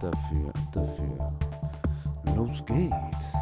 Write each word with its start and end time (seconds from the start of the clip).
dafür, 0.00 0.52
dafür. 0.72 1.32
Los 2.36 2.64
geht's. 2.66 3.32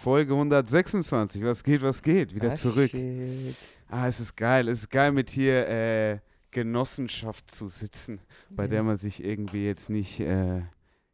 Folge 0.00 0.32
126. 0.34 1.42
Was 1.44 1.62
geht, 1.64 1.82
was 1.82 2.02
geht? 2.02 2.34
Wieder 2.34 2.52
Ah, 2.52 2.54
zurück. 2.54 2.90
shit. 2.90 3.56
Ah, 3.88 4.06
es 4.06 4.20
ist 4.20 4.36
geil. 4.36 4.68
Es 4.68 4.80
ist 4.80 4.90
geil, 4.90 5.12
mit 5.12 5.30
hier 5.30 5.68
äh, 5.68 6.18
Genossenschaft 6.50 7.50
zu 7.50 7.68
sitzen, 7.68 8.20
bei 8.50 8.66
der 8.66 8.78
Ja. 8.78 8.82
man 8.82 8.96
sich 8.96 9.22
irgendwie 9.24 9.64
jetzt 9.66 9.88
nicht 9.90 10.20
äh, 10.20 10.62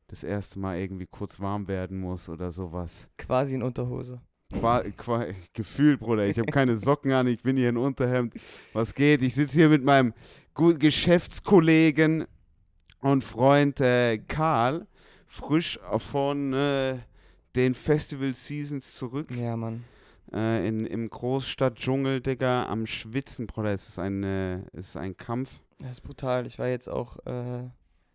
das 0.09 0.25
erste 0.25 0.59
Mal 0.59 0.79
irgendwie 0.79 1.07
kurz 1.07 1.41
warm 1.41 1.69
werden 1.69 2.01
muss 2.01 2.29
oder 2.29 2.51
sowas. 2.51 3.09
Quasi 3.17 3.55
in 3.55 3.63
Unterhose. 3.63 4.21
Qua, 4.53 4.83
qua, 4.97 5.27
Gefühl, 5.53 5.99
Bruder. 5.99 6.27
Ich 6.27 6.39
habe 6.39 6.51
keine 6.51 6.77
Socken 6.77 7.13
an, 7.13 7.27
ich 7.27 7.43
bin 7.43 7.57
hier 7.57 7.69
in 7.69 7.77
Unterhemd. 7.77 8.35
Was 8.73 8.95
geht? 8.95 9.23
Ich 9.23 9.35
sitze 9.35 9.55
hier 9.57 9.69
mit 9.69 9.85
meinem 9.85 10.15
guten 10.55 10.79
Geschäftskollegen 10.79 12.25
und 13.01 13.23
Freund 13.25 13.81
äh, 13.81 14.19
Karl, 14.19 14.87
frisch 15.27 15.79
von 15.99 16.53
äh, 16.53 16.99
den 17.57 17.75
Festival 17.75 18.35
Seasons 18.35 18.95
zurück. 18.95 19.31
Ja, 19.31 19.57
Mann. 19.57 19.85
Äh, 20.33 20.69
in, 20.69 20.85
Im 20.87 21.09
Großstadtdschungel, 21.09 22.21
Digga, 22.21 22.67
am 22.67 22.87
Schwitzen, 22.87 23.47
Bruder. 23.47 23.73
Es 23.73 23.89
ist 23.89 23.99
ein, 23.99 24.23
äh, 24.23 24.59
es 24.73 24.89
ist 24.91 24.97
ein 24.97 25.17
Kampf. 25.17 25.61
Das 25.79 25.93
ist 25.93 26.01
brutal. 26.03 26.47
Ich 26.47 26.59
war 26.59 26.69
jetzt 26.69 26.89
auch 26.89 27.17
äh, 27.25 27.69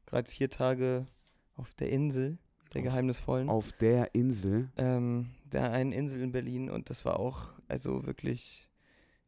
gerade 0.05 0.29
vier 0.29 0.49
Tage 0.49 1.07
auf 1.55 1.73
der 1.75 1.89
Insel 1.89 2.37
der 2.73 2.81
Auf- 2.81 2.87
Geheimnisvollen. 2.87 3.49
Auf 3.49 3.71
der 3.73 4.13
Insel. 4.13 4.69
Ähm, 4.77 5.31
der 5.45 5.71
einen 5.71 5.91
Insel 5.91 6.21
in 6.21 6.31
Berlin 6.31 6.69
und 6.69 6.89
das 6.89 7.05
war 7.05 7.19
auch, 7.19 7.53
also 7.67 8.05
wirklich, 8.05 8.69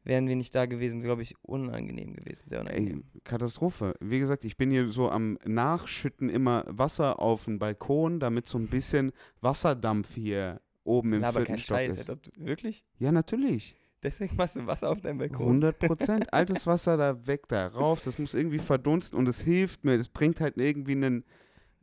wären 0.06 0.28
wir 0.28 0.36
nicht 0.36 0.54
da 0.54 0.66
gewesen, 0.66 1.02
glaube 1.02 1.22
ich, 1.22 1.34
unangenehm 1.42 2.14
gewesen. 2.14 2.46
Sehr 2.46 2.60
Ey, 2.60 2.64
unangenehm. 2.66 3.04
Katastrophe. 3.24 3.94
Wie 4.00 4.20
gesagt, 4.20 4.44
ich 4.44 4.56
bin 4.56 4.70
hier 4.70 4.88
so 4.90 5.10
am 5.10 5.36
Nachschütten 5.44 6.28
immer 6.30 6.64
Wasser 6.68 7.18
auf 7.20 7.44
den 7.44 7.58
Balkon, 7.58 8.20
damit 8.20 8.46
so 8.46 8.56
ein 8.56 8.68
bisschen 8.68 9.12
Wasserdampf 9.40 10.14
hier 10.14 10.60
oben 10.84 11.12
im 11.14 11.20
Na, 11.22 11.28
aber 11.28 11.40
vierten 11.40 11.52
kein 11.54 11.58
Stock 11.58 11.78
Scheiß. 11.78 11.96
ist. 11.96 12.08
Du, 12.08 12.16
wirklich? 12.38 12.84
Ja, 12.98 13.10
natürlich. 13.10 13.74
Deswegen 14.02 14.36
machst 14.36 14.54
du 14.54 14.66
Wasser 14.68 14.90
auf 14.90 15.00
deinem 15.00 15.18
Balkon? 15.18 15.46
100 15.46 15.78
Prozent. 15.80 16.32
Altes 16.32 16.66
Wasser 16.66 16.96
da 16.96 17.26
weg, 17.26 17.48
da 17.48 17.66
rauf. 17.66 18.00
Das 18.02 18.18
muss 18.18 18.34
irgendwie 18.34 18.60
verdunsten 18.60 19.18
und 19.18 19.28
es 19.28 19.40
hilft 19.40 19.84
mir. 19.84 19.96
Das 19.98 20.08
bringt 20.08 20.40
halt 20.40 20.56
irgendwie 20.56 20.92
einen, 20.92 21.24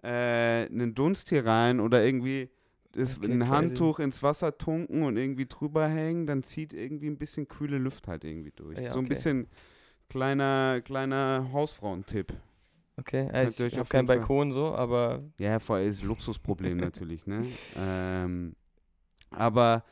äh, 0.02 0.66
einen 0.68 0.96
Dunst 0.96 1.28
hier 1.28 1.46
rein 1.46 1.82
oder 1.82 2.06
irgendwie 2.06 2.50
das, 2.94 3.20
Okay, 3.20 3.28
ein. 3.44 3.50
Handtuch 3.50 4.00
ins 4.00 4.24
Wasser 4.24 4.58
tunken 4.58 5.04
und 5.04 5.18
irgendwie 5.18 5.46
drüber 5.46 5.88
hängen. 5.88 6.26
Dann 6.26 6.44
zieht 6.44 6.74
irgendwie 6.74 7.08
ein 7.08 7.18
bisschen 7.18 7.48
kühle 7.48 7.78
Luft 7.78 8.08
halt 8.08 8.24
irgendwie 8.24 8.52
durch. 8.52 8.80
Ja, 8.80 8.92
so 8.92 9.00
ein 9.00 9.06
okay. 9.06 9.14
bisschen 9.14 9.48
kleiner, 10.10 10.82
kleiner 10.82 11.50
Hausfrauentipp. 11.52 12.34
Okay, 12.98 13.28
also 13.32 13.66
ich 13.66 13.74
habe 13.74 13.82
auf 13.82 13.90
keinen 13.90 14.06
Balkon 14.06 14.52
so, 14.52 14.74
aber 14.76 15.24
Ja, 15.40 15.60
vor 15.60 15.78
allem 15.78 15.90
ist 15.90 16.04
Luxusproblem 16.04 16.78
natürlich, 16.78 17.26
ne? 17.26 17.46
Ähm, 17.76 18.56
aber 19.32 19.84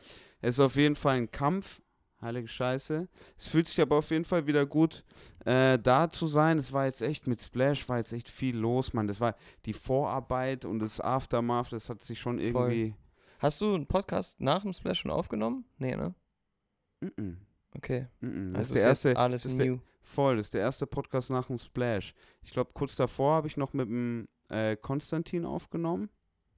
es 0.41 0.55
ist 0.55 0.59
auf 0.59 0.75
jeden 0.75 0.95
Fall 0.95 1.17
ein 1.17 1.31
Kampf, 1.31 1.81
heilige 2.21 2.47
Scheiße. 2.47 3.07
Es 3.37 3.47
fühlt 3.47 3.67
sich 3.67 3.81
aber 3.81 3.97
auf 3.97 4.09
jeden 4.11 4.25
Fall 4.25 4.45
wieder 4.47 4.65
gut, 4.65 5.03
äh, 5.45 5.77
da 5.79 6.11
zu 6.11 6.27
sein. 6.27 6.57
Es 6.57 6.71
war 6.73 6.85
jetzt 6.85 7.01
echt 7.01 7.27
mit 7.27 7.41
Splash, 7.41 7.87
war 7.89 7.97
jetzt 7.97 8.13
echt 8.13 8.29
viel 8.29 8.55
los, 8.57 8.93
Mann. 8.93 9.07
Das 9.07 9.19
war 9.19 9.35
die 9.65 9.73
Vorarbeit 9.73 10.65
und 10.65 10.79
das 10.79 10.99
Aftermath, 11.01 11.71
das 11.73 11.89
hat 11.89 12.03
sich 12.03 12.19
schon 12.19 12.37
Voll. 12.37 12.45
irgendwie. 12.71 12.95
hast 13.39 13.59
du 13.61 13.73
einen 13.73 13.87
Podcast 13.87 14.39
nach 14.39 14.61
dem 14.63 14.73
Splash 14.73 14.99
schon 14.99 15.11
aufgenommen? 15.11 15.65
Nee, 15.77 15.95
ne? 15.95 16.13
Mm-mm, 17.03 17.37
Okay. 17.75 18.07
mm-mm. 18.21 18.53
Das 18.53 18.59
Also 18.59 18.59
ist 18.59 18.69
ist 18.69 18.73
der 18.75 18.83
erste, 18.83 19.17
alles 19.17 19.43
das 19.43 19.51
ist 19.53 19.57
der- 19.59 19.67
new. 19.71 19.79
voll, 20.01 20.37
das 20.37 20.47
ist 20.47 20.53
der 20.53 20.61
erste 20.61 20.85
Podcast 20.87 21.29
nach 21.29 21.47
dem 21.47 21.57
Splash. 21.57 22.13
Ich 22.43 22.51
glaube, 22.51 22.71
kurz 22.73 22.95
davor 22.95 23.35
habe 23.35 23.47
ich 23.47 23.57
noch 23.57 23.73
mit 23.73 23.87
dem 23.87 24.27
äh, 24.49 24.75
Konstantin 24.75 25.45
aufgenommen. 25.45 26.09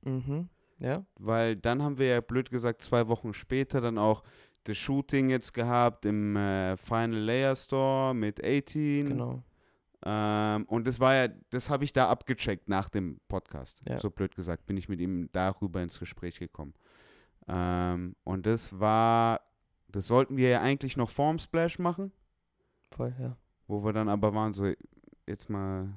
Mhm. 0.01 0.49
Ja? 0.79 1.05
weil 1.15 1.55
dann 1.55 1.81
haben 1.81 1.97
wir 1.97 2.07
ja 2.07 2.19
blöd 2.19 2.49
gesagt 2.49 2.81
zwei 2.81 3.07
Wochen 3.07 3.33
später 3.33 3.79
dann 3.79 3.97
auch 3.97 4.21
das 4.65 4.77
Shooting 4.77 5.29
jetzt 5.29 5.53
gehabt 5.53 6.05
im 6.05 6.35
äh, 6.35 6.77
Final 6.77 7.19
Layer 7.19 7.55
Store 7.55 8.13
mit 8.13 8.43
18. 8.43 9.09
Genau. 9.09 9.43
Ähm, 10.05 10.65
und 10.65 10.85
das 10.85 10.99
war 10.99 11.15
ja, 11.15 11.27
das 11.49 11.69
habe 11.69 11.83
ich 11.83 11.93
da 11.93 12.09
abgecheckt 12.09 12.67
nach 12.67 12.89
dem 12.89 13.19
Podcast. 13.27 13.81
Ja. 13.87 13.99
So 13.99 14.09
blöd 14.09 14.35
gesagt, 14.35 14.65
bin 14.65 14.77
ich 14.77 14.89
mit 14.89 14.99
ihm 14.99 15.29
darüber 15.31 15.81
ins 15.81 15.99
Gespräch 15.99 16.39
gekommen. 16.39 16.73
Ähm, 17.47 18.15
und 18.23 18.45
das 18.45 18.79
war, 18.79 19.41
das 19.87 20.07
sollten 20.07 20.37
wir 20.37 20.49
ja 20.49 20.61
eigentlich 20.61 20.97
noch 20.97 21.09
vorm 21.09 21.39
Splash 21.39 21.79
machen, 21.79 22.11
Voll, 22.91 23.13
ja. 23.19 23.37
wo 23.67 23.83
wir 23.83 23.93
dann 23.93 24.09
aber 24.09 24.33
waren 24.33 24.53
so, 24.53 24.71
jetzt 25.25 25.49
mal 25.49 25.93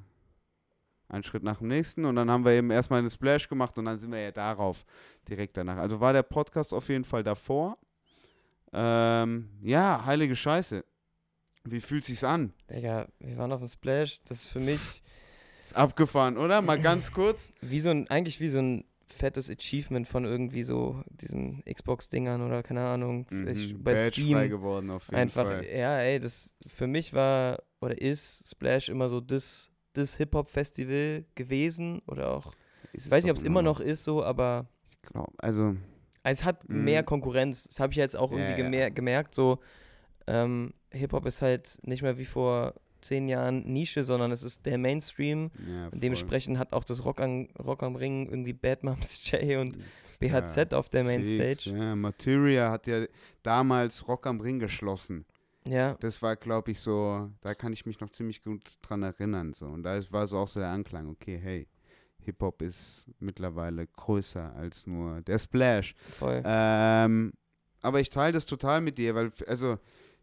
einen 1.09 1.23
Schritt 1.23 1.43
nach 1.43 1.59
dem 1.59 1.69
nächsten 1.69 2.05
und 2.05 2.17
dann 2.17 2.31
haben 2.31 2.45
wir 2.45 2.53
eben 2.53 2.71
erstmal 2.71 2.99
einen 2.99 3.11
Splash 3.11 3.49
gemacht 3.49 3.77
und 3.79 3.85
dann 3.85 3.97
sind 3.97 4.11
wir 4.11 4.21
ja 4.21 4.33
darauf 4.33 4.85
direkt 5.29 5.57
danach. 5.57 5.77
Also 5.77 6.01
war 6.01 6.13
der 6.13 6.25
Podcast 6.25 6.73
auf 6.73 6.89
jeden 6.89 7.05
Fall 7.05 7.23
davor. 7.23 7.79
Ähm, 8.73 9.51
ja, 9.63 10.05
heilige 10.05 10.37
Scheiße. 10.37 10.85
Wie 11.65 11.81
fühlt 11.81 12.05
sich's 12.05 12.25
an? 12.25 12.53
Digga, 12.71 13.09
wir 13.19 13.37
waren 13.39 13.53
auf 13.53 13.61
dem 13.61 13.69
Splash. 13.69 14.21
Das 14.27 14.43
ist 14.45 14.51
für 14.53 14.61
mich 14.61 15.03
Ist 15.63 15.75
abgefahren, 15.75 16.37
oder? 16.39 16.63
Mal 16.63 16.81
ganz 16.81 17.11
kurz. 17.13 17.53
wie 17.61 17.81
so 17.81 17.91
ein, 17.91 18.09
eigentlich 18.09 18.39
wie 18.39 18.49
so 18.49 18.59
ein 18.61 18.85
fettes 19.09 19.51
Achievement 19.51 20.07
von 20.07 20.25
irgendwie 20.25 20.63
so 20.63 21.03
diesen 21.11 21.65
Xbox-Dingern 21.65 22.43
oder 22.43 22.63
keine 22.63 22.85
Ahnung. 22.87 23.27
Ich, 23.49 23.73
Mhm, 23.75 23.83
bei 23.83 23.95
Badge 23.95 24.13
Steam. 24.13 24.37
frei 24.37 24.49
geworden 24.49 24.91
auf 24.91 25.07
jeden 25.09 25.17
Einfach, 25.19 25.45
Fall. 25.45 25.65
ja, 25.65 25.99
ey, 26.01 26.21
das 26.21 26.55
für 26.69 26.87
mich 26.87 27.13
war 27.15 27.63
oder 27.81 28.01
ist 28.01 28.49
Splash 28.49 28.89
immer 28.89 29.09
so 29.09 29.21
das, 29.21 29.71
das 29.93 30.17
Hip-Hop-Festival 30.17 31.25
gewesen 31.35 32.01
oder 32.07 32.31
auch, 32.33 32.53
ich 32.93 33.11
weiß 33.11 33.25
nicht, 33.25 33.31
ob 33.33 33.39
es 33.39 33.43
immer 33.45 33.63
noch 33.63 33.81
ist 33.81 34.05
so, 34.05 34.23
aber 34.25 34.69
Ich 35.03 35.03
glaube, 35.11 35.33
also, 35.39 35.77
es 36.33 36.45
hat 36.45 36.69
Mhm. 36.69 36.85
mehr 36.85 37.03
Konkurrenz. 37.03 37.65
Das 37.65 37.81
habe 37.81 37.93
ich 37.93 37.97
jetzt 37.97 38.17
auch 38.17 38.33
irgendwie 38.33 38.51
ja. 38.51 38.57
gemer 38.57 38.91
gemerkt, 38.91 39.35
so 39.35 39.59
ähm, 40.27 40.73
Hip-Hop 40.91 41.27
ist 41.27 41.43
halt 41.43 41.79
nicht 41.83 42.03
mehr 42.03 42.19
wie 42.19 42.25
vor 42.25 42.75
zehn 43.01 43.29
Jahren 43.29 43.63
Nische, 43.73 44.03
sondern 44.03 44.33
es 44.33 44.43
ist 44.43 44.67
der 44.67 44.79
Mainstream. 44.79 45.51
ja, 45.69 45.91
dementsprechend 45.93 46.59
hat 46.59 46.73
auch 46.73 46.83
das 46.85 47.05
Rock, 47.05 47.21
an, 47.21 47.49
Rock 47.63 47.83
am 47.85 47.95
Ring 47.95 48.27
irgendwie 48.27 48.53
Bad 48.53 48.83
Moms 48.83 49.21
J 49.31 49.59
und 49.61 49.79
BHZ 50.19 50.73
auf 50.75 50.89
der 50.89 51.05
Mainstage. 51.05 51.71
Ja, 51.71 51.95
Materia 51.95 52.71
hat 52.71 52.87
ja 52.87 53.05
damals 53.43 54.09
Rock 54.09 54.27
am 54.27 54.41
Ring 54.41 54.59
geschlossen. 54.59 55.25
Ja, 55.69 55.95
Das 56.01 56.23
war, 56.23 56.37
glaube 56.37 56.71
ich, 56.71 56.81
so, 56.81 57.29
da 57.41 57.55
kann 57.55 57.73
ich 57.73 57.87
mich 57.87 58.01
noch 58.01 58.11
ziemlich 58.11 58.43
gut 58.43 58.63
dran 58.83 59.03
erinnern. 59.03 59.53
So. 59.53 59.67
Und 59.67 59.83
da 59.83 60.01
war 60.11 60.27
so 60.27 60.39
auch 60.39 60.49
so 60.49 60.61
der 60.61 60.71
Anklang, 60.71 61.09
okay, 61.09 61.39
hey, 61.43 61.67
Hip-Hop 62.27 62.63
ist 62.63 63.07
mittlerweile 63.19 63.87
größer 63.87 64.55
als 64.55 64.87
nur 64.87 65.23
der 65.23 65.39
Splash. 65.39 65.95
voll. 65.99 66.43
Ähm, 66.45 67.33
aber 67.81 68.01
ich 68.01 68.11
teile 68.11 68.33
das 68.33 68.47
total 68.47 68.81
mit 68.81 68.99
dir, 68.99 69.15
weil, 69.15 69.33
also, 69.47 69.79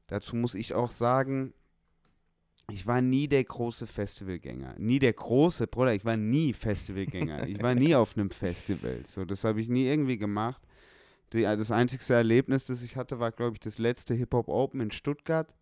dazu 0.07 0.35
muss 0.35 0.55
ich 0.55 0.73
auch 0.73 0.91
sagen, 0.91 1.53
ich 2.71 2.87
war 2.87 3.01
nie 3.01 3.27
der 3.27 3.43
große 3.43 3.87
Festivalgänger. 3.87 4.75
Nie 4.77 4.99
der 4.99 5.13
große, 5.13 5.67
Bruder, 5.67 5.93
ich 5.93 6.05
war 6.05 6.17
nie 6.17 6.53
Festivalgänger. 6.53 7.47
ich 7.47 7.61
war 7.61 7.75
nie 7.75 7.95
auf 7.95 8.17
einem 8.17 8.31
Festival. 8.31 9.01
So, 9.05 9.25
das 9.25 9.43
habe 9.43 9.59
ich 9.59 9.67
nie 9.67 9.85
irgendwie 9.85 10.17
gemacht. 10.17 10.61
Die, 11.33 11.41
das 11.41 11.71
einzigste 11.71 12.13
Erlebnis, 12.13 12.67
das 12.67 12.83
ich 12.83 12.95
hatte, 12.95 13.19
war, 13.19 13.31
glaube 13.31 13.53
ich, 13.53 13.59
das 13.59 13.79
letzte 13.79 14.13
Hip-Hop 14.13 14.47
Open 14.47 14.79
in 14.81 14.91
Stuttgart. 14.91 15.53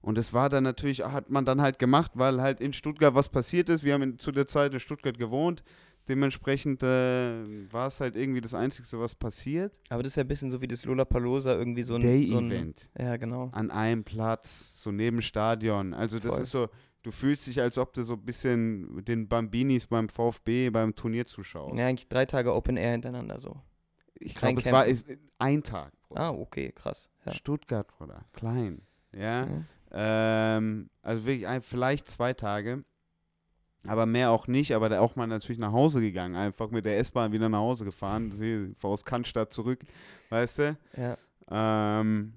Und 0.00 0.16
das 0.16 0.32
war 0.32 0.48
dann 0.48 0.64
natürlich, 0.64 1.00
hat 1.00 1.28
man 1.28 1.44
dann 1.44 1.60
halt 1.60 1.78
gemacht, 1.78 2.12
weil 2.14 2.40
halt 2.40 2.60
in 2.60 2.72
Stuttgart 2.72 3.14
was 3.14 3.28
passiert 3.28 3.68
ist. 3.68 3.84
Wir 3.84 3.94
haben 3.94 4.02
in, 4.02 4.18
zu 4.18 4.32
der 4.32 4.46
Zeit 4.46 4.72
in 4.72 4.80
Stuttgart 4.80 5.18
gewohnt. 5.18 5.62
Dementsprechend 6.08 6.82
äh, 6.82 7.42
war 7.70 7.88
es 7.88 8.00
halt 8.00 8.16
irgendwie 8.16 8.40
das 8.40 8.54
Einzigste, 8.54 8.98
was 8.98 9.14
passiert. 9.14 9.78
Aber 9.90 10.02
das 10.02 10.12
ist 10.12 10.16
ja 10.16 10.24
ein 10.24 10.28
bisschen 10.28 10.50
so 10.50 10.62
wie 10.62 10.68
das 10.68 10.84
Lollapalooza, 10.86 11.54
irgendwie 11.54 11.82
so 11.82 11.96
ein... 11.96 12.00
so 12.00 12.06
Day-Event 12.06 12.90
ja, 12.98 13.16
genau. 13.18 13.50
an 13.52 13.70
einem 13.70 14.04
Platz, 14.04 14.82
so 14.82 14.90
neben 14.90 15.20
Stadion. 15.20 15.92
Also 15.92 16.18
das 16.18 16.36
Voll. 16.36 16.42
ist 16.42 16.50
so, 16.50 16.68
du 17.02 17.10
fühlst 17.10 17.46
dich, 17.46 17.60
als 17.60 17.76
ob 17.76 17.92
du 17.92 18.04
so 18.04 18.14
ein 18.14 18.24
bisschen 18.24 18.94
mit 18.94 19.08
den 19.08 19.28
Bambinis 19.28 19.86
beim 19.86 20.08
VfB 20.08 20.70
beim 20.70 20.94
Turnier 20.94 21.26
zuschaust. 21.26 21.78
Ja, 21.78 21.86
eigentlich 21.86 22.08
drei 22.08 22.24
Tage 22.24 22.54
Open 22.54 22.78
Air 22.78 22.92
hintereinander 22.92 23.38
so. 23.38 23.60
ich 24.14 24.34
glaube, 24.34 24.60
es 24.60 24.72
war 24.72 24.86
ist, 24.86 25.04
ein 25.38 25.62
Tag. 25.62 25.92
Bruder. 26.08 26.20
Ah, 26.22 26.30
okay, 26.30 26.72
krass. 26.72 27.10
Ja. 27.26 27.32
Stuttgart, 27.32 27.86
Bruder, 27.86 28.24
klein. 28.32 28.80
Ja, 29.12 29.44
Ja. 29.44 29.64
Ähm, 29.92 30.90
also 31.02 31.24
wirklich 31.24 31.46
ein, 31.46 31.62
vielleicht 31.62 32.08
zwei 32.08 32.34
Tage, 32.34 32.84
aber 33.86 34.06
mehr 34.06 34.30
auch 34.30 34.46
nicht. 34.46 34.74
Aber 34.74 34.88
da 34.88 35.00
auch 35.00 35.16
mal 35.16 35.26
natürlich 35.26 35.58
nach 35.58 35.72
Hause 35.72 36.00
gegangen, 36.00 36.36
einfach 36.36 36.70
mit 36.70 36.84
der 36.84 36.98
S-Bahn 36.98 37.32
wieder 37.32 37.48
nach 37.48 37.58
Hause 37.58 37.84
gefahren, 37.84 38.32
wie 38.40 38.74
aus 38.82 39.04
Cannstatt 39.04 39.52
zurück, 39.52 39.80
weißt 40.30 40.58
du? 40.58 40.78
ja. 40.96 41.16
Ähm, 41.50 42.34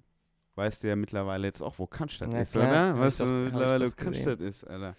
weißt 0.55 0.83
du 0.83 0.87
ja 0.87 0.95
mittlerweile 0.95 1.47
jetzt 1.47 1.61
auch, 1.61 1.77
wo 1.79 1.87
Cannstatt 1.87 2.33
ist, 2.33 2.53
klar. 2.53 2.93
oder? 2.93 2.99
Weißt 2.99 3.21
du 3.21 3.25
mittlerweile, 3.25 3.87
wo. 3.87 3.95
Cannstatt 3.95 4.39
ist, 4.41 4.63
Alter. 4.63 4.95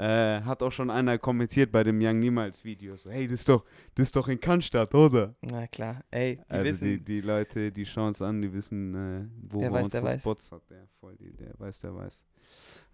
Äh, 0.00 0.40
hat 0.44 0.62
auch 0.62 0.72
schon 0.72 0.88
einer 0.88 1.18
kommentiert 1.18 1.70
bei 1.70 1.84
dem 1.84 2.00
Young 2.00 2.20
Niemals 2.20 2.64
Video, 2.64 2.96
so, 2.96 3.10
hey, 3.10 3.26
das 3.26 3.40
ist 3.40 3.50
doch, 3.50 3.66
das 3.94 4.04
ist 4.04 4.16
doch 4.16 4.28
in 4.28 4.40
Cannstatt, 4.40 4.94
oder? 4.94 5.34
Na 5.42 5.66
klar. 5.66 6.02
Ey, 6.10 6.36
die 6.36 6.50
also 6.50 6.64
wissen... 6.64 6.84
die, 6.88 7.00
die 7.00 7.20
Leute, 7.20 7.70
die 7.70 7.84
schauen 7.84 8.12
es 8.12 8.22
an, 8.22 8.40
die 8.40 8.50
wissen, 8.50 8.94
äh, 8.94 9.26
wo 9.42 9.60
Wer 9.60 9.68
wir 9.68 9.74
weiß, 9.74 9.90
der 9.90 10.00
unsere 10.00 10.14
weiß. 10.14 10.22
Spots 10.22 10.52
hat. 10.52 10.70
Der, 10.70 10.88
voll, 11.00 11.16
die, 11.16 11.36
der 11.36 11.52
weiß, 11.58 11.80
der 11.80 11.94
weiß. 11.94 12.24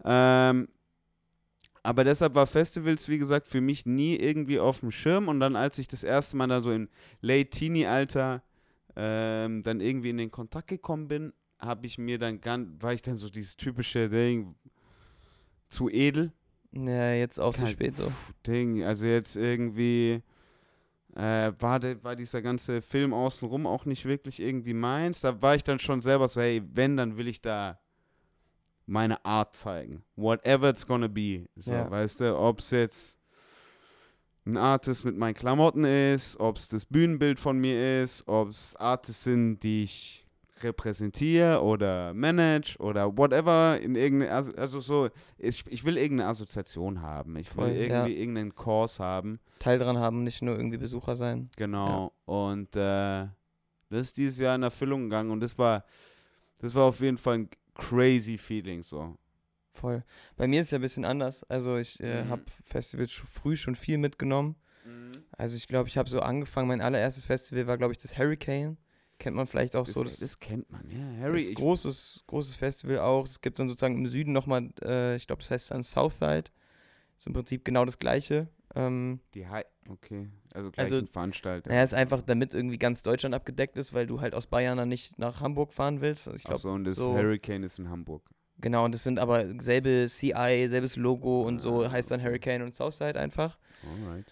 Ähm, 0.05 0.69
Aber 1.85 2.03
deshalb 2.03 2.35
war 2.35 2.49
Festivals, 2.49 3.09
wie 3.09 3.19
gesagt, 3.19 3.47
für 3.47 3.61
mich 3.61 3.87
nie 3.87 4.17
irgendwie 4.17 4.59
auf 4.59 4.81
dem 4.81 4.91
Schirm. 4.91 5.29
Und 5.29 5.39
dann, 5.39 5.55
als 5.55 5.79
ich 5.79 5.87
das 5.87 6.03
erste 6.03 6.37
Mal 6.37 6.49
dann 6.49 6.65
so 6.65 6.73
im 6.73 6.89
Late-Teenie-Alter 7.21 8.43
ähm, 8.97 9.63
dann 9.63 9.81
irgendwie 9.81 10.11
in 10.11 10.17
den 10.17 10.33
Kontakt 10.33 10.67
gekommen 10.67 11.07
bin, 11.07 11.33
habe 11.61 11.87
ich 11.87 11.99
mir 11.99 12.19
dann 12.19 12.41
ganz, 12.41 12.83
war 12.83 12.93
ich 12.93 13.03
dann 13.03 13.17
so 13.17 13.29
dieses 13.29 13.57
typische 13.57 14.09
Ding, 14.09 14.57
zu 15.69 15.89
edel. 15.89 16.33
Ja, 16.77 17.13
jetzt 17.13 17.39
auch 17.41 17.55
zu 17.55 17.61
Kein- 17.63 17.73
spät 17.73 17.95
so. 17.97 18.13
Ding, 18.47 18.83
also 18.85 19.05
jetzt 19.05 19.37
irgendwie 19.37 20.23
äh, 21.15 21.53
war, 21.59 21.81
der, 21.81 22.03
war 22.05 22.15
dieser 22.17 22.43
ganze 22.43 22.83
Film 22.83 23.15
außenrum 23.15 23.67
auch 23.67 23.87
nicht 23.87 24.05
wirklich 24.05 24.39
irgendwie 24.41 24.75
meins. 24.75 25.21
Da 25.23 25.41
war 25.41 25.55
ich 25.55 25.65
dann 25.65 25.79
schon 25.79 26.03
selber 26.03 26.29
so, 26.29 26.41
hey, 26.41 26.63
wenn, 26.75 26.97
dann 26.97 27.17
will 27.17 27.29
ich 27.29 27.41
da 27.41 27.79
meine 28.85 29.25
Art 29.25 29.57
zeigen. 29.57 30.03
Whatever 30.17 30.69
it's 30.69 30.87
gonna 30.87 31.09
be. 31.09 31.47
So, 31.57 31.73
Ja. 31.73 31.91
weißt 31.91 32.21
du, 32.21 32.37
ob 32.37 32.61
es 32.61 32.71
jetzt 32.71 33.17
ein 34.45 34.57
Artist 34.59 35.05
mit 35.05 35.17
meinen 35.17 35.35
Klamotten 35.35 35.85
ist, 35.85 36.39
ob 36.39 36.57
es 36.59 36.69
das 36.69 36.85
Bühnenbild 36.85 37.41
von 37.41 37.59
mir 37.59 38.03
ist, 38.03 38.29
ob 38.29 38.51
es 38.51 38.77
Artists 38.77 39.25
sind, 39.25 39.61
die 39.61 39.85
ich 39.85 40.26
repräsentiere 40.63 41.63
oder 41.63 42.15
manage 42.15 42.77
oder 42.79 43.17
whatever 43.17 43.79
in 43.81 43.95
irgendeine, 43.95 44.33
also, 44.33 44.53
also 44.55 44.81
so, 44.81 45.11
ich, 45.39 45.65
ich 45.69 45.85
will 45.85 45.97
irgendeine 45.97 46.31
Assoziation 46.31 47.03
haben. 47.03 47.37
Ich 47.37 47.57
will 47.57 47.69
ja. 47.69 47.75
irgendwie 47.75 48.17
irgendeinen 48.17 48.55
Kurs 48.55 49.01
haben. 49.01 49.39
Teil 49.59 49.79
dran 49.79 49.99
haben, 49.99 50.23
nicht 50.25 50.43
nur 50.43 50.57
irgendwie 50.57 50.79
Besucher 50.79 51.17
sein. 51.17 51.51
Genau. 51.57 52.13
Und 52.25 52.75
äh, 52.77 53.27
das 53.91 54.09
ist 54.09 54.17
dieses 54.17 54.39
Jahr 54.39 54.55
in 54.57 54.63
Erfüllung 54.63 55.05
gegangen 55.05 55.31
und 55.31 55.41
das 55.41 55.59
war, 55.59 55.85
das 56.61 56.75
war 56.75 56.85
auf 56.85 57.01
jeden 57.01 57.19
Fall 57.19 57.39
ein 57.39 57.51
crazy 57.75 58.39
Feeling 58.39 58.83
so. 58.83 59.17
Voll. 59.71 60.05
Bei 60.37 60.47
mir 60.47 60.63
ist 60.63 60.69
es 60.69 60.71
ja 60.71 60.79
ein 60.79 60.83
bisschen 60.83 61.05
anders. 61.05 61.45
Also 61.45 61.77
ich 61.77 62.01
äh, 62.01 62.25
Mhm. 62.25 62.29
habe 62.31 62.43
Festivals 62.65 63.13
früh 63.13 63.57
schon 63.57 63.75
viel 63.75 63.99
mitgenommen. 63.99 64.57
Also 65.33 65.57
ich 65.57 65.69
glaube, 65.69 65.89
ich 65.89 65.99
habe 65.99 66.09
so 66.09 66.21
angefangen, 66.21 66.69
mein 66.69 66.81
allererstes 66.81 67.25
Festival 67.25 67.67
war, 67.67 67.77
glaube 67.77 67.93
ich, 67.93 67.99
das 67.99 68.17
Hurricane. 68.17 68.79
Kennt 69.19 69.35
man 69.37 69.47
vielleicht 69.47 69.75
auch 69.77 69.85
Das, 69.87 69.95
so. 69.95 70.05
das, 70.05 70.19
Das, 70.19 70.39
kennt 70.41 70.71
man, 70.71 70.89
ja. 70.91 70.99
das 71.13 71.21
Harry, 71.23 71.41
ist 71.43 71.49
ich, 71.51 71.55
großes, 71.57 72.25
großes 72.27 72.57
Festival 72.57 72.99
auch. 73.01 73.25
Es 73.25 73.41
gibt 73.41 73.59
dann 73.59 73.69
sozusagen 73.69 73.97
im 73.97 74.07
Süden 74.07 74.33
nochmal, 74.33 74.69
äh, 74.83 75.17
ich 75.17 75.27
glaube, 75.27 75.41
das 75.43 75.51
heißt 75.51 75.71
dann 75.71 75.83
Southside. 75.83 76.45
Ist 77.19 77.27
im 77.27 77.33
Prinzip 77.33 77.65
genau 77.65 77.85
das 77.87 77.99
gleiche. 77.99 78.49
Ähm, 78.75 79.21
die 79.33 79.49
Hi 79.49 79.63
okay, 79.89 80.29
also 80.53 80.71
gleich 80.71 80.85
Also, 80.85 80.97
ein 80.99 81.07
Veranstalter. 81.07 81.71
naja, 81.71 81.83
ist 81.83 81.95
einfach, 81.95 82.21
damit 82.21 82.53
irgendwie 82.53 82.77
ganz 82.77 83.03
Deutschland 83.03 83.35
abgedeckt 83.35 83.79
ist, 83.79 83.95
weil 83.95 84.07
du 84.07 84.21
halt 84.21 84.35
aus 84.35 84.47
Bayern 84.49 84.77
dann 84.77 84.91
nicht 84.91 85.19
nach 85.19 85.41
Hamburg 85.41 85.73
fahren 85.73 86.03
willst. 86.03 86.27
Also 86.29 86.37
ich 86.37 86.43
glaube, 86.43 86.57
Achso, 86.57 86.75
und 86.75 86.85
das 86.85 86.99
so- 86.99 87.15
Hurricane 87.15 87.63
ist 87.63 87.79
in 87.79 87.89
Hamburg. 87.89 88.23
genau, 88.59 88.85
und 88.85 88.95
das 88.95 89.03
sind 89.03 89.19
aber 89.19 89.47
selbe 89.63 90.07
CI, 90.11 90.67
selbes 90.69 90.97
Logo 90.97 91.43
und 91.43 91.61
so 91.63 91.85
Ah, 91.85 91.91
heißt 91.91 92.11
dann. 92.11 92.23
Hurricane 92.23 92.61
und 92.63 92.75
Southside 92.75 93.19
einfach. 93.19 93.57
Alright. 93.83 94.27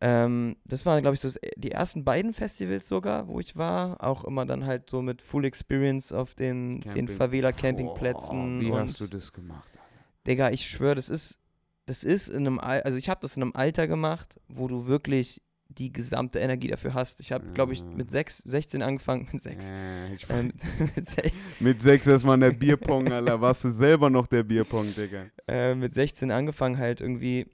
Ähm, 0.00 0.56
das 0.64 0.86
waren, 0.86 1.00
glaube 1.02 1.14
ich, 1.14 1.20
so 1.20 1.28
das- 1.28 1.40
die 1.56 1.72
ersten 1.72 2.04
beiden 2.04 2.32
Festivals 2.32 2.86
sogar, 2.86 3.26
wo 3.26 3.40
ich 3.40 3.56
war. 3.56 4.02
Auch 4.04 4.24
immer 4.24 4.46
dann 4.46 4.64
halt 4.64 4.88
so 4.90 5.02
mit 5.02 5.22
Full 5.22 5.44
Experience 5.44 6.12
auf 6.12 6.34
den, 6.34 6.80
den 6.80 6.92
Camping. 6.92 7.16
Favela-Campingplätzen. 7.16 8.60
Wie 8.60 8.72
hast 8.72 9.00
du 9.00 9.06
das 9.06 9.32
gemacht? 9.32 9.68
Alter? 9.72 10.04
Digga, 10.26 10.50
ich 10.50 10.68
schwöre, 10.68 10.94
das 10.94 11.08
ist, 11.08 11.38
das 11.86 12.04
ist 12.04 12.28
in 12.28 12.46
einem, 12.46 12.58
Al 12.60 12.82
also 12.82 12.96
ich 12.96 13.08
habe 13.08 13.20
das 13.22 13.36
in 13.36 13.42
einem 13.42 13.52
Alter 13.54 13.86
gemacht, 13.88 14.38
wo 14.48 14.68
du 14.68 14.86
wirklich 14.86 15.42
die 15.70 15.92
gesamte 15.92 16.38
Energie 16.38 16.68
dafür 16.68 16.94
hast. 16.94 17.20
Ich 17.20 17.30
habe, 17.32 17.46
glaube 17.52 17.72
ich, 17.74 17.84
mit 17.84 18.10
sechs, 18.10 18.38
16 18.38 18.82
angefangen, 18.82 19.28
mit 19.32 19.42
sechs. 19.42 19.70
Äh, 19.70 20.14
ich, 20.14 20.26
Ähm, 20.30 20.52
mit, 20.94 21.06
se 21.08 21.22
mit 21.60 21.80
sechs 21.82 22.06
erstmal 22.06 22.34
in 22.34 22.40
der 22.40 22.52
Bierpong, 22.52 23.10
Alter. 23.12 23.40
Warst 23.40 23.64
du 23.64 23.70
selber 23.70 24.08
noch 24.10 24.26
der 24.26 24.44
Bierpong, 24.44 24.94
Digga? 24.94 25.26
äh, 25.46 25.74
mit 25.74 25.92
16 25.94 26.30
angefangen 26.30 26.78
halt 26.78 27.00
irgendwie 27.00 27.46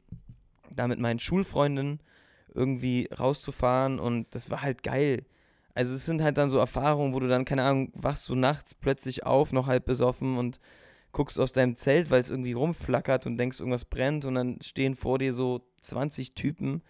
da 0.70 0.86
mit 0.88 0.98
meinen 1.00 1.18
Schulfreunden 1.18 2.00
irgendwie 2.54 3.08
rauszufahren 3.18 3.98
und 3.98 4.34
das 4.34 4.50
war 4.50 4.62
halt 4.62 4.82
geil. 4.82 5.24
Also 5.74 5.94
es 5.94 6.06
sind 6.06 6.22
halt 6.22 6.38
dann 6.38 6.50
so 6.50 6.58
Erfahrungen, 6.58 7.14
wo 7.14 7.20
du 7.20 7.28
dann, 7.28 7.44
keine 7.44 7.64
Ahnung, 7.64 7.90
wachst 7.94 8.28
du 8.28 8.36
nachts 8.36 8.74
plötzlich 8.74 9.26
auf, 9.26 9.52
noch 9.52 9.66
halb 9.66 9.84
besoffen 9.84 10.38
und 10.38 10.60
guckst 11.12 11.38
aus 11.40 11.52
deinem 11.52 11.76
Zelt, 11.76 12.10
weil 12.10 12.20
es 12.20 12.30
irgendwie 12.30 12.52
rumflackert 12.52 13.26
und 13.26 13.36
denkst, 13.38 13.58
irgendwas 13.58 13.84
brennt 13.84 14.24
und 14.24 14.34
dann 14.34 14.58
stehen 14.62 14.94
vor 14.94 15.18
dir 15.18 15.32
so 15.32 15.62
20 15.82 16.34
Typen, 16.34 16.82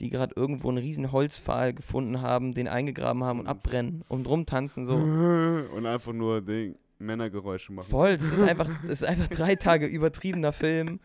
die 0.00 0.10
gerade 0.10 0.34
irgendwo 0.36 0.68
einen 0.68 0.78
riesen 0.78 1.12
Holzpfahl 1.12 1.72
gefunden 1.72 2.20
haben, 2.20 2.52
den 2.52 2.68
eingegraben 2.68 3.24
haben 3.24 3.40
und 3.40 3.46
abbrennen 3.46 4.04
und 4.08 4.28
rumtanzen 4.28 4.84
so. 4.84 4.94
Und 5.76 5.86
einfach 5.86 6.12
nur 6.12 6.42
Ding, 6.42 6.76
Männergeräusche 6.98 7.72
machen. 7.72 7.88
Voll, 7.88 8.16
das 8.18 8.32
ist 8.32 8.42
einfach, 8.48 8.68
das 8.82 9.02
ist 9.02 9.04
einfach 9.04 9.28
drei 9.28 9.54
Tage 9.54 9.86
übertriebener 9.86 10.52
Film 10.52 11.00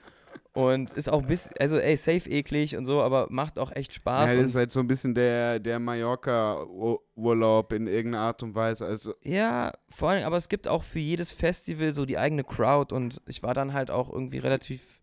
und 0.53 0.91
ist 0.91 1.09
auch 1.09 1.21
bis, 1.21 1.49
also 1.59 1.77
ey, 1.77 1.95
safe 1.95 2.29
eklig 2.29 2.75
und 2.75 2.85
so, 2.85 3.01
aber 3.01 3.27
macht 3.29 3.57
auch 3.57 3.71
echt 3.73 3.93
Spaß. 3.93 4.29
Ja, 4.31 4.35
das 4.35 4.49
ist 4.49 4.55
halt 4.55 4.71
so 4.71 4.79
ein 4.81 4.87
bisschen 4.87 5.15
der, 5.15 5.59
der 5.59 5.79
Mallorca-Urlaub 5.79 7.73
in 7.73 7.87
irgendeiner 7.87 8.23
Art 8.25 8.43
und 8.43 8.55
Weise. 8.55 8.85
Also, 8.85 9.13
ja, 9.23 9.71
vor 9.89 10.09
allem, 10.09 10.25
aber 10.25 10.37
es 10.37 10.49
gibt 10.49 10.67
auch 10.67 10.83
für 10.83 10.99
jedes 10.99 11.31
Festival 11.31 11.93
so 11.93 12.05
die 12.05 12.17
eigene 12.17 12.43
Crowd 12.43 12.93
und 12.93 13.21
ich 13.27 13.43
war 13.43 13.53
dann 13.53 13.73
halt 13.73 13.91
auch 13.91 14.11
irgendwie 14.11 14.39
relativ 14.39 14.99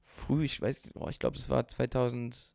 früh, 0.00 0.44
ich 0.44 0.60
weiß, 0.60 0.82
oh, 0.94 1.08
ich 1.08 1.18
glaube, 1.18 1.36
das 1.36 1.48
war 1.48 1.66
2000, 1.68 2.54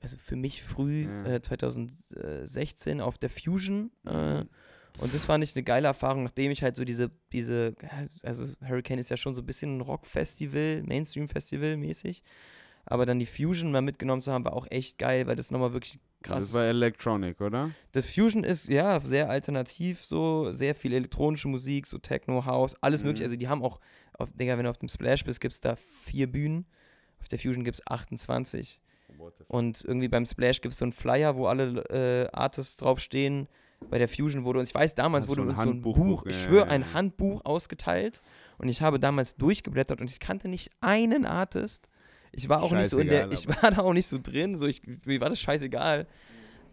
also 0.00 0.16
für 0.18 0.36
mich 0.36 0.62
früh, 0.62 1.06
Ja. 1.06 1.24
äh, 1.34 1.42
2016 1.42 3.00
auf 3.00 3.18
der 3.18 3.30
Fusion. 3.30 3.90
Äh, 4.06 4.42
Mhm. 4.42 4.48
Und 4.98 5.14
das 5.14 5.26
fand 5.26 5.44
ich 5.44 5.54
eine 5.54 5.62
geile 5.62 5.86
Erfahrung, 5.86 6.24
nachdem 6.24 6.50
ich 6.50 6.62
halt 6.62 6.76
so 6.76 6.84
diese, 6.84 7.10
diese, 7.32 7.74
also 8.22 8.44
Hurricane 8.66 8.98
ist 8.98 9.10
ja 9.10 9.16
schon 9.16 9.34
so 9.34 9.42
ein 9.42 9.46
bisschen 9.46 9.78
ein 9.78 9.80
Rock-Festival, 9.80 10.82
Mainstream-Festival 10.82 11.76
mäßig. 11.76 12.22
Aber 12.84 13.04
dann 13.06 13.18
die 13.18 13.26
Fusion 13.26 13.70
mal 13.70 13.82
mitgenommen 13.82 14.22
zu 14.22 14.32
haben, 14.32 14.44
war 14.44 14.54
auch 14.54 14.66
echt 14.70 14.98
geil, 14.98 15.26
weil 15.26 15.36
das 15.36 15.50
nochmal 15.50 15.72
wirklich 15.72 15.98
krass 16.22 16.38
das 16.46 16.54
war 16.54 16.64
Electronic, 16.64 17.40
oder? 17.40 17.70
Das 17.92 18.10
Fusion 18.10 18.42
ist 18.44 18.68
ja 18.68 18.98
sehr 19.00 19.28
alternativ, 19.30 20.04
so 20.04 20.50
sehr 20.52 20.74
viel 20.74 20.92
elektronische 20.94 21.48
Musik, 21.48 21.86
so 21.86 21.98
Techno, 21.98 22.44
House, 22.46 22.74
alles 22.80 23.02
Mhm. 23.02 23.08
mögliche. 23.08 23.24
Also 23.24 23.36
die 23.36 23.46
haben 23.48 23.62
auch, 23.62 23.78
auf, 24.14 24.32
Digga, 24.32 24.56
wenn 24.56 24.64
du 24.64 24.70
auf 24.70 24.78
dem 24.78 24.88
Splash 24.88 25.22
bist, 25.24 25.40
gibt 25.40 25.52
es 25.54 25.60
da 25.60 25.76
vier 25.76 26.26
Bühnen. 26.32 26.66
Auf 27.20 27.28
der 27.28 27.38
Fusion 27.38 27.62
gibt 27.62 27.78
es 27.78 27.86
28. 27.86 28.80
Und 29.48 29.84
irgendwie 29.84 30.08
beim 30.08 30.26
Splash 30.26 30.60
gibt 30.60 30.72
es 30.72 30.78
so 30.78 30.84
einen 30.84 30.92
Flyer, 30.92 31.36
wo 31.36 31.46
alle 31.46 31.84
äh, 31.90 32.28
Artists 32.32 32.76
draufstehen. 32.78 33.48
Bei 33.90 33.98
der 33.98 34.08
Fusion 34.08 34.44
wurde 34.44 34.58
uns, 34.58 34.70
ich 34.70 34.74
weiß 34.74 34.94
damals, 34.94 35.24
Hast 35.24 35.30
wurde 35.30 35.42
ein 35.42 35.48
uns 35.48 35.56
so 35.56 35.62
ein 35.62 35.68
Handbuch, 35.68 35.96
Buch, 35.96 36.26
ich 36.26 36.42
schwöre, 36.42 36.66
ja, 36.66 36.72
ein. 36.72 36.92
Handbuch 36.92 37.44
ausgeteilt. 37.44 38.20
Und 38.58 38.68
ich 38.68 38.82
habe 38.82 38.98
damals 38.98 39.36
durchgeblättert 39.36 40.00
und 40.00 40.10
ich 40.10 40.20
kannte 40.20 40.48
nicht 40.48 40.70
einen 40.80 41.24
Artist. 41.24 41.88
Ich 42.32 42.48
war 42.48 42.62
auch 42.62 42.72
nicht 42.72 42.90
so 42.90 42.98
in 42.98 43.08
der, 43.08 43.30
Scheißegal, 43.30 43.54
ich 43.54 43.62
war 43.62 43.70
da 43.70 43.82
auch 43.82 43.92
nicht 43.92 44.06
so 44.06 44.18
drin, 44.20 44.56
so 44.56 44.66
ich, 44.66 44.82
mir 45.06 45.20
war 45.20 45.30
das 45.30 45.40
scheißegal. 45.40 46.06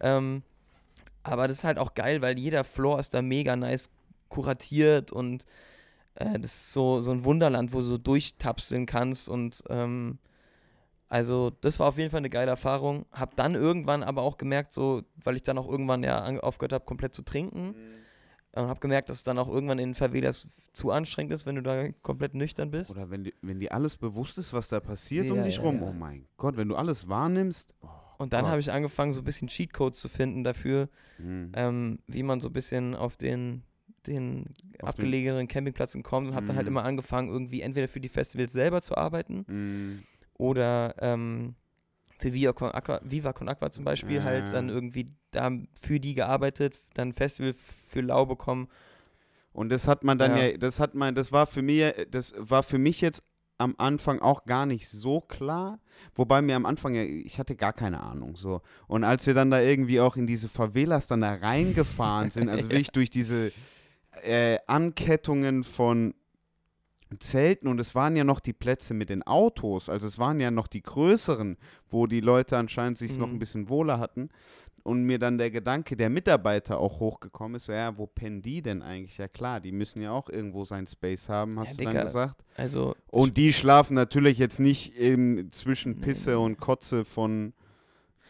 Ähm, 0.01 0.43
aber 1.24 1.47
das 1.47 1.59
ist 1.59 1.63
halt 1.63 1.79
auch 1.79 1.93
geil, 1.93 2.21
weil 2.21 2.38
jeder 2.38 2.63
Floor 2.63 3.00
ist 3.00 3.13
da 3.13 3.21
mega 3.21 3.55
nice 3.55 3.89
kuratiert 4.29 5.12
und 5.12 5.45
äh, 6.15 6.39
das 6.39 6.53
ist 6.53 6.74
so, 6.74 7.00
so 7.00 7.12
ein 7.12 7.24
Wunderland, 7.24 7.74
wo 7.74 7.77
du 7.77 7.85
so 7.85 7.97
durchtapseln 7.97 8.85
kannst 8.85 9.29
und 9.29 9.63
ähm, 9.69 10.17
also 11.07 11.51
das 11.62 11.79
war 11.79 11.88
auf 11.89 11.97
jeden 11.97 12.09
Fall 12.12 12.19
eine 12.19 12.29
geile 12.29 12.50
Erfahrung. 12.51 13.05
Hab 13.12 13.35
dann 13.35 13.55
irgendwann 13.55 14.03
aber 14.03 14.21
auch 14.24 14.38
gemerkt, 14.38 14.74
so, 14.74 15.03
weil 15.24 15.35
ich 15.35 15.43
dann 15.43 15.57
auch 15.57 15.67
irgendwann 15.69 16.03
ja 16.03 16.25
aufgehört 16.39 16.74
habe, 16.74 16.85
komplett 16.85 17.13
zu 17.13 17.21
trinken, 17.21 17.75
und 18.53 18.67
habe 18.69 18.79
gemerkt, 18.79 19.09
dass 19.09 19.17
es 19.17 19.24
dann 19.24 19.38
auch 19.38 19.50
irgendwann 19.50 19.79
in 19.79 19.93
Favelas 19.95 20.47
zu 20.71 20.89
anstrengend 20.91 21.33
ist, 21.33 21.45
wenn 21.45 21.55
du 21.55 21.62
da 21.62 21.89
komplett 22.01 22.35
nüchtern 22.35 22.71
bist. 22.71 22.89
Oder 22.91 23.09
wenn, 23.09 23.25
die, 23.25 23.33
wenn 23.41 23.59
dir 23.59 23.74
alles 23.74 23.97
bewusst 23.97 24.38
ist, 24.38 24.53
was 24.53 24.69
da 24.69 24.79
passiert 24.79 25.29
um 25.29 25.38
Ja, 25.39 25.43
dich 25.43 25.57
ja, 25.57 25.62
rum. 25.62 25.75
ja. 25.81 25.89
Oh 25.89 25.93
mein 25.93 26.25
Gott, 26.38 26.55
wenn 26.55 26.69
du 26.69 26.75
alles 26.77 27.09
wahrnimmst. 27.09 27.75
Oh, 27.81 27.88
und 28.17 28.31
dann 28.31 28.47
habe 28.47 28.62
ich 28.62 28.71
angefangen, 28.71 29.12
so 29.12 29.19
ein 29.21 29.25
bisschen 29.25 29.50
Cheatcodes 29.50 30.00
zu 30.00 30.07
finden 30.07 30.45
dafür, 30.45 30.88
hm. 31.17 31.51
ähm, 31.53 32.00
wie 32.07 32.24
man 32.24 32.39
so 32.39 32.47
ein 32.47 32.53
bisschen 32.53 32.95
auf 32.95 33.17
den, 33.17 33.63
den 34.07 34.45
Auf 34.81 34.89
abgelegenen 34.89 35.50
Campingplätzen 35.50 36.01
kommt 36.01 36.29
und 36.29 36.35
habe 36.35 36.45
dann 36.45 36.55
halt 36.55 36.67
Mhm. 36.67 36.74
immer 36.74 36.85
angefangen, 36.85 37.27
irgendwie 37.29 37.59
entweder 37.59 37.89
für 37.89 38.00
die 38.00 38.09
Festivals 38.09 38.53
selber 38.53 38.81
zu 38.81 38.95
arbeiten 38.95 39.45
Hm. 39.50 40.03
Oder 40.38 40.96
ähm, 41.00 41.56
für 42.18 42.34
Viva 42.34 42.54
Con, 42.54 42.72
Aqua, 42.72 43.01
Viva 43.04 43.34
Con 43.34 43.50
Aqua 43.50 43.72
zum 43.72 43.84
Beispiel 43.84 44.24
halt 44.24 44.48
Ah. 44.50 44.51
dann 44.54 44.70
irgendwie 44.70 45.12
da 45.32 45.51
für 45.74 46.00
die 46.00 46.13
gearbeitet, 46.15 46.75
dann 46.94 47.13
Festival 47.13 47.54
für 47.88 48.01
lau 48.01 48.25
bekommen. 48.25 48.68
Und 49.51 49.70
das 49.70 49.88
hat 49.88 50.04
man 50.04 50.18
dann 50.18 50.38
ja. 50.38 50.46
Ja. 50.48 50.58
das 50.58 50.80
hat 50.80 50.96
man, 50.96 51.15
das 51.15 51.32
war 51.32 51.46
für 51.46 51.62
mich, 51.62 51.94
das 52.12 52.34
war 52.38 52.63
für 52.63 52.77
mich 52.77 53.01
jetzt 53.01 53.24
am 53.58 53.74
Anfang 53.77 54.20
auch 54.20 54.44
gar 54.46 54.65
nicht 54.65 54.89
so 54.89 55.22
klar. 55.22 55.80
Wobei 56.13 56.42
mir 56.42 56.58
am 56.58 56.65
Anfang 56.65 56.94
ja, 56.94 57.04
ich 57.04 57.39
hatte 57.39 57.56
gar 57.56 57.72
keine 57.72 58.01
Ahnung 58.01 58.36
so. 58.36 58.62
Und 58.88 59.06
als 59.06 59.25
wir 59.27 59.34
dann 59.34 59.50
da 59.51 59.62
irgendwie 59.62 60.01
auch 60.01 60.18
in 60.18 60.27
diese 60.27 60.50
Favelas 60.50 61.08
dann 61.08 61.22
da 61.22 61.34
reingefahren 61.36 62.32
sind, 62.32 62.50
also 62.50 62.63
wirklich 62.70 62.89
durch 62.92 63.10
diese 63.10 63.54
äh, 64.24 64.58
Ankettungen 64.68 65.63
von 65.63 66.13
Zelten 67.19 67.67
und 67.67 67.79
es 67.79 67.95
waren 67.95 68.15
ja 68.15 68.24
noch 68.24 68.39
die 68.39 68.53
Plätze 68.53 68.93
mit 68.93 69.09
den 69.09 69.24
Autos, 69.24 69.89
also 69.89 70.07
es 70.07 70.17
waren 70.19 70.39
ja 70.39 70.51
noch 70.51 70.67
die 70.67 70.81
größeren, 70.81 71.57
wo 71.89 72.07
die 72.07 72.19
Leute 72.21 72.57
anscheinend 72.57 72.97
sich 72.97 73.17
noch 73.17 73.27
Mhm. 73.27 73.33
ein 73.35 73.39
bisschen 73.39 73.69
wohler 73.69 74.00
hatten. 74.00 74.29
und 74.83 75.01
mir 75.03 75.17
dann 75.17 75.39
der 75.39 75.50
Gedanke 75.50 75.95
der 75.97 76.12
Mitarbeiter 76.12 76.77
auch 76.79 77.00
hochgekommen 77.00 77.55
ist, 77.55 77.65
so, 77.65 77.71
ja, 77.71 77.97
wo 77.97 78.05
pennen 78.05 78.43
die 78.43 78.62
denn 78.62 78.83
eigentlich? 78.83 79.17
Ja 79.17 79.27
klar, 79.27 79.59
die 79.59 79.71
müssen 79.71 80.00
ja 80.00 80.12
auch 80.12 80.29
irgendwo 80.29 80.63
seinen 80.63 80.85
Space 80.85 81.27
haben, 81.27 81.57
hast 81.57 81.71
Ja, 81.71 81.77
du 81.77 81.83
dann 81.85 81.93
Digga. 81.93 82.03
gesagt. 82.03 82.43
Also, 82.55 82.95
Und 83.09 83.35
die 83.38 83.51
schlafen 83.51 83.95
natürlich 83.95 84.38
jetzt 84.38 84.59
nicht 84.59 84.95
im, 84.95 85.50
zwischen 85.51 86.01
Pisse 86.01 86.31
nee. 86.31 86.35
und 86.35 86.59
Kotze 86.59 87.03
von 87.03 87.53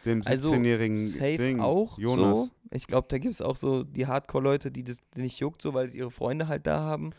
dem 0.06 0.22
Also, 0.24 0.50
17-jährigen 0.50 0.96
safe 0.96 1.36
Ding, 1.36 1.60
auch 1.60 1.98
Jonas. 1.98 2.46
so. 2.46 2.50
Ich 2.70 2.86
glaube, 2.86 3.06
da 3.10 3.18
gibt 3.18 3.34
es 3.34 3.42
auch 3.42 3.56
so 3.56 3.82
die 3.84 4.06
Hardcore-Leute, 4.06 4.70
die 4.70 4.82
das 4.84 4.96
nicht 5.14 5.38
juckt, 5.40 5.60
so 5.60 5.74
weil 5.74 5.94
ihre 5.94 6.10
Freunde 6.10 6.48
halt 6.48 6.66
da 6.66 6.80
haben. 6.80 7.10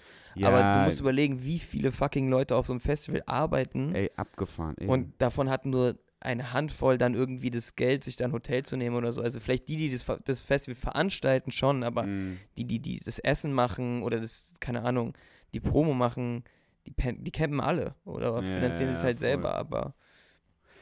Aber 0.46 0.62
du 0.80 0.80
musst 0.86 1.00
überlegen, 1.00 1.44
wie 1.44 1.60
viele 1.60 1.92
fucking 1.92 2.30
Leute 2.30 2.56
auf 2.56 2.68
so 2.68 2.74
einem 2.74 2.80
Festival 2.82 3.24
arbeiten. 3.26 3.96
ey, 3.96 4.12
abgefahren. 4.16 4.76
Eben. 4.80 4.90
Und 4.90 5.14
davon 5.20 5.50
hatten 5.50 5.70
nur 5.70 5.98
eine 6.20 6.52
Handvoll 6.52 6.98
dann 6.98 7.14
irgendwie 7.14 7.52
das 7.52 7.76
Geld, 7.76 8.04
sich 8.04 8.16
da 8.18 8.26
ein 8.26 8.32
Hotel 8.34 8.64
zu 8.64 8.76
nehmen 8.76 8.96
oder 8.96 9.12
so. 9.12 9.22
Also 9.22 9.40
vielleicht 9.40 9.68
die, 9.70 9.78
die 9.78 9.90
das, 9.90 10.06
das 10.26 10.42
Festival 10.42 10.76
veranstalten, 10.76 11.52
schon, 11.52 11.84
aber 11.84 12.04
Mm. 12.04 12.38
die, 12.58 12.66
die, 12.66 12.80
die 12.80 13.00
das 13.04 13.20
Essen 13.20 13.54
machen 13.54 14.02
oder 14.04 14.20
das, 14.20 14.54
keine 14.60 14.84
Ahnung, 14.84 15.14
die 15.54 15.60
Promo 15.60 15.94
machen, 15.94 16.44
die, 16.88 16.94
die 17.20 17.32
campen 17.32 17.60
alle 17.62 17.94
oder 18.04 18.34
Ja, 18.36 18.42
finanzieren 18.42 18.90
es 18.90 19.00
ja, 19.00 19.04
halt 19.06 19.20
voll. 19.20 19.28
selber, 19.30 19.56
aber 19.56 19.94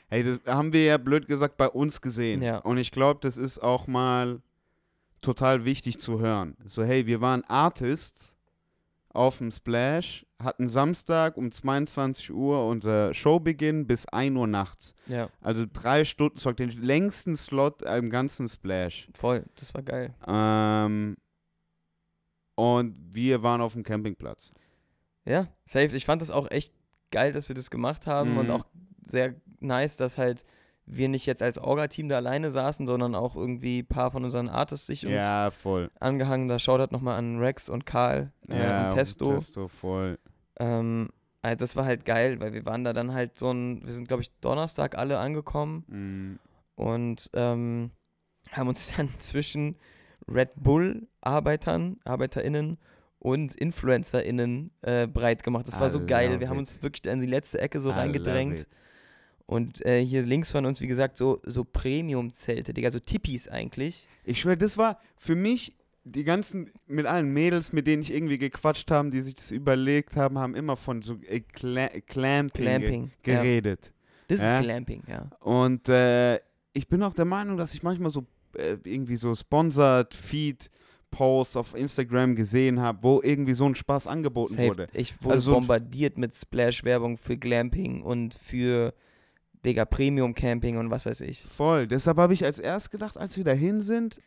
Hey, 0.08 0.24
das 0.24 0.40
haben 0.46 0.72
wir 0.72 0.86
ja 0.86 0.98
blöd 0.98 1.28
gesagt 1.28 1.58
bei 1.58 1.68
uns 1.68 2.00
gesehen. 2.00 2.42
Ja. 2.42 2.60
Und 2.60 2.78
ich 2.78 2.92
glaube, 2.92 3.20
das 3.24 3.38
ist 3.38 3.60
auch 3.62 3.88
mal 3.88 4.40
total 5.22 5.66
wichtig 5.66 6.00
zu 6.00 6.20
hören. 6.20 6.56
So, 6.66 6.84
hey, 6.84 7.08
wir 7.08 7.22
waren 7.22 7.44
Artists 7.46 8.35
auf 9.16 9.38
dem 9.40 9.52
Splash, 9.52 10.26
hatten 10.42 10.68
Samstag 10.68 11.38
um 11.38 11.52
22 11.52 12.32
Uhr 12.34 12.68
unser 12.68 13.14
Showbeginn 13.14 13.88
bis 13.88 14.06
1 14.08 14.36
Uhr 14.38 14.48
nachts. 14.48 14.94
ja, 15.08 15.30
Also 15.42 15.66
drei 15.72 16.04
Stunden, 16.06 16.38
Slot, 16.38 16.60
den 16.60 16.70
längsten 16.70 17.36
Slot 17.36 17.82
im 17.84 18.10
ganzen 18.10 18.48
Splash. 18.48 19.08
voll, 19.14 19.46
das 19.56 19.74
war 19.74 19.82
geil. 19.84 20.14
Ähm, 20.28 21.16
und 22.56 22.96
wir 23.14 23.44
waren 23.44 23.62
auf 23.62 23.74
dem 23.74 23.84
Campingplatz. 23.84 24.52
Ja, 25.26 25.48
safe. 25.66 25.96
Ich 25.96 26.06
fand 26.06 26.22
das 26.22 26.32
auch 26.32 26.50
echt 26.52 26.74
geil, 27.12 27.32
dass 27.32 27.48
wir 27.50 27.56
das 27.56 27.70
gemacht 27.70 28.08
haben 28.08 28.34
Mhm. 28.34 28.38
und 28.38 28.52
auch 28.52 28.66
sehr 29.08 29.36
nice, 29.60 29.98
dass 29.98 30.18
halt 30.18 30.46
wir 30.88 31.10
nicht 31.10 31.26
jetzt 31.26 31.42
als 31.42 31.58
Orga-Team 31.58 32.10
da 32.10 32.18
alleine 32.18 32.52
saßen, 32.52 32.86
sondern 32.86 33.16
auch 33.16 33.36
irgendwie 33.36 33.80
ein 33.80 33.88
paar 33.88 34.12
von 34.12 34.24
unseren 34.24 34.50
Artists 34.50 34.86
sich 34.88 35.06
uns 35.06 35.16
Ja, 35.16 35.50
voll. 35.52 35.90
angehangen. 36.00 36.48
Da 36.48 36.60
Shoutout 36.60 36.94
nochmal 36.94 37.18
an 37.18 37.40
Rex 37.40 37.70
und 37.70 37.86
Karl 37.86 38.32
äh, 38.50 38.60
ja, 38.62 38.90
und 38.90 38.94
Testo. 38.96 39.34
Testo, 39.34 39.68
voll. 39.68 40.20
Ähm, 40.60 41.10
also 41.42 41.58
das 41.58 41.76
war 41.76 41.86
halt 41.86 42.06
geil, 42.06 42.40
weil 42.40 42.54
wir 42.54 42.66
waren 42.66 42.84
da 42.84 42.94
dann 42.94 43.14
halt 43.14 43.38
so 43.38 43.52
ein, 43.52 43.84
wir 43.86 43.94
sind 43.94 44.08
glaube 44.08 44.22
ich 44.24 44.32
Donnerstag 44.42 44.98
alle 44.98 45.20
angekommen 45.20 45.84
Mm. 45.88 46.40
und 46.82 47.30
ähm, 47.34 47.92
haben 48.52 48.68
uns 48.68 48.94
dann 48.98 49.10
zwischen 49.20 49.78
Red 50.28 50.52
Bull 50.56 51.08
Arbeitern, 51.22 51.98
ArbeiterInnen 52.04 52.78
und 53.20 53.56
InfluencerInnen 53.56 54.72
äh, 54.82 55.08
breit 55.08 55.44
gemacht. 55.44 55.68
Das 55.68 55.80
war 55.80 55.90
so 55.90 56.06
geil. 56.06 56.40
Wir 56.40 56.50
haben 56.50 56.58
uns 56.60 56.82
wirklich 56.84 57.12
in 57.12 57.22
die 57.22 57.28
letzte 57.28 57.60
Ecke 57.60 57.80
so 57.80 57.90
reingedrängt. 57.92 58.62
it. 58.62 58.68
Und 59.48 59.86
äh, 59.86 60.04
hier 60.04 60.24
links 60.24 60.52
von 60.52 60.66
uns, 60.66 60.82
wie 60.82 60.88
gesagt, 60.88 61.18
so, 61.18 61.40
so 61.46 61.64
Premium-Zelte, 61.64 62.74
Digga, 62.74 62.90
so 62.92 63.00
Tippis 63.00 63.48
eigentlich. 63.48 64.08
Ich 64.24 64.42
schwöre, 64.42 64.58
das 64.58 64.78
war 64.78 65.00
für 65.16 65.36
mich, 65.36 65.76
die 66.04 66.24
ganzen, 66.24 66.72
mit 66.88 67.06
allen 67.06 67.32
Mädels, 67.32 67.72
mit 67.74 67.86
denen 67.88 68.02
ich 68.02 68.12
irgendwie 68.14 68.38
gequatscht 68.38 68.90
haben, 68.92 69.12
die 69.12 69.22
sich 69.22 69.36
das 69.36 69.52
überlegt 69.52 70.16
haben, 70.16 70.38
haben 70.40 70.56
immer 70.56 70.76
von 70.78 71.02
so 71.02 71.18
äh, 71.28 71.40
Cla 71.42 71.90
Clamping. 72.08 73.12
Ge 73.24 73.34
Ja. 73.36 73.42
geredet. 73.42 73.92
Das 74.28 74.40
Ja. 74.40 74.58
ist 74.58 74.64
Glamping, 74.64 75.04
ja. 75.08 75.30
Und 75.42 75.90
äh, 75.90 76.38
ich 76.74 76.88
bin 76.88 77.04
auch 77.04 77.14
der 77.14 77.26
Meinung, 77.26 77.58
dass 77.58 77.74
ich 77.74 77.84
manchmal 77.84 78.10
so 78.10 78.26
äh, 78.58 78.78
irgendwie 78.84 79.16
so 79.16 79.34
Sponsored 79.36 80.14
Feed 80.14 80.70
Posts 81.12 81.56
auf 81.58 81.76
Instagram 81.76 82.36
gesehen 82.36 82.80
habe, 82.82 83.00
wo 83.04 83.22
irgendwie 83.22 83.54
so 83.54 83.66
ein 83.66 83.76
Spaß 83.76 84.08
angeboten 84.08 84.56
Safe. 84.56 84.68
wurde. 84.68 84.88
Ich 84.94 85.22
wurde 85.24 85.36
Also 85.36 85.54
bombardiert 85.54 86.18
mit 86.18 86.36
Splash-Werbung 86.36 87.18
für 87.18 87.38
Glamping 87.38 88.02
und 88.02 88.34
für, 88.34 88.94
Digga, 89.66 89.86
Premium-Camping 89.86 90.78
und 90.78 90.92
was 90.92 91.06
weiß 91.06 91.22
ich. 91.22 91.44
Voll. 91.44 91.88
Deshalb 91.88 92.18
habe 92.18 92.34
ich 92.34 92.46
als 92.46 92.60
erst 92.60 92.92
gedacht, 92.92 93.18
als 93.18 93.36
wir 93.38 93.44
dahin 93.44 93.82
sind 93.82 94.22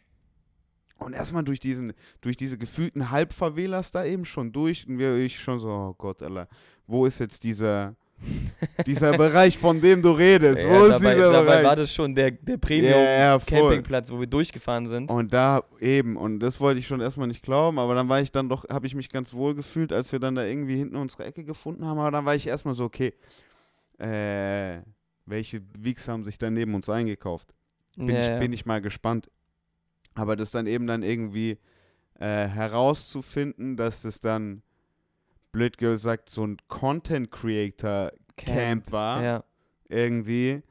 und 0.98 1.12
erstmal 1.14 1.44
durch 1.44 1.60
diesen, 1.60 1.92
durch 2.20 2.36
diese 2.36 2.58
gefühlten 2.58 3.10
Halbfavelas 3.10 3.90
da 3.92 4.04
eben 4.04 4.24
schon 4.24 4.52
durch 4.52 4.86
und 4.88 4.98
wir 4.98 5.16
ich 5.16 5.38
schon 5.38 5.58
so, 5.60 5.68
oh 5.68 5.94
Gott, 5.96 6.22
Alter, 6.22 6.48
wo 6.86 7.06
ist 7.06 7.20
jetzt 7.20 7.44
dieser, 7.44 7.94
dieser 8.86 9.16
Bereich, 9.16 9.56
von 9.56 9.80
dem 9.80 10.02
du 10.02 10.10
redest? 10.10 10.66
Wo 10.66 10.70
Ja, 10.70 10.86
ist 10.86 11.00
dabei, 11.00 11.14
dieser 11.14 11.32
dabei 11.32 11.44
Bereich? 11.44 11.64
war 11.66 11.76
das 11.76 11.94
schon 11.94 12.14
der, 12.16 12.32
der. 12.32 12.56
Premium-Campingplatz, 12.56 14.10
wo 14.10 14.18
wir 14.18 14.26
durchgefahren 14.26 14.86
sind. 14.88 15.08
Und 15.10 15.32
da 15.32 15.62
eben, 15.80 16.16
und 16.16 16.40
das 16.40 16.58
wollte 16.60 16.80
ich 16.80 16.86
schon 16.88 17.00
erstmal 17.00 17.28
nicht 17.28 17.42
glauben, 17.44 17.78
aber 17.78 17.94
dann 17.94 18.08
war 18.08 18.20
ich 18.20 18.32
dann 18.32 18.48
doch, 18.48 18.68
habe 18.68 18.88
ich 18.88 18.94
mich 18.96 19.08
ganz 19.08 19.34
wohl 19.34 19.54
gefühlt, 19.54 19.92
als 19.92 20.10
wir 20.10 20.18
dann 20.18 20.34
da 20.34 20.44
irgendwie 20.44 20.76
hinten 20.76 20.96
unsere 20.96 21.24
Ecke 21.26 21.44
gefunden 21.44 21.84
haben, 21.86 21.98
aber 22.00 22.10
dann 22.10 22.24
war 22.24 22.34
ich 22.34 22.46
erstmal 22.48 22.74
so, 22.74 22.84
okay, 22.84 23.14
äh, 24.00 24.80
welche 25.30 25.62
Wichs 25.78 26.08
haben 26.08 26.24
sich 26.24 26.38
da 26.38 26.50
neben 26.50 26.74
uns 26.74 26.88
eingekauft? 26.88 27.54
bin, 27.96 28.14
ja, 28.14 28.20
ich, 28.20 28.28
ja. 28.28 28.38
bin 28.38 28.52
ich 28.52 28.66
mal 28.66 28.80
gespannt. 28.80 29.30
Aber 30.14 30.36
das 30.36 30.50
dann 30.50 30.66
eben 30.66 30.86
dann 30.86 31.02
irgendwie 31.02 31.58
äh, 32.14 32.46
herauszufinden, 32.46 33.76
dass 33.76 34.02
das 34.02 34.20
dann, 34.20 34.62
blöd 35.52 35.78
gesagt, 35.78 36.28
so 36.30 36.46
ein 36.46 36.58
Content 36.68 37.30
Creator 37.30 38.12
Camp, 38.36 38.92
war, 38.92 39.22
Ja, 39.22 39.44
irgendwie, 39.88 40.62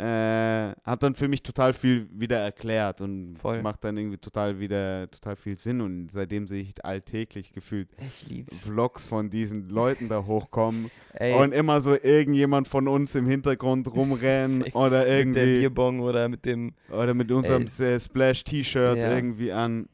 äh, 0.00 0.72
hat 0.82 1.02
dann 1.02 1.14
für 1.14 1.28
mich 1.28 1.42
total 1.42 1.72
viel 1.74 2.08
wieder 2.12 2.38
erklärt 2.38 3.00
und 3.02 3.36
Voll. 3.36 3.60
macht 3.62 3.84
dann 3.84 3.96
irgendwie 3.98 4.16
total 4.16 4.58
wieder 4.58 5.10
total 5.10 5.36
viel 5.36 5.58
Sinn. 5.58 5.80
Und 5.80 6.10
seitdem 6.10 6.46
sehe 6.46 6.62
ich 6.62 6.84
alltäglich 6.84 7.52
gefühlt 7.52 7.88
ich. 8.28 8.46
Vlogs 8.50 9.04
von 9.06 9.28
diesen 9.28 9.68
Leuten 9.68 10.08
da 10.08 10.24
hochkommen 10.24 10.90
Ey, 11.12 11.34
und 11.34 11.52
immer 11.52 11.80
so 11.80 11.92
irgendjemand 11.94 12.66
von 12.66 12.88
uns 12.88 13.14
im 13.14 13.26
Hintergrund 13.26 13.86
rumrennen 13.94 14.62
oder 14.72 15.00
mit 15.00 15.08
der 15.08 15.18
irgendwie. 15.18 15.60
Bierbong 15.60 16.00
oder 16.00 16.28
mit 16.28 16.44
dem 16.46 16.72
Oder 16.90 17.12
mit 17.14 17.30
unserem 17.30 17.64
äh, 17.78 18.00
Splash-T-Shirt 18.00 18.96
Ja. 18.96 19.14
irgendwie 19.14 19.52
an. 19.52 19.88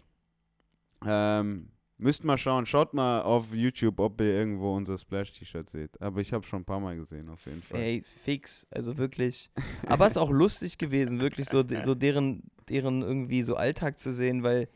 Ähm, 1.05 1.69
müsst 1.99 2.25
mal 2.25 2.37
schauen. 2.39 2.67
Schaut 2.67 2.95
mal 2.95 3.23
auf 3.23 3.53
YouTube, 3.53 3.99
ob 4.01 4.21
ihr 4.21 4.27
irgendwo 4.35 4.75
unser 4.75 4.99
Splash-T-Shirt 4.99 5.71
seht. 5.71 6.01
Aber 6.01 6.21
ich 6.21 6.33
habe 6.33 6.45
schon 6.45 6.63
ein 6.63 6.65
paar 6.65 6.81
Mal 6.81 6.97
gesehen, 6.97 7.29
auf 7.29 7.45
jeden 7.47 7.63
Fall. 7.63 7.81
Ey, 7.81 8.03
fix, 8.25 8.67
also 8.71 8.97
wirklich. 8.99 9.51
Aber 9.87 10.07
es 10.07 10.13
ist 10.13 10.19
auch 10.19 10.31
lustig 10.31 10.79
gewesen, 10.79 11.21
wirklich 11.21 11.49
so, 11.49 11.65
so 11.85 11.95
deren, 11.95 12.43
deren 12.69 13.03
irgendwie 13.03 13.43
so 13.43 13.57
Alltag 13.57 13.99
zu 13.99 14.13
sehen, 14.13 14.43
weil, 14.43 14.69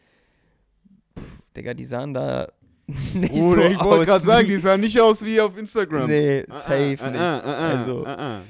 pff, 1.18 1.42
Digga, 1.56 1.74
die 1.74 1.84
sahen 1.84 2.14
da 2.14 2.48
nicht 3.14 3.32
Bruder, 3.32 3.62
so 3.62 3.68
ich 3.68 3.80
wollte 3.84 4.06
gerade 4.06 4.24
sagen, 4.24 4.48
die 4.48 4.56
sahen 4.56 4.80
nicht 4.80 5.00
aus 5.00 5.24
wie 5.24 5.40
auf 5.40 5.56
Instagram. 5.56 6.06
Nee, 6.08 6.44
Ah, 6.48 6.54
ah, 6.54 6.58
safe 6.58 6.98
ah, 7.04 7.10
nicht. 7.10 7.20
ah, 7.20 7.38
ah, 7.38 7.52
ah, 7.52 7.78
also, 7.78 8.06
ah, 8.06 8.16
ah. 8.18 8.42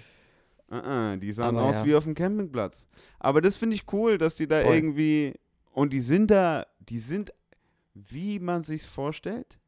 Ah, 0.72 1.16
die 1.16 1.32
sahen 1.32 1.56
aus 1.58 1.78
ja. 1.78 1.84
wie 1.84 1.94
auf 1.96 2.04
dem 2.04 2.14
Campingplatz. 2.14 2.86
Aber 3.18 3.40
das 3.40 3.56
finde 3.56 3.74
ich 3.74 3.82
cool, 3.92 4.18
dass 4.18 4.36
die 4.36 4.46
da 4.46 4.62
Voll. 4.62 4.74
irgendwie. 4.76 5.34
Und 5.72 5.92
die 5.92 6.00
sind 6.00 6.30
da, 6.30 6.64
die 6.78 7.00
sind, 7.00 7.32
wie 7.94 8.38
man 8.38 8.62
sich's 8.62 8.86
vorstellt. 8.86 9.58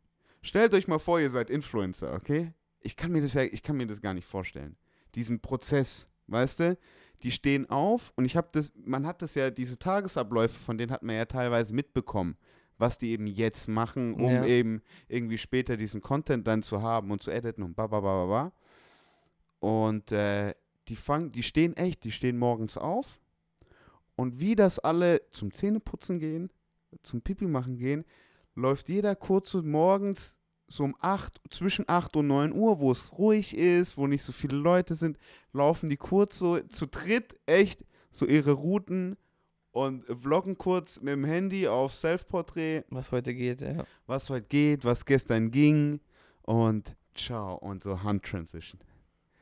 Stellt 0.43 0.75
euch 0.75 0.89
mal 0.89 0.99
vor, 0.99 1.21
ihr 1.21 1.31
seid 1.31 1.51
Influencer, 1.51 2.15
okay? 2.15 2.53
Ich 2.81 2.97
kann 2.97 3.13
mir 3.13 3.21
das 3.23 3.35
ja, 3.35 3.43
ich 3.43 3.63
kann 3.63 3.77
mir 3.77 3.87
das 3.87 4.01
gar 4.01 4.15
nicht 4.15 4.27
vorstellen. 4.27 4.77
Diesen 5.15 5.41
Prozess, 5.41 6.09
weißt 6.27 6.61
du? 6.61 6.79
Die 7.23 7.31
stehen 7.31 7.71
auf 7.71 8.13
und 8.17 8.25
ich 8.25 8.37
habe 8.37 8.49
das, 8.53 8.73
man 8.75 9.07
hat 9.07 9.23
das 9.23 9.37
ja, 9.37 9.51
diese 9.51 9.79
Tagesabläufe, 9.79 10.59
von 10.59 10.77
denen 10.79 10.91
hat 10.91 11.05
man 11.05 11.15
ja 11.15 11.25
teilweise 11.27 11.73
mitbekommen, 11.75 12.37
was 12.79 12.99
die 12.99 13.11
eben 13.13 13.29
jetzt 13.29 13.69
machen, 13.69 14.15
um 14.15 14.33
Ja. 14.33 14.45
eben 14.45 14.83
irgendwie 15.07 15.39
später 15.39 15.77
diesen 15.77 16.01
Content 16.01 16.47
dann 16.49 16.65
zu 16.65 16.83
haben 16.83 17.13
und 17.13 17.23
zu 17.23 17.31
editen 17.31 17.63
und 17.63 17.77
ba 17.77 17.87
ba 17.87 18.01
ba 18.01 18.25
ba 18.25 18.27
ba. 18.27 18.53
Und 19.61 20.11
äh, 20.11 20.55
die 20.89 20.97
fangen, 20.97 21.31
die 21.31 21.45
stehen 21.45 21.77
echt, 21.77 22.03
die 22.03 22.11
stehen 22.11 22.37
morgens 22.39 22.77
auf 22.77 23.21
und 24.17 24.41
wie 24.41 24.57
das 24.57 24.81
alle 24.81 25.23
zum 25.31 25.53
Zähneputzen 25.53 26.19
gehen, 26.19 26.51
zum 27.03 27.23
Pipi 27.23 27.47
machen 27.47 27.77
gehen, 27.77 28.05
läuft 28.55 28.89
jeder 28.89 29.15
kurz 29.17 29.55
morgens 29.55 30.39
so 30.69 30.85
um 30.85 30.97
8, 31.01 31.41
zwischen 31.51 31.85
8 31.89 32.17
und 32.17 32.29
9 32.29 32.53
Uhr, 32.53 32.81
wo 32.81 32.91
es 32.91 33.13
ruhig 33.13 33.57
ist, 33.57 33.97
wo 33.99 34.07
nicht 34.07 34.23
so 34.25 34.33
viele 34.33 34.57
Leute 34.57 34.95
sind, 34.95 35.19
laufen 35.53 35.91
die 35.91 35.97
kurz 35.97 36.39
so 36.39 36.61
zu 36.61 36.87
dritt 36.87 37.37
echt 37.47 37.85
so 38.11 38.27
ihre 38.27 38.53
Routen 38.53 39.17
und 39.73 40.05
vloggen 40.05 40.57
kurz 40.57 41.01
mit 41.01 41.13
dem 41.13 41.25
Handy 41.25 41.69
auf 41.69 41.95
Self-Portrait, 41.95 42.85
was 42.91 43.13
heute 43.13 43.35
geht, 43.35 43.61
ja. 43.61 43.85
was 44.07 44.29
heute 44.31 44.47
geht, 44.47 44.85
was 44.85 45.05
gestern 45.05 45.51
ging 45.51 46.01
und 46.43 46.97
ciao 47.15 47.57
und 47.57 47.83
so 47.83 48.03
Hand-Transition. 48.03 48.81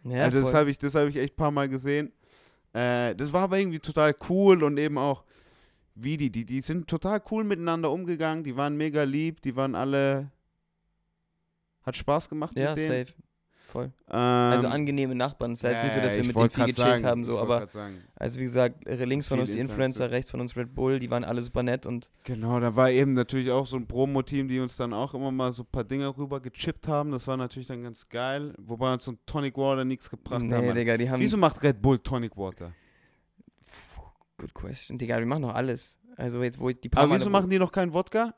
ja 0.05 0.25
also 0.25 0.41
das 0.41 0.55
habe 0.55 0.71
ich, 0.71 0.79
das 0.79 0.95
hab 0.95 1.09
ich 1.09 1.17
echt 1.17 1.35
ein 1.35 1.37
paar 1.37 1.51
Mal 1.51 1.69
gesehen. 1.69 2.13
Äh, 2.73 3.15
das 3.17 3.33
war 3.33 3.43
aber 3.43 3.59
irgendwie 3.59 3.81
total 3.81 4.15
cool 4.29 4.63
und 4.63 4.79
eben 4.79 4.99
auch, 4.99 5.25
wie 6.03 6.17
die, 6.17 6.31
die, 6.31 6.45
die 6.45 6.61
sind 6.61 6.89
total 6.89 7.23
cool 7.31 7.45
miteinander 7.45 7.91
umgegangen, 7.91 8.45
die 8.45 8.57
waren 8.57 8.77
mega 8.77 9.03
lieb, 9.03 9.43
die 9.43 9.57
waren 9.57 9.75
alle, 9.75 10.31
hat 11.83 11.97
Spaß 11.97 12.29
gemacht 12.29 12.57
ja, 12.57 12.71
mit 12.71 12.79
denen. 12.79 13.07
safe. 13.07 13.19
voll. 13.71 13.85
Ähm, 14.09 14.17
Also 14.17 14.67
angenehme 14.69 15.15
Nachbarn. 15.15 15.53
Es 15.53 15.61
ist 15.61 15.65
halt 15.65 15.85
nicht 15.85 15.95
so, 15.95 16.01
dass 16.01 16.17
wir 16.17 16.25
mit 16.25 16.37
denen 16.37 16.51
viel 16.51 16.67
gechillt 16.67 17.05
haben, 17.05 17.25
so, 17.25 17.39
aber 17.39 17.67
also 18.17 18.39
wie 18.39 18.45
gesagt, 18.45 18.85
links 18.87 19.29
von 19.29 19.41
uns 19.41 19.53
die 19.53 19.59
Influencer. 19.59 20.05
Influencer, 20.05 20.11
rechts 20.11 20.31
von 20.31 20.41
uns 20.41 20.57
Red 20.57 20.75
Bull, 20.75 20.99
die 20.99 21.11
waren 21.11 21.25
alle 21.25 21.41
super 21.41 21.63
nett 21.63 21.87
und 21.87 22.11
Genau, 22.25 22.59
da 22.61 22.75
war 22.75 22.91
eben 22.91 23.13
natürlich 23.13 23.51
auch 23.51 23.67
so 23.67 23.77
ein 23.77 23.87
Promo-Team, 23.87 24.49
die 24.49 24.61
uns 24.61 24.77
dann 24.77 24.93
auch 24.93 25.15
immer 25.15 25.31
mal 25.31 25.53
so 25.53 25.63
ein 25.63 25.69
paar 25.71 25.85
Dinge 25.85 26.17
rüber 26.17 26.41
gechippt 26.41 26.89
haben. 26.89 27.13
Das 27.13 27.29
war 27.29 27.37
natürlich 27.37 27.69
dann 27.69 27.83
ganz 27.83 28.09
geil. 28.09 28.55
Wobei 28.59 28.93
uns 28.93 29.05
so 29.05 29.13
ein 29.13 29.19
Tonic 29.27 29.57
Water 29.57 29.85
nichts 29.85 30.11
gebracht 30.11 30.43
nee, 30.43 30.55
haben. 30.55 30.75
Digga, 30.75 30.97
die 30.97 31.09
haben 31.09 31.21
Wieso 31.21 31.37
macht 31.37 31.63
Red 31.63 31.81
Bull 31.81 31.99
Tonic 31.99 32.37
Water? 32.37 32.73
Good 34.41 34.55
question. 34.55 34.97
Digga, 34.97 35.19
wir 35.19 35.27
machen 35.27 35.43
doch 35.43 35.55
alles. 35.55 35.99
Also 36.17 36.43
jetzt, 36.43 36.59
wo 36.59 36.71
ich 36.71 36.81
die 36.81 36.89
paar 36.89 37.03
Aber 37.03 37.11
Male- 37.11 37.21
wieso 37.21 37.31
machen 37.31 37.51
die 37.51 37.59
noch 37.59 37.73
keinen 37.73 37.93
Wodka? 37.93 38.35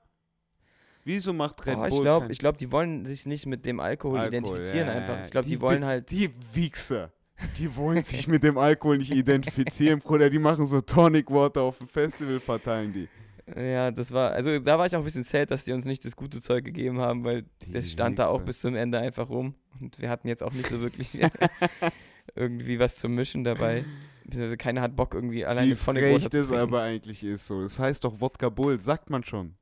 Wieso 1.04 1.32
macht 1.32 1.64
Red 1.66 1.74
Boah, 1.76 1.88
Bull 1.88 1.98
ich 1.98 2.02
glaube, 2.02 2.34
glaub, 2.34 2.56
die 2.56 2.70
wollen 2.70 3.06
sich 3.06 3.26
nicht 3.26 3.46
mit 3.46 3.66
dem 3.66 3.80
Alkohol, 3.80 4.18
Alkohol, 4.18 4.38
identifizieren 4.38 4.86
ja, 4.88 4.94
einfach. 4.94 5.24
Ich 5.24 5.30
glaube, 5.30 5.46
die, 5.48 5.54
die 5.54 5.60
wollen 5.60 5.84
halt. 5.84 6.10
Die 6.10 6.30
Wichser. 6.52 7.12
Die 7.58 7.74
wollen 7.76 8.02
sich 8.02 8.28
mit 8.28 8.44
dem 8.44 8.56
Alkohol 8.58 8.98
nicht 8.98 9.10
identifizieren, 9.10 9.98
Bruder. 9.98 10.30
Die 10.30 10.38
machen 10.38 10.64
so 10.66 10.80
Tonic 10.80 11.30
Water 11.30 11.62
auf 11.62 11.78
dem 11.78 11.88
Festival, 11.88 12.38
verteilen 12.40 12.92
die. 12.92 13.08
Ja, 13.56 13.90
das 13.90 14.12
war, 14.12 14.30
also 14.30 14.60
da 14.60 14.78
war 14.78 14.86
ich 14.86 14.94
auch 14.94 15.00
ein 15.00 15.04
bisschen 15.04 15.24
sad, 15.24 15.50
dass 15.50 15.64
die 15.64 15.72
uns 15.72 15.84
nicht 15.84 16.04
das 16.04 16.14
gute 16.14 16.40
Zeug 16.40 16.64
gegeben 16.64 17.00
haben, 17.00 17.24
weil 17.24 17.44
Die 17.62 17.72
das 17.72 17.90
stand 17.90 18.18
da 18.20 18.26
auch 18.26 18.34
Wichser. 18.34 18.44
bis 18.44 18.60
zum 18.60 18.76
Ende 18.76 18.98
einfach 19.00 19.28
rum. 19.28 19.56
Und 19.80 20.00
wir 20.00 20.08
hatten 20.08 20.28
jetzt 20.28 20.42
auch 20.44 20.52
nicht 20.52 20.68
so 20.68 20.80
wirklich 20.80 21.18
irgendwie 22.36 22.78
was 22.78 22.96
zum 22.96 23.14
Mischen 23.14 23.42
dabei. 23.44 23.84
Beziehungsweise 24.24 24.56
keiner 24.56 24.80
hat 24.82 24.96
Bock 24.96 25.14
irgendwie 25.14 25.44
alleine 25.44 25.70
Wie 25.70 25.74
frech 25.74 26.14
Water 26.14 26.30
zu 26.30 26.38
das 26.38 26.52
aber 26.52 26.82
eigentlich 26.82 27.22
ist 27.24 27.46
so. 27.46 27.62
Das 27.62 27.78
heißt 27.78 28.04
doch 28.04 28.20
Wodka 28.20 28.48
Bull, 28.48 28.78
sagt 28.80 29.10
man 29.10 29.24
schon. 29.24 29.54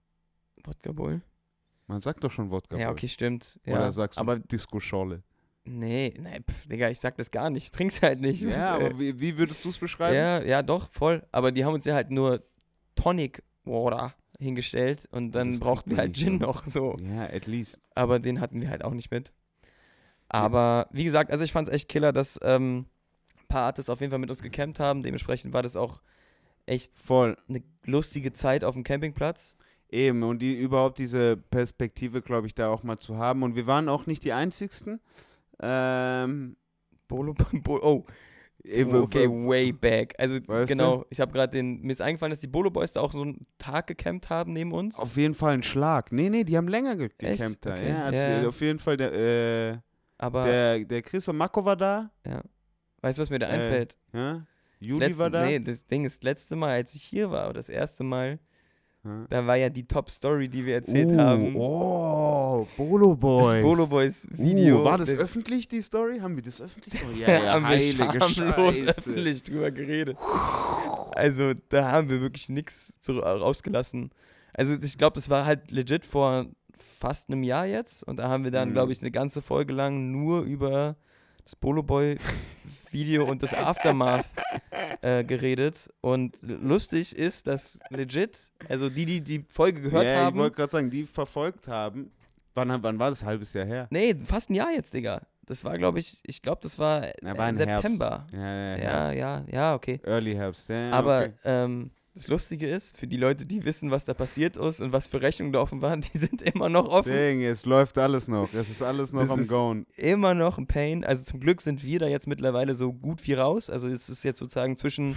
Wodka 0.64 0.92
Bull? 0.92 1.22
Man 1.86 2.00
sagt 2.00 2.22
doch 2.22 2.30
schon 2.30 2.50
Wodka 2.50 2.76
Ja, 2.76 2.86
Bull. 2.86 2.92
okay, 2.92 3.08
stimmt. 3.08 3.58
Ja, 3.64 3.74
Oder 3.76 3.92
sagst 3.92 4.18
du 4.18 4.20
aber 4.20 4.38
Disco 4.38 4.78
Scholle? 4.80 5.22
nee, 5.64 6.14
nee, 6.18 6.40
pff, 6.40 6.66
Digga, 6.68 6.88
ich 6.90 6.98
sag 7.00 7.16
das 7.16 7.30
gar 7.30 7.48
nicht. 7.50 7.64
Ich 7.64 7.70
trink's 7.70 8.00
halt 8.02 8.20
nicht. 8.20 8.42
Ja, 8.42 8.48
was, 8.48 8.56
äh, 8.82 8.86
aber 8.86 8.98
wie, 8.98 9.20
wie 9.20 9.38
würdest 9.38 9.64
du 9.64 9.68
es 9.68 9.78
beschreiben? 9.78 10.16
Ja, 10.16 10.42
ja, 10.42 10.62
doch, 10.62 10.90
voll. 10.90 11.24
Aber 11.32 11.52
die 11.52 11.64
haben 11.64 11.74
uns 11.74 11.84
ja 11.84 11.94
halt 11.94 12.10
nur 12.10 12.42
Tonic 12.96 13.42
Water 13.64 14.14
hingestellt 14.38 15.06
und 15.12 15.32
dann 15.32 15.50
Das 15.50 15.60
brauchten 15.60 15.90
wir 15.90 15.98
halt 15.98 16.16
Gin 16.16 16.38
so. 16.40 16.46
noch 16.46 16.66
so. 16.66 16.96
Ja, 17.00 17.24
at 17.24 17.46
least. 17.46 17.80
Aber 17.94 18.18
den 18.18 18.40
hatten 18.40 18.60
wir 18.60 18.70
halt 18.70 18.84
auch 18.84 18.94
nicht 18.94 19.10
mit. 19.10 19.32
Aber 20.28 20.88
wie 20.92 21.04
gesagt, 21.04 21.30
also 21.30 21.44
ich 21.44 21.52
fand's 21.52 21.70
echt 21.70 21.88
killer, 21.88 22.12
dass 22.12 22.38
ähm, 22.42 22.86
paar 23.50 23.64
Artists 23.64 23.90
auf 23.90 24.00
jeden 24.00 24.10
Fall 24.10 24.18
mit 24.18 24.30
uns 24.30 24.42
gecampt 24.42 24.80
haben. 24.80 25.02
Dementsprechend 25.02 25.52
war 25.52 25.62
das 25.62 25.76
auch 25.76 26.00
echt 26.66 26.96
Voll. 26.96 27.36
eine 27.48 27.62
lustige 27.84 28.32
Zeit 28.32 28.64
auf 28.64 28.74
dem 28.74 28.84
Campingplatz. 28.84 29.56
Eben, 29.90 30.22
und 30.22 30.38
die 30.40 30.54
überhaupt 30.54 30.98
diese 30.98 31.36
Perspektive, 31.36 32.22
glaube 32.22 32.46
ich, 32.46 32.54
da 32.54 32.68
auch 32.70 32.84
mal 32.84 32.98
zu 32.98 33.18
haben. 33.18 33.42
Und 33.42 33.56
wir 33.56 33.66
waren 33.66 33.88
auch 33.88 34.06
nicht 34.06 34.24
die 34.24 34.32
Einzigsten. 34.32 35.00
Ähm, 35.60 36.56
Bolo, 37.08 37.34
Bo 37.52 37.80
oh, 37.82 38.06
okay, 38.64 39.28
way 39.28 39.72
back. 39.72 40.14
Also 40.16 40.36
Weißt 40.46 40.70
du? 40.70 40.76
genau, 40.76 41.06
ich 41.10 41.20
habe 41.20 41.32
gerade 41.32 41.52
den, 41.52 41.80
mir 41.80 41.90
ist 41.92 42.00
eingefallen, 42.00 42.30
dass 42.30 42.38
die 42.38 42.46
Bolo 42.46 42.70
Boys 42.70 42.92
da 42.92 43.00
auch 43.00 43.12
so 43.12 43.22
einen 43.22 43.46
Tag 43.58 43.88
gecampt 43.88 44.30
haben 44.30 44.52
neben 44.52 44.72
uns. 44.72 44.96
Auf 44.98 45.16
jeden 45.16 45.34
Fall 45.34 45.54
ein 45.54 45.64
Schlag. 45.64 46.12
Nee, 46.12 46.30
nee, 46.30 46.44
die 46.44 46.56
haben 46.56 46.68
länger 46.68 46.94
ge 46.96 47.10
Echt? 47.18 47.38
gecampt 47.38 47.66
da. 47.66 47.74
Okay. 47.74 47.88
Ja, 47.88 48.04
als 48.04 48.18
Ja, 48.18 48.42
ja. 48.42 48.48
Auf 48.48 48.60
jeden 48.60 48.78
Fall 48.78 48.96
der, 48.96 49.12
äh, 49.12 49.78
Aber 50.18 50.44
der, 50.44 50.84
der 50.84 51.02
Chris 51.02 51.24
von 51.24 51.36
Mako 51.36 51.64
war 51.64 51.76
da. 51.76 52.10
Weißt 53.02 53.18
du, 53.18 53.22
was 53.22 53.30
mir 53.30 53.38
da 53.38 53.46
äh, 53.48 53.50
einfällt? 53.50 53.96
Ja? 54.12 54.32
Das 54.34 54.88
Juli 54.88 55.06
letzte, 55.06 55.18
war 55.22 55.30
da. 55.30 55.44
Nee, 55.46 55.58
das 55.60 55.86
Ding 55.86 56.04
ist, 56.04 56.18
das 56.18 56.22
letzte 56.24 56.56
Mal, 56.56 56.70
als 56.72 56.94
ich 56.94 57.02
hier 57.02 57.30
war, 57.30 57.44
oder 57.46 57.54
das 57.54 57.68
erste 57.68 58.02
Mal, 58.04 58.38
Ja. 59.04 59.26
da 59.28 59.46
war 59.46 59.56
ja 59.56 59.68
die 59.68 59.86
Top-Story, 59.86 60.48
die 60.48 60.64
wir 60.64 60.74
erzählt 60.74 61.10
Uh, 61.12 61.18
haben. 61.18 61.56
Oh, 61.56 62.66
Bolo 62.76 63.14
Boys. 63.14 63.52
Das 63.52 63.62
Bolo 63.62 63.86
Boys 63.86 64.28
Video. 64.30 64.80
Uh, 64.80 64.84
war 64.84 64.98
das 64.98 65.08
der- 65.10 65.18
öffentlich, 65.18 65.68
die 65.68 65.80
Story? 65.82 66.18
Haben 66.20 66.36
wir 66.36 66.42
das 66.42 66.60
öffentlich? 66.62 66.94
Oh, 67.02 67.06
haben 67.26 67.62
wir 67.64 67.68
heilige 67.68 68.20
schamlos 68.30 68.76
Scheiße. 68.78 68.88
öffentlich 68.88 69.42
drüber 69.42 69.70
geredet. 69.70 70.16
Also 71.14 71.52
da 71.68 71.90
haben 71.92 72.08
wir 72.08 72.20
wirklich 72.20 72.48
nichts 72.48 72.98
rausgelassen. 73.08 74.10
Also 74.54 74.76
ich 74.82 74.96
glaube, 74.98 75.14
das 75.14 75.28
war 75.30 75.44
halt 75.44 75.70
legit 75.70 76.04
vor 76.04 76.46
fast 76.98 77.28
einem 77.30 77.42
Jahr 77.42 77.66
jetzt 77.66 78.02
und 78.02 78.16
da 78.18 78.28
haben 78.28 78.44
wir 78.44 78.50
dann, 78.50 78.70
Mhm. 78.70 78.72
glaube 78.74 78.92
ich, 78.92 79.00
eine 79.00 79.10
ganze 79.10 79.42
Folge 79.42 79.72
lang 79.72 80.10
nur 80.10 80.42
über 80.42 80.96
das 81.50 81.56
Bolo 81.56 81.82
Boy 81.82 82.16
Video 82.92 83.24
und 83.24 83.42
das 83.42 83.52
Aftermath 83.52 84.28
äh, 85.00 85.24
geredet 85.24 85.90
und 86.00 86.36
lustig 86.42 87.16
ist, 87.16 87.48
dass 87.48 87.80
legit, 87.88 88.50
also 88.68 88.88
die, 88.88 89.04
die 89.04 89.20
die 89.20 89.44
Folge 89.48 89.80
gehört 89.80 90.04
Ich 90.04 90.12
haben, 90.12 90.38
wollte 90.38 90.56
gerade 90.56 90.70
sagen, 90.70 90.90
die 90.90 91.04
verfolgt 91.04 91.66
haben. 91.66 92.12
Wann, 92.54 92.82
wann 92.82 92.98
war 93.00 93.10
das? 93.10 93.24
Halbes 93.24 93.52
Jahr 93.52 93.66
her? 93.66 93.88
nee, 93.90 94.14
fast 94.14 94.50
ein 94.50 94.54
Jahr 94.54 94.70
jetzt, 94.72 94.94
Digga. 94.94 95.22
Das 95.46 95.64
war, 95.64 95.76
glaube 95.76 95.98
ich, 95.98 96.20
ich 96.24 96.40
glaube, 96.42 96.60
das 96.62 96.78
war, 96.78 97.08
Na, 97.22 97.36
war 97.36 97.48
im 97.48 97.56
September. 97.56 98.26
Ja, 98.32 98.38
ja, 98.38 98.76
Ja, 98.76 99.12
ja, 99.12 99.44
ja, 99.50 99.74
okay. 99.74 100.00
Early 100.04 100.34
Herbst, 100.34 100.68
ja. 100.68 100.90
Aber 100.92 101.22
okay. 101.22 101.32
ähm, 101.44 101.90
das 102.20 102.28
Lustige 102.28 102.68
ist, 102.68 102.96
für 102.96 103.06
die 103.06 103.16
Leute, 103.16 103.46
die 103.46 103.64
wissen, 103.64 103.90
was 103.90 104.04
da 104.04 104.14
passiert 104.14 104.56
ist 104.56 104.80
und 104.80 104.92
was 104.92 105.08
für 105.08 105.20
Rechnungen 105.22 105.52
da 105.52 105.60
offen 105.60 105.80
waren, 105.82 106.00
die 106.12 106.18
sind 106.18 106.42
immer 106.42 106.68
noch 106.68 106.86
offen. 106.88 107.12
Ding, 107.12 107.42
es 107.42 107.64
läuft 107.64 107.98
alles 107.98 108.28
noch. 108.28 108.52
Es 108.54 108.70
ist 108.70 108.82
alles 108.82 109.12
noch 109.12 109.22
Das 109.22 109.30
am 109.30 109.46
Gone. 109.46 109.86
Immer 109.96 110.34
noch 110.34 110.58
ein 110.58 110.66
Pain. 110.66 111.04
Also 111.04 111.24
zum 111.24 111.40
Glück 111.40 111.60
sind 111.62 111.84
wir 111.84 111.98
da 111.98 112.06
jetzt 112.08 112.26
mittlerweile 112.26 112.74
so 112.74 112.92
gut 112.92 113.26
wie 113.26 113.34
raus. 113.34 113.70
Also 113.70 113.88
es 113.88 114.08
ist 114.08 114.22
jetzt 114.22 114.38
sozusagen 114.38 114.76
zwischen 114.76 115.16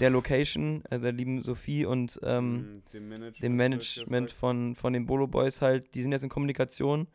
der 0.00 0.10
Location, 0.10 0.82
also 0.90 1.02
der 1.04 1.12
lieben 1.12 1.40
Sophie 1.42 1.84
und 1.86 2.18
ähm, 2.22 2.54
Mm, 2.56 2.82
dem 2.92 3.08
Management. 3.08 3.42
dem 3.42 3.56
Management 3.56 4.30
von, 4.32 4.74
von 4.74 4.92
den 4.92 5.06
Bolo 5.06 5.26
Boys 5.26 5.62
halt, 5.62 5.94
die 5.94 6.02
sind 6.02 6.12
jetzt 6.12 6.24
in 6.24 6.28
Kommunikation. 6.30 7.06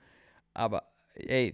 Aber 0.53 0.83
ey, 1.27 1.53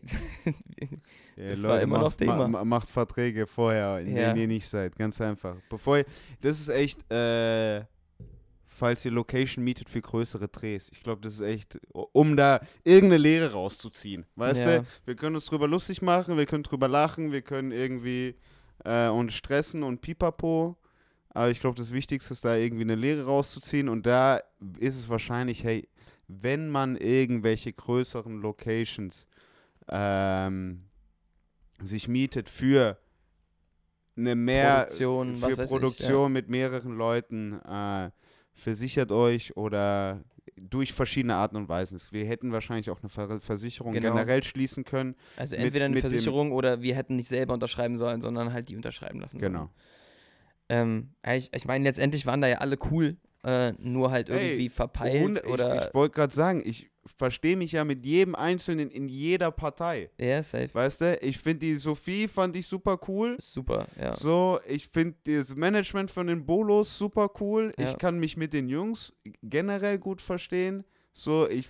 Das 1.38 1.64
war 1.64 1.82
immer 1.82 1.98
macht, 2.00 2.06
noch 2.06 2.14
Thema. 2.16 2.48
Ma, 2.48 2.64
macht 2.64 2.90
Verträge 2.90 3.46
vorher, 3.46 4.00
in 4.00 4.16
Ja. 4.16 4.28
denen 4.28 4.40
ihr 4.42 4.48
nicht 4.48 4.68
seid. 4.68 4.96
Ganz 4.96 5.20
einfach. 5.20 5.56
Bevor 5.70 5.98
ihr, 5.98 6.06
das 6.42 6.60
ist 6.60 6.70
echt, 6.70 7.12
äh, 7.12 7.84
falls 8.68 9.04
ihr 9.06 9.12
Location 9.12 9.64
mietet 9.64 9.90
für 9.90 10.02
größere 10.02 10.48
Drehs. 10.48 10.90
Ich 10.94 11.02
glaube, 11.04 11.22
das 11.22 11.34
ist 11.36 11.42
echt, 11.42 11.80
um 11.94 12.36
da 12.38 12.62
irgendeine 12.84 13.18
Lehre 13.22 13.52
rauszuziehen. 13.54 14.26
Weißt 14.36 14.66
Ja. 14.66 14.78
du? 14.80 14.86
Wir 15.06 15.16
können 15.16 15.36
uns 15.36 15.46
drüber 15.46 15.68
lustig 15.68 16.02
machen, 16.02 16.38
wir 16.38 16.46
können 16.46 16.64
drüber 16.64 16.88
lachen, 16.88 17.32
wir 17.32 17.42
können 17.42 17.72
irgendwie 17.72 18.36
äh, 18.84 19.08
uns 19.10 19.34
stressen 19.34 19.84
und 19.84 20.02
pipapo. 20.02 20.78
Aber 21.30 21.50
ich 21.50 21.60
glaube, 21.60 21.76
das 21.78 21.92
Wichtigste 21.92 22.34
ist 22.34 22.46
da 22.46 22.56
irgendwie 22.56 22.84
eine 22.84 22.96
Lehre 22.96 23.26
rauszuziehen. 23.26 23.90
Und 23.90 24.06
da 24.06 24.42
ist 24.80 24.98
es 24.98 25.10
wahrscheinlich, 25.10 25.64
hey, 25.66 25.88
wenn 26.28 26.70
man 26.70 26.96
irgendwelche 26.96 27.72
größeren 27.74 28.42
Locations 28.42 29.28
ähm, 29.90 30.86
sich 31.82 32.08
mietet 32.08 32.50
für 32.50 32.98
eine 34.18 34.36
mehr 34.36 34.84
Produktion, 34.86 35.36
für 35.36 35.42
weiß 35.58 35.60
ich, 35.60 35.68
Produktion 35.70 36.32
mit 36.32 36.50
mehreren 36.50 36.96
Leuten, 36.98 37.60
äh, 37.62 38.12
versichert 38.54 39.12
euch 39.12 39.58
oder 39.58 40.24
durch 40.58 40.94
verschiedene 40.94 41.36
Arten 41.36 41.58
und 41.58 41.68
Weisen. 41.68 42.00
Wir 42.12 42.26
hätten 42.26 42.54
wahrscheinlich 42.54 42.90
auch 42.90 43.02
eine 43.02 43.10
Ver 43.10 43.42
Versicherung 43.42 43.92
Genau. 43.92 44.14
generell 44.14 44.42
schließen 44.42 44.86
können. 44.86 45.16
also 45.36 45.58
Mit- 45.58 45.66
entweder 45.66 45.86
eine 45.86 45.96
mit 45.96 46.02
Versicherung 46.02 46.54
oder 46.54 46.82
wir 46.82 46.96
hätten 46.96 47.18
nicht 47.18 47.28
selber 47.28 47.54
unterschreiben 47.54 47.98
sollen, 47.98 48.22
sondern 48.22 48.54
halt 48.54 48.70
die 48.70 48.78
unterschreiben 48.78 49.20
lassen 49.20 49.40
sollen. 49.42 49.52
Genau. 49.52 49.70
Ähm, 50.70 51.14
ja, 51.26 51.36
ich, 51.36 51.54
ich 51.54 51.66
meine, 51.66 51.84
letztendlich 51.84 52.26
waren 52.26 52.40
da 52.42 52.48
ja 52.48 52.60
alle 52.60 52.78
cool, 52.90 53.18
äh, 53.46 53.74
nur 53.80 54.12
halt 54.12 54.30
irgendwie 54.30 54.70
verpeilt 54.70 55.24
Und 55.24 55.46
oder. 55.46 55.82
ich, 55.84 55.88
ich 55.90 55.94
wollte 55.94 56.16
gerade 56.16 56.34
sagen, 56.34 56.62
ich 56.66 56.90
verstehe 57.18 57.56
mich 57.56 57.72
ja 57.74 57.86
mit 57.86 58.04
jedem 58.04 58.34
Einzelnen 58.34 58.90
in 58.90 59.08
jeder 59.08 59.52
Partei. 59.52 60.10
ja, 60.18 60.42
safe. 60.42 60.74
Weißt 60.74 61.02
du, 61.02 61.18
ich 61.22 61.38
finde 61.38 61.60
die 61.68 61.76
Sophie 61.76 62.28
fand 62.28 62.56
ich 62.56 62.66
super 62.66 63.00
cool. 63.08 63.38
Super, 63.40 63.86
ja. 64.02 64.14
So, 64.16 64.60
ich 64.68 64.88
finde 64.88 65.16
das 65.26 65.56
Management 65.56 66.10
von 66.10 66.26
den 66.28 66.46
Bolos 66.46 66.98
super 66.98 67.30
cool. 67.40 67.72
Ja. 67.78 67.90
Ich 67.90 67.98
kann 68.00 68.18
mich 68.20 68.36
mit 68.38 68.54
den 68.54 68.68
Jungs 68.68 69.14
generell 69.44 70.00
gut 70.00 70.22
verstehen. 70.22 70.84
So, 71.14 71.48
ich 71.48 71.70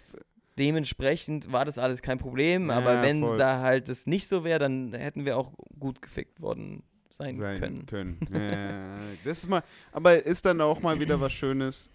Dementsprechend 0.57 1.51
war 1.51 1.65
das 1.65 1.77
alles 1.77 2.01
kein 2.01 2.17
Problem, 2.17 2.69
Ja, 2.69 2.77
aber 2.77 3.01
wenn 3.01 3.19
voll. 3.19 3.37
da 3.37 3.59
halt 3.59 3.89
das 3.89 4.05
nicht 4.07 4.27
so 4.29 4.45
wäre, 4.45 4.59
dann 4.59 4.93
hätten 4.93 5.25
wir 5.25 5.37
auch 5.37 5.51
gut 5.77 6.01
gefickt 6.01 6.39
worden 6.41 6.83
sein, 7.17 7.35
sein 7.37 7.59
können. 7.59 7.85
können. 7.85 8.19
Ja, 8.33 8.99
das 9.23 9.39
ist 9.39 9.49
mal, 9.49 9.63
aber 9.91 10.23
ist 10.25 10.45
dann 10.45 10.61
auch 10.61 10.81
mal 10.81 10.99
wieder 10.99 11.19
was 11.19 11.33
Schönes. 11.33 11.89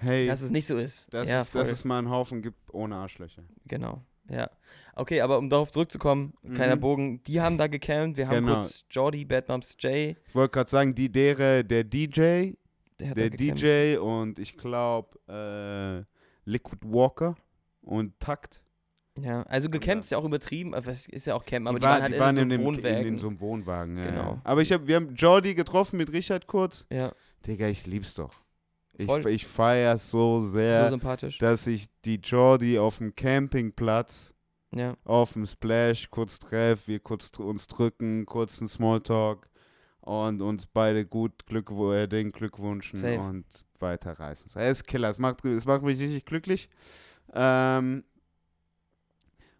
Hey, 0.00 0.26
Dass 0.28 0.42
es 0.42 0.50
nicht 0.50 0.66
so 0.66 0.76
ist. 0.76 1.12
dass, 1.12 1.28
ja, 1.28 1.40
es, 1.40 1.50
dass 1.50 1.70
es 1.70 1.84
mal 1.84 1.98
einen 1.98 2.08
Haufen 2.10 2.40
gibt 2.40 2.72
ohne 2.72 2.94
Arschlöcher. 2.96 3.42
Genau, 3.66 4.04
ja. 4.30 4.48
Okay, 4.94 5.20
aber 5.20 5.38
um 5.38 5.48
darauf 5.50 5.72
zurückzukommen, 5.72 6.34
kleiner 6.54 6.76
Mhm. 6.76 6.80
Bogen, 6.80 7.22
die 7.24 7.40
haben 7.40 7.56
da 7.58 7.66
gecampt, 7.66 8.16
wir 8.16 8.28
haben 8.28 8.44
Genau. 8.46 8.60
kurz 8.60 8.84
Jordi, 8.90 9.24
Bad 9.24 9.48
Moms 9.48 9.76
Jay, 9.80 10.16
Ich 10.28 10.34
wollte 10.34 10.52
gerade 10.52 10.70
sagen, 10.70 10.94
die 10.94 11.10
dere, 11.10 11.64
der 11.64 11.82
DJ, 11.84 12.52
der 13.00 13.10
hat 13.10 13.16
der 13.18 13.30
gecampt. 13.30 13.62
DJ 13.62 13.96
und 13.98 14.38
ich 14.38 14.56
glaube 14.56 15.18
äh, 15.28 16.04
Liquid 16.48 16.78
Walker 16.84 17.36
und 17.82 18.18
Takt. 18.20 18.62
Ja, 19.22 19.42
also 19.44 19.68
gecampt 19.70 20.04
ist 20.04 20.10
ja 20.10 20.18
auch 20.18 20.24
übertrieben, 20.24 20.74
aber 20.74 20.90
es 20.90 21.06
ist 21.06 21.26
ja 21.26 21.34
auch 21.34 21.44
Camp, 21.44 21.66
aber 21.66 21.78
die, 21.78 21.84
die, 21.84 21.86
war- 21.86 21.92
waren 21.94 22.02
halt 22.02 22.14
die 22.14 22.18
waren 22.20 22.36
in, 22.38 22.50
in, 22.50 22.62
so 22.64 22.70
dem, 22.72 22.86
einem 22.86 22.86
in, 22.86 22.92
Wohnwagen. 22.94 23.06
in 23.06 23.18
so 23.18 23.28
einem 23.28 23.40
Wohnwagen. 23.40 23.98
Ja, 23.98 24.04
Genau. 24.06 24.22
ja. 24.34 24.40
Aber 24.44 24.62
ich 24.62 24.72
hab, 24.72 24.86
wir 24.86 24.96
haben 24.96 25.14
Jordi 25.14 25.54
getroffen 25.54 25.96
mit 25.96 26.12
Richard 26.12 26.46
kurz. 26.46 26.86
ja, 26.90 27.12
Digga, 27.46 27.66
ich 27.68 27.86
lieb's 27.86 28.14
doch. 28.14 28.34
Ich, 29.00 29.08
ich 29.08 29.46
feiere 29.46 29.96
so 29.96 30.40
so 30.40 30.48
sehr, 30.48 30.88
sympathisch. 30.88 31.38
dass 31.38 31.66
ich 31.68 31.88
die 32.04 32.16
Jordi 32.16 32.78
auf 32.80 32.98
dem 32.98 33.14
Campingplatz 33.14 34.34
Ja. 34.74 34.96
auf 35.04 35.34
dem 35.34 35.46
Splash, 35.46 36.10
kurz 36.10 36.38
Treff, 36.40 36.88
wir 36.88 36.98
kurz 37.00 37.30
uns 37.38 37.68
drücken, 37.68 38.26
kurzen 38.26 38.66
Smalltalk 38.66 39.48
und 40.00 40.42
uns 40.42 40.66
beide 40.66 41.06
gut 41.06 41.46
Glück, 41.46 41.70
äh, 41.70 42.06
den 42.08 42.30
Glückwünschen 42.30 42.98
Safe. 42.98 43.20
und 43.20 43.44
weiterreißen. 43.78 44.48
So, 44.50 44.58
Er 44.58 44.70
ist 44.70 44.86
Killer, 44.88 45.10
es 45.10 45.18
macht, 45.18 45.44
es 45.44 45.64
macht 45.64 45.82
mich 45.82 46.00
richtig 46.00 46.24
glücklich. 46.24 46.68
Ähm, 47.34 48.02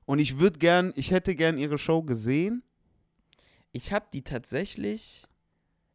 und 0.09 0.19
ich 0.21 0.39
würde 0.39 0.59
gern, 0.59 0.93
ich 0.97 1.11
hätte 1.11 1.35
gern 1.35 1.59
ihre 1.59 1.77
Show 1.77 2.03
gesehen, 2.03 2.63
Ich 3.73 3.93
habe 3.93 4.07
die 4.13 4.23
tatsächlich. 4.23 5.25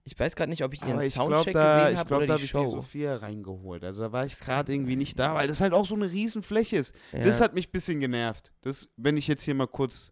Ich 0.05 0.19
weiß 0.19 0.35
gerade 0.35 0.49
nicht, 0.51 0.63
ob 0.63 0.73
ich 0.73 0.81
ihren 0.81 0.93
aber 0.93 1.05
ich 1.05 1.13
glaube, 1.15 1.31
Soundcheck 1.33 1.53
da, 1.53 1.75
gesehen 1.77 1.93
ich 1.93 1.99
habe 1.99 2.07
glaub, 2.07 2.17
oder 2.19 2.27
da 2.27 2.37
die 2.37 2.43
habe 2.47 2.65
ich 2.65 2.69
die. 2.69 2.75
Sophia 2.75 3.15
reingeholt. 3.15 3.83
Also 3.83 4.03
da 4.03 4.11
war 4.11 4.25
ich 4.25 4.37
gerade 4.37 4.71
irgendwie 4.71 4.97
nicht 4.97 5.17
da, 5.17 5.33
weil 5.33 5.47
das 5.47 5.61
halt 5.61 5.73
auch 5.73 5.85
so 5.87 5.95
eine 5.95 6.11
Riesenfläche 6.11 6.77
ist. 6.77 6.93
ja. 7.11 7.23
Das 7.23 7.41
hat 7.41 7.55
mich 7.55 7.69
ein 7.69 7.71
bisschen 7.71 7.99
genervt. 7.99 8.51
Das, 8.61 8.87
wenn 8.97 9.17
ich 9.17 9.27
jetzt 9.27 9.41
hier 9.43 9.55
mal 9.55 9.65
kurz 9.67 10.11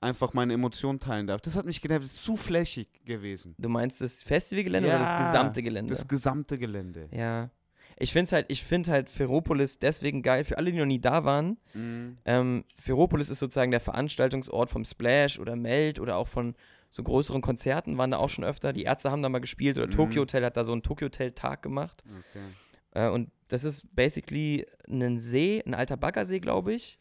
einfach 0.00 0.32
meine 0.32 0.54
Emotionen 0.54 0.98
teilen 0.98 1.26
darf. 1.26 1.40
Das 1.42 1.56
hat 1.56 1.66
mich 1.66 1.82
genervt. 1.82 2.04
Das 2.04 2.12
ist 2.14 2.24
zu 2.24 2.36
flächig 2.36 2.88
gewesen. 3.04 3.54
du 3.58 3.68
meinst 3.68 4.00
das 4.00 4.22
Festivalgelände 4.22 4.88
oder 4.88 4.98
das 4.98 5.08
Ja, 5.08 5.26
gesamte 5.26 5.62
Gelände? 5.62 5.92
Das 5.92 6.08
gesamte 6.08 6.58
Gelände. 6.58 7.08
ja. 7.12 7.50
Ich 7.98 8.12
finde 8.12 8.30
halt, 8.32 8.46
ich 8.48 8.64
finde 8.64 8.90
halt 8.90 9.08
Ferropolis 9.10 9.78
deswegen 9.78 10.22
geil. 10.22 10.44
Für 10.44 10.58
alle, 10.58 10.72
die 10.72 10.78
noch 10.78 10.84
nie 10.86 11.00
da 11.00 11.24
waren, 11.24 11.58
Mhm. 11.74 12.16
ähm, 12.24 12.64
Ferropolis 12.80 13.28
ist 13.30 13.38
sozusagen 13.38 13.70
der 13.70 13.80
Veranstaltungsort 13.80 14.70
vom 14.70 14.84
Splash 14.84 15.38
oder 15.38 15.56
Meld 15.56 15.98
oder 16.00 16.16
auch 16.16 16.28
von 16.28 16.54
so 16.90 17.02
größeren 17.02 17.40
Konzerten 17.42 17.98
waren 17.98 18.10
da 18.12 18.18
auch 18.18 18.30
schon 18.30 18.44
öfter. 18.44 18.72
Die 18.72 18.84
Ärzte 18.84 19.10
haben 19.10 19.22
da 19.22 19.28
mal 19.28 19.40
gespielt 19.40 19.76
oder 19.78 19.86
Mhm. 19.88 19.92
Tokyo 19.92 20.22
Hotel 20.22 20.44
hat 20.44 20.56
da 20.56 20.64
so 20.64 20.72
einen 20.72 20.82
Tokyo 20.82 21.06
Hotel 21.06 21.32
Tag 21.32 21.62
gemacht. 21.62 22.02
Okay. 22.06 22.44
Äh, 22.92 23.10
und 23.10 23.30
das 23.48 23.64
ist 23.64 23.94
basically 23.94 24.66
ein 24.88 25.18
See, 25.18 25.62
ein 25.66 25.74
alter 25.74 25.96
Baggersee, 25.96 26.38
glaube 26.40 26.72
ich, 26.72 26.98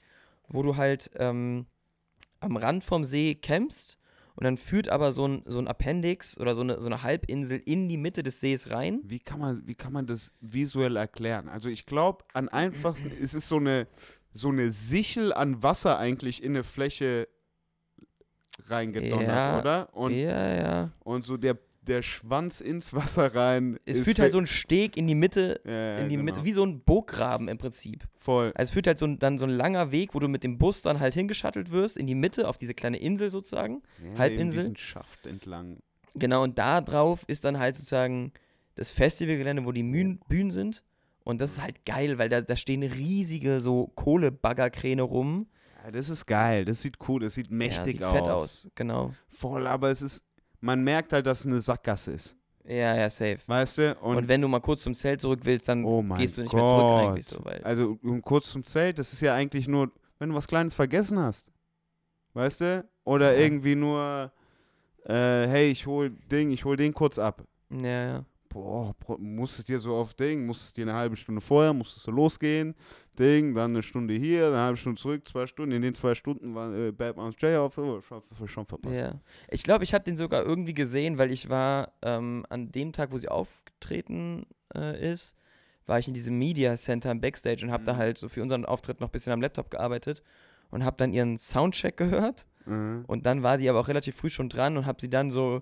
wo 0.48 0.64
du 0.64 0.76
halt 0.78 1.12
ähm, 1.18 1.68
am 2.40 2.58
Rand 2.58 2.84
vom 2.84 3.06
See 3.06 3.36
campst 3.36 3.98
und 4.36 4.44
dann 4.46 4.58
führt 4.58 4.90
aber 4.90 5.12
so 5.12 5.28
ein, 5.28 5.44
so 5.46 5.60
ein 5.60 5.68
Appendix 5.68 6.40
oder 6.40 6.56
so 6.56 6.62
eine, 6.62 6.82
so 6.82 6.88
eine 6.88 7.04
Halbinsel 7.04 7.60
in 7.60 7.88
die 7.88 7.98
Mitte 7.98 8.24
des 8.24 8.40
Sees 8.40 8.72
rein. 8.72 9.02
Wie 9.04 9.20
kann, 9.20 9.40
man, 9.40 9.68
wie 9.68 9.76
kann 9.76 9.94
man 9.94 10.08
das 10.08 10.34
visuell 10.42 10.96
erklären? 10.96 11.50
Also 11.50 11.70
ich 11.70 11.86
glaube, 11.86 12.26
am 12.34 12.50
einfachsten 12.50 13.12
ist 13.20 13.36
es 13.36 13.48
so 13.48 13.58
eine, 13.58 13.88
so 14.32 14.50
eine 14.50 14.72
Sichel 14.72 15.34
an 15.34 15.62
Wasser 15.62 16.00
eigentlich 16.00 16.44
in 16.44 16.54
eine 16.54 16.64
Fläche 16.64 17.28
reingedonnert, 18.68 19.28
Ja, 19.28 19.60
oder? 19.60 19.90
Und, 19.94 20.14
ja, 20.14 20.56
ja. 20.56 20.92
und 21.00 21.26
so 21.26 21.38
der, 21.38 21.58
der 21.88 22.02
Schwanz 22.02 22.62
ins 22.62 22.94
Wasser 22.94 23.36
rein. 23.36 23.78
Es 23.86 24.02
führt 24.02 24.20
halt 24.20 24.32
so 24.32 24.38
ein 24.38 24.48
Steg 24.48 24.98
in 24.98 25.08
die 25.08 25.16
Mitte, 25.16 25.62
ja, 25.66 25.98
in 25.98 26.10
die 26.10 26.16
genau. 26.16 26.26
Mitte, 26.26 26.46
wie 26.46 26.54
so 26.54 26.66
ein 26.66 26.82
Burggraben 26.82 27.48
im 27.48 27.58
Prinzip. 27.58 28.08
Voll. 28.16 28.52
Also 28.56 28.70
es 28.70 28.72
führt 28.72 28.88
halt 28.88 28.98
so 28.98 29.06
ein, 29.06 29.20
dann 29.20 29.38
so 29.38 29.46
ein 29.46 29.52
langer 29.52 29.92
Weg, 29.92 30.14
wo 30.14 30.20
du 30.20 30.28
mit 30.28 30.44
dem 30.44 30.58
Bus 30.58 30.82
dann 30.82 31.00
halt 31.00 31.14
hingeschattelt 31.14 31.72
wirst, 31.72 31.98
in 31.98 32.08
die 32.08 32.16
Mitte, 32.16 32.48
auf 32.48 32.58
diese 32.58 32.74
kleine 32.74 32.98
Insel 32.98 33.30
sozusagen. 33.30 33.82
Ja, 34.04 34.20
Halbinsel. 34.20 34.64
Diesen 34.64 34.78
Schaft 34.78 35.26
entlang. 35.26 35.80
Genau, 36.16 36.44
und 36.44 36.58
da 36.58 36.82
drauf 36.82 37.24
ist 37.28 37.44
dann 37.46 37.60
halt 37.60 37.76
sozusagen 37.76 38.32
das 38.76 38.92
Festivalgelände, 38.92 39.66
wo 39.66 39.72
die 39.72 39.84
Mühlen, 39.84 40.20
Bühnen 40.28 40.52
sind. 40.52 40.84
Und 41.24 41.40
das 41.42 41.54
ist 41.54 41.62
halt 41.62 41.86
geil, 41.86 42.18
weil 42.18 42.30
da, 42.30 42.42
da 42.42 42.56
stehen 42.56 42.84
riesige 42.84 43.60
so 43.60 43.88
Kohlebaggerkräne 43.96 45.02
rum. 45.02 45.48
Ja, 45.84 45.92
das 45.92 46.10
ist 46.10 46.26
geil. 46.26 46.66
Das 46.66 46.82
sieht 46.82 46.98
cool. 47.08 47.22
Das 47.22 47.36
sieht 47.36 47.50
ja, 47.50 47.56
mächtig 47.56 47.94
sieht 47.94 48.04
aus. 48.04 48.14
fett 48.14 48.28
aus, 48.28 48.70
genau. 48.76 49.14
Voll, 49.28 49.68
aber 49.68 49.92
es 49.92 50.02
ist. 50.02 50.24
Man 50.64 50.82
merkt 50.84 51.12
halt, 51.12 51.26
dass 51.26 51.42
es 51.42 51.46
eine 51.46 51.60
Sackgasse 51.60 52.14
ist. 52.14 52.38
Ja, 52.66 52.96
ja, 52.96 53.10
safe. 53.10 53.40
Weißt 53.48 53.78
du? 53.80 53.96
Und, 53.96 54.16
Und, 54.16 54.28
wenn 54.30 54.40
du 54.40 54.48
mal 54.48 54.62
kurz 54.62 54.84
zum 54.84 54.96
Zelt 54.96 55.20
zurück 55.20 55.42
willst, 55.44 55.68
dann 55.68 55.84
oh 55.84 56.02
gehst 56.16 56.38
du 56.38 56.42
nicht 56.44 56.52
Gott. 56.52 56.62
mehr 56.62 56.70
zurück 56.70 57.10
eigentlich 57.10 57.26
so, 57.26 57.44
weil 57.44 57.62
Also, 57.64 57.98
kurz 58.22 58.50
zum 58.50 58.64
Zelt, 58.64 58.98
das 58.98 59.12
ist 59.12 59.20
ja 59.22 59.36
eigentlich 59.36 59.68
nur, 59.68 59.92
wenn 60.20 60.30
du 60.30 60.36
was 60.36 60.48
Kleines 60.48 60.74
vergessen 60.74 61.20
hast. 61.20 61.52
Weißt 62.34 62.62
du? 62.62 62.88
Oder 63.04 63.34
Ja. 63.34 63.40
irgendwie 63.42 63.76
nur, 63.76 64.32
äh, 65.04 65.12
hey, 65.48 65.70
ich 65.72 65.86
hol 65.86 66.12
Ding, 66.32 66.52
ich 66.52 66.64
hol 66.64 66.78
den 66.78 66.94
kurz 66.94 67.20
ab. 67.20 67.44
ja, 67.70 68.06
ja. 68.06 68.26
Boah, 68.54 68.94
musstest 69.18 69.68
dir 69.68 69.80
so 69.80 69.96
auf 69.96 70.14
Ding, 70.14 70.46
musstest 70.46 70.78
dir 70.78 70.84
eine 70.84 70.94
halbe 70.94 71.16
Stunde 71.16 71.42
vorher, 71.42 71.74
musstest 71.74 72.06
du 72.08 72.12
losgehen, 72.12 72.76
Ding, 73.18 73.54
dann 73.56 73.72
eine 73.72 73.84
Stunde 73.84 74.14
hier, 74.14 74.48
eine 74.48 74.58
halbe 74.60 74.78
Stunde 74.78 75.02
zurück, 75.02 75.28
zwei 75.28 75.46
Stunden. 75.46 75.72
In 75.76 75.82
den 75.82 75.94
zwei 75.94 76.14
Stunden 76.16 76.54
war 76.56 76.74
äh, 76.74 76.92
Batman's 76.92 77.36
J 77.40 77.58
auf, 77.58 77.78
oh, 77.78 78.00
schon, 78.02 78.22
schon 78.48 78.66
verpasst. 78.66 79.02
Ja. 79.02 79.20
Ich 79.50 79.64
glaube, 79.64 79.84
ich 79.84 79.94
habe 79.94 80.04
den 80.04 80.18
sogar 80.18 80.44
irgendwie 80.44 80.74
gesehen, 80.74 81.18
weil 81.18 81.32
ich 81.32 81.50
war 81.50 81.94
ähm, 82.02 82.46
an 82.50 82.72
dem 82.72 82.92
Tag, 82.94 83.12
wo 83.12 83.18
sie 83.18 83.30
aufgetreten 83.30 84.46
äh, 84.76 85.12
ist, 85.12 85.36
war 85.86 86.00
ich 86.00 86.08
in 86.08 86.14
diesem 86.14 86.38
Media 86.38 86.76
Center 86.78 87.12
im 87.12 87.20
Backstage 87.22 87.66
und 87.66 87.72
habe 87.72 87.84
da 87.84 87.94
Mhm. 87.94 87.98
halt 87.98 88.18
so 88.18 88.30
für 88.30 88.42
unseren 88.42 88.66
Auftritt 88.66 89.02
noch 89.02 89.10
ein 89.10 89.12
bisschen 89.12 89.34
am 89.34 89.42
Laptop 89.42 89.70
gearbeitet 89.70 90.24
und 90.72 90.86
habe 90.86 90.96
dann 90.98 91.12
ihren 91.14 91.38
Soundcheck 91.38 91.98
gehört 91.98 92.48
Mhm. 92.66 93.04
und 93.08 93.26
dann 93.26 93.44
war 93.44 93.58
die 93.58 93.70
aber 93.70 93.80
auch 93.82 93.90
relativ 93.90 94.16
früh 94.16 94.30
schon 94.30 94.48
dran 94.48 94.78
und 94.78 94.86
habe 94.86 95.02
sie 95.02 95.10
dann 95.10 95.32
so, 95.32 95.62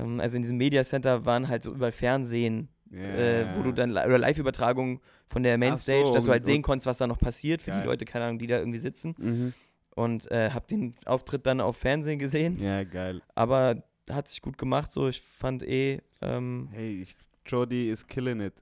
ähm, 0.00 0.20
also 0.20 0.36
in 0.36 0.42
diesem 0.42 0.56
Media 0.56 0.82
Center 0.84 1.24
waren 1.24 1.48
halt 1.48 1.62
so 1.62 1.72
über 1.72 1.92
Fernsehen, 1.92 2.68
äh, 2.92 3.44
wo 3.56 3.62
du 3.62 3.72
dann 3.72 3.90
oder 3.92 4.18
Live-Übertragungen 4.18 5.00
von 5.26 5.42
der 5.42 5.58
Mainstage, 5.58 6.06
so, 6.06 6.14
dass 6.14 6.24
du 6.24 6.30
halt 6.30 6.44
sehen 6.46 6.62
konntest, 6.62 6.86
was 6.86 6.98
da 6.98 7.06
noch 7.06 7.18
passiert 7.18 7.60
für 7.62 7.70
Geil. 7.70 7.80
die 7.82 7.86
Leute, 7.86 8.04
keine 8.04 8.24
Ahnung, 8.26 8.38
die 8.38 8.46
da 8.46 8.58
irgendwie 8.58 8.78
sitzen 8.78 9.14
Mhm. 9.18 9.52
und 9.94 10.30
äh, 10.30 10.50
habe 10.50 10.66
den 10.66 10.94
Auftritt 11.04 11.44
dann 11.46 11.60
auf 11.60 11.76
Fernsehen 11.76 12.18
gesehen. 12.18 12.58
Ja, 12.62 12.84
geil. 12.84 13.20
Aber 13.34 13.82
hat 14.10 14.28
sich 14.28 14.40
gut 14.40 14.56
gemacht, 14.56 14.90
so. 14.92 15.06
Ich 15.08 15.20
fand 15.20 15.62
eh, 15.62 16.00
ähm, 16.22 16.68
Hey, 16.72 17.02
ich, 17.02 17.14
Jordi 17.46 17.90
is 17.90 18.06
killing 18.06 18.40
it. 18.40 18.54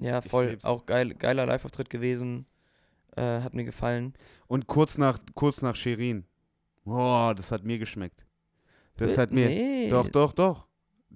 ja, 0.00 0.20
voll, 0.22 0.56
auch 0.62 0.86
geil, 0.86 1.14
geiler 1.14 1.46
Live-Auftritt 1.46 1.90
gewesen. 1.90 2.46
Äh, 3.16 3.40
hat 3.40 3.54
mir 3.54 3.64
gefallen. 3.64 4.14
Und 4.46 4.66
kurz 4.66 4.98
nach, 4.98 5.18
kurz 5.34 5.62
nach 5.62 5.74
Shirin. 5.76 6.24
Boah, 6.84 7.34
das 7.34 7.50
hat 7.52 7.64
mir 7.64 7.78
geschmeckt. 7.78 8.24
Das 8.96 9.16
Äh, 9.16 9.20
hat 9.22 9.32
mir. 9.32 9.48
Nee. 9.48 9.88
Doch, 9.88 10.08
doch, 10.08 10.32
doch. 10.32 10.66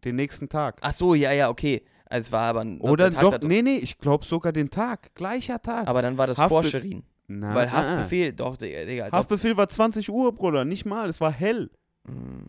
Den 0.05 0.17
nächsten 0.17 0.49
Tag. 0.49 0.79
Ach 0.83 0.93
so, 0.93 1.15
ja, 1.15 1.33
ja, 1.33 1.49
okay. 1.49 1.83
Also 2.07 2.29
es 2.29 2.33
war 2.33 2.43
aber 2.45 2.61
ein 2.61 2.81
Oder 2.81 3.11
doch, 3.11 3.37
da- 3.39 3.47
nee, 3.47 3.61
nee, 3.63 3.77
ich 3.77 3.99
glaube 3.99 4.25
sogar 4.25 4.53
den 4.53 4.71
Tag. 4.71 5.15
Gleicher 5.15 5.61
Tag. 5.61 5.89
Aber 5.89 6.01
dann 6.03 6.17
war 6.17 6.27
das 6.27 6.39
Haftbe- 6.39 6.49
vor 6.49 6.65
Scherin. 6.65 7.03
Na, 7.27 7.55
Weil 7.55 7.71
Haftbefehl, 7.71 8.33
doch, 8.33 8.57
Digga, 8.57 9.11
Haftbefehl 9.13 9.55
war 9.57 9.69
20 9.69 10.09
Uhr, 10.11 10.33
Bruder. 10.33 10.65
Nicht 10.65 10.87
mal. 10.87 11.09
Es 11.11 11.21
war 11.21 11.31
hell. 11.33 11.71
Mm, 12.05 12.45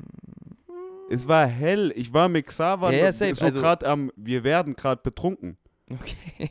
Es 1.10 1.28
war 1.28 1.46
hell. 1.48 1.92
Ich 1.96 2.14
war 2.14 2.30
mit 2.30 2.46
Xaver 2.46 2.92
Ja, 2.94 3.06
ja, 3.06 3.12
safe, 3.12 3.36
so 3.36 3.46
also- 3.46 3.60
gerade 3.60 3.86
am. 3.88 4.12
Wir 4.16 4.44
werden 4.44 4.76
gerade 4.76 5.02
betrunken. 5.02 5.58
Okay. 5.92 6.50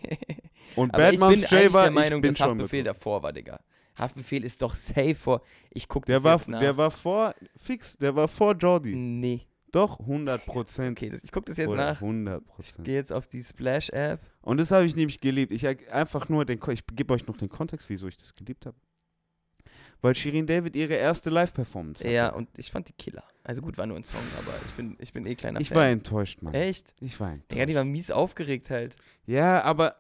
Und 0.77 0.93
aber 0.95 1.05
ich 1.05 1.11
bin 1.13 1.21
Batman's 1.21 1.43
J 1.43 1.53
eigentlich 1.53 1.75
war. 1.75 1.83
der 1.85 1.91
Meinung, 1.93 2.19
ich 2.19 2.23
bin 2.23 2.31
dass 2.33 2.39
schon 2.39 2.49
Haftbefehl 2.51 2.83
betrunken. 2.83 3.01
davor 3.01 3.23
war, 3.23 3.33
Digga. 3.33 3.61
Haftbefehl 3.97 4.45
ist 4.45 4.61
doch 4.63 4.75
safe 4.77 5.15
vor. 5.15 5.43
Ich 5.71 5.89
guck 5.89 6.05
Der 6.07 6.17
das 6.17 6.25
war, 6.25 6.37
jetzt 6.37 6.49
nach. 6.49 6.61
der 6.61 6.77
war 6.77 6.91
vor. 6.91 7.35
Fix. 7.57 7.97
Der 7.99 8.15
war 8.15 8.29
vor 8.29 8.55
Jordi. 8.55 8.95
Nee. 8.95 9.47
Doch, 9.73 10.01
100 10.01 10.47
Prozent. 10.47 10.99
Okay, 10.99 11.11
das, 11.11 11.23
ich 11.23 11.31
guck 11.31 11.45
das 11.47 11.57
jetzt 11.59 11.69
Oder 11.69 11.93
nach. 11.93 12.01
100 12.03 12.41
Ich 12.43 12.49
Prozent. 12.49 12.85
gehe 12.87 12.95
jetzt 12.95 13.13
auf 13.13 13.29
die 13.29 13.43
Splash-App. 13.43 14.21
Und 14.41 14.57
das 14.59 14.71
habe 14.71 14.85
ich 14.87 14.97
nämlich 14.97 15.21
geliebt. 15.21 15.53
Ich 15.53 15.67
einfach 15.93 16.29
nur 16.29 16.45
den, 16.45 16.59
ich 16.71 16.87
gebe 16.95 17.13
euch 17.15 17.27
noch 17.27 17.37
den 17.37 17.49
Kontext, 17.49 17.89
wieso 17.91 18.09
ich 18.09 18.17
das 18.17 18.35
geliebt 18.35 18.65
habe. 18.67 18.77
Weil 20.01 20.15
Shirin 20.15 20.47
David 20.47 20.77
ihre 20.77 20.95
erste 20.95 21.29
Live-Performance 21.29 22.05
hatte. 22.05 22.13
Ja, 22.15 22.29
und 22.33 22.49
ich 22.57 22.71
fand 22.71 22.89
die 22.89 22.93
Killer. 22.93 23.25
Also 23.43 23.61
gut, 23.63 23.77
war 23.77 23.85
nur 23.87 23.97
ein 23.97 24.05
Song, 24.05 24.21
aber 24.39 24.55
ich 24.65 24.73
bin, 24.75 24.97
ich 25.01 25.13
bin 25.13 25.27
eh 25.27 25.35
kleiner 25.35 25.61
Ich 25.61 25.71
Fan. 25.71 25.77
war 25.79 25.87
enttäuscht, 25.89 26.41
Mann. 26.41 26.55
Echt? 26.55 26.95
Ich 27.01 27.19
war 27.19 27.31
enttäuscht. 27.33 27.51
Digga, 27.53 27.67
die 27.67 27.75
war 27.75 27.85
mies 27.85 28.11
aufgeregt 28.13 28.71
halt. 28.71 28.95
ja, 29.27 29.61
aber 29.65 29.97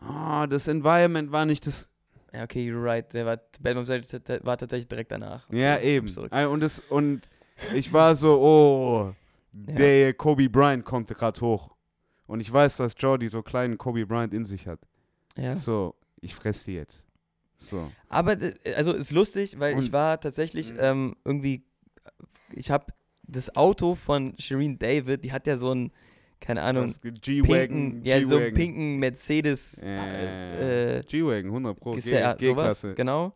oh, 0.00 0.46
das 0.48 0.68
Environment 0.68 1.30
war 1.32 1.46
nicht 1.46 1.66
das. 1.66 1.88
Ja, 2.32 2.44
okay, 2.44 2.68
you're 2.68 2.82
right. 2.82 3.12
Der 3.12 3.26
war, 3.26 3.38
war 3.62 4.56
tatsächlich 4.58 4.88
direkt 4.88 5.12
danach. 5.12 5.48
Ja, 5.50 5.76
Okay, 5.76 5.96
eben. 5.96 6.08
Äh, 6.32 6.46
Und, 6.46 6.60
das, 6.60 6.80
und 6.88 7.28
ich 7.74 7.92
war 7.92 8.14
so, 8.14 8.40
oh, 8.40 9.14
Ja. 9.68 9.74
der 9.74 10.14
Kobe 10.14 10.48
Bryant 10.48 10.84
kommt 10.84 11.08
gerade 11.08 11.40
hoch. 11.40 11.70
Und 12.26 12.40
ich 12.40 12.50
weiß, 12.52 12.76
dass 12.78 12.94
Jordi 12.98 13.28
so 13.28 13.42
kleinen 13.42 13.76
Kobe 13.76 14.06
Bryant 14.06 14.32
in 14.32 14.44
sich 14.44 14.66
hat. 14.66 14.80
Ja. 15.36 15.54
So, 15.54 15.94
ich 16.20 16.34
fress 16.34 16.64
die 16.64 16.74
jetzt. 16.74 17.06
So. 17.58 17.90
Aber, 18.08 18.36
also 18.76 18.92
ist 18.92 19.10
lustig, 19.12 19.58
weil 19.58 19.72
ich 19.78 19.86
Und- 19.86 19.92
war 19.92 20.20
tatsächlich 20.20 20.72
Mhm. 20.72 20.78
ähm, 20.80 21.16
irgendwie, 21.24 21.64
ich 22.52 22.70
habe 22.70 22.86
das 23.24 23.54
Auto 23.54 23.94
von 23.94 24.34
Shireen 24.38 24.78
David, 24.78 25.24
die 25.24 25.32
hat 25.32 25.46
ja 25.46 25.56
so 25.56 25.70
einen, 25.70 25.92
keine 26.40 26.62
Ahnung, 26.62 26.92
G-Wagon, 27.02 27.42
pinken, 28.02 28.04
ja, 28.04 28.26
so 28.26 28.36
einen 28.36 28.52
pinken 28.52 28.96
Mercedes, 28.98 29.78
Äh, 29.82 30.98
äh, 30.98 31.02
G-Wagon, 31.04 31.50
100 31.52 31.78
Pro, 31.78 31.92
G-Klasse. 31.92 32.94
genau. 32.94 33.32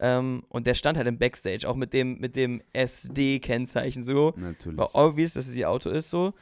Ähm, 0.00 0.44
und 0.48 0.66
der 0.66 0.74
stand 0.74 0.96
halt 0.96 1.08
im 1.08 1.18
Backstage, 1.18 1.68
auch 1.68 1.74
mit 1.76 1.92
dem, 1.92 2.18
mit 2.18 2.36
dem 2.36 2.62
SD-Kennzeichen 2.72 4.02
so. 4.04 4.32
Natürlich. 4.36 4.78
War 4.78 4.94
obvious, 4.94 5.34
dass 5.34 5.48
es 5.48 5.54
ihr 5.56 5.68
Auto 5.70 5.90
ist 5.90 6.10
so. 6.10 6.34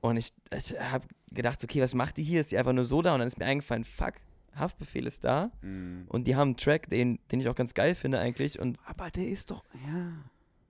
Und 0.00 0.16
ich, 0.16 0.32
ich 0.56 0.78
habe 0.80 1.06
gedacht, 1.30 1.62
okay, 1.62 1.80
was 1.82 1.94
macht 1.94 2.16
die 2.16 2.22
hier? 2.22 2.40
Ist 2.40 2.52
die 2.52 2.58
einfach 2.58 2.72
nur 2.72 2.84
so 2.84 3.02
da? 3.02 3.12
Und 3.14 3.18
dann 3.20 3.28
ist 3.28 3.38
mir 3.38 3.46
eingefallen, 3.46 3.84
fuck, 3.84 4.14
Haftbefehl 4.54 5.06
ist 5.06 5.24
da. 5.24 5.50
Mhm. 5.62 6.04
Und 6.08 6.26
die 6.26 6.36
haben 6.36 6.48
einen 6.50 6.56
Track, 6.56 6.88
den, 6.88 7.18
den 7.30 7.40
ich 7.40 7.48
auch 7.48 7.54
ganz 7.54 7.74
geil 7.74 7.94
finde 7.94 8.18
eigentlich. 8.18 8.58
Und 8.58 8.78
Aber 8.86 9.10
der 9.10 9.28
ist 9.28 9.50
doch, 9.50 9.64
ja. 9.86 10.12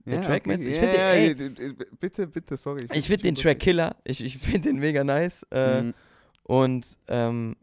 Der 0.05 0.15
ja, 0.15 0.21
Track 0.21 0.47
okay. 0.47 0.55
Ich 0.69 0.75
ja, 0.75 0.81
find 0.81 1.39
den- 1.39 1.55
ja, 1.55 1.67
ja, 1.67 1.73
bitte, 1.99 2.27
bitte, 2.27 2.55
sorry. 2.57 2.87
ich 2.93 3.07
finde 3.07 3.23
den 3.23 3.35
Track 3.35 3.59
Killer. 3.59 3.95
Ich, 4.05 4.23
ich 4.23 4.37
finde 4.37 4.69
den 4.69 4.77
mega 4.79 5.03
nice. 5.03 5.45
Äh, 5.51 5.81
Mhm. 5.83 5.93
Und 6.43 6.97
ähm, 7.09 7.57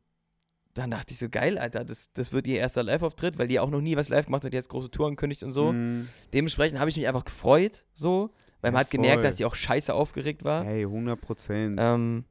dann 0.74 0.90
dachte 0.90 1.12
ich 1.12 1.18
so, 1.18 1.28
geil, 1.28 1.56
Alter, 1.58 1.84
das, 1.84 2.12
das 2.14 2.32
wird 2.32 2.46
ihr 2.48 2.56
erster 2.58 2.82
Live-Auftritt, 2.82 3.38
weil 3.38 3.46
die 3.48 3.60
auch 3.60 3.70
noch 3.70 3.80
nie 3.80 3.96
was 3.96 4.08
live 4.08 4.26
gemacht 4.26 4.44
hat, 4.44 4.52
die 4.52 4.56
jetzt 4.56 4.68
große 4.68 4.90
Tour 4.90 5.06
ankündigt 5.06 5.42
und 5.44 5.52
so. 5.52 5.72
Mhm. 5.72 6.08
Dementsprechend 6.32 6.78
habe 6.80 6.90
ich 6.90 6.96
mich 6.96 7.06
einfach 7.06 7.24
gefreut, 7.24 7.84
so, 7.94 8.30
weil 8.60 8.72
man 8.72 8.80
Ja, 8.80 8.84
hat 8.84 8.90
gemerkt, 8.90 9.14
voll. 9.16 9.22
dass 9.22 9.36
die 9.36 9.44
auch 9.44 9.54
scheiße 9.54 9.94
aufgeregt 9.94 10.42
war. 10.44 10.64
Hey, 10.64 10.82
100 10.82 11.20
Prozent. 11.20 11.78
Ähm, 11.80 12.24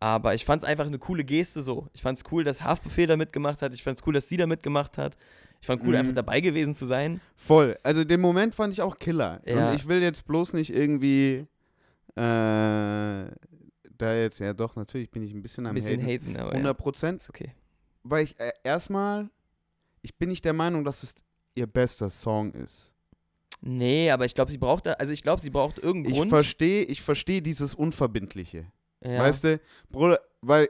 aber 0.00 0.34
ich 0.34 0.44
fand 0.44 0.62
es 0.62 0.68
einfach 0.68 0.86
eine 0.86 0.98
coole 0.98 1.24
Geste 1.24 1.62
so. 1.62 1.86
Ich 1.94 2.02
fand 2.02 2.18
es 2.18 2.24
cool, 2.32 2.42
dass 2.44 2.60
Haftbefehl 2.62 3.06
da 3.06 3.16
mitgemacht 3.16 3.62
hat. 3.62 3.72
Ich 3.72 3.82
fand 3.82 3.98
es 3.98 4.06
cool, 4.06 4.12
dass 4.12 4.28
sie 4.28 4.36
da 4.36 4.46
mitgemacht 4.46 4.98
hat. 4.98 5.16
Ich 5.60 5.66
fand 5.66 5.80
cool, 5.82 5.90
Mhm. 5.90 5.94
einfach 5.96 6.12
dabei 6.14 6.40
gewesen 6.40 6.74
zu 6.74 6.84
sein. 6.86 7.20
Voll. 7.36 7.78
Also 7.84 8.04
den 8.04 8.20
Moment 8.20 8.54
fand 8.54 8.72
ich 8.72 8.82
auch 8.82 8.98
Killer. 8.98 9.40
Ja. 9.46 9.68
Und 9.70 9.76
ich 9.76 9.86
will 9.88 10.02
jetzt 10.02 10.26
bloß 10.26 10.52
nicht 10.52 10.74
irgendwie 10.74 11.46
äh, 12.16 13.26
da 13.96 14.14
jetzt, 14.14 14.40
ja 14.40 14.52
doch, 14.52 14.76
natürlich 14.76 15.10
bin 15.10 15.22
ich 15.22 15.32
ein 15.32 15.42
bisschen 15.42 15.64
Ein 15.64 15.70
am 15.70 15.74
bisschen 15.74 16.00
Haten. 16.00 16.26
haten, 16.32 16.36
aber 16.36 16.50
100 16.52 16.64
ja. 16.76 16.82
Prozent. 16.82 17.22
ist 17.22 17.30
okay. 17.30 17.52
Weil 18.04 18.24
ich 18.24 18.38
äh, 18.38 18.52
erstmal, 18.62 19.28
ich 20.02 20.14
bin 20.16 20.28
nicht 20.28 20.44
der 20.44 20.52
Meinung, 20.52 20.84
dass 20.84 21.02
es 21.02 21.14
ihr 21.54 21.66
bester 21.66 22.10
Song 22.10 22.52
ist. 22.52 22.92
Nee, 23.60 24.10
aber 24.10 24.24
ich 24.26 24.34
glaube, 24.34 24.50
sie 24.50 24.58
braucht 24.58 24.86
da, 24.86 24.92
also 24.92 25.12
ich 25.12 25.22
glaube, 25.22 25.40
sie 25.40 25.48
braucht 25.50 25.78
irgendeinen 25.78 26.12
Ich 26.12 26.18
Grund. 26.18 26.28
verstehe, 26.30 26.84
ich 26.84 27.00
verstehe 27.00 27.40
dieses 27.40 27.74
Unverbindliche. 27.74 28.66
ja. 29.02 29.18
Weißt 29.20 29.44
du, 29.44 29.58
Bruder, 29.90 30.20
weil, 30.42 30.68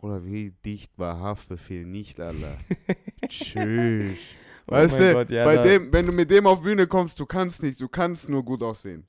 Bruder, 0.00 0.24
wie 0.24 0.52
dicht 0.64 0.90
war 0.98 1.18
Haftbefehl 1.20 1.84
nicht, 1.84 2.18
Alter. 2.20 2.56
Tschüss. 3.28 4.18
Oh 4.66 4.72
Weißt 4.72 4.98
mein 4.98 5.08
du, 5.08 5.12
Gott, 5.14 5.30
ja, 5.30 5.44
bei 5.44 5.56
da- 5.56 5.62
dem, 5.64 5.92
wenn 5.92 6.06
du 6.06 6.12
mit 6.12 6.30
dem 6.30 6.46
auf 6.46 6.62
Bühne 6.62 6.86
kommst, 6.86 7.18
du 7.20 7.26
kannst 7.26 7.62
nicht, 7.62 7.78
du 7.80 7.88
kannst 7.88 8.28
nur 8.30 8.42
gut 8.44 8.62
aussehen. 8.62 9.06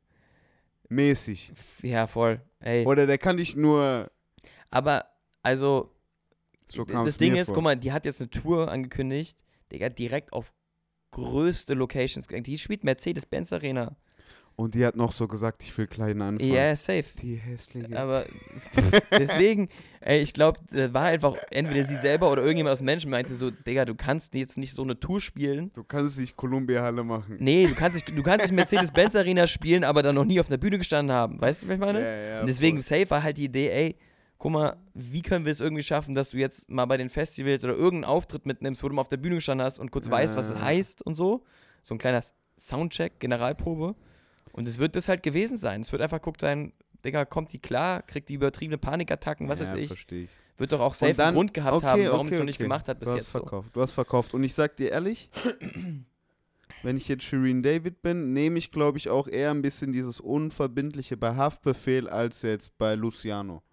Mäßig. 0.89 1.53
Ja, 1.81 2.07
voll. 2.07 2.41
Ey. 2.59 2.85
Oder 2.85 3.07
der 3.07 3.17
kann 3.17 3.37
dich 3.37 3.55
nur, 3.55 4.11
Aber, 4.69 5.05
also, 5.43 5.89
so 6.67 6.83
das 6.85 7.17
Ding 7.17 7.35
ist, 7.35 7.47
vor. 7.47 7.55
guck 7.55 7.63
mal, 7.63 7.75
die 7.75 7.91
hat 7.91 8.05
jetzt 8.05 8.21
eine 8.21 8.29
Tour 8.29 8.71
angekündigt, 8.71 9.43
Digga, 9.71 9.89
direkt 9.89 10.33
auf 10.33 10.53
größte 11.11 11.73
Locations 11.73 12.27
gegangen. 12.27 12.43
Die 12.43 12.57
spielt 12.57 12.83
Mercedes-Benz 12.83 13.53
Arena. 13.53 13.95
Und 14.55 14.75
die 14.75 14.85
hat 14.85 14.95
noch 14.95 15.11
so 15.13 15.27
gesagt, 15.27 15.63
ich 15.63 15.75
will 15.79 15.87
klein 15.87 16.21
anfangen. 16.21 16.53
Ja, 16.53 16.75
safe. 16.75 17.05
Die 17.19 17.35
hässliche. 17.35 17.99
Aber 17.99 18.23
deswegen, 19.11 19.67
ey, 20.01 20.21
ich 20.21 20.31
glaube, 20.31 20.59
da 20.71 20.93
war 20.93 21.05
einfach 21.05 21.35
entweder 21.49 21.83
sie 21.85 21.95
selber 21.95 22.31
oder 22.31 22.43
irgendjemand 22.43 22.73
aus 22.73 22.81
Menschen 22.83 23.09
meinte 23.09 23.33
so, 23.33 23.49
Digga, 23.49 23.85
du 23.85 23.95
kannst 23.95 24.35
jetzt 24.35 24.59
nicht 24.59 24.75
so 24.75 24.83
eine 24.83 24.99
Tour 24.99 25.19
spielen. 25.21 25.71
du 25.73 25.83
kannst 25.83 26.19
nicht 26.19 26.35
Columbia-Halle 26.35 27.03
machen. 27.03 27.37
Nee, 27.39 27.65
du 27.65 27.73
kannst 27.73 27.95
nicht, 27.95 28.15
du 28.15 28.21
kannst 28.21 28.45
nicht 28.45 28.55
Mercedes-Benz 28.55 29.15
Arena 29.15 29.47
spielen, 29.47 29.83
aber 29.83 30.03
dann 30.03 30.13
noch 30.13 30.25
nie 30.25 30.39
auf 30.39 30.49
einer 30.49 30.57
Bühne 30.59 30.77
gestanden 30.77 31.15
haben. 31.15 31.41
Weißt 31.41 31.63
du, 31.63 31.67
was 31.67 31.73
ich 31.73 31.79
meine? 31.79 32.01
Ja, 32.01 32.15
ja, 32.35 32.41
Und 32.41 32.47
deswegen, 32.47 32.77
voll. 32.81 32.99
safe 32.99 33.09
war 33.09 33.23
halt 33.23 33.39
die 33.39 33.45
Idee, 33.45 33.69
ey, 33.69 33.95
guck 34.37 34.51
mal, 34.51 34.77
wie 34.93 35.21
können 35.21 35.45
wir 35.45 35.51
es 35.51 35.59
irgendwie 35.59 35.83
schaffen, 35.83 36.15
dass 36.15 36.31
du 36.31 36.37
jetzt 36.37 36.69
mal 36.69 36.85
bei 36.85 36.97
den 36.97 37.09
Festivals 37.09 37.63
oder 37.63 37.73
irgendeinen 37.73 38.05
Auftritt 38.13 38.45
mitnimmst, 38.45 38.83
wo 38.83 38.89
du 38.89 38.95
mal 38.95 39.01
auf 39.01 39.09
der 39.09 39.17
Bühne 39.17 39.35
gestanden 39.35 39.65
hast 39.65 39.79
und 39.79 39.91
kurz 39.91 40.07
Ja. 40.07 40.13
weißt, 40.13 40.35
was 40.35 40.49
es 40.49 40.59
heißt 40.59 41.01
und 41.05 41.15
so. 41.15 41.43
So 41.81 41.95
ein 41.95 41.97
kleiner 41.97 42.21
Soundcheck, 42.59 43.19
Generalprobe. 43.19 43.95
Und 44.51 44.67
es 44.67 44.77
wird 44.79 44.95
das 44.95 45.07
halt 45.07 45.23
gewesen 45.23 45.57
sein. 45.57 45.81
Es 45.81 45.91
wird 45.91 46.01
einfach 46.01 46.21
guckt 46.21 46.41
sein, 46.41 46.73
Digga, 47.03 47.25
kommt 47.25 47.51
die 47.53 47.59
klar, 47.59 48.01
kriegt 48.01 48.29
die 48.29 48.35
übertriebene 48.35 48.77
Panikattacken, 48.77 49.49
was 49.49 49.59
ja, 49.59 49.65
weiß 49.67 49.73
ich. 49.75 49.87
verstehe 49.87 50.23
ich. 50.25 50.29
Wird 50.57 50.71
doch 50.71 50.79
auch 50.79 50.95
dann- 50.95 51.19
einen 51.19 51.33
Grund 51.33 51.53
gehabt 51.53 51.77
okay, 51.77 51.85
haben, 51.85 52.05
warum 52.05 52.27
okay, 52.27 52.35
es 52.35 52.39
noch 52.39 52.45
nicht 52.45 52.55
okay. 52.57 52.63
gemacht 52.63 52.87
hat 52.87 52.99
bis 52.99 53.07
du 53.07 53.11
hast 53.15 53.23
jetzt. 53.23 53.31
So. 53.33 53.39
verkauft. 53.39 53.69
Du 53.73 53.81
hast 53.81 53.91
verkauft. 53.91 54.33
Und 54.33 54.43
ich 54.43 54.53
sag 54.53 54.77
dir 54.77 54.91
ehrlich, 54.91 55.29
wenn 56.83 56.97
ich 56.97 57.07
jetzt 57.07 57.23
Shireen 57.23 57.63
David 57.63 58.01
bin, 58.01 58.33
nehme 58.33 58.59
ich, 58.59 58.71
glaube 58.71 58.97
ich, 58.97 59.09
auch 59.09 59.27
eher 59.27 59.51
ein 59.51 59.61
bisschen 59.61 59.91
dieses 59.91 60.19
Unverbindliche 60.19 61.17
bei 61.17 61.35
Haftbefehl 61.35 62.07
als 62.07 62.41
jetzt 62.43 62.77
bei 62.77 62.95
Luciano. 62.95 63.63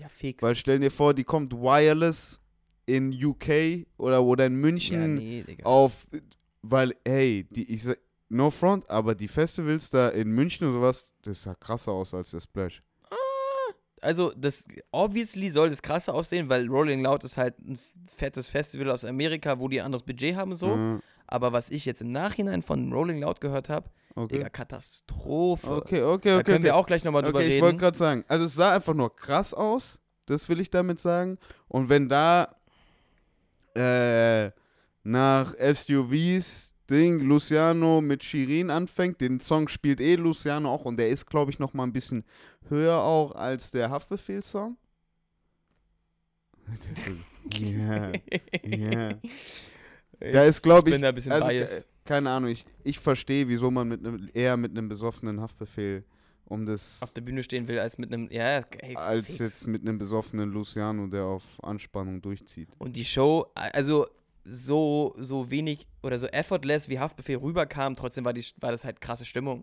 Ja, 0.00 0.08
fix. 0.08 0.42
Weil 0.42 0.54
stell 0.54 0.78
dir 0.80 0.90
vor, 0.90 1.14
die 1.14 1.24
kommt 1.24 1.52
wireless 1.52 2.40
in 2.86 3.12
UK 3.12 3.86
oder, 3.98 4.22
oder 4.22 4.46
in 4.46 4.54
ja, 4.54 4.58
München 4.58 5.14
nee, 5.14 5.42
Digga. 5.42 5.64
auf, 5.64 6.06
weil, 6.62 6.94
hey, 7.06 7.46
die, 7.50 7.70
ich 7.70 7.82
sag, 7.84 7.98
no 8.28 8.50
front, 8.50 8.88
aber 8.88 9.14
die 9.14 9.28
Festivals 9.28 9.90
da 9.90 10.08
in 10.08 10.30
München 10.30 10.66
und 10.66 10.72
sowas, 10.74 11.08
das 11.22 11.42
sah 11.42 11.54
krasser 11.54 11.92
aus 11.92 12.14
als 12.14 12.30
der 12.30 12.40
Splash. 12.40 12.82
also 14.00 14.32
das 14.34 14.64
obviously 14.92 15.50
soll 15.50 15.68
das 15.68 15.82
krasser 15.82 16.14
aussehen, 16.14 16.48
weil 16.48 16.66
Rolling 16.66 17.02
Loud 17.02 17.22
ist 17.24 17.36
halt 17.36 17.58
ein 17.58 17.78
fettes 18.16 18.48
Festival 18.48 18.90
aus 18.90 19.04
Amerika, 19.04 19.58
wo 19.58 19.68
die 19.68 19.80
ein 19.80 19.86
anderes 19.86 20.04
Budget 20.04 20.36
haben 20.36 20.52
und 20.52 20.56
so. 20.56 20.74
Äh, 20.74 20.98
Aber 21.26 21.52
was 21.52 21.70
ich 21.70 21.84
jetzt 21.84 22.00
im 22.00 22.10
Nachhinein 22.10 22.62
von 22.62 22.92
Rolling 22.92 23.20
Loud 23.20 23.40
gehört 23.40 23.68
habe, 23.68 23.90
okay. 24.24 24.36
Digga, 24.38 24.48
Katastrophe. 24.48 25.70
okay, 25.70 26.02
okay, 26.02 26.28
da 26.28 26.36
okay. 26.36 26.44
können 26.44 26.56
okay. 26.56 26.64
wir 26.64 26.76
auch 26.76 26.86
gleich 26.86 27.04
nochmal 27.04 27.22
drüber 27.22 27.38
Okay, 27.38 27.56
ich 27.56 27.62
wollte 27.62 27.74
reden. 27.74 27.78
gerade 27.78 27.98
sagen, 27.98 28.24
also 28.28 28.44
es 28.44 28.54
sah 28.54 28.74
einfach 28.74 28.94
nur 28.94 29.14
krass 29.14 29.54
aus, 29.54 30.00
das 30.26 30.48
will 30.48 30.60
ich 30.60 30.70
damit 30.70 31.00
sagen. 31.00 31.38
Und 31.68 31.88
wenn 31.88 32.08
da 32.08 32.56
äh, 33.74 34.50
nach 35.02 35.54
SUVs 35.54 36.74
Ding 36.90 37.20
Luciano 37.20 38.00
mit 38.00 38.24
Shirin 38.24 38.70
anfängt, 38.70 39.20
den 39.20 39.38
Song 39.40 39.68
spielt 39.68 40.00
eh 40.00 40.16
Luciano 40.16 40.72
auch 40.72 40.84
und 40.84 40.96
der 40.96 41.08
ist, 41.08 41.26
glaube 41.26 41.52
ich, 41.52 41.58
noch 41.58 41.72
mal 41.72 41.84
ein 41.84 41.92
bisschen 41.92 42.24
höher 42.68 42.98
auch 42.98 43.32
als 43.32 43.70
der 43.70 43.90
Haftbefehl-Song. 43.90 44.76
Ja, 47.54 48.12
ja. 48.62 49.14
Da 50.20 50.44
ist, 50.44 50.62
glaube 50.62 50.90
ich 50.90 50.94
ich, 50.94 51.00
bin 51.00 51.02
da 51.02 51.08
ein 51.08 51.14
bisschen 51.14 51.32
also, 51.32 51.48
biased. 51.48 51.88
Keine 52.10 52.30
Ahnung, 52.30 52.50
ich, 52.50 52.64
ich 52.82 52.98
verstehe, 52.98 53.46
wieso 53.46 53.70
man 53.70 53.86
mit 53.86 54.04
einem 54.04 54.28
eher 54.34 54.56
mit 54.56 54.72
einem 54.72 54.88
besoffenen 54.88 55.40
Haftbefehl 55.40 56.02
um 56.44 56.66
das 56.66 57.00
auf 57.02 57.12
der 57.12 57.20
Bühne 57.20 57.44
stehen 57.44 57.68
will, 57.68 57.78
als 57.78 57.98
mit 57.98 58.12
einem, 58.12 58.28
ja, 58.32 58.64
ey, 58.80 58.96
als 58.96 59.26
fix. 59.26 59.38
jetzt 59.38 59.66
mit 59.68 59.82
einem 59.82 59.98
besoffenen 59.98 60.50
Luciano, 60.50 61.06
der 61.06 61.22
auf 61.22 61.62
Anspannung 61.62 62.20
durchzieht. 62.20 62.68
Und 62.78 62.96
die 62.96 63.04
Show, 63.04 63.46
also 63.54 64.08
so, 64.44 65.14
so 65.18 65.52
wenig 65.52 65.86
oder 66.02 66.18
so 66.18 66.26
effortless 66.26 66.88
wie 66.88 66.98
Haftbefehl 66.98 67.36
rüberkam, 67.36 67.94
trotzdem 67.94 68.24
war, 68.24 68.32
die, 68.32 68.44
war 68.56 68.72
das 68.72 68.84
halt 68.84 69.00
krasse 69.00 69.24
Stimmung. 69.24 69.62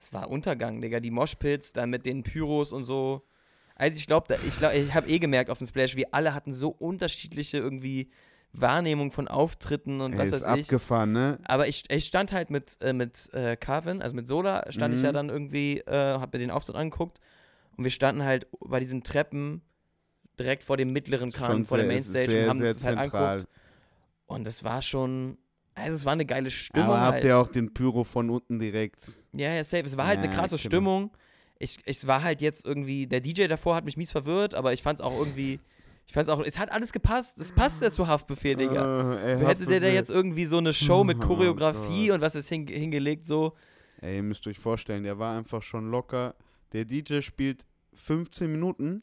Das 0.00 0.12
war 0.12 0.28
Untergang, 0.28 0.80
Digga. 0.80 0.98
Die 0.98 1.12
Moshpits, 1.12 1.72
dann 1.72 1.90
mit 1.90 2.06
den 2.06 2.24
Pyros 2.24 2.72
und 2.72 2.82
so. 2.82 3.22
Also 3.76 4.00
ich 4.00 4.08
glaube, 4.08 4.36
ich, 4.48 4.58
glaub, 4.58 4.74
ich 4.74 4.92
habe 4.92 5.08
eh 5.08 5.20
gemerkt 5.20 5.48
auf 5.48 5.58
dem 5.58 5.68
Splash, 5.68 5.94
wie 5.94 6.12
alle 6.12 6.34
hatten 6.34 6.52
so 6.52 6.70
unterschiedliche 6.70 7.58
irgendwie 7.58 8.10
Wahrnehmung 8.52 9.12
von 9.12 9.28
Auftritten 9.28 10.00
und 10.00 10.12
Ey, 10.14 10.18
was 10.18 10.26
ist 10.32 10.42
weiß 10.42 10.56
ich. 10.58 10.64
abgefahren, 10.64 11.12
ne? 11.12 11.38
Aber 11.44 11.68
ich, 11.68 11.84
ich 11.90 12.06
stand 12.06 12.32
halt 12.32 12.50
mit, 12.50 12.78
äh, 12.80 12.92
mit 12.92 13.32
äh, 13.34 13.56
Carvin, 13.56 14.02
also 14.02 14.16
mit 14.16 14.26
Sola, 14.26 14.64
stand 14.70 14.94
ich 14.94 15.02
ja 15.02 15.10
Mhm. 15.10 15.14
dann 15.14 15.28
irgendwie, 15.28 15.78
äh, 15.80 16.18
hab 16.18 16.32
mir 16.32 16.38
den 16.38 16.50
Auftritt 16.50 16.76
angeguckt 16.76 17.20
und 17.76 17.84
wir 17.84 17.90
standen 17.90 18.24
halt 18.24 18.46
bei 18.60 18.80
diesen 18.80 19.04
Treppen 19.04 19.62
direkt 20.38 20.62
vor 20.62 20.76
dem 20.76 20.92
mittleren 20.92 21.32
Kran, 21.32 21.52
Schon 21.56 21.64
vor 21.66 21.78
der 21.78 21.86
ist 21.86 22.06
Mainstage 22.12 22.26
sehr, 22.32 22.44
und 22.44 22.48
haben 22.50 22.60
es 22.60 22.84
halt 22.84 22.98
angeguckt. 22.98 23.46
Und 24.26 24.46
es 24.46 24.62
war 24.64 24.82
schon, 24.82 25.38
also 25.74 25.94
es 25.94 26.04
war 26.04 26.12
eine 26.12 26.26
geile 26.26 26.50
Stimmung. 26.50 26.88
Aber 26.88 27.00
habt 27.00 27.14
halt. 27.14 27.24
ihr 27.24 27.38
auch 27.38 27.48
den 27.48 27.72
Pyro 27.72 28.04
von 28.04 28.30
unten 28.30 28.58
direkt? 28.58 29.08
Ja, 29.32 29.52
ja, 29.52 29.64
safe. 29.64 29.84
Es 29.84 29.96
war 29.96 30.06
halt 30.06 30.18
eine 30.18 30.28
Ja, 30.28 30.34
krasse 30.34 30.56
genau. 30.56 30.66
Stimmung. 30.68 31.10
Ich, 31.58 31.78
ich 31.86 32.06
war 32.06 32.22
halt 32.22 32.40
jetzt 32.40 32.64
irgendwie, 32.66 33.06
der 33.06 33.20
DJ 33.20 33.46
davor 33.46 33.74
hat 33.74 33.84
mich 33.84 33.96
mies 33.96 34.12
verwirrt, 34.12 34.54
aber 34.54 34.72
ich 34.72 34.82
fand 34.82 35.00
es 35.00 35.04
auch 35.04 35.18
irgendwie, 35.18 35.60
ich 36.10 36.16
es 36.16 36.28
auch, 36.28 36.40
es 36.44 36.58
hat 36.58 36.72
alles 36.72 36.92
gepasst. 36.92 37.38
Es 37.38 37.52
passt 37.52 37.82
ja 37.82 37.92
zu 37.92 38.06
Haftbefehl, 38.06 38.56
Digga. 38.56 39.14
Äh, 39.20 39.32
ey, 39.34 39.44
Hätte 39.44 39.66
der 39.66 39.80
da 39.80 39.88
jetzt 39.88 40.10
irgendwie 40.10 40.46
so 40.46 40.58
eine 40.58 40.72
Show 40.72 41.04
mit 41.04 41.18
Oh 41.22 41.26
Choreografie 41.26 42.06
Gott. 42.08 42.16
und 42.16 42.20
was 42.22 42.34
ist 42.34 42.48
hin, 42.48 42.66
hingelegt, 42.66 43.26
so. 43.26 43.54
Ey, 44.00 44.16
ihr 44.16 44.22
müsst 44.22 44.46
euch 44.46 44.58
vorstellen, 44.58 45.02
der 45.04 45.18
war 45.18 45.36
einfach 45.36 45.62
schon 45.62 45.90
locker. 45.90 46.34
Der 46.72 46.84
DJ 46.84 47.20
spielt 47.20 47.66
15 47.94 48.50
Minuten. 48.50 49.02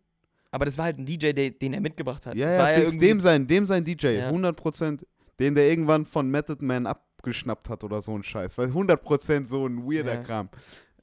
Aber 0.51 0.65
das 0.65 0.77
war 0.77 0.85
halt 0.85 0.97
ein 0.97 1.05
DJ, 1.05 1.31
den, 1.33 1.59
den 1.59 1.73
er 1.73 1.81
mitgebracht 1.81 2.25
hat. 2.25 2.35
Ja, 2.35 2.45
das 2.47 2.53
ja, 2.55 2.59
war 2.63 2.73
irgendwie- 2.77 2.97
dem 3.07 3.19
sein, 3.19 3.45
dem 3.47 3.67
sein 3.67 3.83
DJ, 3.83 4.07
Ja. 4.17 4.29
100%. 4.31 5.05
Den 5.39 5.53
der 5.53 5.69
irgendwann 5.69 6.05
von 6.05 6.29
Method 6.31 6.63
Man 6.65 6.87
abgeschnappt 6.87 7.67
hat 7.69 7.83
oder 7.83 8.01
so 8.01 8.15
ein 8.17 8.23
Scheiß. 8.23 8.57
Weil 8.57 8.69
100% 8.69 9.45
so 9.45 9.67
ein 9.67 9.83
weirder 9.83 10.13
Ja. 10.15 10.21
Kram. 10.21 10.49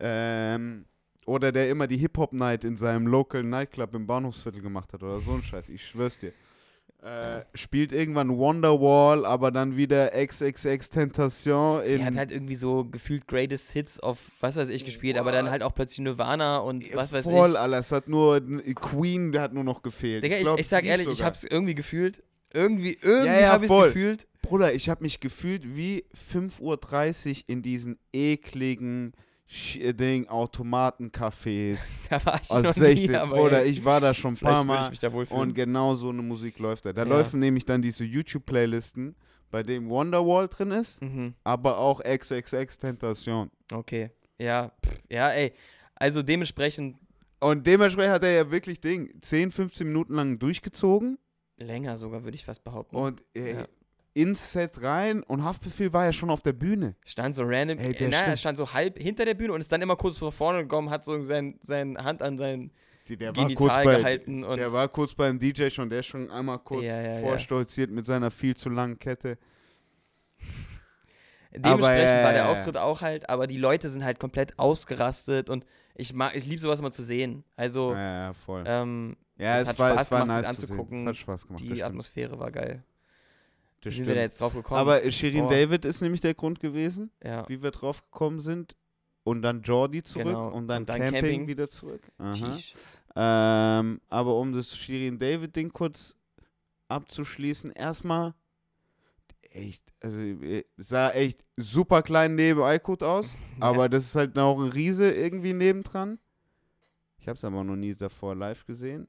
Ähm, 0.01 0.87
oder 1.27 1.53
der 1.53 1.71
immer 1.71 1.87
die 1.87 1.97
Hip-Hop-Night 1.99 2.65
in 2.65 2.77
seinem 2.77 3.07
Local 3.07 3.43
Nightclub 3.43 3.95
im 3.95 4.07
Bahnhofsviertel 4.07 4.61
gemacht 4.63 4.93
hat 4.93 5.03
oder 5.03 5.21
so 5.21 5.33
ein 5.33 5.43
Scheiß. 5.43 5.69
Ich 5.69 5.87
schwör's 5.87 6.19
dir. 6.19 6.33
Äh, 7.03 7.43
spielt 7.55 7.93
irgendwann 7.93 8.37
Wonderwall, 8.39 9.27
aber 9.27 9.51
dann 9.51 9.77
wieder 9.77 10.11
XXX 10.11 10.89
Tentation. 10.89 11.83
Er 11.83 12.05
hat 12.05 12.15
halt 12.15 12.31
irgendwie 12.31 12.55
so 12.55 12.85
gefühlt 12.85 13.27
Greatest 13.27 13.73
Hits 13.73 13.99
auf 13.99 14.19
was 14.41 14.55
weiß 14.55 14.69
ich 14.69 14.85
gespielt, 14.85 15.19
aber 15.19 15.33
dann 15.33 15.51
halt 15.51 15.65
auch 15.65 15.75
plötzlich 15.75 15.99
Nirvana 15.99 16.59
und 16.59 16.95
was 16.95 17.13
weiß 17.13 17.25
voll, 17.25 17.51
ich. 17.51 17.59
Alter. 17.59 17.79
Es 17.79 17.91
hat 17.91 18.07
nur 18.09 18.41
Queen, 18.77 19.33
der 19.33 19.43
hat 19.43 19.53
nur 19.53 19.65
noch 19.65 19.83
gefehlt. 19.83 20.23
Digga, 20.23 20.37
ich, 20.37 20.43
glaub, 20.43 20.61
ich 20.61 20.69
sag 20.69 20.85
sie 20.85 20.91
ehrlich, 20.91 21.09
ich 21.09 21.19
sogar. 21.19 21.27
hab's 21.33 21.43
irgendwie 21.43 21.75
gefühlt. 21.75 22.23
Irgendwie, 22.55 22.97
irgendwie 23.03 23.27
Ja, 23.33 23.41
ja, 23.41 23.53
hab 23.53 23.63
ich's 23.63 23.73
voll. 23.73 23.89
gefühlt. 23.89 24.29
Bruder, 24.41 24.73
ich 24.73 24.89
habe 24.89 25.03
mich 25.03 25.19
gefühlt 25.19 25.77
wie 25.77 26.05
5.30 26.15 26.61
Uhr 27.31 27.45
in 27.49 27.63
diesen 27.63 27.99
ekligen 28.13 29.13
Ding, 29.53 30.27
Automatencafés 30.29 32.03
Da 32.11 32.25
war 32.25 32.41
ich 32.43 32.51
aus 32.51 32.63
noch 32.65 32.73
16. 32.73 33.11
nie, 33.11 33.49
ey, 33.51 33.69
ich 33.69 33.85
war 33.85 34.01
da 34.01 34.15
schon 34.15 34.35
ein 34.35 34.37
paar 34.37 34.65
Mal 34.65 34.91
und 35.31 35.55
genau 35.55 35.95
so 35.95 36.09
eine 36.09 36.23
Musik 36.23 36.59
läuft 36.59 36.87
da. 36.87 36.93
Da 36.93 37.03
Ja. 37.03 37.09
laufen 37.09 37.41
nämlich 37.41 37.65
dann 37.65 37.83
diese 37.83 38.05
YouTube-Playlisten, 38.05 39.15
bei 39.51 39.63
dem 39.63 39.89
Wonderwall 39.91 40.49
drin 40.49 40.71
ist, 40.71 41.03
mhm. 41.03 41.35
aber 41.45 41.77
auch 41.79 42.01
XXX 42.03 42.79
Tentation. 42.79 43.51
Okay. 43.73 44.11
Ja, 44.41 44.73
pff, 44.85 45.03
ja, 45.11 45.29
ey. 45.31 45.53
Also 45.95 46.23
dementsprechend, 46.23 46.97
Und 47.41 47.67
dementsprechend 47.67 48.15
hat 48.15 48.25
er 48.25 48.33
ja 48.33 48.51
wirklich 48.51 48.81
Ding 48.81 49.13
10, 49.21 49.51
15 49.51 49.87
Minuten 49.87 50.15
lang 50.15 50.39
durchgezogen 50.39 51.19
Länger 51.59 51.97
sogar, 51.97 52.25
würde 52.25 52.35
ich 52.35 52.45
fast 52.45 52.65
behaupten. 52.65 52.97
Und 52.97 53.23
äh, 53.35 53.55
Ja. 53.55 53.67
Ins 54.15 54.53
Set 54.53 54.83
rein 54.83 55.23
und 55.23 55.43
Haftbefehl 55.45 55.93
war 55.93 56.05
ja 56.05 56.13
schon 56.13 56.31
auf 56.31 56.41
der 56.41 56.53
Bühne. 56.53 56.95
stand 57.05 57.35
so 57.35 57.45
random, 57.45 57.79
Ey, 57.79 57.93
äh, 57.95 58.09
na, 58.09 58.19
er 58.19 58.37
stand 58.37 58.59
so 58.59 58.73
halb 58.73 58.99
hinter 58.99 59.25
der 59.25 59.35
Bühne 59.35 59.53
und 59.55 59.61
ist 59.61 59.73
dann 59.73 59.81
immer 59.83 59.97
kurz 59.97 60.19
vor 60.19 60.33
vorne 60.33 60.63
gekommen, 60.63 60.91
hat 60.91 61.05
so 61.05 61.23
sein, 61.23 61.59
seine 61.63 62.03
Hand 62.05 62.21
an 62.23 62.37
sein 62.37 62.71
Die, 63.09 63.17
der 63.17 63.35
war 63.35 63.45
kurz 63.47 63.57
Genital 63.75 63.85
bei, 63.85 63.97
gehalten 63.97 64.45
und 64.45 64.59
der 64.59 64.73
war 64.73 64.89
kurz 64.89 65.15
beim 65.15 65.39
DJ 65.39 65.71
schon, 65.71 65.89
der 65.89 66.01
ist 66.01 66.07
schon 66.07 66.31
einmal 66.31 66.59
kurz 66.59 66.87
Ja, 66.87 67.01
ja, 67.01 67.13
ja. 67.15 67.21
vorstolziert 67.21 67.91
mit 67.91 68.07
seiner 68.07 68.31
viel 68.31 68.55
zu 68.57 68.69
langen 68.69 68.99
Kette. 68.99 69.39
dementsprechend 71.53 71.67
aber, 71.67 71.95
ja, 71.97 72.25
war 72.25 72.33
der 72.33 72.43
ja, 72.43 72.47
ja. 72.47 72.53
Auftritt 72.53 72.77
auch 72.77 73.01
halt, 73.01 73.29
aber 73.31 73.47
die 73.47 73.59
Leute 73.59 73.89
sind 73.91 74.05
halt 74.05 74.19
komplett 74.19 74.59
ausgerastet 74.59 75.51
und 75.51 75.65
ich 75.95 76.13
mag, 76.15 76.35
ich 76.35 76.47
liebe 76.47 76.61
sowas 76.61 76.81
immer 76.81 76.93
zu 76.93 77.03
sehen. 77.03 77.45
Also, 77.57 77.93
Ja, 77.93 78.27
ja, 78.27 78.33
voll. 78.33 78.65
ähm, 78.67 79.17
ja, 79.37 79.59
es 79.59 79.69
hat 79.69 79.79
war, 79.79 79.91
Spaß 79.93 80.03
es 80.07 80.11
war 80.11 80.21
gemacht, 80.21 80.39
nice 80.39 80.49
anzugucken. 80.49 80.99
Es 80.99 81.07
hat 81.07 81.17
Spaß 81.17 81.47
gemacht. 81.47 81.63
die. 81.63 81.83
Atmosphäre 81.83 82.39
war 82.39 82.51
geil. 82.51 82.83
Das 83.83 83.95
sind 83.95 84.07
wir 84.07 84.15
da 84.15 84.21
stimmt. 84.21 84.23
jetzt 84.33 84.41
drauf 84.41 84.55
gekommen? 84.55 84.81
Aber 84.81 85.11
Shirin 85.11 85.45
Boah. 85.45 85.51
David 85.51 85.85
ist 85.85 86.01
nämlich 86.01 86.21
der 86.21 86.35
Grund 86.35 86.61
gewesen, 86.61 87.11
ja, 87.23 87.49
wie 87.49 87.63
wir 87.63 87.71
drauf 87.71 88.03
gekommen 88.05 88.41
sind. 88.41 88.77
Und 89.25 89.43
dann 89.43 89.63
Jordi 89.63 90.03
zurück 90.03 90.25
Genau. 90.27 90.49
und 90.49 90.67
dann, 90.67 90.83
Und 90.83 90.89
dann 90.89 90.99
Camping, 91.01 91.21
Camping. 91.21 91.47
wieder 91.47 91.69
zurück. 91.69 92.03
Ähm, 93.15 94.01
aber 94.09 94.37
um 94.37 94.53
das 94.53 94.77
Shirin 94.77 95.19
David-Ding 95.19 95.73
kurz 95.73 96.17
abzuschließen, 96.89 97.71
erstmal 97.73 98.35
echt, 99.43 99.83
also 100.01 100.19
äh, 100.19 100.65
sah 100.77 101.11
echt 101.11 101.45
super 101.57 102.03
klein 102.03 102.35
neben 102.35 102.63
Aykut 102.63 103.03
aus, 103.03 103.37
aber 103.61 103.89
das 103.89 104.07
ist 104.07 104.15
halt 104.17 104.39
auch 104.39 104.59
ein 104.59 104.71
Riese 104.71 105.11
irgendwie 105.13 105.53
nebendran. 105.53 106.19
Ich 107.19 107.29
habe 107.29 107.37
es 107.37 107.45
aber 107.45 107.63
noch 107.63 107.77
nie 107.77 107.95
davor 107.95 108.35
live 108.35 108.65
gesehen. 108.67 109.07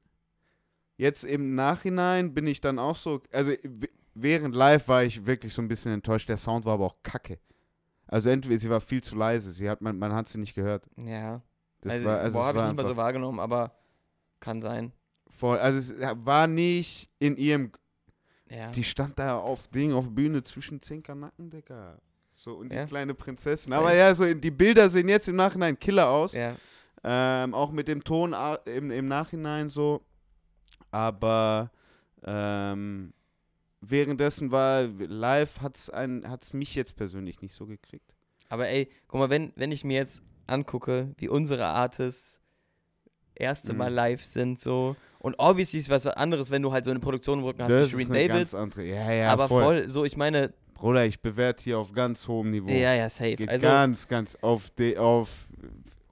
Jetzt 0.98 1.24
im 1.24 1.56
Nachhinein 1.56 2.34
bin 2.34 2.46
ich 2.46 2.62
dann 2.62 2.78
auch 2.78 2.96
so, 2.96 3.22
also 3.32 3.52
während 4.14 4.56
live 4.56 4.88
war 4.88 5.04
ich 5.04 5.26
wirklich 5.26 5.54
so 5.54 5.62
ein 5.62 5.68
bisschen 5.68 5.94
enttäuscht. 5.94 6.30
Der 6.30 6.38
Sound 6.38 6.66
war 6.66 6.74
aber 6.76 6.86
auch 6.86 6.98
kacke. 7.04 7.40
Also 8.08 8.30
entweder 8.30 8.58
sie 8.60 8.70
war 8.70 8.82
viel 8.82 9.02
zu 9.04 9.16
leise, 9.16 9.52
sie 9.54 9.70
hat 9.70 9.82
man, 9.82 9.98
man 9.98 10.14
hat 10.14 10.28
sie 10.28 10.38
nicht 10.40 10.54
gehört. 10.54 10.86
Ja, 10.98 11.42
Das 11.82 11.94
also, 11.94 12.06
war, 12.08 12.20
also 12.20 12.38
boah, 12.38 12.46
habe 12.46 12.60
ich 12.60 12.66
nicht 12.66 12.76
mal 12.76 12.86
so 12.86 12.98
wahrgenommen, 12.98 13.40
aber 13.40 13.74
kann 14.40 14.62
sein. 14.62 14.92
voll, 15.28 15.58
also 15.58 15.80
es 15.80 15.96
war 16.26 16.48
nicht 16.48 17.10
in 17.20 17.38
ihrem 17.38 17.72
Ja. 18.50 18.70
Die 18.72 18.84
stand 18.84 19.18
da 19.18 19.38
auf 19.40 19.68
Ding, 19.70 19.94
auf 19.94 20.10
Bühne 20.14 20.44
zwischen 20.44 20.82
zehn 20.82 21.02
Kanacken, 21.02 21.50
Digga. 21.50 21.98
So, 22.36 22.56
und 22.56 22.70
die 22.70 22.76
Ja. 22.76 22.86
kleine 22.86 23.14
Prinzessin. 23.16 23.74
Aber 23.74 23.94
ja, 23.96 24.14
so 24.14 24.32
die 24.32 24.52
Bilder 24.52 24.90
sehen 24.90 25.08
jetzt 25.10 25.28
im 25.28 25.36
Nachhinein 25.38 25.80
Killer 25.80 26.08
aus. 26.10 26.34
ja. 26.34 26.56
Ähm, 27.06 27.54
auch 27.54 27.72
mit 27.72 27.88
dem 27.90 28.02
Ton 28.04 28.34
a- 28.34 28.56
im, 28.66 28.90
im 28.90 29.08
Nachhinein 29.08 29.68
so. 29.70 30.06
Aber 30.92 31.72
ähm, 32.24 33.14
währenddessen 33.90 34.52
war 34.52 34.84
live, 34.84 35.62
hat 35.62 35.78
es 35.78 35.92
hat's 35.94 36.54
mich 36.54 36.76
jetzt 36.76 36.96
persönlich 36.96 37.42
nicht 37.42 37.54
so 37.54 37.66
gekriegt. 37.66 38.16
Aber 38.50 38.68
ey, 38.68 38.90
guck 39.08 39.20
mal, 39.20 39.30
wenn, 39.30 39.52
wenn 39.56 39.72
ich 39.72 39.84
mir 39.84 39.98
jetzt 39.98 40.22
angucke, 40.48 41.14
wie 41.18 41.30
unsere 41.30 41.66
Artists 41.66 42.42
erste 43.36 43.74
Mhm. 43.74 43.80
Mal 43.80 43.94
live 43.94 44.24
sind, 44.24 44.60
so. 44.60 44.96
Und 45.20 45.36
obviously 45.40 45.80
ist 45.80 45.90
was 45.90 46.06
anderes, 46.06 46.52
wenn 46.52 46.62
du 46.62 46.72
halt 46.72 46.86
so 46.86 46.92
eine 46.92 47.00
Produktion 47.00 47.40
im 47.40 47.46
Rücken 47.46 47.64
hast 47.64 47.72
wie 47.72 47.90
Shirin 47.90 48.08
eine 48.08 48.28
David. 48.28 48.30
ganz 48.30 48.54
andere. 48.54 48.84
Ja, 48.84 49.12
ja, 49.12 49.32
aber 49.32 49.48
voll. 49.48 49.64
voll. 49.64 49.88
so, 49.88 50.06
ich 50.06 50.18
meine, 50.18 50.54
Bruder, 50.74 51.06
ich 51.06 51.22
bewerte 51.22 51.64
hier 51.64 51.80
auf 51.80 51.94
ganz 51.94 52.28
hohem 52.28 52.52
Niveau. 52.52 52.70
ja, 52.70 52.94
ja, 52.94 53.10
safe. 53.10 53.36
Geht 53.36 53.50
Also, 53.50 53.66
ganz, 53.68 54.08
ganz 54.08 54.36
auf, 54.42 54.70
auf 54.98 55.48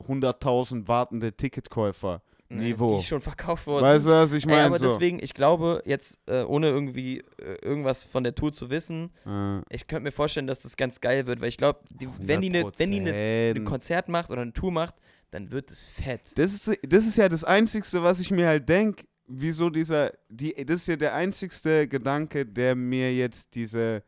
100.000 0.07 0.87
wartende 0.87 1.33
Ticketkäufer. 1.33 2.21
Niveau. 2.57 2.97
die 2.97 3.03
schon 3.03 3.21
verkauft 3.21 3.67
wurden. 3.67 3.83
Weißt 3.83 4.05
du, 4.05 4.09
was 4.11 4.33
ich 4.33 4.45
meine? 4.45 4.63
aber 4.65 4.77
So. 4.79 4.87
deswegen, 4.87 5.19
ich 5.21 5.33
glaube, 5.33 5.81
jetzt, 5.85 6.19
äh, 6.27 6.43
ohne 6.43 6.69
irgendwie 6.69 7.19
äh, 7.37 7.55
irgendwas 7.61 8.03
von 8.03 8.23
der 8.23 8.35
Tour 8.35 8.51
zu 8.51 8.69
wissen, 8.69 9.11
Äh, 9.25 9.61
ich 9.69 9.87
könnte 9.87 10.03
mir 10.03 10.11
vorstellen, 10.11 10.47
dass 10.47 10.59
das 10.61 10.77
ganz 10.77 10.99
geil 11.01 11.25
wird, 11.25 11.41
weil 11.41 11.49
ich 11.49 11.57
glaube, 11.57 11.79
wenn 12.19 12.41
die 12.41 12.49
eine 12.49 12.71
wenn 12.77 12.91
die 12.91 12.99
ne, 12.99 13.11
ein 13.55 13.57
100%. 13.57 13.63
Konzert 13.63 14.09
macht 14.09 14.29
oder 14.29 14.41
eine 14.41 14.53
Tour 14.53 14.71
macht, 14.71 14.95
dann 15.31 15.51
wird 15.51 15.71
es 15.71 15.85
fett. 15.85 16.37
das, 16.37 16.53
ist, 16.53 16.79
das 16.87 17.07
ist 17.07 17.17
ja 17.17 17.29
das 17.29 17.43
Einzigste, 17.43 18.03
was 18.03 18.19
ich 18.19 18.31
mir 18.31 18.47
halt 18.47 18.67
denke, 18.67 19.03
wieso 19.27 19.69
dieser, 19.69 20.11
die, 20.29 20.53
das 20.65 20.81
ist 20.81 20.87
ja 20.87 20.95
der 20.97 21.15
einzigste 21.15 21.87
Gedanke, 21.87 22.45
der 22.45 22.75
mir 22.75 23.15
jetzt 23.15 23.55
diese 23.55 24.03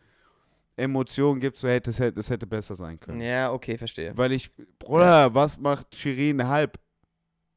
Emotion 0.76 1.40
gibt, 1.40 1.58
so 1.58 1.68
hey, 1.68 1.80
das 1.80 2.00
hätte, 2.00 2.14
das 2.14 2.30
hätte 2.30 2.48
besser 2.48 2.76
sein 2.76 3.00
können. 3.00 3.22
Ja, 3.22 3.52
okay, 3.52 3.78
verstehe. 3.78 4.18
Weil 4.18 4.32
ich, 4.32 4.50
Bruder, 4.80 5.34
was 5.34 5.60
macht 5.60 5.96
Shirin 5.96 6.48
halb? 6.48 6.80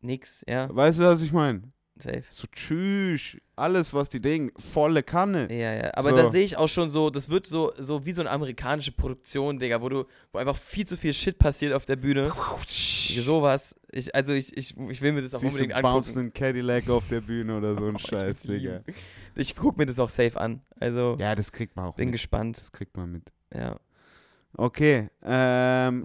Nix, 0.07 0.45
ja, 0.49 0.75
Weißt 0.75 0.99
du, 0.99 1.05
was 1.05 1.21
ich 1.23 1.33
meine? 1.33 1.62
safe. 1.99 2.25
So 2.29 2.47
tschüss, 2.55 3.38
alles, 3.57 3.95
was 3.95 4.11
die 4.11 4.21
denken, 4.21 4.53
volle 4.61 5.03
Kanne. 5.03 5.51
Ja, 5.51 5.73
ja. 5.75 5.90
Aber 5.95 6.11
So. 6.11 6.16
da 6.16 6.31
sehe 6.31 6.45
ich 6.45 6.59
auch 6.59 6.69
schon 6.69 6.90
so, 6.90 7.09
das 7.09 7.31
wird 7.31 7.47
so, 7.47 7.73
so 7.79 8.05
wie 8.05 8.12
so 8.12 8.21
eine 8.21 8.31
amerikanische 8.31 8.92
Produktion, 8.92 9.59
Digga, 9.59 9.81
wo 9.81 9.88
du, 9.88 10.05
wo 10.31 10.38
einfach 10.38 10.59
viel 10.59 10.87
zu 10.87 10.99
viel 10.99 11.14
Shit 11.14 11.38
passiert 11.38 11.73
auf 11.73 11.87
der 11.87 11.97
Bühne. 11.97 12.31
Sowas. 12.69 13.75
Ich, 13.92 14.14
also 14.14 14.35
ich, 14.35 14.55
ich, 14.59 14.77
ich 14.77 15.01
will 15.01 15.12
mir 15.12 15.23
das 15.23 15.33
auch 15.35 15.38
Siehst 15.38 15.55
unbedingt 15.55 15.73
du 15.73 15.77
angucken. 15.77 15.95
bouncen 15.95 16.33
Cadillac 16.35 16.90
auf 16.90 17.09
der 17.09 17.23
Bühne 17.23 17.57
oder 17.57 17.75
so 17.77 17.87
ein 17.87 17.95
Oh, 17.97 17.99
Scheiß, 17.99 18.42
Digga. 18.42 18.83
Ich 19.35 19.57
gucke 19.57 19.79
mir 19.79 19.87
das 19.87 19.99
auch 19.99 20.11
safe 20.11 20.38
an. 20.38 20.61
Also 20.79 21.16
Ja, 21.19 21.35
das 21.35 21.51
kriegt 21.51 21.77
man 21.77 21.87
auch 21.87 21.95
bin 21.95 22.09
mit. 22.09 22.12
gespannt. 22.12 22.61
Das 22.61 22.73
kriegt 22.73 22.95
man 22.99 23.11
mit. 23.11 23.33
Ja. 23.55 23.77
Okay, 24.59 25.09
ähm, 25.23 26.05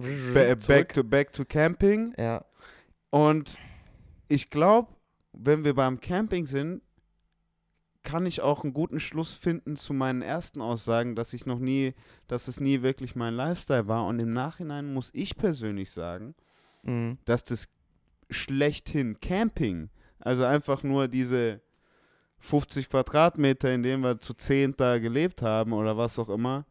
back, 0.68 0.94
to, 0.94 1.04
back 1.04 1.34
to 1.34 1.44
Camping. 1.44 2.14
Ja. 2.18 2.46
Und 3.10 3.58
ich 4.32 4.50
glaube, 4.50 4.90
wenn 5.34 5.64
wir 5.64 5.74
beim 5.76 6.00
Camping 6.00 6.46
sind, 6.46 6.82
kann 8.04 8.26
ich 8.26 8.42
auch 8.42 8.64
einen 8.64 8.74
guten 8.74 9.00
Schluss 9.00 9.34
finden 9.34 9.76
zu 9.78 9.94
meinen 9.94 10.22
ersten 10.22 10.60
Aussagen, 10.62 11.16
dass 11.16 11.34
ich 11.34 11.46
noch 11.46 11.60
nie, 11.60 11.94
dass 12.28 12.48
es 12.48 12.60
nie 12.60 12.82
wirklich 12.82 13.16
mein 13.16 13.36
Lifestyle 13.36 13.88
war. 13.88 14.08
Und 14.08 14.20
im 14.20 14.34
Nachhinein 14.34 14.94
muss 14.94 15.12
ich 15.14 15.38
persönlich 15.38 15.92
sagen, 15.92 16.34
Mhm. 16.84 17.20
dass 17.26 17.44
das 17.44 17.70
schlechthin 18.32 19.20
Camping, 19.20 19.90
also 20.20 20.46
einfach 20.46 20.82
nur 20.82 21.08
diese 21.08 21.62
50 22.40 22.90
Quadratmeter, 22.90 23.72
in 23.72 23.84
denen 23.84 24.02
wir 24.02 24.20
zu 24.20 24.34
zehn 24.34 24.74
da 24.76 24.98
gelebt 24.98 25.44
haben 25.44 25.74
oder 25.74 25.96
was 25.96 26.18
auch 26.18 26.30
immer, 26.30 26.66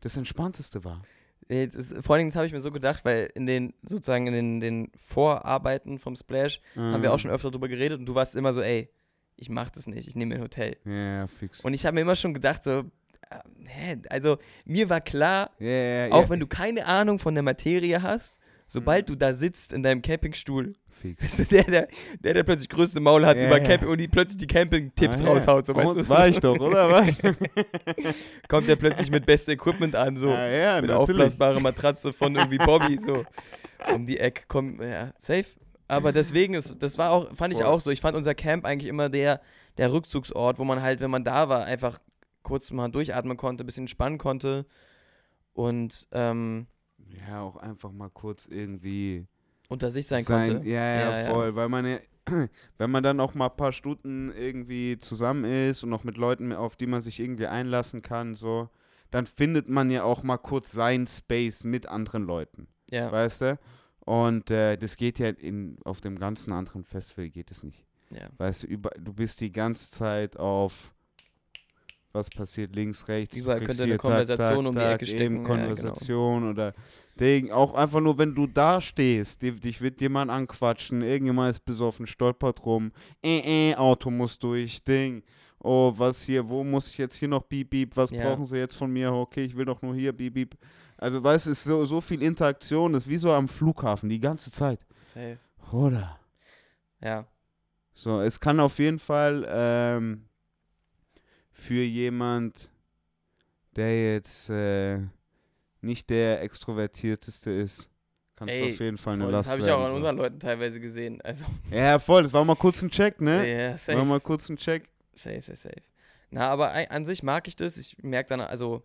das 0.00 0.16
entspannteste 0.16 0.82
war. 0.82 1.02
Das, 1.48 1.94
vor 2.02 2.14
allen 2.16 2.26
Dingen, 2.26 2.34
habe 2.34 2.46
ich 2.46 2.52
mir 2.52 2.60
so 2.60 2.70
gedacht, 2.70 3.04
weil 3.04 3.30
in 3.34 3.46
den, 3.46 3.74
sozusagen 3.82 4.26
in 4.26 4.32
den, 4.32 4.60
den 4.60 4.92
Vorarbeiten 4.96 5.98
vom 5.98 6.16
Splash 6.16 6.60
haben 6.74 7.02
wir 7.02 7.12
auch 7.12 7.18
schon 7.18 7.30
öfter 7.30 7.50
drüber 7.50 7.68
geredet 7.68 7.98
und 7.98 8.06
du 8.06 8.14
warst 8.14 8.34
immer 8.34 8.52
so, 8.52 8.62
ey, 8.62 8.88
ich 9.36 9.48
mach 9.48 9.70
das 9.70 9.86
nicht, 9.86 10.08
ich 10.08 10.14
nehme 10.16 10.34
mir 10.34 10.40
ein 10.40 10.44
Hotel. 10.44 10.76
Ja, 10.84 11.26
fix. 11.26 11.60
Und 11.60 11.74
ich 11.74 11.84
habe 11.84 11.94
mir 11.94 12.02
immer 12.02 12.16
schon 12.16 12.34
gedacht, 12.34 12.64
so, 12.64 12.84
äh, 13.30 13.38
hä, 13.66 13.96
also 14.10 14.38
mir 14.64 14.88
war 14.88 15.00
klar, 15.00 15.50
ja, 15.58 16.06
ja, 16.06 16.12
auch 16.12 16.30
wenn 16.30 16.40
du 16.40 16.46
keine 16.46 16.86
Ahnung 16.86 17.18
von 17.18 17.34
der 17.34 17.42
Materie 17.42 18.00
hast, 18.02 18.40
sobald 18.66 19.08
du 19.08 19.14
da 19.14 19.34
sitzt 19.34 19.72
in 19.72 19.82
deinem 19.82 20.02
Campingstuhl, 20.02 20.74
fix. 20.90 21.20
bist 21.20 21.38
du 21.38 21.44
der, 21.44 21.64
der, 21.64 21.88
der, 22.20 22.34
der 22.34 22.42
plötzlich 22.44 22.68
größte 22.68 23.00
Maul 23.00 23.24
hat 23.26 23.36
Ja, 23.36 23.46
über. 23.46 23.60
Camping 23.60 23.88
und 23.88 23.98
die 23.98 24.08
plötzlich 24.08 24.38
die 24.38 24.46
Camping-Tipps 24.46 25.20
Ah, 25.22 25.26
raushaut, 25.26 25.66
so 25.66 25.74
weißt 25.74 25.96
du. 25.96 26.08
War 26.08 26.28
ich 26.28 26.40
doch, 26.40 26.58
oder? 26.58 26.90
War 26.90 27.08
ich? 27.08 27.16
Kommt 28.48 28.68
der 28.68 28.76
plötzlich 28.76 29.10
mit 29.10 29.26
beste 29.26 29.52
Equipment 29.52 29.96
an, 29.96 30.16
so. 30.16 30.30
Ah, 30.30 30.48
ja, 30.48 30.80
mit 30.80 30.90
natürlich. 30.90 30.96
aufblasbare 30.96 31.60
Matratze 31.60 32.12
von 32.12 32.34
irgendwie 32.36 32.58
Bobby, 32.58 32.98
so. 32.98 33.24
Um 33.92 34.06
die 34.06 34.18
Ecke 34.18 34.44
kommen, 34.48 34.80
ja, 34.82 35.12
safe. 35.18 35.46
Aber 35.88 36.12
deswegen 36.12 36.54
ist, 36.54 36.76
das 36.82 36.96
war 36.96 37.10
auch, 37.10 37.34
fand 37.36 37.52
ich 37.52 37.62
auch 37.62 37.80
so. 37.80 37.90
Ich 37.90 38.00
fand 38.00 38.16
unser 38.16 38.34
Camp 38.34 38.64
eigentlich 38.64 38.88
immer 38.88 39.10
der, 39.10 39.40
der 39.76 39.92
Rückzugsort, 39.92 40.58
wo 40.58 40.64
man 40.64 40.80
halt, 40.80 41.00
wenn 41.00 41.10
man 41.10 41.24
da 41.24 41.48
war, 41.50 41.64
einfach 41.64 41.98
kurz 42.42 42.70
mal 42.70 42.88
durchatmen 42.88 43.36
konnte, 43.36 43.64
ein 43.64 43.66
bisschen 43.66 43.82
entspannen 43.82 44.16
konnte. 44.18 44.64
Und 45.52 46.08
ähm, 46.12 46.66
Ja, 47.28 47.42
auch 47.42 47.56
einfach 47.56 47.92
mal 47.92 48.10
kurz 48.10 48.46
irgendwie 48.46 49.26
unter 49.68 49.90
sich 49.90 50.06
sein, 50.06 50.24
konnte. 50.24 50.68
Ja, 50.68 50.80
ja, 50.80 51.00
Ja, 51.00 51.18
ja. 51.20 51.30
voll. 51.30 51.54
Weil 51.54 51.68
man 51.68 51.86
ja, 51.86 51.98
wenn 52.78 52.90
man 52.90 53.02
dann 53.02 53.20
auch 53.20 53.34
mal 53.34 53.46
ein 53.48 53.56
paar 53.56 53.72
Stunden 53.72 54.32
irgendwie 54.32 54.98
zusammen 54.98 55.44
ist 55.44 55.82
und 55.82 55.90
noch 55.90 56.04
mit 56.04 56.16
Leuten, 56.16 56.52
auf 56.52 56.76
die 56.76 56.86
man 56.86 57.00
sich 57.00 57.20
irgendwie 57.20 57.46
einlassen 57.46 58.02
kann, 58.02 58.34
so, 58.34 58.68
dann 59.10 59.26
findet 59.26 59.68
man 59.68 59.90
ja 59.90 60.02
auch 60.04 60.22
mal 60.22 60.38
kurz 60.38 60.72
seinen 60.72 61.06
Space 61.06 61.64
mit 61.64 61.86
anderen 61.86 62.24
Leuten. 62.24 62.68
Ja, 62.90 63.10
Weißt 63.10 63.42
du? 63.42 63.58
Und 64.00 64.50
äh, 64.50 64.76
das 64.76 64.96
geht 64.96 65.18
ja 65.18 65.28
in, 65.30 65.78
auf 65.84 66.00
dem 66.00 66.18
ganzen 66.18 66.52
anderen 66.52 66.84
Festival 66.84 67.30
geht 67.30 67.50
es 67.50 67.62
nicht. 67.62 67.84
ja. 68.10 68.28
Weißt 68.36 68.62
du, 68.62 68.66
über, 68.66 68.90
du 68.98 69.14
bist 69.14 69.40
die 69.40 69.50
ganze 69.52 69.90
Zeit 69.90 70.36
auf 70.36 70.93
was 72.14 72.30
passiert 72.30 72.74
links, 72.74 73.08
rechts. 73.08 73.36
Überall 73.36 73.60
könnte 73.60 73.82
eine 73.82 73.96
Konversation 73.96 74.66
um 74.66 74.74
die 74.74 74.80
Ecke 74.80 75.04
eben 75.06 75.16
stecken, 75.16 75.20
ja, 75.36 75.42
genau. 75.42 75.48
Konversation 75.48 76.48
oder 76.50 76.72
Ding. 77.18 77.50
Auch 77.50 77.74
einfach 77.74 78.00
nur, 78.00 78.16
wenn 78.18 78.34
du 78.34 78.46
da 78.46 78.80
stehst, 78.80 79.42
die- 79.42 79.52
dich 79.52 79.80
wird 79.80 80.00
jemand 80.00 80.30
anquatschen, 80.30 81.02
irgendjemand 81.02 81.50
ist 81.50 81.64
besoffen, 81.64 82.06
stolpert 82.06 82.64
rum, 82.64 82.92
äh, 83.22 83.70
äh, 83.70 83.74
Auto 83.76 84.10
muss 84.10 84.38
durch, 84.38 84.82
Ding. 84.84 85.22
Oh, 85.58 85.92
was 85.96 86.22
hier, 86.22 86.48
wo 86.48 86.62
muss 86.62 86.88
ich 86.88 86.98
jetzt 86.98 87.16
hier 87.16 87.28
noch 87.28 87.42
beep, 87.44 87.70
beep, 87.70 87.96
was 87.96 88.10
Ja. 88.10 88.22
brauchen 88.22 88.44
sie 88.44 88.58
jetzt 88.58 88.76
von 88.76 88.92
mir? 88.92 89.12
Okay, 89.12 89.42
ich 89.44 89.56
will 89.56 89.64
doch 89.64 89.80
nur 89.82 89.94
hier 89.94 90.12
beep, 90.12 90.34
beep. 90.34 90.54
Also, 90.98 91.22
weißt 91.24 91.46
du, 91.46 91.50
es 91.50 91.58
ist 91.58 91.64
so, 91.64 91.84
so 91.86 92.00
viel 92.00 92.22
Interaktion, 92.22 92.92
das 92.92 93.04
ist 93.04 93.08
wie 93.10 93.16
so 93.18 93.32
am 93.32 93.48
Flughafen, 93.48 94.08
die 94.08 94.20
ganze 94.20 94.50
Zeit. 94.50 94.84
Safe. 95.12 95.38
Oder? 95.72 96.18
Ja. 97.02 97.26
So, 97.94 98.20
es 98.20 98.38
kann 98.40 98.60
auf 98.60 98.78
jeden 98.78 98.98
Fall 98.98 99.46
ähm, 99.48 100.24
für 101.56 101.82
jemand, 101.84 102.70
der 103.76 104.14
jetzt 104.14 104.50
äh, 104.50 104.98
nicht 105.80 106.10
der 106.10 106.42
extrovertierteste 106.42 107.50
ist, 107.52 107.88
kann 108.36 108.48
es 108.48 108.56
Ey, 108.56 108.66
auf 108.72 108.80
jeden 108.80 108.96
Fall 108.98 109.14
eine 109.14 109.22
Voll, 109.24 109.32
Last 109.32 109.46
das 109.48 109.52
habe 109.52 109.62
ich 109.62 109.70
auch 109.72 109.84
an 109.84 109.90
so. 109.90 109.96
unseren 109.96 110.16
Leuten 110.16 110.40
teilweise 110.40 110.80
gesehen. 110.80 111.20
Also, 111.22 111.46
Ja, 111.70 111.98
voll, 112.00 112.24
das 112.24 112.32
war 112.32 112.44
mal 112.44 112.56
kurz 112.56 112.82
ein 112.82 112.90
Check, 112.90 113.20
ne? 113.20 113.48
ja, 113.48 113.70
War 113.70 113.78
safe. 113.78 114.04
mal 114.04 114.20
kurz 114.20 114.48
ein 114.48 114.56
Check. 114.56 114.88
Safe, 115.14 115.40
safe, 115.40 115.56
safe. 115.56 115.82
Na, 116.30 116.48
aber 116.48 116.72
an 116.90 117.06
sich 117.06 117.22
mag 117.22 117.46
ich 117.46 117.54
das. 117.54 117.76
Ich 117.76 117.96
merke 118.02 118.30
dann, 118.30 118.40
also, 118.40 118.82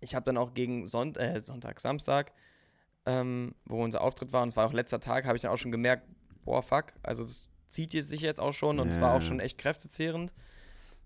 ich 0.00 0.14
habe 0.14 0.24
dann 0.26 0.36
auch 0.36 0.54
gegen 0.54 0.86
Sonnt 0.86 1.16
äh, 1.16 1.40
Sonntag, 1.40 1.80
Samstag, 1.80 2.32
ähm, 3.06 3.56
wo 3.64 3.82
unser 3.82 4.00
Auftritt 4.02 4.32
war, 4.32 4.44
und 4.44 4.50
es 4.50 4.56
war 4.56 4.66
auch 4.68 4.72
letzter 4.72 5.00
Tag, 5.00 5.24
habe 5.24 5.34
ich 5.36 5.42
dann 5.42 5.50
auch 5.50 5.56
schon 5.56 5.72
gemerkt, 5.72 6.06
boah, 6.44 6.62
fuck, 6.62 6.92
also 7.02 7.24
das 7.24 7.48
zieht 7.68 7.94
jetzt 7.94 8.08
sich 8.10 8.20
jetzt 8.20 8.38
auch 8.38 8.52
schon 8.52 8.78
und 8.78 8.88
es 8.90 9.00
war 9.00 9.10
auch 9.12 9.20
Ja. 9.20 9.26
schon 9.26 9.40
echt 9.40 9.58
kräftezehrend. 9.58 10.32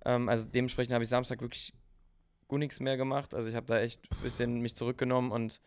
Ähm, 0.05 0.29
also 0.29 0.49
dementsprechend 0.49 0.95
habe 0.95 1.05
ich 1.05 1.11
Samstag 1.11 1.41
wirklich 1.41 1.73
gut 2.49 2.59
nichts 2.59 2.81
mehr 2.81 2.97
gemacht. 2.97 3.35
Also 3.35 3.49
ich 3.49 3.55
habe 3.55 3.67
da 3.67 3.81
echt 3.81 4.03
ein 4.11 4.23
bisschen 4.23 4.61
mich 4.61 4.77
zurückgenommen 4.77 5.33
und 5.33 5.61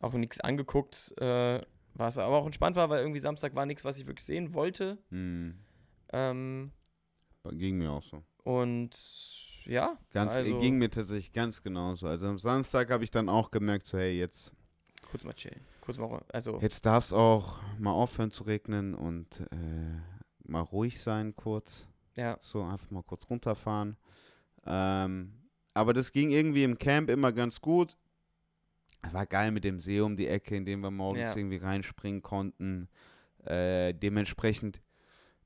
auch 0.00 0.12
nichts 0.14 0.40
angeguckt, 0.40 1.14
äh, 1.20 1.60
was 1.94 2.18
aber 2.18 2.36
auch 2.36 2.46
entspannt 2.46 2.76
war, 2.76 2.90
weil 2.90 3.00
irgendwie 3.00 3.20
Samstag 3.20 3.54
war 3.54 3.66
nichts, 3.66 3.84
was 3.84 3.98
ich 3.98 4.06
wirklich 4.06 4.24
sehen 4.26 4.52
wollte. 4.52 4.98
Hm. 5.10 5.58
Ähm, 6.12 6.72
Ging 7.52 7.78
mir 7.78 7.92
auch 7.92 8.02
so. 8.02 8.22
und 8.42 8.96
ja, 9.66 9.98
Ganz, 10.12 10.36
also 10.36 10.58
ging 10.60 10.76
mir 10.76 10.90
tatsächlich 10.90 11.32
ganz 11.32 11.62
genauso. 11.62 12.06
Also 12.06 12.26
am 12.26 12.38
Samstag 12.38 12.90
habe 12.90 13.04
ich 13.04 13.10
dann 13.10 13.28
auch 13.28 13.50
gemerkt, 13.50 13.86
so 13.86 13.98
hey, 13.98 14.18
jetzt, 14.18 14.54
kurz 15.10 15.24
mal 15.24 15.32
chillen. 15.34 15.60
Kurz 15.80 15.98
mal, 15.98 16.22
also 16.32 16.58
jetzt 16.60 16.84
darf 16.86 17.04
es 17.04 17.12
auch 17.12 17.60
mal 17.78 17.92
aufhören 17.92 18.30
zu 18.30 18.44
regnen 18.44 18.94
und 18.94 19.40
äh, 19.52 20.00
mal 20.46 20.60
ruhig 20.60 21.00
sein 21.00 21.34
kurz. 21.36 21.88
Ja, 22.16 22.38
So 22.40 22.62
einfach 22.62 22.90
mal 22.90 23.02
kurz 23.02 23.28
runterfahren. 23.28 23.96
Ähm, 24.66 25.32
aber 25.74 25.92
das 25.92 26.12
ging 26.12 26.30
irgendwie 26.30 26.64
im 26.64 26.78
Camp 26.78 27.10
immer 27.10 27.32
ganz 27.32 27.60
gut. 27.60 27.96
War 29.12 29.26
geil 29.26 29.50
mit 29.50 29.64
dem 29.64 29.80
See 29.80 30.00
um 30.00 30.16
die 30.16 30.28
Ecke, 30.28 30.56
in 30.56 30.64
dem 30.64 30.80
wir 30.80 30.90
morgens 30.90 31.30
Ja. 31.30 31.36
irgendwie 31.36 31.56
reinspringen 31.58 32.22
konnten. 32.22 32.88
Äh, 33.44 33.92
dementsprechend 33.92 34.80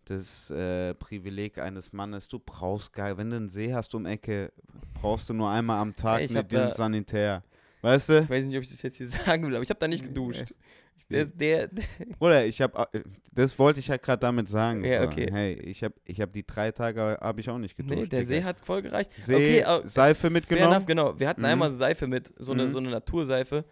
das 0.05 0.51
äh, 0.51 0.95
Privileg 0.95 1.59
eines 1.59 1.93
Mannes, 1.93 2.29
du 2.29 2.39
brauchst 2.39 2.93
geil, 2.93 3.17
wenn 3.19 3.31
du 3.31 3.37
einen 3.37 3.49
See 3.49 3.75
hast 3.75 3.95
um 3.95 4.07
Ecke, 4.07 4.53
brauchst 4.95 5.29
du 5.29 5.35
nur 5.35 5.51
einmal 5.51 5.81
am 5.81 5.95
Tag 5.97 6.23
ich 6.23 6.31
mit 6.31 6.51
dem 6.53 6.73
Sanitär. 6.73 7.43
Weißt 7.83 8.09
du? 8.09 8.23
ich 8.23 8.31
weiß 8.31 8.45
nicht, 8.47 8.57
ob 8.57 8.63
ich 8.63 8.71
das 8.71 8.83
jetzt 8.83 8.97
hier 8.97 9.09
sagen 9.27 9.47
will, 9.47 9.55
aber 9.55 9.63
ich 9.63 9.71
habe 9.71 9.81
da 9.81 9.89
nicht 9.89 10.05
geduscht. 10.05 10.55
Der, 11.11 11.25
der, 11.27 11.69
der, 11.69 11.85
Oder 12.19 12.45
ich 12.47 12.61
habe, 12.61 12.87
das 13.33 13.59
wollte 13.59 13.81
ich 13.81 13.89
ja 13.89 13.97
gerade 13.97 14.21
damit 14.21 14.49
sagen. 14.49 14.85
Ja, 14.85 15.03
so. 15.03 15.09
okay. 15.09 15.29
Hey, 15.31 15.55
ich 15.55 15.83
habe 15.85 15.95
ich 16.05 16.21
hab 16.21 16.33
die 16.33 16.47
drei 16.47 16.71
Tage, 16.73 17.19
habe 17.21 17.41
ich 17.41 17.49
auch 17.49 17.59
nicht 17.59 17.77
geduscht. 17.77 17.95
nee, 17.99 18.07
der 18.07 18.21
Digga. 18.21 18.29
See 18.29 18.45
hat 18.45 18.61
voll 18.61 18.83
gereicht. 18.83 19.13
See, 19.17 19.65
okay, 19.65 19.83
Seife 19.89 20.29
mitgenommen. 20.31 20.73
enough, 20.75 20.87
genau. 20.87 21.19
Wir 21.19 21.29
hatten 21.29 21.41
Mhm. 21.43 21.47
einmal 21.47 21.73
Seife 21.73 22.07
mit, 22.07 22.33
so 22.39 22.53
eine, 22.53 22.67
Mhm. 22.67 22.71
so 22.71 22.79
eine 22.79 22.91
Naturseife. 22.91 23.65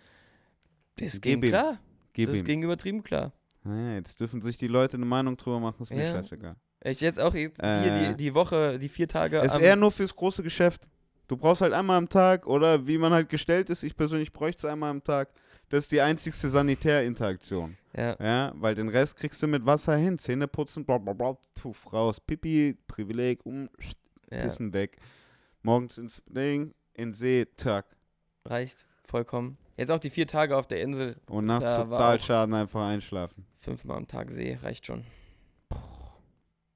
Das 0.96 1.20
ging 1.20 1.40
Gib 1.40 1.50
klar. 1.50 1.78
Gib 2.12 2.28
das 2.30 2.38
ihm. 2.38 2.44
ging 2.44 2.62
übertrieben 2.62 3.02
klar. 3.02 3.32
Naja, 3.64 3.96
jetzt 3.96 4.20
dürfen 4.20 4.40
sich 4.40 4.56
die 4.56 4.68
Leute 4.68 4.96
eine 4.96 5.06
Meinung 5.06 5.36
drüber 5.36 5.60
machen, 5.60 5.82
ist 5.82 5.92
mir 5.92 6.04
Ja. 6.04 6.12
scheißegal. 6.12 6.56
Ich 6.84 7.00
jetzt 7.00 7.20
auch 7.20 7.34
jetzt 7.34 7.60
hier 7.60 7.68
Äh. 7.92 8.08
die, 8.10 8.16
die 8.16 8.34
Woche, 8.34 8.78
die 8.78 8.88
vier 8.88 9.08
Tage. 9.08 9.40
Ist 9.40 9.56
eher 9.58 9.76
nur 9.76 9.90
fürs 9.90 10.14
große 10.14 10.42
Geschäft. 10.42 10.88
Du 11.28 11.36
brauchst 11.36 11.60
halt 11.60 11.72
einmal 11.72 11.98
am 11.98 12.08
Tag 12.08 12.46
oder 12.46 12.86
wie 12.86 12.96
man 12.98 13.12
halt 13.12 13.28
gestellt 13.28 13.68
ist, 13.68 13.82
ich 13.82 13.96
persönlich 13.96 14.32
bräuchte 14.32 14.66
es 14.66 14.72
einmal 14.72 14.90
am 14.90 15.02
Tag. 15.02 15.30
Das 15.68 15.84
ist 15.84 15.92
die 15.92 16.00
einzigste 16.00 16.48
Sanitärinteraktion. 16.48 17.76
ja, 17.96 18.16
Ja, 18.20 18.52
weil 18.56 18.74
den 18.74 18.88
Rest 18.88 19.16
kriegst 19.16 19.42
du 19.42 19.46
mit 19.48 19.66
Wasser 19.66 19.96
hin. 19.96 20.18
Zähne 20.18 20.46
putzen, 20.46 20.84
bla 20.84 20.98
bla 20.98 21.12
bla, 21.12 21.36
puff, 21.54 21.92
raus. 21.92 22.20
Pipi, 22.20 22.76
Privileg, 22.86 23.44
um, 23.44 23.68
ja, 24.30 24.42
Pissen 24.42 24.72
weg. 24.72 24.96
Morgens 25.62 25.98
ins 25.98 26.22
Ding, 26.26 26.72
in 26.94 27.12
See, 27.12 27.46
Tag. 27.56 27.86
reicht 28.44 28.86
vollkommen. 29.08 29.58
Jetzt 29.76 29.90
auch 29.90 29.98
die 29.98 30.10
vier 30.10 30.26
Tage 30.26 30.56
auf 30.56 30.66
der 30.66 30.80
Insel. 30.80 31.16
Und 31.28 31.46
nachts 31.46 31.64
Da 31.64 31.84
Totalschaden 31.84 32.54
einfach 32.54 32.86
einschlafen. 32.86 33.44
Fünfmal 33.58 33.96
am 33.98 34.06
Tag 34.06 34.30
See, 34.30 34.56
reicht 34.62 34.86
schon. 34.86 35.04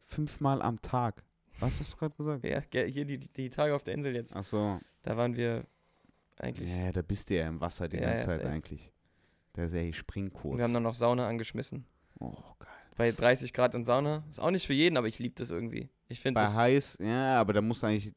Fünfmal 0.02 0.60
am 0.62 0.82
Tag. 0.82 1.22
Was 1.60 1.78
hast 1.78 1.92
du 1.92 1.96
gerade 1.96 2.14
gesagt? 2.16 2.44
Ja, 2.44 2.60
hier 2.82 3.04
die, 3.04 3.18
die 3.18 3.50
Tage 3.50 3.74
auf 3.74 3.84
der 3.84 3.94
Insel 3.94 4.14
jetzt. 4.14 4.34
Ach 4.34 4.44
so. 4.44 4.80
Da 5.02 5.16
waren 5.16 5.36
wir 5.36 5.64
eigentlich. 6.40 6.68
Ja, 6.70 6.92
da 6.92 7.02
bist 7.02 7.30
du 7.30 7.36
ja 7.36 7.48
im 7.48 7.60
Wasser 7.60 7.88
die 7.88 7.96
Ja, 7.96 8.02
ganze 8.08 8.22
ja, 8.22 8.28
Zeit 8.28 8.40
safe. 8.42 8.52
eigentlich. 8.52 8.92
Der 9.56 9.64
ist 9.66 9.74
ja, 9.74 9.80
ich 9.80 9.96
spring 9.96 10.32
kurz. 10.32 10.56
Wir 10.58 10.64
haben 10.64 10.74
dann 10.74 10.82
noch 10.82 10.94
Sauna 10.94 11.28
angeschmissen. 11.28 11.84
oh, 12.20 12.32
geil. 12.58 12.68
Bei 12.96 13.12
30 13.12 13.52
Grad 13.52 13.74
in 13.74 13.84
Sauna. 13.84 14.24
Ist 14.30 14.40
auch 14.40 14.50
nicht 14.50 14.66
für 14.66 14.72
jeden, 14.74 14.96
aber 14.96 15.06
ich 15.08 15.18
liebe 15.18 15.34
das 15.36 15.50
irgendwie. 15.50 15.88
Ich 16.08 16.20
finde 16.20 16.40
Bei 16.40 16.48
heiß, 16.52 16.98
ja, 17.00 17.40
aber 17.40 17.52
da 17.54 17.62
musst 17.62 17.82
du 17.82 17.86
eigentlich, 17.86 18.12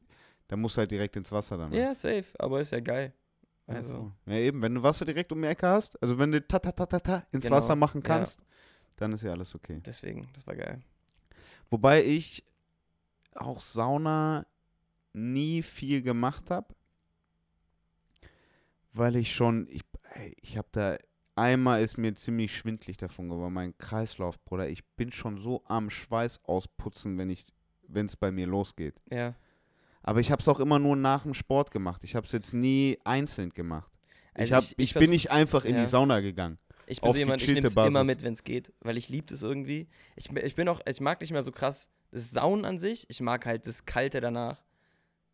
da 0.48 0.56
musst 0.56 0.76
du 0.76 0.80
halt 0.80 0.90
direkt 0.90 1.16
ins 1.16 1.30
Wasser 1.32 1.56
dann. 1.56 1.70
ne? 1.70 1.78
Ja, 1.80 1.94
safe, 1.94 2.24
aber 2.38 2.60
ist 2.60 2.70
ja 2.72 2.80
geil. 2.80 3.12
Ja, 3.66 3.74
Also. 3.76 4.12
Ja, 4.26 4.34
eben, 4.34 4.60
wenn 4.60 4.74
du 4.74 4.82
Wasser 4.82 5.04
direkt 5.06 5.32
um 5.32 5.40
die 5.40 5.48
Ecke 5.48 5.66
hast, 5.66 6.00
also 6.02 6.18
wenn 6.18 6.32
du 6.32 6.46
ta 6.46 6.58
ta 6.58 6.70
ta 6.72 6.84
ta 6.86 6.98
ta 7.00 7.26
ins 7.32 7.44
Genau, 7.44 7.56
Wasser 7.56 7.74
machen 7.76 8.02
ja. 8.02 8.06
kannst, 8.06 8.40
dann 8.96 9.12
ist 9.14 9.22
ja 9.22 9.32
alles 9.32 9.54
okay. 9.54 9.80
deswegen, 9.84 10.28
das 10.34 10.46
war 10.46 10.54
geil. 10.54 10.80
Wobei 11.70 12.04
ich 12.04 12.44
auch 13.34 13.60
Sauna 13.60 14.46
nie 15.14 15.62
viel 15.62 16.02
gemacht 16.02 16.50
habe, 16.50 16.74
weil 18.94 19.16
ich 19.16 19.34
schon, 19.34 19.66
ich, 19.70 19.82
ich 20.40 20.56
habe 20.56 20.68
da, 20.72 20.96
einmal 21.36 21.82
ist 21.82 21.98
mir 21.98 22.14
ziemlich 22.14 22.56
schwindlig 22.56 22.96
davon 22.96 23.28
geworden, 23.28 23.52
mein 23.52 23.76
Kreislauf, 23.76 24.42
Bruder, 24.44 24.68
ich 24.68 24.84
bin 24.96 25.12
schon 25.12 25.38
so 25.38 25.62
am 25.66 25.90
Schweiß 25.90 26.40
ausputzen, 26.44 27.18
wenn 27.18 27.28
ich, 27.30 27.44
wenn 27.88 28.06
es 28.06 28.16
bei 28.16 28.30
mir 28.30 28.46
losgeht. 28.46 28.94
Ja. 29.10 29.34
Aber 30.02 30.20
ich 30.20 30.30
habe 30.30 30.40
es 30.40 30.48
auch 30.48 30.60
immer 30.60 30.78
nur 30.78 30.96
nach 30.96 31.22
dem 31.22 31.34
Sport 31.34 31.70
gemacht. 31.70 32.04
Ich 32.04 32.14
habe 32.14 32.26
es 32.26 32.32
jetzt 32.32 32.52
nie 32.54 32.98
einzeln 33.04 33.50
gemacht. 33.50 33.90
ich, 34.34 34.40
Also 34.52 34.54
hab, 34.56 34.62
ich- 34.64 34.72
ich, 34.78 34.90
ich 34.90 34.94
bin 34.94 35.10
nicht 35.10 35.30
einfach 35.30 35.64
in 35.64 35.74
Ja. 35.74 35.80
die 35.80 35.86
Sauna 35.86 36.20
gegangen. 36.20 36.58
Ich 36.86 37.00
bin 37.00 37.12
so 37.12 37.18
jemand, 37.18 37.40
ich 37.42 37.48
nehme 37.48 37.66
es 37.66 37.74
immer 37.74 38.04
mit, 38.04 38.22
wenn 38.22 38.34
es 38.34 38.44
geht, 38.44 38.70
weil 38.80 38.98
ich 38.98 39.08
liebe 39.08 39.26
das 39.28 39.40
irgendwie. 39.40 39.88
Ich, 40.16 40.28
bin- 40.28 40.44
ich 40.44 40.54
bin 40.54 40.68
auch, 40.68 40.80
ich 40.86 41.00
mag 41.00 41.20
nicht 41.22 41.32
mehr 41.32 41.42
so 41.42 41.50
krass 41.52 41.88
das 42.10 42.30
Sauen 42.30 42.64
an 42.66 42.78
sich. 42.78 43.06
Ich 43.08 43.20
mag 43.22 43.44
halt 43.46 43.66
das 43.66 43.86
Kalte 43.86 44.20
danach. 44.20 44.62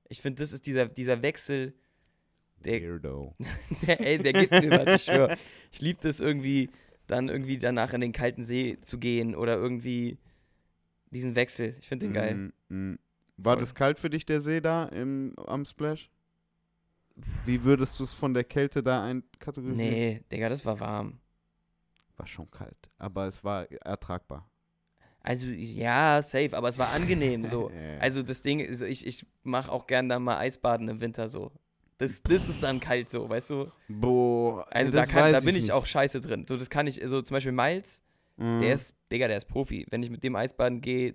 Ich 0.09 0.21
finde, 0.23 0.43
das 0.43 0.53
ist 0.53 0.65
dieser, 0.67 0.87
dieser 0.87 1.21
Wechsel, 1.23 1.75
der, 2.65 2.83
Weirdo. 2.83 3.35
der, 3.87 4.01
ey, 4.01 4.19
der 4.19 4.33
gibt 4.33 4.53
mir 4.53 4.71
was, 4.71 4.89
ich 4.97 5.05
schwöre. 5.05 5.37
Ich 5.73 5.81
liebe 5.81 6.01
das 6.03 6.21
irgendwie, 6.21 6.71
dann 7.07 7.29
irgendwie 7.29 7.59
danach 7.59 7.93
in 7.93 8.01
den 8.01 8.13
kalten 8.13 8.45
See 8.45 8.79
zu 8.81 8.99
gehen 8.99 9.35
oder 9.35 9.57
irgendwie 9.57 10.19
diesen 11.11 11.35
Wechsel. 11.35 11.77
Ich 11.81 11.89
finde 11.89 12.07
den 12.07 12.15
geil. 12.15 12.35
Mm, 12.69 12.75
mm. 12.75 12.99
War 13.37 13.55
Voll. 13.55 13.61
das 13.61 13.75
kalt 13.75 13.99
für 13.99 14.11
dich, 14.11 14.27
der 14.27 14.41
See 14.41 14.61
da 14.61 14.85
im, 14.87 15.35
am 15.47 15.65
Splash? 15.65 16.11
Wie 17.45 17.65
würdest 17.65 17.99
du 17.99 18.05
es 18.05 18.13
von 18.13 18.35
der 18.35 18.45
Kälte 18.45 18.83
da 18.83 19.05
einkategorisieren? 19.05 19.91
Nee, 19.91 20.23
Digga, 20.31 20.49
das 20.49 20.65
war 20.65 20.79
warm. 20.81 21.21
War 22.17 22.27
schon 22.27 22.51
kalt, 22.51 22.91
aber 22.99 23.27
es 23.27 23.43
war 23.43 23.71
ertragbar. 23.71 24.49
Also, 25.23 25.47
ja, 25.47 26.23
safe, 26.23 26.57
aber 26.57 26.69
es 26.69 26.79
war 26.79 26.93
angenehm 26.93 27.47
so. 27.47 27.71
Also 28.01 28.23
das 28.23 28.43
Ding 28.43 28.61
ist, 28.61 28.81
ich, 28.83 29.07
ich 29.07 29.27
mache 29.43 29.71
auch 29.71 29.87
gern 29.87 30.09
da 30.09 30.19
mal 30.19 30.39
Eisbaden 30.39 30.89
im 30.89 31.01
Winter 31.01 31.29
so. 31.29 31.53
Das, 32.01 32.23
das 32.23 32.49
ist 32.49 32.63
dann 32.63 32.81
kalt 32.81 33.11
so, 33.11 33.29
weißt 33.29 33.51
du? 33.51 33.71
Boah, 33.89 34.67
Also 34.71 34.91
da, 34.91 35.05
kann, 35.05 35.33
da 35.33 35.41
bin 35.41 35.51
ich 35.55 35.65
nicht. 35.65 35.73
auch 35.73 35.87
scheiße 35.87 36.21
drin. 36.21 36.47
So, 36.49 36.57
das 36.57 36.71
kann 36.71 36.87
ich, 36.87 37.01
so 37.05 37.23
zum 37.23 37.35
Beispiel 37.35 37.53
Miles, 37.53 38.03
Mhm. 38.37 38.61
der 38.61 38.75
ist, 38.75 38.95
Digga, 39.13 39.29
der 39.29 39.37
ist 39.37 39.45
Profi. 39.49 39.87
Wenn 39.91 40.03
ich 40.03 40.09
mit 40.09 40.25
dem 40.25 40.35
Eisbaden 40.35 40.81
gehe, 40.81 41.15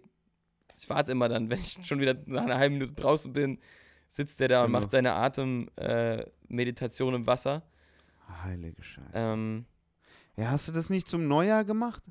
ich 0.78 0.88
warte 0.90 1.12
immer 1.12 1.28
dann, 1.28 1.50
wenn 1.50 1.60
ich 1.60 1.80
schon 1.84 2.00
wieder 2.00 2.16
nach 2.28 2.44
einer 2.44 2.58
halben 2.60 2.76
Minute 2.78 2.94
draußen 2.94 3.34
bin, 3.34 3.58
sitzt 4.12 4.40
der 4.40 4.48
da 4.48 4.62
und 4.64 4.68
Genau. 4.68 4.80
macht 4.80 4.92
seine 4.92 5.14
Atemmeditation 5.14 7.14
äh, 7.14 7.18
im 7.18 7.28
Wasser. 7.28 7.64
Heilige 8.44 8.82
Scheiße. 8.84 9.10
Ähm, 9.14 9.66
Ja, 10.38 10.52
hast 10.52 10.68
du 10.68 10.72
das 10.72 10.90
nicht 10.90 11.08
zum 11.10 11.28
Neujahr 11.28 11.66
gemacht? 11.66 12.04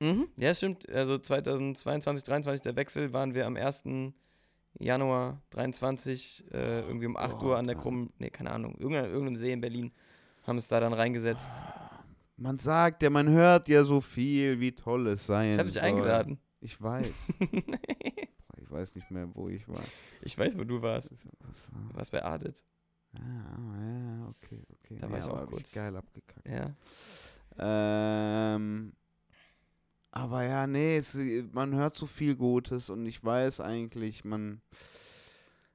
mhm, 0.00 0.28
ja, 0.36 0.52
stimmt. 0.52 0.88
Also 0.90 1.16
2022, 1.18 2.24
2023, 2.24 2.62
der 2.62 2.76
Wechsel, 2.76 3.12
waren 3.12 3.34
wir 3.34 3.46
am 3.46 3.56
1. 3.56 3.84
Januar 4.78 5.40
23, 5.50 6.44
äh, 6.52 6.80
irgendwie 6.80 7.06
um 7.06 7.16
8 7.16 7.42
Uhr 7.42 7.56
an 7.56 7.66
der 7.66 7.76
Krummen, 7.76 8.12
nee, 8.18 8.30
keine 8.30 8.50
Ahnung, 8.50 8.74
irgendeinem, 8.76 9.10
irgendeinem 9.10 9.36
See 9.36 9.52
in 9.52 9.60
Berlin, 9.60 9.92
haben 10.46 10.58
es 10.58 10.68
da 10.68 10.80
dann 10.80 10.92
reingesetzt. 10.92 11.60
Man 12.36 12.58
sagt 12.58 13.02
ja, 13.02 13.10
man 13.10 13.28
hört 13.30 13.66
ja 13.68 13.82
so 13.84 14.00
viel, 14.00 14.60
wie 14.60 14.72
toll 14.72 15.06
es 15.08 15.26
sein 15.26 15.52
Ich 15.52 15.58
habe 15.58 15.70
dich 15.70 15.78
soll. 15.78 15.88
eingeladen. 15.88 16.38
Ich 16.60 16.80
weiß. 16.80 17.32
ich 18.58 18.70
weiß 18.70 18.94
nicht 18.94 19.10
mehr, 19.10 19.28
wo 19.34 19.48
ich 19.48 19.66
war. 19.68 19.82
ich 20.22 20.36
weiß, 20.36 20.58
wo 20.58 20.64
du 20.64 20.82
warst. 20.82 21.12
Was 21.40 21.72
war? 21.72 21.80
Du 21.90 21.96
warst 21.96 22.12
bei 22.12 22.22
Artet. 22.22 22.62
Ah, 23.14 23.20
ja, 23.20 24.28
okay, 24.28 24.62
okay. 24.74 24.98
Da 25.00 25.10
war 25.10 25.18
ich 25.18 25.24
auch 25.24 25.46
kurz. 25.46 25.72
geil 25.72 25.96
abgekackt. 25.96 26.46
Ja. 26.46 26.74
Ähm, 27.58 28.92
aber 30.22 30.44
ja, 30.44 30.66
nee, 30.66 30.96
es, 30.96 31.18
man 31.52 31.74
hört 31.74 31.94
so 31.96 32.06
viel 32.06 32.36
Gutes 32.36 32.90
und 32.90 33.04
ich 33.06 33.22
weiß 33.24 33.60
eigentlich, 33.60 34.24
man. 34.24 34.60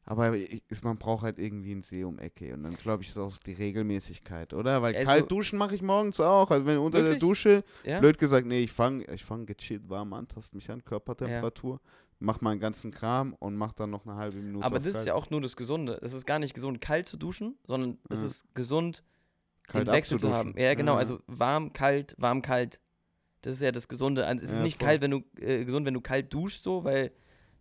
Aber 0.04 0.36
ist, 0.36 0.84
man 0.84 0.98
braucht 0.98 1.24
halt 1.24 1.38
irgendwie 1.38 1.72
einen 1.72 1.84
See 1.84 2.04
um 2.04 2.18
Ecke. 2.18 2.54
Und 2.56 2.64
dann 2.64 2.74
glaube 2.76 3.04
ich, 3.04 3.10
ist 3.10 3.20
auch 3.20 3.38
die 3.38 3.54
Regelmäßigkeit, 3.54 4.54
oder? 4.54 4.82
Weil 4.82 4.96
Also- 4.96 5.08
kalt 5.08 5.32
duschen 5.32 5.60
mache 5.60 5.76
ich 5.76 5.84
morgens 5.84 6.20
auch. 6.20 6.50
Also 6.50 6.66
wenn 6.66 6.80
unter 6.80 6.98
Wirklich? 6.98 7.20
der 7.22 7.28
Dusche, 7.30 7.64
Ja? 7.86 8.00
blöd 8.00 8.18
gesagt, 8.18 8.48
nee, 8.48 8.62
ich 8.64 8.72
fange 8.72 9.06
ich 9.14 9.24
fang 9.24 9.46
gechillt 9.46 9.88
warm 9.90 10.14
an, 10.14 10.28
tast 10.28 10.56
mich 10.56 10.70
an, 10.72 10.84
Körpertemperatur, 10.84 11.80
mach 12.20 12.42
meinen 12.42 12.60
ganzen 12.60 12.90
Kram 12.92 13.36
und 13.36 13.56
mach 13.56 13.74
dann 13.74 13.92
noch 13.92 14.06
eine 14.08 14.16
halbe 14.16 14.38
Minute 14.40 14.66
Aber 14.66 14.78
das 14.80 14.86
ist 14.88 14.94
kalt. 14.96 15.08
ja 15.08 15.14
auch 15.14 15.30
nur 15.30 15.40
das 15.40 15.56
Gesunde. 15.56 16.00
Es 16.02 16.14
ist 16.14 16.26
gar 16.26 16.40
nicht 16.40 16.56
gesund, 16.56 16.82
kalt 16.82 17.08
zu 17.08 17.16
duschen, 17.16 17.56
sondern 17.68 18.00
es 18.10 18.20
Ja. 18.20 18.26
ist 18.26 18.56
gesund, 18.56 19.04
Kalt 19.68 19.88
den 19.88 19.94
Wechsel 19.94 20.18
zu 20.20 20.34
haben. 20.34 20.56
Ja, 20.58 20.74
genau. 20.74 20.94
Ja. 20.94 20.98
Also 20.98 21.20
warm, 21.28 21.72
kalt, 21.74 22.16
warm, 22.18 22.42
kalt. 22.42 22.80
Das 23.42 23.54
ist 23.54 23.62
ja 23.62 23.72
das 23.72 23.88
Gesunde. 23.88 24.24
Es 24.24 24.44
ist 24.44 24.58
Ja, 24.58 24.64
nicht 24.64 24.78
voll. 24.78 24.88
kalt, 24.88 25.02
wenn 25.02 25.12
du 25.12 25.24
äh, 25.40 25.66
gesund, 25.66 25.86
wenn 25.86 25.94
du 25.94 26.02
kalt 26.02 26.32
duschst, 26.34 26.64
so, 26.64 26.84
weil 26.84 27.12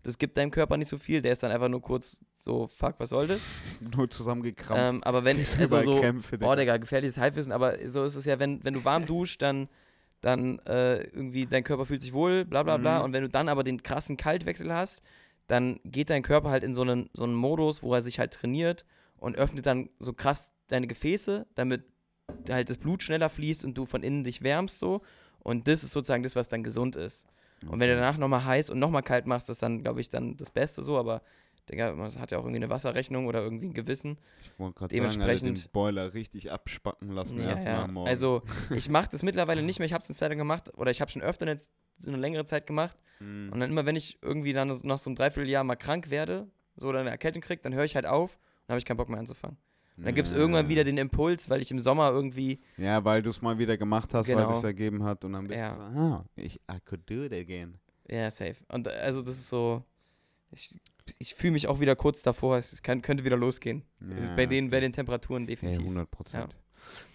das 0.03 0.19
gibt 0.19 0.37
deinem 0.37 0.51
Körper 0.51 0.77
nicht 0.77 0.89
so 0.89 0.99
viel. 0.99 1.23
Der 1.23 1.33
ist 1.33 1.43
dann 1.43 1.51
einfach 1.51 1.69
nur 1.69 1.83
kurz 1.83 2.21
so, 2.43 2.69
fuck, 2.69 2.95
was 2.99 3.11
soll 3.11 3.27
das? 3.27 3.41
Nur 3.95 4.09
zusammengekrampft. 4.09 4.95
Ähm, 4.95 5.05
aber 5.05 5.25
wenn, 5.25 5.37
Kriegst 5.37 5.61
also 5.61 5.83
so, 5.83 6.01
Krämpfe, 6.01 6.39
boah, 6.39 6.57
Digga. 6.57 6.73
Digga, 6.73 6.77
gefährliches 6.79 7.19
Halbwissen, 7.19 7.53
aber 7.53 7.77
so 7.87 8.03
ist 8.05 8.15
es 8.15 8.25
ja, 8.25 8.39
wenn, 8.39 8.65
wenn 8.65 8.73
du 8.73 8.85
warm 8.85 9.05
duschst, 9.05 9.43
dann, 9.43 9.69
dann 10.23 10.59
äh, 10.61 11.03
irgendwie 11.03 11.45
dein 11.45 11.65
Körper 11.65 11.85
fühlt 11.85 12.01
sich 12.01 12.15
wohl, 12.15 12.47
bla 12.47 12.63
bla 12.63 12.79
bla. 12.79 12.99
Mhm. 13.01 13.05
Und 13.05 13.13
wenn 13.13 13.23
du 13.23 13.29
dann 13.29 13.51
aber 13.51 13.63
den 13.63 13.83
krassen 13.83 14.17
Kaltwechsel 14.17 14.73
hast, 14.73 15.03
dann 15.49 15.81
geht 15.85 16.09
dein 16.09 16.23
Körper 16.23 16.49
halt 16.51 16.65
in 16.65 16.75
so 16.75 16.81
einen, 16.81 17.11
so 17.13 17.25
einen 17.25 17.35
Modus, 17.35 17.83
wo 17.83 17.93
er 17.93 18.01
sich 18.01 18.19
halt 18.19 18.33
trainiert 18.33 18.87
und 19.19 19.37
öffnet 19.37 19.67
dann 19.67 19.91
so 19.99 20.15
krass 20.15 20.53
deine 20.69 20.87
Gefäße, 20.87 21.47
damit 21.57 21.85
halt 22.49 22.71
das 22.71 22.79
Blut 22.79 23.03
schneller 23.03 23.29
fließt 23.29 23.65
und 23.67 23.75
du 23.75 23.85
von 23.85 24.03
innen 24.03 24.25
dich 24.25 24.43
wärmst 24.43 24.79
so. 24.79 25.03
Und 25.43 25.67
das 25.69 25.83
ist 25.85 25.93
sozusagen 25.93 26.23
das, 26.23 26.37
was 26.37 26.49
dann 26.49 26.63
gesund 26.63 26.97
ist. 26.97 27.27
Und 27.67 27.79
wenn 27.79 27.89
du 27.91 27.95
danach 27.97 28.17
nochmal 28.17 28.45
heiß 28.45 28.71
und 28.71 28.79
nochmal 28.79 29.03
kalt 29.03 29.27
machst, 29.27 29.49
das 29.49 29.57
ist 29.57 29.63
dann, 29.63 29.83
glaube 29.83 30.01
ich, 30.01 30.09
dann 30.09 30.37
das 30.37 30.51
Beste 30.51 30.83
so, 30.83 30.97
aber 30.99 31.23
Digga, 31.69 31.93
man 31.93 32.11
hat 32.19 32.31
ja 32.31 32.39
auch 32.39 32.43
irgendwie 32.43 32.57
eine 32.57 32.71
Wasserrechnung 32.71 33.27
oder 33.27 33.43
irgendwie 33.43 33.67
ein 33.67 33.75
Gewissen. 33.75 34.17
Ich 34.43 34.51
wollte 34.59 34.79
gerade 34.79 34.95
sagen, 34.95 35.05
Alter, 35.05 35.17
den 35.17 35.39
dementsprechend- 35.41 35.73
Boiler 35.73 36.15
richtig 36.15 36.51
abspacken 36.51 37.11
lassen 37.11 37.41
Ja, 37.41 37.51
erstmal 37.51 37.75
ja. 37.75 37.87
morgen. 37.87 38.09
Also 38.09 38.43
ich 38.75 38.89
mache 38.89 39.09
das 39.13 39.23
mittlerweile 39.23 39.63
nicht 39.63 39.79
mehr. 39.79 39.87
Ich 39.87 39.93
habe 39.93 40.03
es 40.03 40.09
eine 40.09 40.17
Zeit 40.17 40.31
lang 40.31 40.39
gemacht 40.39 40.73
oder 40.77 40.91
ich 40.91 41.01
habe 41.01 41.11
schon 41.11 41.23
öfter 41.23 41.47
jetzt 41.47 41.71
so 41.99 42.09
eine 42.11 42.17
längere 42.19 42.45
Zeit 42.47 42.67
gemacht. 42.67 42.97
Mhm. 43.21 43.51
Und 43.53 43.61
dann 43.61 43.71
immer, 43.71 43.85
wenn 43.87 43.95
ich 43.95 44.19
irgendwie 44.23 44.53
dann 44.55 44.81
nach 44.83 44.99
so 44.99 45.11
einem 45.11 45.17
Dreivierteljahr 45.17 45.63
mal 45.63 45.77
krank 45.77 46.11
werde, 46.11 46.49
so 46.77 46.89
oder 46.89 47.01
eine 47.01 47.11
Erkältung 47.11 47.43
kriege, 47.43 47.61
dann 47.63 47.75
höre 47.75 47.85
ich 47.85 47.95
halt 47.95 48.07
auf 48.07 48.39
und 48.67 48.71
habe 48.71 48.79
ich 48.79 48.85
keinen 48.87 48.97
Bock 48.97 49.11
mehr 49.11 49.19
anzufangen. 49.21 49.59
Dann 50.03 50.15
gibt 50.15 50.27
es 50.27 50.33
Ja. 50.33 50.39
irgendwann 50.39 50.69
wieder 50.69 50.85
den 50.85 50.97
Impuls, 50.99 51.51
weil 51.51 51.61
ich 51.61 51.71
im 51.71 51.79
Sommer 51.79 52.11
irgendwie, 52.11 52.61
Ja, 52.79 53.05
weil 53.05 53.23
du 53.23 53.31
es 53.31 53.43
mal 53.43 53.59
wieder 53.59 53.77
gemacht 53.77 54.15
hast, 54.15 54.29
weil 54.29 54.37
Genau. 54.37 54.51
es 54.51 54.57
sich 54.57 54.65
ergeben 54.65 55.03
hat 55.05 55.25
und 55.25 55.33
dann 55.35 55.47
bist 55.47 55.59
Ja. 55.61 55.75
du 55.75 55.77
so, 55.77 56.01
ah, 56.01 56.25
ich, 56.37 56.57
I 56.71 56.81
could 56.85 57.09
do 57.09 57.25
it 57.25 57.33
again. 57.33 57.75
ja, 58.09 58.31
safe. 58.31 58.57
Und 58.69 58.87
äh, 58.87 58.91
also 58.91 59.23
das 59.23 59.37
ist 59.39 59.49
so, 59.49 59.85
ich, 60.53 60.75
ich 61.19 61.35
fühle 61.35 61.53
mich 61.53 61.69
auch 61.69 61.81
wieder 61.81 61.95
kurz 61.97 62.23
davor, 62.23 62.57
es 62.59 62.83
kann, 62.83 63.03
könnte 63.03 63.25
wieder 63.25 63.37
losgehen. 63.37 63.83
Ja, 64.01 64.35
bei, 64.37 64.47
den, 64.47 64.71
bei 64.71 64.81
den 64.81 64.93
Temperaturen 64.93 65.43
Ja, 65.43 65.49
definitiv. 65.49 65.81
100 65.83 66.11
Prozent. 66.11 66.57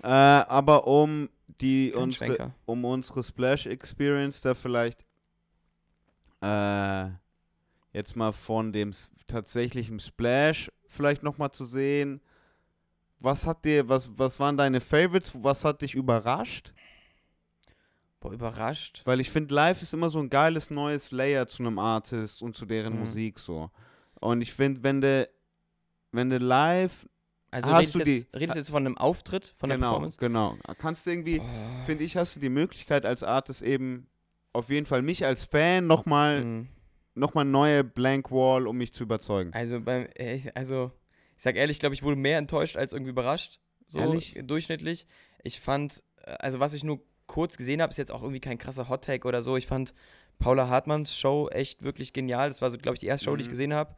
Äh, 0.03 0.07
aber 0.07 0.86
um 0.88 1.29
die 1.59 1.91
Kein 1.91 2.03
unsere, 2.03 2.25
Schwenker. 2.36 2.55
um 2.65 2.86
unsere 2.86 3.23
Splash 3.23 3.65
Experience 3.65 4.41
da 4.41 4.53
vielleicht 4.53 5.03
äh, 6.41 7.09
jetzt 7.93 8.15
mal 8.15 8.31
von 8.31 8.71
dem 8.73 8.91
tatsächlichen 9.27 9.99
Splash 9.99 10.71
vielleicht 10.88 11.23
nochmal 11.23 11.51
zu 11.51 11.65
sehen. 11.65 12.21
Was 13.26 13.47
hat 13.47 13.65
dir, 13.65 13.89
was, 13.89 14.11
was 14.17 14.39
waren 14.39 14.55
deine 14.55 14.80
Favorites? 14.80 15.32
Was 15.43 15.65
hat 15.65 15.82
dich 15.82 15.95
überrascht? 15.95 16.73
Boah, 18.19 18.32
überrascht. 18.32 19.01
Weil 19.05 19.19
ich 19.19 19.32
finde, 19.32 19.55
live 19.55 19.82
ist 19.82 19.95
immer 19.95 20.11
so 20.11 20.19
ein 20.19 20.30
geiles 20.30 20.69
neues 20.69 21.11
Layer 21.11 21.47
zu 21.47 21.63
einem 21.63 21.80
Artist 21.80 22.43
und 22.43 22.55
zu 22.55 22.67
deren 22.67 22.93
Mhm. 22.93 22.99
Musik 22.99 23.39
so. 23.39 23.71
Und 24.21 24.41
ich 24.41 24.53
finde, 24.53 24.84
wenn 24.84 25.01
du 25.01 25.28
wenn 26.11 26.30
du 26.30 26.38
live 26.38 27.09
Also 27.51 27.69
Hast 27.71 27.80
redest, 27.80 27.95
du 27.95 27.99
jetzt, 27.99 28.07
die- 28.34 28.38
redest 28.38 28.55
du 28.55 28.59
jetzt 28.59 28.69
von 28.69 28.86
einem 28.86 28.97
Auftritt, 28.97 29.53
von 29.57 29.69
der 29.69 29.78
genau, 29.78 29.88
Performance? 29.89 30.17
genau, 30.19 30.57
kannst 30.78 31.05
du 31.05 31.09
irgendwie 31.11 31.39
Oh. 31.41 31.84
finde 31.86 32.03
ich, 32.03 32.15
hast 32.17 32.36
du 32.36 32.39
die 32.39 32.49
Möglichkeit 32.49 33.05
als 33.05 33.23
Artist 33.23 33.61
eben 33.63 34.07
auf 34.53 34.69
jeden 34.69 34.86
Fall 34.86 35.01
mich 35.01 35.26
als 35.26 35.45
Fan 35.45 35.88
nochmal 35.88 36.43
Mhm. 36.43 36.67
noch 37.15 37.34
mal 37.34 37.43
neue 37.45 37.84
Blank 37.84 38.30
Wall, 38.32 38.67
um 38.67 38.78
mich 38.78 38.93
zu 38.93 39.03
überzeugen. 39.03 39.51
Also, 39.53 39.80
beim, 39.82 40.07
äh, 40.15 40.51
also, 40.53 40.91
ich 41.38 41.43
sag 41.43 41.55
ehrlich, 41.55 41.75
ich 41.75 41.79
glaube, 41.79 41.95
ich 41.95 42.03
wurde 42.03 42.15
mehr 42.15 42.38
enttäuscht 42.38 42.77
als 42.77 42.93
irgendwie 42.93 43.11
überrascht. 43.11 43.59
So 43.88 43.99
Ehrlich? 43.99 44.39
durchschnittlich. 44.43 45.07
Ich 45.43 45.59
fand, 45.59 46.03
äh, 46.23 46.31
also 46.39 46.59
was 46.59 46.73
ich 46.73 46.83
nur 46.83 47.01
kurz 47.27 47.57
gesehen 47.57 47.81
habe, 47.81 47.91
ist 47.91 47.97
jetzt 47.97 48.11
auch 48.11 48.21
irgendwie 48.21 48.39
kein 48.39 48.57
krasser 48.57 48.89
Hot 48.89 49.03
Take 49.05 49.27
oder 49.27 49.41
so. 49.41 49.57
Ich 49.57 49.67
fand 49.67 49.93
Paula 50.39 50.67
Hartmanns 50.69 51.15
Show 51.17 51.49
echt 51.49 51.81
wirklich 51.83 52.13
genial. 52.13 52.49
Das 52.49 52.61
war 52.61 52.69
so, 52.69 52.77
glaube 52.77 52.95
ich, 52.95 52.99
die 52.99 53.07
erste 53.07 53.25
Show, 53.25 53.36
die 53.36 53.41
ich 53.41 53.47
Mhm. 53.47 53.51
gesehen 53.51 53.73
habe. 53.73 53.95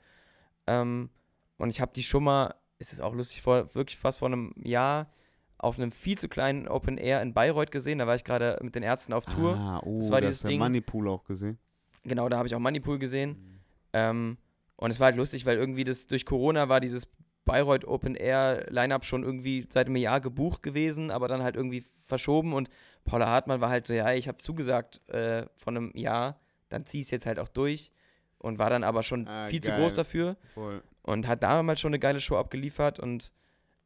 Ähm, 0.68 1.10
und 1.58 1.70
ich 1.70 1.82
habe 1.82 1.92
die 1.96 2.04
schon 2.04 2.24
mal, 2.24 2.54
ist 2.80 2.94
es 2.94 3.00
auch 3.02 3.14
lustig, 3.14 3.42
vor, 3.42 3.74
wirklich 3.76 3.98
fast 3.98 4.20
vor 4.20 4.28
einem 4.28 4.54
Jahr 4.58 5.12
auf 5.58 5.80
einem 5.80 5.92
viel 5.92 6.18
zu 6.18 6.30
kleinen 6.30 6.68
Open 6.68 6.98
Air 6.98 7.22
in 7.22 7.34
Bayreuth 7.34 7.72
gesehen. 7.72 7.98
Da 8.00 8.08
war 8.08 8.16
ich 8.16 8.24
gerade 8.24 8.60
mit 8.62 8.76
den 8.76 8.84
Ärzten 8.84 9.14
auf 9.14 9.26
Tour. 9.26 9.56
Ah, 9.58 9.82
oh, 9.84 10.00
Das 10.00 10.12
war 10.12 10.22
dieses 10.22 10.38
ist 10.40 10.48
Ding. 10.48 10.60
Moneypool 10.60 11.08
auch 11.10 11.24
gesehen. 11.24 11.58
Genau, 12.04 12.30
da 12.30 12.38
habe 12.38 12.48
ich 12.48 12.54
auch 12.56 12.60
Moneypool 12.60 13.00
gesehen. 13.00 13.60
Ähm, 13.94 14.38
und 14.76 14.92
es 14.92 15.00
war 15.00 15.06
halt 15.06 15.16
lustig, 15.16 15.46
weil 15.48 15.58
irgendwie 15.58 15.84
das 15.84 16.06
durch 16.06 16.26
Corona 16.26 16.70
war 16.70 16.80
dieses 16.80 17.08
Bayreuth 17.48 17.86
Open 17.86 18.14
Air 18.16 18.68
Lineup 18.70 19.04
schon 19.06 19.24
irgendwie 19.24 19.66
seit 19.74 19.88
einem 19.88 19.96
Jahr 19.96 20.22
gebucht 20.22 20.62
gewesen, 20.62 21.10
aber 21.10 21.28
dann 21.28 21.42
halt 21.42 21.56
irgendwie 21.56 21.84
verschoben 22.06 22.54
und 22.54 22.70
Paula 23.06 23.26
Hartmann 23.28 23.60
war 23.62 23.70
halt 23.70 23.88
so, 23.88 23.94
ja, 23.94 24.14
ich 24.14 24.28
habe 24.28 24.38
zugesagt 24.38 25.02
äh, 25.10 25.46
von 25.56 25.76
einem 25.76 25.92
Jahr, 25.96 26.40
dann 26.70 26.86
zieh 26.86 27.02
es 27.02 27.10
jetzt 27.10 27.26
halt 27.26 27.40
auch 27.40 27.48
durch 27.48 27.92
und 28.38 28.60
war 28.60 28.70
dann 28.70 28.84
aber 28.84 29.02
schon 29.02 29.28
Ah, 29.28 29.48
viel 29.48 29.62
zu 29.64 29.72
geil. 29.72 29.80
groß 29.80 29.96
dafür 29.96 30.38
Voll. 30.54 30.84
und 31.02 31.28
hat 31.28 31.42
damals 31.42 31.80
schon 31.80 31.90
eine 31.92 32.00
geile 32.00 32.20
Show 32.20 32.36
abgeliefert 32.38 33.00
und 33.00 33.32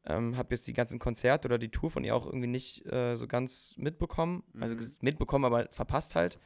ähm, 0.06 0.36
habe 0.36 0.56
jetzt 0.56 0.68
die 0.68 0.74
ganzen 0.74 0.98
Konzerte 1.00 1.48
oder 1.48 1.60
die 1.60 1.70
Tour 1.70 1.92
von 1.92 2.04
ihr 2.04 2.16
auch 2.16 2.26
irgendwie 2.26 2.48
nicht 2.48 2.86
äh, 2.92 3.16
so 3.16 3.28
ganz 3.28 3.74
mitbekommen. 3.78 4.44
Also 4.60 4.74
Mhm. 4.76 4.80
ges- 4.80 4.98
mitbekommen, 5.02 5.46
aber 5.46 5.68
verpasst 5.72 6.16
halt. 6.16 6.40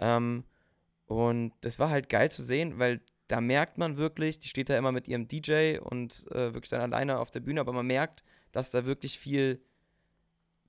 Ähm, 0.00 0.44
und 1.06 1.52
das 1.60 1.78
war 1.78 1.90
halt 1.90 2.08
geil 2.08 2.30
zu 2.30 2.42
sehen, 2.42 2.78
weil 2.78 3.00
da 3.28 3.40
merkt 3.40 3.78
man 3.78 3.96
wirklich, 3.96 4.38
die 4.38 4.48
steht 4.48 4.68
da 4.68 4.76
immer 4.76 4.92
mit 4.92 5.08
ihrem 5.08 5.26
DJ 5.28 5.78
und 5.78 6.26
äh, 6.32 6.52
wirklich 6.54 6.70
dann 6.70 6.80
alleine 6.80 7.18
auf 7.18 7.30
der 7.30 7.40
Bühne, 7.40 7.60
aber 7.60 7.72
man 7.72 7.86
merkt, 7.86 8.22
dass 8.52 8.70
da 8.70 8.84
wirklich 8.84 9.18
viel 9.18 9.60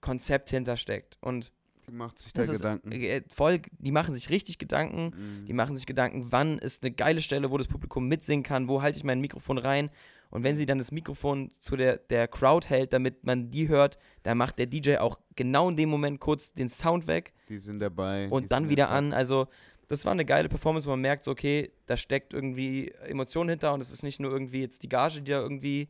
Konzept 0.01 0.49
hintersteckt. 0.49 1.18
Und 1.22 1.51
Die 1.88 1.91
macht 1.91 2.20
sich 2.20 2.34
da 2.34 2.41
das 2.41 2.49
ist 2.49 2.58
Gedanken. 2.58 2.91
äh, 2.91 3.22
voll, 3.30 3.62
die 3.80 3.91
machen 3.91 4.14
sich 4.14 4.30
richtig 4.30 4.58
Gedanken. 4.60 5.12
Mhm. 5.41 5.45
Die 5.45 5.54
machen 5.54 5.76
sich 5.78 5.86
Gedanken, 5.86 6.28
wann 6.32 6.58
ist 6.60 6.84
eine 6.84 6.93
geile 6.93 7.22
Stelle, 7.22 7.51
wo 7.51 7.58
das 7.58 7.68
Publikum 7.68 8.08
mitsingen 8.08 8.43
kann, 8.43 8.68
wo 8.68 8.82
halte 8.82 8.97
ich 8.97 9.04
mein 9.04 9.22
Mikrofon 9.22 9.58
rein. 9.58 9.89
Und 10.30 10.43
wenn 10.43 10.58
sie 10.58 10.66
dann 10.66 10.80
das 10.80 10.91
Mikrofon 10.91 11.51
zu 11.60 11.76
der, 11.78 11.97
der 11.97 12.28
Crowd 12.28 12.68
hält, 12.68 12.91
damit 12.91 13.24
man 13.24 13.51
die 13.51 13.68
hört, 13.68 13.99
dann 14.24 14.39
macht 14.39 14.58
der 14.58 14.66
DJ 14.66 14.95
auch 14.97 15.20
genau 15.36 15.70
in 15.70 15.76
dem 15.76 15.89
Moment 15.89 16.20
kurz 16.20 16.51
den 16.54 16.70
Sound 16.70 17.06
weg 17.06 17.34
Die 17.49 17.60
sind 17.60 17.80
dabei. 17.80 18.30
und 18.30 18.51
dann 18.51 18.68
wieder 18.68 18.89
an. 18.89 19.14
Also, 19.14 19.47
das 19.88 20.05
war 20.05 20.11
eine 20.11 20.25
geile 20.25 20.49
Performance, 20.49 20.86
wo 20.88 20.91
man 20.91 21.01
merkt, 21.01 21.23
so, 21.23 21.31
okay, 21.31 21.71
da 21.86 21.97
steckt 21.97 22.34
irgendwie 22.34 22.89
Emotion 23.07 23.49
hinter 23.49 23.73
und 23.73 23.81
es 23.81 23.91
ist 23.91 24.03
nicht 24.03 24.19
nur 24.19 24.31
irgendwie 24.31 24.61
jetzt 24.61 24.84
die 24.84 24.89
Gage, 24.89 25.21
die 25.21 25.31
da 25.31 25.39
irgendwie. 25.41 25.89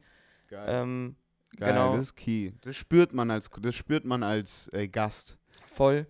Geil. 0.49 0.65
Ähm, 0.67 1.15
Geil, 1.57 1.69
genau. 1.73 1.91
das 1.93 2.01
ist 2.07 2.15
key. 2.15 2.51
Das 2.61 2.75
spürt 2.75 3.13
man 3.13 3.29
als, 3.29 3.49
das 3.61 3.75
spürt 3.75 4.05
man 4.05 4.23
als 4.23 4.69
äh, 4.73 4.87
Gast. 4.87 5.37
voll. 5.67 6.07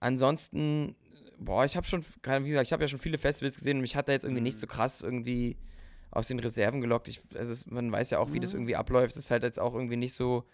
Ansonsten, 0.00 0.94
boah, 1.38 1.64
ich 1.64 1.76
habe 1.76 1.86
schon, 1.86 2.02
wie 2.02 2.48
gesagt, 2.48 2.66
ich 2.66 2.72
habe 2.72 2.82
ja 2.84 2.88
schon 2.88 2.98
viele 2.98 3.18
Festivals 3.18 3.56
gesehen 3.56 3.78
und 3.78 3.80
mich 3.82 3.96
hat 3.96 4.08
da 4.08 4.12
jetzt 4.12 4.24
irgendwie 4.24 4.42
nicht 4.42 4.56
Mhm. 4.56 4.60
so 4.60 4.66
krass 4.66 5.02
irgendwie 5.02 5.56
aus 6.10 6.28
den 6.28 6.38
Reserven 6.38 6.80
gelockt. 6.80 7.08
Ich, 7.08 7.20
es 7.34 7.48
ist, 7.48 7.70
man 7.70 7.90
weiß 7.92 8.10
ja 8.10 8.18
auch, 8.18 8.32
wie 8.32 8.40
das 8.40 8.52
Mhm. 8.52 8.60
irgendwie 8.60 8.76
abläuft. 8.76 9.16
Es 9.16 9.24
ist 9.24 9.30
halt 9.30 9.42
jetzt 9.42 9.58
auch 9.60 9.74
irgendwie 9.74 9.96
nicht 9.96 10.14
so 10.14 10.44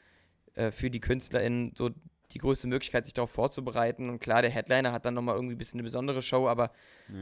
äh, 0.55 0.71
für 0.71 0.91
die 0.91 1.01
KünstlerInnen 1.01 1.73
so 1.77 1.91
die 2.35 2.39
größte 2.39 2.67
Möglichkeit, 2.67 3.05
sich 3.05 3.15
darauf 3.15 3.31
vorzubereiten. 3.31 4.09
Und 4.09 4.19
klar, 4.19 4.43
der 4.43 4.51
Headliner 4.51 4.93
hat 4.93 5.05
dann 5.05 5.15
nochmal 5.15 5.37
irgendwie 5.37 5.55
ein 5.55 5.59
bisschen 5.59 5.79
eine 5.79 5.85
besondere 5.85 6.23
Show, 6.23 6.49
aber 6.49 6.73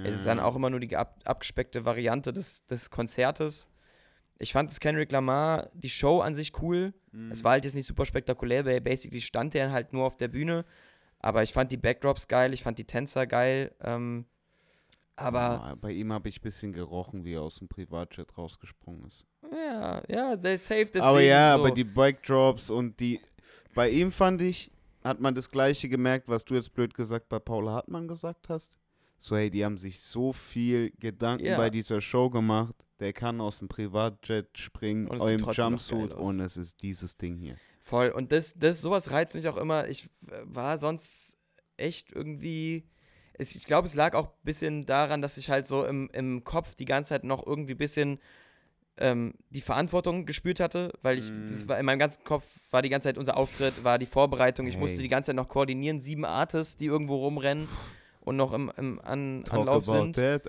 es 0.05 0.15
ist 0.15 0.27
dann 0.27 0.39
Ja. 0.39 0.45
auch 0.45 0.57
immer 0.57 0.71
nur 0.71 0.81
die 0.81 0.97
ab, 0.97 1.19
abgespeckte 1.25 1.85
Variante 1.85 2.33
des, 2.33 2.67
des 2.67 2.91
Konzertes. 2.91 3.67
Ich 4.39 4.53
fand 4.53 4.71
das 4.71 4.81
Kendrick 4.81 5.13
Lamar, 5.13 5.69
die 5.75 5.91
Show 5.91 6.21
an 6.21 6.35
sich 6.35 6.53
cool. 6.63 6.95
Mhm. 7.13 7.31
Es 7.31 7.45
war 7.45 7.53
halt 7.53 7.65
jetzt 7.67 7.75
nicht 7.75 7.87
super 7.87 8.07
spektakulär, 8.07 8.65
weil 8.65 8.81
basically 8.81 9.21
stand 9.21 9.53
der 9.55 9.71
halt 9.73 9.93
nur 9.93 10.05
auf 10.07 10.17
der 10.17 10.29
Bühne. 10.29 10.65
Aber 11.19 11.43
ich 11.43 11.53
fand 11.53 11.71
die 11.71 11.77
Backdrops 11.77 12.27
geil, 12.29 12.55
ich 12.55 12.63
fand 12.63 12.79
die 12.79 12.87
Tänzer 12.87 13.27
geil. 13.27 13.75
Ähm, 13.83 14.25
aber 15.17 15.41
Ah, 15.63 15.75
bei 15.79 15.91
ihm 15.93 16.13
habe 16.15 16.31
ich 16.31 16.39
ein 16.39 16.43
bisschen 16.43 16.73
gerochen, 16.73 17.25
wie 17.25 17.35
er 17.35 17.43
aus 17.43 17.57
dem 17.57 17.69
Privatjet 17.69 18.39
rausgesprungen 18.39 19.05
ist. 19.07 19.27
ja, 19.53 20.03
ja, 20.09 20.37
they 20.37 20.57
safe 20.57 20.87
deswegen. 20.87 21.03
aber 21.05 21.21
ja, 21.21 21.55
so. 21.55 21.61
aber 21.61 21.71
die 21.73 21.85
Backdrops 21.85 22.71
und 22.71 22.99
die. 23.01 23.21
Bei 23.75 23.91
ihm 23.91 24.11
fand 24.11 24.41
ich, 24.41 24.71
hat 25.03 25.21
man 25.21 25.35
das 25.35 25.51
gleiche 25.51 25.89
gemerkt, 25.89 26.29
was 26.29 26.45
du 26.45 26.55
jetzt 26.55 26.73
blöd 26.75 26.95
gesagt 26.95 27.29
bei 27.29 27.39
Paula 27.39 27.73
Hartmann 27.73 28.09
gesagt 28.09 28.49
hast. 28.49 28.73
So, 29.19 29.37
hey, 29.37 29.51
die 29.51 29.65
haben 29.65 29.77
sich 29.77 30.01
so 30.01 30.33
viel 30.33 30.93
Gedanken 30.99 31.45
Ja. 31.45 31.57
bei 31.59 31.69
dieser 31.71 32.01
Show 32.01 32.31
gemacht. 32.31 32.75
Der 33.01 33.13
kann 33.13 33.41
aus 33.41 33.59
dem 33.59 33.69
Privatjet 33.69 34.57
springen, 34.59 35.07
im 35.09 35.51
Jumpsuit 35.51 36.13
und 36.13 36.41
es 36.41 36.57
ist 36.57 36.83
dieses 36.83 37.17
Ding 37.17 37.37
hier. 37.37 37.57
Voll. 37.81 38.11
Und 38.11 38.31
das, 38.33 38.55
das, 38.57 38.81
sowas 38.81 39.11
reizt 39.11 39.35
mich 39.35 39.49
auch 39.49 39.57
immer. 39.57 39.89
Ich 39.89 40.09
war 40.21 40.79
sonst 40.79 41.37
echt 41.77 42.13
irgendwie. 42.13 42.87
Es, 43.35 43.55
ich 43.55 43.65
glaube, 43.65 43.87
es 43.89 43.95
lag 43.95 44.15
auch 44.15 44.29
ein 44.29 44.45
bisschen 44.45 44.85
daran, 44.87 45.23
dass 45.23 45.39
ich 45.39 45.49
halt 45.49 45.67
so 45.67 45.85
im, 45.85 46.11
im 46.13 46.45
Kopf 46.45 46.75
die 46.75 46.85
ganze 46.85 47.09
Zeit 47.11 47.25
noch 47.25 47.47
irgendwie 47.47 47.73
ein 47.73 47.79
bisschen 47.79 48.21
ähm, 49.01 49.35
die 49.51 49.61
Verantwortung 49.61 50.27
gespürt 50.27 50.61
hatte, 50.61 50.93
weil 51.03 51.19
ich, 51.19 51.31
Mm. 51.31 51.47
das 51.49 51.67
war 51.69 51.79
in 51.79 51.87
meinem 51.87 51.99
ganzen 51.99 52.23
Kopf 52.25 52.45
war 52.71 52.83
die 52.83 52.89
ganze 52.91 53.09
Zeit 53.09 53.19
unser 53.19 53.37
Auftritt, 53.37 53.83
war 53.83 53.99
die 53.99 54.07
Vorbereitung. 54.07 54.67
Ich 54.67 54.77
musste 54.77 54.97
Hey. 54.99 55.03
die 55.05 55.09
ganze 55.09 55.29
Zeit 55.29 55.37
noch 55.37 55.49
koordinieren, 55.49 56.01
sieben 56.01 56.25
Artists, 56.25 56.77
die 56.77 56.87
irgendwo 56.87 57.17
rumrennen 57.17 57.67
und 58.21 58.37
noch 58.37 58.53
im, 58.53 58.71
im 58.77 59.01
An 59.01 59.43
Talk 59.45 59.61
Anlauf 59.61 59.85
sind. 59.87 60.17
that. 60.17 60.47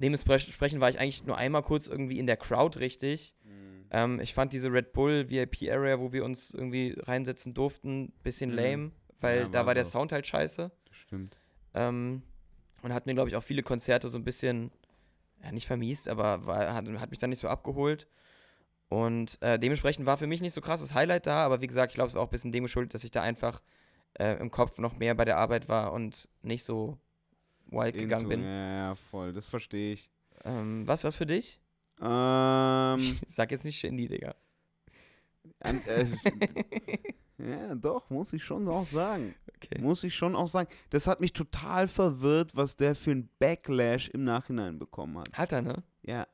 Dementsprechend 0.00 0.80
war 0.80 0.88
ich 0.90 0.98
eigentlich 0.98 1.24
nur 1.24 1.36
einmal 1.36 1.62
kurz 1.62 1.86
irgendwie 1.86 2.18
in 2.18 2.26
der 2.26 2.36
Crowd 2.36 2.78
richtig. 2.78 3.34
Ähm, 3.90 4.20
ich 4.20 4.32
fand 4.34 4.52
diese 4.54 4.72
Red 4.72 4.92
Bull 4.92 5.28
VIP 5.28 5.70
Area, 5.70 6.00
wo 6.00 6.12
wir 6.12 6.24
uns 6.24 6.52
irgendwie 6.54 6.96
reinsetzen 6.98 7.52
durften, 7.54 8.04
ein 8.04 8.12
bisschen 8.22 8.50
Mhm. 8.50 8.56
lame, 8.56 8.90
weil 9.20 9.40
Ja, 9.42 9.48
da 9.48 9.58
war 9.60 9.66
war 9.66 9.74
der 9.74 9.84
so. 9.84 9.92
Sound 9.98 10.12
halt 10.12 10.26
scheiße. 10.26 10.70
Das 10.88 10.96
stimmt. 10.96 11.36
Ähm, 11.74 12.22
und 12.82 12.92
hat 12.92 13.06
mir, 13.06 13.14
glaube 13.14 13.28
ich, 13.28 13.36
auch 13.36 13.42
viele 13.42 13.62
Konzerte 13.62 14.08
so 14.08 14.18
ein 14.18 14.24
bisschen, 14.24 14.70
ja, 15.42 15.52
nicht 15.52 15.66
vermiest, 15.66 16.08
aber 16.08 16.46
war, 16.46 16.74
hat, 16.74 16.86
hat 16.88 17.10
mich 17.10 17.18
dann 17.18 17.30
nicht 17.30 17.40
so 17.40 17.48
abgeholt. 17.48 18.06
Und 18.88 19.40
äh, 19.40 19.58
dementsprechend 19.58 20.04
war 20.06 20.18
für 20.18 20.26
mich 20.26 20.40
nicht 20.42 20.52
so 20.52 20.60
krasses 20.60 20.92
Highlight 20.94 21.26
da, 21.26 21.44
aber 21.44 21.60
wie 21.62 21.66
gesagt, 21.66 21.92
ich 21.92 21.94
glaube, 21.94 22.08
es 22.08 22.14
war 22.14 22.22
auch 22.22 22.26
ein 22.28 22.30
bisschen 22.30 22.52
dem 22.52 22.64
geschuldet, 22.64 22.92
dass 22.94 23.04
ich 23.04 23.10
da 23.10 23.22
einfach 23.22 23.62
äh, 24.18 24.34
im 24.38 24.50
Kopf 24.50 24.78
noch 24.78 24.96
mehr 24.98 25.14
bei 25.14 25.24
der 25.24 25.38
Arbeit 25.38 25.68
war 25.68 25.92
und 25.94 26.28
nicht 26.42 26.64
so 26.64 26.98
wild 27.66 27.94
gegangen 27.94 28.26
Into- 28.30 28.36
bin. 28.36 28.44
Ja, 28.44 28.72
ja, 28.88 28.94
voll. 28.94 29.32
Das 29.32 29.46
verstehe 29.46 29.94
ich. 29.94 30.10
Ähm, 30.44 30.86
was, 30.86 31.04
was 31.04 31.16
für 31.16 31.24
dich? 31.26 31.58
Ähm, 32.02 32.98
Sag 33.28 33.50
jetzt 33.50 33.64
nicht 33.64 33.78
Shindy, 33.78 34.08
Digga. 34.08 34.34
an, 35.60 35.80
äh, 35.86 36.04
ja, 37.38 37.74
doch, 37.74 38.08
muss 38.10 38.32
ich 38.32 38.44
schon 38.44 38.68
auch 38.68 38.86
sagen. 38.86 39.34
Okay. 39.56 39.80
Muss 39.80 40.04
ich 40.04 40.14
schon 40.14 40.34
auch 40.36 40.48
sagen. 40.48 40.68
Das 40.90 41.06
hat 41.06 41.20
mich 41.20 41.32
total 41.32 41.88
verwirrt, 41.88 42.56
was 42.56 42.76
der 42.76 42.94
für 42.94 43.12
ein 43.12 43.28
Backlash 43.38 44.08
im 44.10 44.24
Nachhinein 44.24 44.78
bekommen 44.78 45.18
hat. 45.18 45.32
Hat 45.32 45.52
er, 45.52 45.62
ne? 45.62 45.82
Ja. 46.02 46.26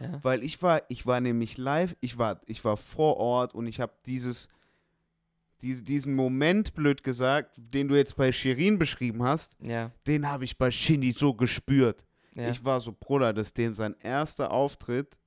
Ja. 0.00 0.18
Weil 0.24 0.42
ich 0.42 0.60
war, 0.62 0.82
ich 0.88 1.06
war 1.06 1.20
nämlich 1.20 1.58
live, 1.58 1.94
ich 2.00 2.18
war, 2.18 2.40
ich 2.46 2.64
war 2.64 2.76
vor 2.76 3.18
Ort 3.18 3.54
und 3.54 3.66
ich 3.66 3.80
habe 3.80 3.92
dieses, 4.06 4.48
diese, 5.60 5.82
diesen 5.82 6.14
Moment, 6.14 6.74
blöd 6.74 7.04
gesagt, 7.04 7.54
den 7.56 7.86
du 7.88 7.94
jetzt 7.94 8.16
bei 8.16 8.32
Shirin 8.32 8.78
beschrieben 8.78 9.22
hast, 9.22 9.56
Ja. 9.60 9.92
den 10.08 10.28
habe 10.28 10.44
ich 10.44 10.58
bei 10.58 10.70
Shindy 10.72 11.12
so 11.12 11.34
gespürt. 11.34 12.04
ja. 12.34 12.50
Ich 12.50 12.64
war 12.64 12.80
so, 12.80 12.92
Bruder, 12.98 13.32
das 13.32 13.48
ist 13.48 13.58
dem 13.58 13.74
sein 13.76 13.94
erster 14.00 14.50
Auftritt, 14.50 15.18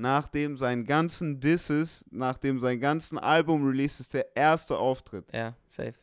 nachdem 0.00 0.56
seinen 0.56 0.84
ganzen 0.84 1.40
Disses, 1.40 2.04
nachdem 2.10 2.60
sein 2.60 2.80
ganzen 2.80 3.18
Album-Release 3.18 4.00
ist 4.02 4.14
der 4.14 4.34
erste 4.36 4.76
Auftritt. 4.78 5.24
ja, 5.32 5.54
safe. 5.68 5.94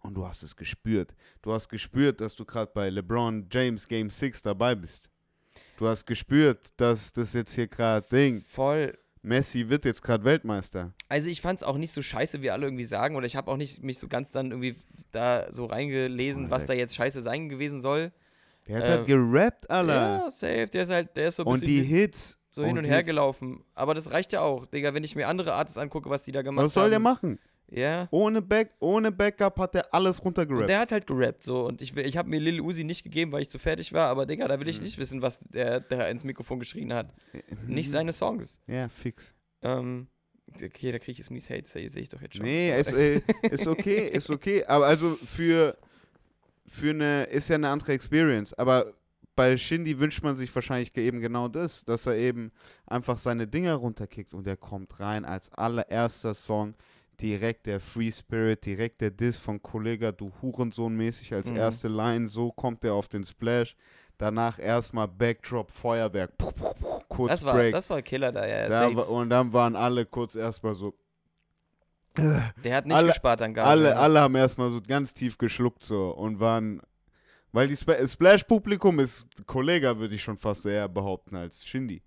Und 0.00 0.14
du 0.14 0.26
hast 0.26 0.42
es 0.42 0.54
gespürt. 0.54 1.14
Du 1.40 1.52
hast 1.52 1.68
gespürt, 1.70 2.20
dass 2.20 2.34
du 2.34 2.44
gerade 2.44 2.70
bei 2.74 2.90
LeBron 2.90 3.46
James 3.50 3.88
Game 3.88 4.10
6 4.10 4.42
dabei 4.42 4.74
bist. 4.74 5.10
Du 5.78 5.86
hast 5.86 6.04
gespürt, 6.06 6.72
dass 6.76 7.12
das 7.12 7.32
jetzt 7.32 7.54
hier 7.54 7.68
gerade 7.68 8.06
Ding, 8.08 8.44
Voll. 8.46 8.98
Messi 9.22 9.70
wird 9.70 9.86
jetzt 9.86 10.02
gerade 10.02 10.22
Weltmeister. 10.24 10.92
Also 11.08 11.30
ich 11.30 11.40
fand 11.40 11.60
es 11.60 11.62
auch 11.62 11.78
nicht 11.78 11.92
so 11.92 12.02
scheiße, 12.02 12.42
wie 12.42 12.50
alle 12.50 12.66
irgendwie 12.66 12.84
sagen, 12.84 13.16
oder 13.16 13.24
ich 13.24 13.36
habe 13.36 13.50
auch 13.50 13.56
nicht 13.56 13.82
mich 13.82 13.98
so 13.98 14.06
ganz 14.06 14.30
dann 14.30 14.50
irgendwie 14.50 14.76
da 15.12 15.50
so 15.50 15.64
reingelesen, 15.64 16.50
was 16.50 16.66
da 16.66 16.74
jetzt 16.74 16.94
scheiße 16.94 17.22
sein 17.22 17.48
gewesen 17.48 17.80
soll. 17.80 18.12
Der 18.68 18.76
hat 18.76 18.84
Äh, 18.84 18.88
halt 18.90 19.06
gerappt, 19.06 19.70
Alter. 19.70 19.94
Ja, 19.94 20.30
safe, 20.30 20.66
der 20.66 20.82
ist 20.82 20.90
halt, 20.90 21.16
der 21.16 21.28
ist 21.28 21.36
so 21.36 21.44
ein 21.44 21.48
und 21.48 21.66
die 21.66 21.82
Hits. 21.82 22.38
So 22.54 22.64
hin 22.64 22.78
und 22.78 22.84
her 22.84 23.02
gelaufen. 23.02 23.64
Aber 23.74 23.94
das 23.94 24.10
reicht 24.12 24.32
ja 24.32 24.40
auch, 24.42 24.66
Digga, 24.66 24.94
wenn 24.94 25.02
ich 25.04 25.16
mir 25.16 25.26
andere 25.28 25.54
Artists 25.54 25.76
angucke, 25.78 26.08
was 26.08 26.22
die 26.22 26.32
da 26.32 26.42
gemacht 26.42 26.60
haben. 26.62 26.66
Was 26.66 26.74
soll 26.74 26.90
der 26.90 27.00
machen? 27.00 27.38
Ja. 27.70 28.06
Ohne, 28.12 28.42
Back, 28.42 28.70
ohne 28.78 29.10
Backup 29.10 29.58
hat 29.58 29.74
der 29.74 29.92
alles 29.92 30.20
Und 30.20 30.26
runtergerappt. 30.26 30.68
der 30.68 30.78
hat 30.78 30.92
halt 30.92 31.06
gerappt 31.06 31.42
so 31.42 31.66
und 31.66 31.80
ich, 31.82 31.96
will- 31.96 32.06
ich 32.06 32.16
habe 32.16 32.28
mir 32.28 32.38
Lil 32.38 32.60
Uzi 32.60 32.84
nicht 32.84 33.02
gegeben, 33.02 33.32
weil 33.32 33.42
ich 33.42 33.50
zu 33.50 33.58
fertig 33.58 33.92
war, 33.92 34.08
aber 34.08 34.26
Digga, 34.26 34.46
da 34.46 34.60
will 34.60 34.68
ich 34.68 34.76
Mhm. 34.78 34.84
nicht 34.84 34.98
wissen, 34.98 35.22
was 35.22 35.40
der, 35.40 35.80
der 35.80 36.10
ins 36.10 36.22
Mikrofon 36.24 36.60
geschrien 36.60 36.92
hat. 36.92 37.08
Nicht 37.66 37.88
Mhm. 37.88 37.92
seine 37.92 38.12
Songs. 38.12 38.60
Ja, 38.68 38.88
fix. 38.88 39.34
Ähm, 39.62 40.06
okay, 40.54 40.92
da 40.92 40.98
kriege 40.98 41.12
ich 41.12 41.18
jetzt 41.18 41.30
mies 41.30 41.48
Hate, 41.50 41.66
sehe 41.66 41.88
seh 41.88 42.00
ich 42.00 42.10
doch 42.10 42.20
jetzt 42.20 42.36
schon. 42.36 42.44
Nee, 42.44 42.78
ist, 42.78 42.92
äh, 42.92 43.22
ist 43.50 43.66
okay, 43.66 44.08
ist 44.08 44.30
okay. 44.30 44.64
Aber 44.66 44.86
also 44.86 45.16
für, 45.16 45.76
für 46.66 46.90
eine, 46.90 47.24
ist 47.24 47.48
ja 47.48 47.56
eine 47.56 47.70
andere 47.70 47.92
Experience. 47.92 48.52
Aber 48.54 48.92
bei 49.36 49.56
Shindy 49.56 49.98
wünscht 49.98 50.22
man 50.22 50.34
sich 50.34 50.54
wahrscheinlich 50.54 50.96
eben 50.96 51.20
genau 51.20 51.48
das, 51.48 51.84
dass 51.84 52.06
er 52.06 52.16
eben 52.16 52.52
einfach 52.86 53.18
seine 53.18 53.46
Dinger 53.46 53.74
runterkickt 53.74 54.34
und 54.34 54.46
er 54.46 54.56
kommt 54.56 55.00
rein 55.00 55.24
als 55.24 55.52
allererster 55.52 56.34
Song. 56.34 56.74
Direkt 57.20 57.66
der 57.66 57.78
Free 57.78 58.10
Spirit, 58.10 58.64
direkt 58.66 59.00
der 59.00 59.10
Diss 59.10 59.38
von 59.38 59.62
Kollega, 59.62 60.10
du 60.10 60.32
Hurensohn 60.42 60.96
mäßig 60.96 61.32
als 61.32 61.48
Mhm. 61.50 61.56
erste 61.56 61.88
Line. 61.88 62.26
So 62.28 62.50
kommt 62.50 62.84
er 62.84 62.94
auf 62.94 63.06
den 63.08 63.22
Splash. 63.24 63.76
Danach 64.18 64.58
erstmal 64.58 65.08
Backdrop, 65.08 65.70
Feuerwerk, 65.70 66.36
puh, 66.38 66.50
puh, 66.52 66.72
puh, 66.78 67.00
kurz 67.08 67.30
das 67.30 67.44
war, 67.44 67.54
Break. 67.54 67.72
das 67.72 67.88
war 67.90 68.00
Killer 68.02 68.30
da, 68.32 68.46
ja. 68.46 68.68
da 68.68 68.94
war, 68.96 69.08
und 69.08 69.30
dann 69.30 69.52
waren 69.52 69.74
alle 69.76 70.06
kurz 70.06 70.34
erstmal 70.36 70.74
so. 70.74 70.94
Der 72.16 72.76
hat 72.76 72.86
nicht 72.86 72.94
alle- 72.94 73.08
gespart 73.08 73.42
an 73.42 73.54
Gage. 73.54 73.66
alle, 73.68 73.96
alle 73.96 74.20
haben 74.20 74.36
erstmal 74.36 74.70
so 74.70 74.80
ganz 74.86 75.14
tief 75.14 75.36
geschluckt 75.38 75.82
so 75.84 76.10
und 76.10 76.38
waren. 76.40 76.80
Weil 77.54 77.68
die 77.68 77.74
Sp 77.78 77.94
Splash-Publikum 78.04 78.98
ist 78.98 79.46
Kollega, 79.46 79.96
würde 79.96 80.16
ich 80.16 80.22
schon 80.22 80.36
fast 80.36 80.66
eher 80.66 80.88
behaupten, 80.88 81.36
als 81.36 81.64
Shindy. 81.64 82.02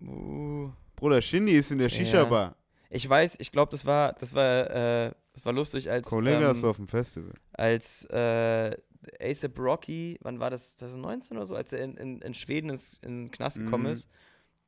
Uh, 0.00 0.70
Bruder, 0.94 1.20
Shindy 1.20 1.52
ist 1.56 1.72
in 1.72 1.78
der 1.78 1.88
Ja. 1.88 1.96
Shisha-Bar. 1.96 2.54
ich 2.88 3.08
weiß, 3.08 3.36
ich 3.40 3.50
glaube, 3.50 3.70
das 3.72 3.84
war, 3.84 4.12
das 4.14 4.32
war, 4.34 4.70
äh, 4.70 5.12
das 5.32 5.44
war 5.44 5.52
lustig, 5.52 5.90
als, 5.90 6.08
Kollega 6.08 6.52
ist 6.52 6.62
ähm, 6.62 6.68
auf 6.68 6.76
dem 6.76 6.86
Festival. 6.86 7.32
als 7.52 8.04
äh, 8.10 8.76
ASAP 9.20 9.58
Rocky, 9.58 10.18
wann 10.22 10.38
war 10.38 10.50
das, 10.50 10.76
2019 10.76 11.36
oder 11.36 11.46
so, 11.46 11.56
als 11.56 11.72
er 11.72 11.80
in, 11.82 11.96
in, 11.96 12.20
in 12.22 12.34
Schweden 12.34 12.70
ins, 12.70 12.98
in 13.02 13.24
den 13.24 13.30
Knast 13.32 13.58
gekommen 13.58 13.84
Mhm. 13.86 13.90
ist, 13.92 14.08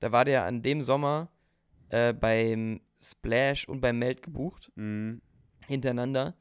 da 0.01 0.11
war 0.11 0.25
der 0.25 0.45
an 0.47 0.63
dem 0.63 0.83
Sommer 0.83 1.29
äh, 1.91 2.13
beim 2.13 2.81
Splash 3.01 3.69
und 3.69 3.81
beim 3.81 3.99
Meld 4.01 4.23
gebucht, 4.23 4.73
Mhm. 4.75 5.21
hintereinander. 5.69 6.35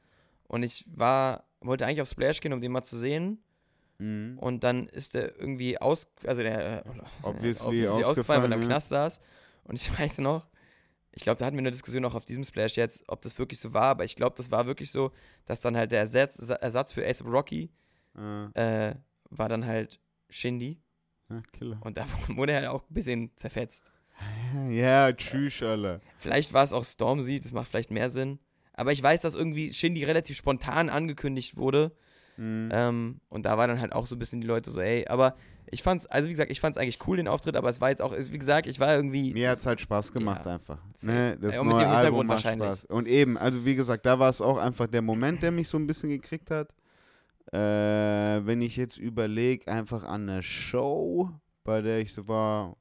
Und 0.48 0.64
ich 0.64 0.84
war, 0.92 1.44
wollte 1.62 1.86
eigentlich 1.86 2.02
auf 2.02 2.10
Splash 2.10 2.42
gehen, 2.42 2.54
um 2.54 2.62
den 2.62 2.72
mal 2.72 2.84
zu 2.84 2.98
sehen. 2.98 3.38
Mhm. 4.04 4.38
Und 4.38 4.64
dann 4.66 4.88
ist 4.90 5.14
der 5.14 5.40
irgendwie 5.40 5.78
aus, 5.80 6.08
also 6.28 6.42
der 6.44 6.86
äh, 6.86 6.90
Obviously 7.22 7.88
ausgefallen, 7.88 8.44
weil 8.44 8.52
er 8.52 8.56
im 8.56 8.64
ja. 8.64 8.68
Knast 8.68 8.90
saß. 8.90 9.22
Und 9.64 9.76
ich 9.76 9.90
weiß 10.00 10.18
noch, 10.20 10.46
ich 11.14 11.24
glaube, 11.24 11.38
da 11.38 11.46
hatten 11.46 11.56
wir 11.56 11.62
eine 11.62 11.72
Diskussion 11.72 12.04
auch 12.06 12.16
auf 12.16 12.26
diesem 12.26 12.44
Splash 12.44 12.76
jetzt, 12.76 13.04
ob 13.08 13.22
das 13.22 13.38
wirklich 13.40 13.60
so 13.60 13.74
war, 13.74 13.86
aber 13.86 14.04
ich 14.04 14.16
glaube, 14.16 14.36
das 14.36 14.52
war 14.52 14.66
wirklich 14.66 14.92
so, 14.92 15.12
dass 15.46 15.62
dann 15.62 15.78
halt 15.78 15.92
der 15.92 16.00
Ersatz, 16.00 16.38
Ersatz 16.38 16.92
für 16.92 17.06
ASAP 17.08 17.28
Rocky 17.28 17.70
Äh, 18.18 18.90
äh, 18.90 18.96
war 19.30 19.48
dann 19.48 19.66
halt 19.66 20.00
Shindy. 20.30 20.82
ja, 21.30 21.42
Killer. 21.54 21.80
Und 21.82 21.98
da 21.98 22.06
wurde 22.28 22.52
er 22.52 22.62
halt 22.62 22.70
auch 22.70 22.84
ein 22.90 22.94
bisschen 22.94 23.32
zerfetzt. 23.36 23.90
Ja, 24.70 25.12
tschüss, 25.12 25.64
alle. 25.64 26.00
Vielleicht 26.18 26.54
war 26.54 26.64
es 26.64 26.74
auch 26.74 26.86
Stormzy, 26.86 27.40
das 27.40 27.52
macht 27.52 27.70
vielleicht 27.70 27.90
mehr 27.90 28.10
Sinn. 28.10 28.38
Aber 28.74 28.92
ich 28.92 29.02
weiß, 29.02 29.22
dass 29.22 29.34
irgendwie 29.34 29.74
Shindy 29.74 30.04
relativ 30.04 30.38
spontan 30.38 30.90
angekündigt 30.90 31.58
wurde. 31.58 31.92
Mhm. 32.38 32.70
Ähm, 32.72 33.22
und 33.30 33.46
da 33.46 33.58
war 33.58 33.68
dann 33.68 33.80
halt 33.80 33.94
auch 33.94 34.06
so 34.06 34.16
ein 34.16 34.20
bisschen 34.20 34.42
die 34.42 34.48
Leute 34.48 34.72
so, 34.72 34.82
ey, 34.82 35.08
aber 35.08 35.36
ich 35.70 35.82
fand's, 35.84 36.06
also 36.06 36.28
wie 36.28 36.34
gesagt, 36.34 36.52
ich 36.52 36.60
fand's 36.60 36.78
eigentlich 36.78 37.00
cool, 37.08 37.18
den 37.18 37.28
Auftritt, 37.28 37.56
aber 37.56 37.70
es 37.70 37.82
war 37.82 37.90
jetzt 37.90 38.02
auch, 38.02 38.14
wie 38.16 38.38
gesagt, 38.38 38.68
ich 38.68 38.80
war 38.80 38.94
irgendwie. 38.94 39.34
Mir 39.34 39.50
hat 39.50 39.60
es 39.60 39.66
halt 39.66 39.82
Spaß 39.82 40.12
gemacht 40.14 40.46
Ja. 40.46 40.54
einfach. 40.56 40.80
Ne? 41.02 41.38
Das 41.40 41.56
Ja, 41.56 41.62
und 41.62 41.68
mit 41.68 41.76
neue 41.76 41.86
dem 41.86 41.92
Hintergrund 41.92 41.96
Album 42.06 42.28
macht 42.28 42.30
wahrscheinlich. 42.46 42.68
Spaß. 42.68 42.86
Und 42.86 43.08
eben, 43.08 43.38
also 43.38 43.66
wie 43.66 43.76
gesagt, 43.76 44.06
da 44.06 44.20
war 44.20 44.30
es 44.30 44.42
auch 44.42 44.58
einfach 44.58 44.88
der 44.88 45.02
Moment, 45.02 45.42
der 45.42 45.52
mich 45.52 45.68
so 45.68 45.78
ein 45.78 45.88
bisschen 45.88 46.10
gekriegt 46.10 46.52
hat. 46.52 46.74
Äh, 47.52 48.46
wenn 48.46 48.62
ich 48.62 48.78
jetzt 48.78 48.98
überlege, 48.98 49.72
einfach 49.72 50.04
an 50.04 50.28
eine 50.30 50.42
Show, 50.44 51.30
bei 51.64 51.82
der 51.82 52.00
ich 52.00 52.14
so 52.14 52.28
war, 52.28 52.78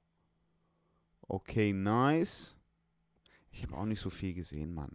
okay, 1.29 1.73
nice. 1.73 2.57
Ich 3.51 3.63
habe 3.63 3.77
auch 3.77 3.85
nicht 3.85 4.01
so 4.01 4.09
viel 4.11 4.35
gesehen, 4.35 4.73
Mann. 4.73 4.93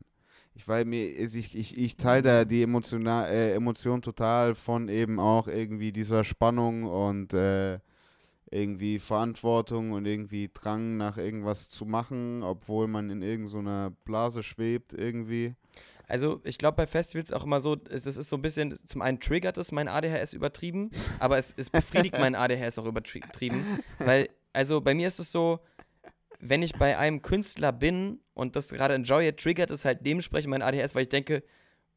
Ich 0.57 0.67
weil 0.67 0.85
mir, 0.85 1.07
ich, 1.07 1.55
ich, 1.55 1.77
ich 1.77 1.97
teile 1.97 2.23
da 2.23 2.45
die 2.45 2.63
Emotiona 2.63 3.27
äh, 3.27 3.53
Emotion 3.53 4.01
total 4.01 4.55
von 4.55 4.89
eben 4.89 5.19
auch 5.19 5.47
irgendwie 5.47 5.91
dieser 5.91 6.23
Spannung 6.23 6.83
und 6.83 7.31
äh, 7.35 7.77
irgendwie 8.49 8.97
Verantwortung 8.97 9.91
und 9.91 10.07
irgendwie 10.07 10.49
Drang 10.51 10.97
nach 10.97 11.17
irgendwas 11.17 11.69
zu 11.69 11.85
machen, 11.85 12.41
obwohl 12.41 12.87
man 12.87 13.11
in 13.11 13.21
irgendeiner 13.21 13.91
Blase 14.03 14.41
schwebt 14.41 14.93
irgendwie. 14.93 15.53
Also 16.07 16.41
ich 16.43 16.57
glaube 16.57 16.77
bei 16.77 16.87
Festivals 16.87 17.31
auch 17.31 17.43
immer 17.43 17.59
so, 17.59 17.77
es 17.91 18.07
ist 18.07 18.27
so 18.27 18.35
ein 18.35 18.41
bisschen, 18.41 18.79
zum 18.83 19.03
einen 19.03 19.19
triggert 19.19 19.59
es 19.59 19.71
mein 19.71 19.87
ADHS 19.87 20.33
übertrieben, 20.33 20.89
aber 21.19 21.37
es, 21.37 21.53
es 21.55 21.69
befriedigt 21.69 22.17
mein 22.19 22.33
ADHS 22.33 22.79
auch 22.79 22.87
übertrieben. 22.87 23.63
Weil, 23.99 24.27
also 24.53 24.81
bei 24.81 24.95
mir 24.95 25.07
ist 25.07 25.19
es 25.19 25.31
so, 25.31 25.59
wenn 26.39 26.61
ich 26.61 26.73
bei 26.73 26.97
einem 26.97 27.21
Künstler 27.21 27.71
bin 27.71 28.19
und 28.33 28.55
das 28.55 28.69
gerade 28.69 28.93
enjoye, 28.93 29.31
triggert 29.35 29.71
es 29.71 29.85
halt 29.85 30.05
dementsprechend 30.05 30.49
mein 30.51 30.61
ADHS, 30.61 30.93
weil 30.95 31.03
ich 31.03 31.09
denke, 31.09 31.43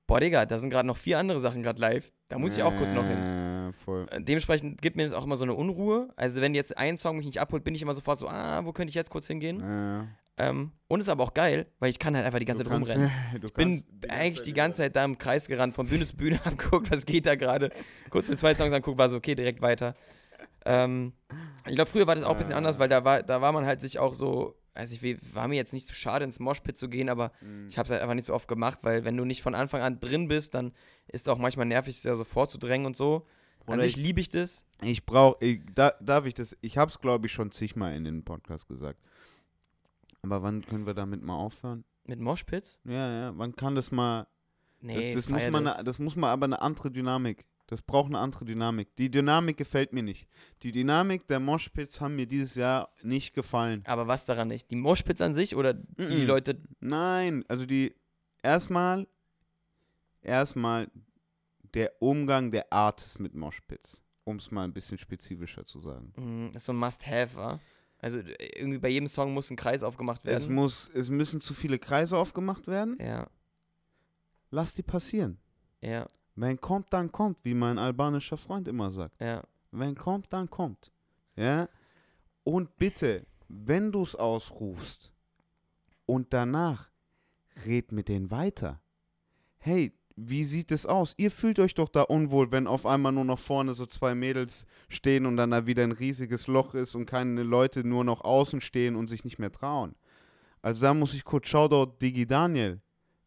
boah 0.07 0.21
Digga, 0.21 0.47
da 0.47 0.59
sind 0.59 0.71
gerade 0.71 0.87
noch 0.87 0.97
vier 0.97 1.19
andere 1.19 1.41
Sachen 1.41 1.63
gerade 1.63 1.81
live, 1.81 2.11
da 2.29 2.39
muss 2.39 2.57
ich 2.57 2.63
auch 2.63 2.75
kurz 2.77 2.91
noch 2.93 3.07
hin. 3.07 3.19
Äh, 3.19 3.73
voll. 3.73 4.07
Äh, 4.11 4.21
Dementsprechend 4.23 4.81
gibt 4.83 4.97
mir 4.97 5.05
das 5.05 5.13
auch 5.13 5.25
immer 5.25 5.37
so 5.37 5.45
eine 5.45 5.55
Unruhe. 5.55 6.09
Also 6.17 6.41
wenn 6.41 6.55
jetzt 6.55 6.77
ein 6.77 6.97
Song 6.97 7.17
mich 7.17 7.27
nicht 7.27 7.39
abholt, 7.41 7.63
bin 7.65 7.75
ich 7.75 7.83
immer 7.83 7.95
sofort 7.95 8.19
so, 8.19 8.27
ah, 8.29 8.65
wo 8.65 8.73
könnte 8.73 8.89
ich 8.91 8.95
jetzt 8.97 9.11
kurz 9.11 9.27
hingehen? 9.27 9.61
Äh, 9.61 10.05
Ähm, 10.43 10.73
und 10.89 11.01
ist 11.01 11.09
aber 11.11 11.23
auch 11.23 11.35
geil, 11.35 11.67
weil 11.81 11.91
ich 11.91 11.99
kann 11.99 12.17
halt 12.17 12.25
einfach 12.25 12.39
die 12.39 12.47
ganze 12.47 12.65
du 12.65 12.71
Zeit 12.71 12.79
kannst- 12.79 12.95
rumrennen. 12.95 13.13
Ich 13.45 13.53
bin 13.53 13.75
kannst 13.75 14.11
eigentlich 14.11 14.43
die 14.43 14.55
ganze 14.55 14.79
Zeit 14.79 14.97
da 14.97 15.05
im 15.05 15.19
Kreis 15.19 15.47
gerannt, 15.49 15.75
von 15.75 15.87
Bühne 15.87 16.07
zu 16.07 16.17
Bühne, 16.17 16.41
hab 16.45 16.57
geguckt, 16.57 16.91
was 16.91 17.05
geht 17.05 17.27
da 17.27 17.35
gerade. 17.35 17.71
Kurz 18.09 18.27
mit 18.29 18.39
zwei 18.39 18.55
Songs 18.55 18.73
anguckt, 18.73 18.97
war 18.97 19.11
so, 19.11 19.17
okay, 19.17 19.35
direkt 19.35 19.61
weiter. 19.61 19.95
Ähm, 20.67 21.13
ich 21.67 21.75
glaube, 21.75 21.91
früher 21.91 22.07
war 22.07 22.15
das 22.15 22.25
auch 22.25 22.33
ein 22.33 22.37
bisschen 22.39 22.53
Ah. 22.53 22.57
anders, 22.59 22.79
weil 22.79 22.89
da 22.89 23.05
war, 23.05 23.23
da 23.23 23.41
war 23.41 23.53
man 23.53 23.65
halt 23.67 23.81
sich 23.81 23.99
auch 23.99 24.15
so, 24.15 24.57
also 24.75 24.95
ich 24.95 25.35
war 25.35 25.49
mir 25.49 25.57
jetzt 25.57 25.73
nicht 25.73 25.87
zu 25.87 25.95
schade, 25.95 26.25
ins 26.25 26.39
Moshpit 26.39 26.77
zu 26.77 26.89
gehen, 26.89 27.09
aber 27.09 27.33
Mhm. 27.41 27.67
ich 27.69 27.79
habe 27.79 27.87
es 27.87 27.91
halt 27.91 28.03
einfach 28.03 28.15
nicht 28.15 28.27
so 28.27 28.35
oft 28.35 28.49
gemacht, 28.49 28.81
weil 28.83 29.05
wenn 29.05 29.17
du 29.17 29.25
nicht 29.25 29.43
von 29.43 29.55
Anfang 29.55 29.81
an 29.83 30.01
drin 30.01 30.29
bist, 30.29 30.55
dann 30.55 30.73
ist 31.09 31.23
es 31.27 31.29
auch 31.29 31.39
manchmal 31.39 31.67
nervig, 31.67 31.95
sich 31.95 32.03
da 32.03 32.15
so 32.15 32.25
vorzudrängen 32.25 32.87
und 32.87 32.97
so. 32.97 33.27
An 33.67 33.79
sich 33.81 33.97
liebe 33.97 34.21
ich 34.21 34.29
das. 34.31 34.67
Ich 34.83 35.07
brauche, 35.07 35.59
da, 35.75 35.93
darf 36.01 36.27
ich 36.27 36.35
das, 36.35 36.57
ich 36.61 36.77
habe 36.77 36.91
es 36.91 36.99
glaube 36.99 37.27
ich 37.27 37.33
schon 37.33 37.53
zigmal 37.53 37.95
in 37.95 38.05
den 38.05 38.25
Podcast 38.25 38.67
gesagt. 38.69 38.99
Aber 40.23 40.43
wann 40.43 40.65
können 40.65 40.87
wir 40.87 40.95
damit 40.95 41.23
mal 41.23 41.37
aufhören? 41.37 41.85
Mit 42.05 42.19
Moshpits? 42.21 42.81
Ja, 42.85 43.11
ja, 43.13 43.33
wann 43.37 43.55
kann 43.55 43.75
das 43.75 43.91
mal, 43.93 44.27
Nee, 44.81 45.13
das, 45.15 45.25
das, 45.27 45.29
muss 45.33 45.51
man, 45.51 45.65
das. 45.65 45.85
das 45.85 45.99
muss 45.99 46.17
man 46.17 46.31
aber 46.31 46.45
eine 46.47 46.61
andere 46.63 46.91
Dynamik. 46.91 47.47
Das 47.71 47.83
braucht 47.83 48.07
eine 48.09 48.19
andere 48.19 48.45
Dynamik. 48.45 48.95
Die 48.97 49.11
Dynamik 49.11 49.57
gefällt 49.57 49.93
mir 49.93 50.03
nicht. 50.03 50.29
Die 50.65 50.73
Dynamik 50.73 51.27
der 51.29 51.39
Moshpits 51.41 52.01
haben 52.01 52.17
mir 52.17 52.27
dieses 52.27 52.57
Jahr 52.57 52.93
nicht 53.03 53.33
gefallen. 53.33 53.83
Aber 53.87 54.09
was 54.09 54.25
daran 54.25 54.49
nicht? 54.49 54.71
Die 54.73 54.77
Moshpits 54.77 55.21
an 55.21 55.35
sich 55.35 55.55
oder 55.55 55.75
die 55.75 56.03
Mhm. 56.03 56.27
Leute. 56.27 56.61
Nein, 56.81 57.45
also 57.49 57.65
die 57.67 57.95
erstmal 58.43 59.07
erstmal 60.23 60.91
der 61.75 61.93
Umgang 62.03 62.51
der 62.51 62.73
Artists 62.73 63.19
mit 63.19 63.35
Moshpits, 63.35 64.03
um 64.25 64.37
es 64.37 64.51
mal 64.51 64.65
ein 64.65 64.73
bisschen 64.73 64.99
spezifischer 64.99 65.65
zu 65.65 65.81
sagen. 65.81 66.13
Mh, 66.17 66.57
ist 66.57 66.65
so 66.65 66.73
ein 66.73 66.77
Must-Have, 66.77 67.35
war. 67.37 67.61
Also 67.99 68.19
äh, 68.19 68.59
irgendwie 68.59 68.79
bei 68.79 68.89
jedem 68.89 69.07
Song 69.07 69.33
muss 69.33 69.51
ein 69.51 69.57
Kreis 69.57 69.83
aufgemacht 69.83 70.23
Es 70.25 70.43
werden. 70.45 70.55
muss 70.57 70.91
es 70.95 71.11
müssen 71.11 71.41
zu 71.41 71.55
viele 71.55 71.79
Kreise 71.79 72.17
aufgemacht 72.19 72.67
werden. 72.67 72.97
ja, 73.01 73.29
Lass 74.51 74.75
die 74.75 74.83
passieren. 74.83 75.39
ja, 75.81 76.09
Wenn 76.41 76.59
kommt, 76.59 76.91
dann 76.95 77.13
kommt, 77.13 77.37
wie 77.43 77.53
mein 77.53 77.77
albanischer 77.77 78.39
Freund 78.39 78.67
immer 78.67 78.91
sagt. 78.91 79.21
ja. 79.21 79.43
Wenn 79.73 79.95
kommt, 79.95 80.33
dann 80.33 80.49
kommt. 80.49 80.91
Ja? 81.37 81.69
Und 82.45 82.77
bitte, 82.79 83.27
wenn 83.49 83.93
du 83.93 84.03
es 84.03 84.17
ausrufst 84.17 85.13
und 86.07 86.33
danach 86.33 86.91
red 87.67 87.93
mit 87.93 88.09
denen 88.09 88.31
weiter. 88.31 88.81
Hey, 89.59 89.93
wie 90.17 90.43
sieht 90.45 90.73
es 90.73 90.87
aus? 90.87 91.15
Ihr 91.19 91.31
fühlt 91.31 91.59
euch 91.59 91.75
doch 91.75 91.91
da 91.91 92.03
unwohl, 92.03 92.51
wenn 92.51 92.67
auf 92.67 92.87
einmal 92.87 93.13
nur 93.13 93.27
noch 93.27 93.39
vorne 93.39 93.75
so 93.75 93.85
zwei 93.85 94.15
Mädels 94.15 94.65
stehen 94.89 95.27
und 95.27 95.37
dann 95.37 95.51
da 95.51 95.67
wieder 95.67 95.85
ein 95.85 95.93
riesiges 95.93 96.47
Loch 96.47 96.75
ist 96.75 96.95
und 96.95 97.05
keine 97.05 97.43
Leute 97.43 97.87
nur 97.87 98.03
noch 98.03 98.23
außen 98.23 98.63
stehen 98.63 98.97
und 98.97 99.09
sich 99.09 99.25
nicht 99.25 99.39
mehr 99.39 99.53
trauen. 99.53 99.95
Also 100.63 100.81
da 100.81 100.95
muss 100.95 101.13
ich 101.13 101.23
kurz 101.23 101.49
Shoutout 101.49 101.99
Digi 102.01 102.27
Daniel. 102.27 102.81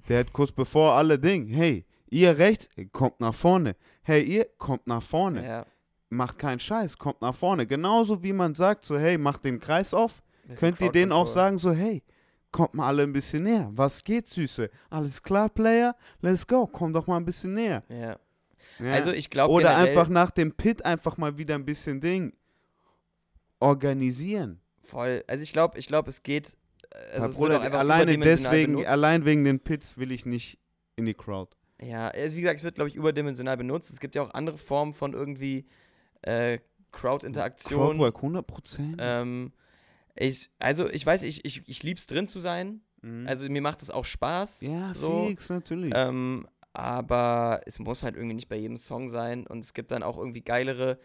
Der 0.09 0.21
hat 0.21 0.33
kurz 0.33 0.51
bevor 0.51 0.93
alle 0.93 1.19
Ding, 1.19 1.47
hey, 1.47 1.85
ihr 2.13 2.37
rechts, 2.37 2.69
kommt 2.91 3.19
nach 3.19 3.33
vorne. 3.33 3.75
Hey, 4.03 4.23
ihr 4.23 4.45
kommt 4.57 4.87
nach 4.87 5.01
vorne 5.01 5.45
ja. 5.45 5.65
macht 6.09 6.37
keinen 6.37 6.59
Scheiß, 6.59 6.97
kommt 6.97 7.21
nach 7.21 7.35
vorne. 7.35 7.65
Genauso 7.65 8.23
wie 8.23 8.33
man 8.33 8.53
sagt, 8.53 8.85
so, 8.85 8.97
hey, 8.97 9.17
macht 9.17 9.43
den 9.43 9.59
Kreis 9.59 9.93
auf, 9.93 10.21
könnt 10.59 10.81
ihr 10.81 10.91
denen 10.91 11.11
auch 11.11 11.27
sagen, 11.27 11.57
so, 11.57 11.71
hey, 11.71 12.03
kommt 12.51 12.75
mal 12.75 12.87
alle 12.87 13.03
ein 13.03 13.13
bisschen 13.13 13.43
näher. 13.43 13.69
Was 13.73 14.03
geht, 14.03 14.27
Süße? 14.27 14.69
Alles 14.89 15.21
klar, 15.21 15.49
Player? 15.49 15.95
Let's 16.21 16.45
go, 16.45 16.67
komm 16.67 16.93
doch 16.93 17.07
mal 17.07 17.17
ein 17.17 17.25
bisschen 17.25 17.55
näher. 17.55 17.83
Ja. 17.89 18.15
Ja. 18.79 18.93
Also 18.93 19.11
ich 19.11 19.29
glaube 19.29 19.53
Oder 19.53 19.75
einfach 19.75 20.07
nach 20.07 20.31
dem 20.31 20.51
Pit 20.51 20.83
einfach 20.83 21.17
mal 21.17 21.37
wieder 21.37 21.55
ein 21.55 21.65
bisschen 21.65 22.01
Ding 22.01 22.33
organisieren. 23.59 24.59
voll. 24.83 25.23
Also 25.27 25.43
ich 25.43 25.53
glaube, 25.53 25.77
ich 25.77 25.87
glaube, 25.87 26.09
es 26.09 26.23
geht. 26.23 26.57
Also 27.13 27.29
es 27.29 27.35
Bruder, 27.35 27.61
alleine 27.61 28.17
deswegen, 28.17 28.73
benutzt. 28.73 28.89
allein 28.89 29.25
wegen 29.25 29.43
den 29.43 29.59
Pits 29.59 29.97
will 29.97 30.11
ich 30.11 30.25
nicht 30.25 30.59
in 30.95 31.05
die 31.05 31.13
Crowd. 31.13 31.55
Ja, 31.83 32.09
also 32.09 32.37
wie 32.37 32.41
gesagt, 32.41 32.59
es 32.59 32.63
wird, 32.63 32.75
glaube 32.75 32.89
ich, 32.89 32.95
überdimensional 32.95 33.57
benutzt. 33.57 33.91
Es 33.91 33.99
gibt 33.99 34.15
ja 34.15 34.23
auch 34.23 34.33
andere 34.33 34.57
Formen 34.57 34.93
von 34.93 35.13
irgendwie 35.13 35.65
äh, 36.21 36.59
Crowd-Interaktion. 36.91 37.97
Crowdwork 37.97 38.17
100%. 38.17 38.95
Ähm, 38.99 39.51
ich, 40.15 40.49
also 40.59 40.89
ich 40.89 41.05
weiß, 41.05 41.23
ich, 41.23 41.43
ich, 41.45 41.67
ich 41.67 41.83
liebe 41.83 41.99
es 41.99 42.07
drin 42.07 42.27
zu 42.27 42.39
sein. 42.39 42.81
Mhm. 43.01 43.25
Also 43.27 43.49
mir 43.49 43.61
macht 43.61 43.81
es 43.81 43.89
auch 43.89 44.05
Spaß. 44.05 44.61
ja, 44.61 44.93
so, 44.93 45.27
fix, 45.27 45.49
natürlich. 45.49 45.93
Ähm, 45.95 46.47
aber 46.73 47.61
es 47.65 47.79
muss 47.79 48.03
halt 48.03 48.15
irgendwie 48.15 48.35
nicht 48.35 48.49
bei 48.49 48.55
jedem 48.55 48.77
Song 48.77 49.09
sein. 49.09 49.45
Und 49.45 49.63
es 49.63 49.73
gibt 49.73 49.91
dann 49.91 50.03
auch 50.03 50.17
irgendwie 50.17 50.41
geilere. 50.41 50.99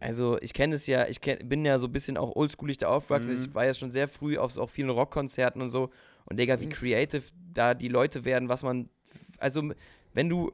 Also 0.00 0.38
ich 0.40 0.52
kenne 0.52 0.74
es 0.74 0.86
ja, 0.86 1.06
ich 1.08 1.20
kenn, 1.20 1.48
bin 1.48 1.64
ja 1.64 1.78
so 1.78 1.86
ein 1.86 1.92
bisschen 1.92 2.16
auch 2.16 2.34
oldschoolig 2.34 2.78
da 2.78 2.88
aufgewachsen. 2.88 3.30
Mhm. 3.30 3.44
Ich 3.44 3.54
war 3.54 3.64
ja 3.64 3.74
schon 3.74 3.90
sehr 3.90 4.08
früh 4.08 4.36
auf 4.38 4.52
so 4.52 4.62
auch 4.62 4.70
vielen 4.70 4.90
Rockkonzerten 4.90 5.62
und 5.62 5.70
so. 5.70 5.90
Und 6.24 6.38
Digga, 6.38 6.60
wie 6.60 6.68
creative 6.68 7.24
da 7.52 7.74
die 7.74 7.88
Leute 7.88 8.24
werden, 8.24 8.48
was 8.48 8.62
man. 8.62 8.88
Also, 9.38 9.72
wenn 10.16 10.28
du 10.28 10.50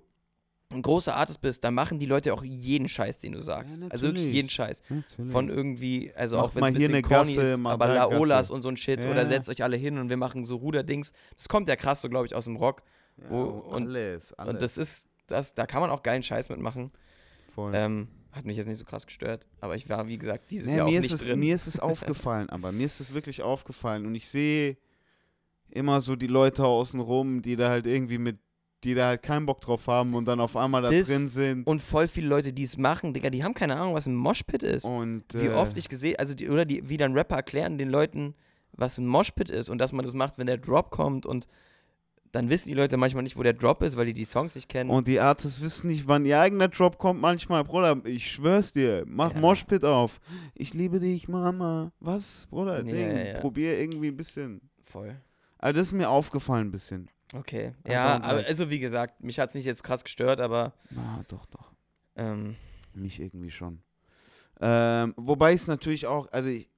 ein 0.72 0.80
großer 0.82 1.14
Artist 1.14 1.40
bist, 1.42 1.62
dann 1.64 1.74
machen 1.74 1.98
die 1.98 2.06
Leute 2.06 2.32
auch 2.32 2.42
jeden 2.42 2.88
Scheiß, 2.88 3.18
den 3.20 3.32
du 3.32 3.40
sagst. 3.40 3.80
Ja, 3.82 3.88
also 3.90 4.06
wirklich 4.08 4.32
jeden 4.32 4.48
Scheiß. 4.48 4.80
Natürlich. 4.88 5.30
Von 5.32 5.48
irgendwie, 5.50 6.12
also 6.14 6.36
Macht 6.36 6.46
auch 6.46 6.54
wenn 6.54 6.62
es 6.64 6.68
ein 6.68 6.76
hier 6.76 6.88
bisschen 6.88 6.94
eine 6.94 7.02
corny 7.02 7.34
Gasse, 7.34 7.52
ist, 7.60 7.66
aber 7.66 7.88
Laolas 7.88 8.50
und 8.50 8.62
so 8.62 8.68
ein 8.70 8.76
Shit 8.78 9.04
Ja. 9.04 9.10
oder 9.10 9.26
setzt 9.26 9.48
euch 9.50 9.62
alle 9.62 9.76
hin 9.76 9.98
und 9.98 10.08
wir 10.08 10.16
machen 10.16 10.44
so 10.46 10.56
Ruderdings. 10.56 11.12
Das 11.36 11.48
kommt 11.48 11.68
ja 11.68 11.76
krass 11.76 12.00
so, 12.00 12.08
glaube 12.08 12.26
ich, 12.26 12.34
aus 12.34 12.44
dem 12.44 12.56
Rock. 12.56 12.82
ja, 13.18 13.30
wo- 13.30 13.42
und- 13.44 13.88
alles, 13.88 14.32
alles. 14.32 14.54
Und 14.54 14.62
das 14.62 14.78
ist, 14.78 15.08
das, 15.26 15.54
da 15.54 15.66
kann 15.66 15.82
man 15.82 15.90
auch 15.90 16.02
geilen 16.02 16.22
Scheiß 16.22 16.48
mitmachen. 16.48 16.90
Voll. 17.54 17.72
Ähm, 17.74 18.08
hat 18.32 18.46
mich 18.46 18.56
jetzt 18.56 18.66
nicht 18.66 18.78
so 18.78 18.86
krass 18.86 19.06
gestört, 19.06 19.46
aber 19.60 19.76
ich 19.76 19.90
war, 19.90 20.08
wie 20.08 20.16
gesagt, 20.16 20.50
dieses 20.50 20.68
Nee, 20.68 20.76
Jahr 20.78 20.86
auch 20.86 20.90
mir, 20.90 21.00
nicht 21.00 21.12
ist 21.12 21.20
es, 21.20 21.26
drin. 21.26 21.38
mir 21.38 21.54
ist 21.54 21.66
es 21.66 21.78
aufgefallen, 21.80 22.48
aber 22.48 22.72
mir 22.72 22.86
ist 22.86 22.98
es 22.98 23.12
wirklich 23.12 23.42
aufgefallen 23.42 24.06
und 24.06 24.14
ich 24.14 24.26
sehe 24.26 24.78
immer 25.68 26.00
so 26.00 26.16
die 26.16 26.26
Leute 26.28 26.64
außen 26.64 26.98
rum, 27.00 27.42
die 27.42 27.56
da 27.56 27.68
halt 27.68 27.86
irgendwie 27.86 28.16
mit, 28.18 28.38
die 28.85 28.95
da 28.95 29.07
halt 29.07 29.22
keinen 29.22 29.47
Bock 29.47 29.61
drauf 29.61 29.87
haben 29.87 30.14
und 30.14 30.26
dann 30.26 30.41
auf 30.41 30.57
einmal 30.57 30.83
da 30.83 30.91
Das- 30.91 31.09
drin 31.09 31.28
sind 31.28 31.66
und 31.66 31.80
voll 31.80 32.09
viele 32.09 32.26
Leute, 32.28 32.53
die 32.53 32.62
es 32.64 32.76
machen, 32.76 33.12
Digga, 33.14 33.30
die 33.30 33.45
haben 33.45 33.55
keine 33.55 33.76
Ahnung, 33.76 33.95
was 33.95 34.07
ein 34.07 34.14
Moshpit 34.14 34.62
ist. 34.62 34.85
und 34.85 35.24
wie 35.35 35.47
äh, 35.47 35.53
oft 35.53 35.76
ich 35.76 35.89
gesehen, 35.89 36.16
also 36.18 36.35
die, 36.35 36.49
oder 36.49 36.64
die, 36.64 36.89
wie 36.89 36.97
dann 36.97 37.12
Rapper 37.14 37.37
erklären 37.37 37.78
den 37.78 37.91
Leuten, 37.91 38.35
was 38.72 38.99
ein 38.99 39.07
Moshpit 39.07 39.51
ist 39.51 39.68
und 39.68 39.78
dass 39.78 39.93
man 39.93 40.05
das 40.05 40.14
macht, 40.14 40.39
wenn 40.39 40.47
der 40.47 40.57
Drop 40.59 40.91
kommt 40.91 41.26
und 41.26 41.47
dann 42.33 42.49
wissen 42.49 42.68
die 42.68 42.74
Leute 42.74 42.97
manchmal 42.97 43.22
nicht, 43.24 43.37
wo 43.37 43.43
der 43.43 43.53
Drop 43.53 43.83
ist, 43.83 43.95
weil 43.99 44.07
die 44.07 44.14
die 44.14 44.24
Songs 44.24 44.55
nicht 44.55 44.66
kennen. 44.70 44.89
und 44.89 45.07
die 45.07 45.20
Artists 45.20 45.61
wissen 45.61 45.89
nicht, 45.91 46.09
wann 46.09 46.24
ihr 46.24 46.41
eigener 46.41 46.68
Drop 46.68 46.97
kommt 46.97 47.20
manchmal, 47.20 47.62
Bruder, 47.62 48.01
ich 48.05 48.33
schwör's 48.33 48.72
dir, 48.72 49.05
mach 49.07 49.35
Ja. 49.35 49.39
Moshpit 49.41 49.85
auf. 49.85 50.18
Ich 50.55 50.72
liebe 50.72 50.99
dich, 50.99 51.28
Mama. 51.28 51.93
Was, 52.01 52.47
Bruder, 52.51 52.78
Ja, 52.78 52.83
Ding, 52.85 52.95
ja, 53.16 53.24
ja. 53.35 53.39
probier 53.39 53.78
irgendwie 53.78 54.09
ein 54.09 54.16
bisschen. 54.16 54.62
voll. 54.83 55.14
Also 55.59 55.78
das 55.78 55.87
ist 55.89 55.93
mir 55.93 56.09
aufgefallen 56.09 56.68
ein 56.68 56.70
bisschen. 56.72 57.09
Okay. 57.33 57.72
Ja, 57.89 58.20
aber 58.22 58.45
also 58.47 58.68
wie 58.70 58.78
gesagt, 58.78 59.22
mich 59.22 59.39
hat 59.39 59.49
es 59.51 59.55
nicht 59.55 59.64
jetzt 59.64 59.83
krass 59.83 60.05
gestört, 60.05 60.41
aber 60.41 60.72
Na, 60.91 61.24
doch, 61.28 61.47
doch. 61.47 61.72
ähm, 62.16 62.57
Mich 62.95 63.20
irgendwie 63.20 63.51
schon. 63.51 63.83
Ähm, 64.61 65.14
wobei 65.16 65.55
es 65.55 65.66
natürlich 65.66 66.07
auch, 66.07 66.30
also 66.30 66.49
ich, 66.51 66.68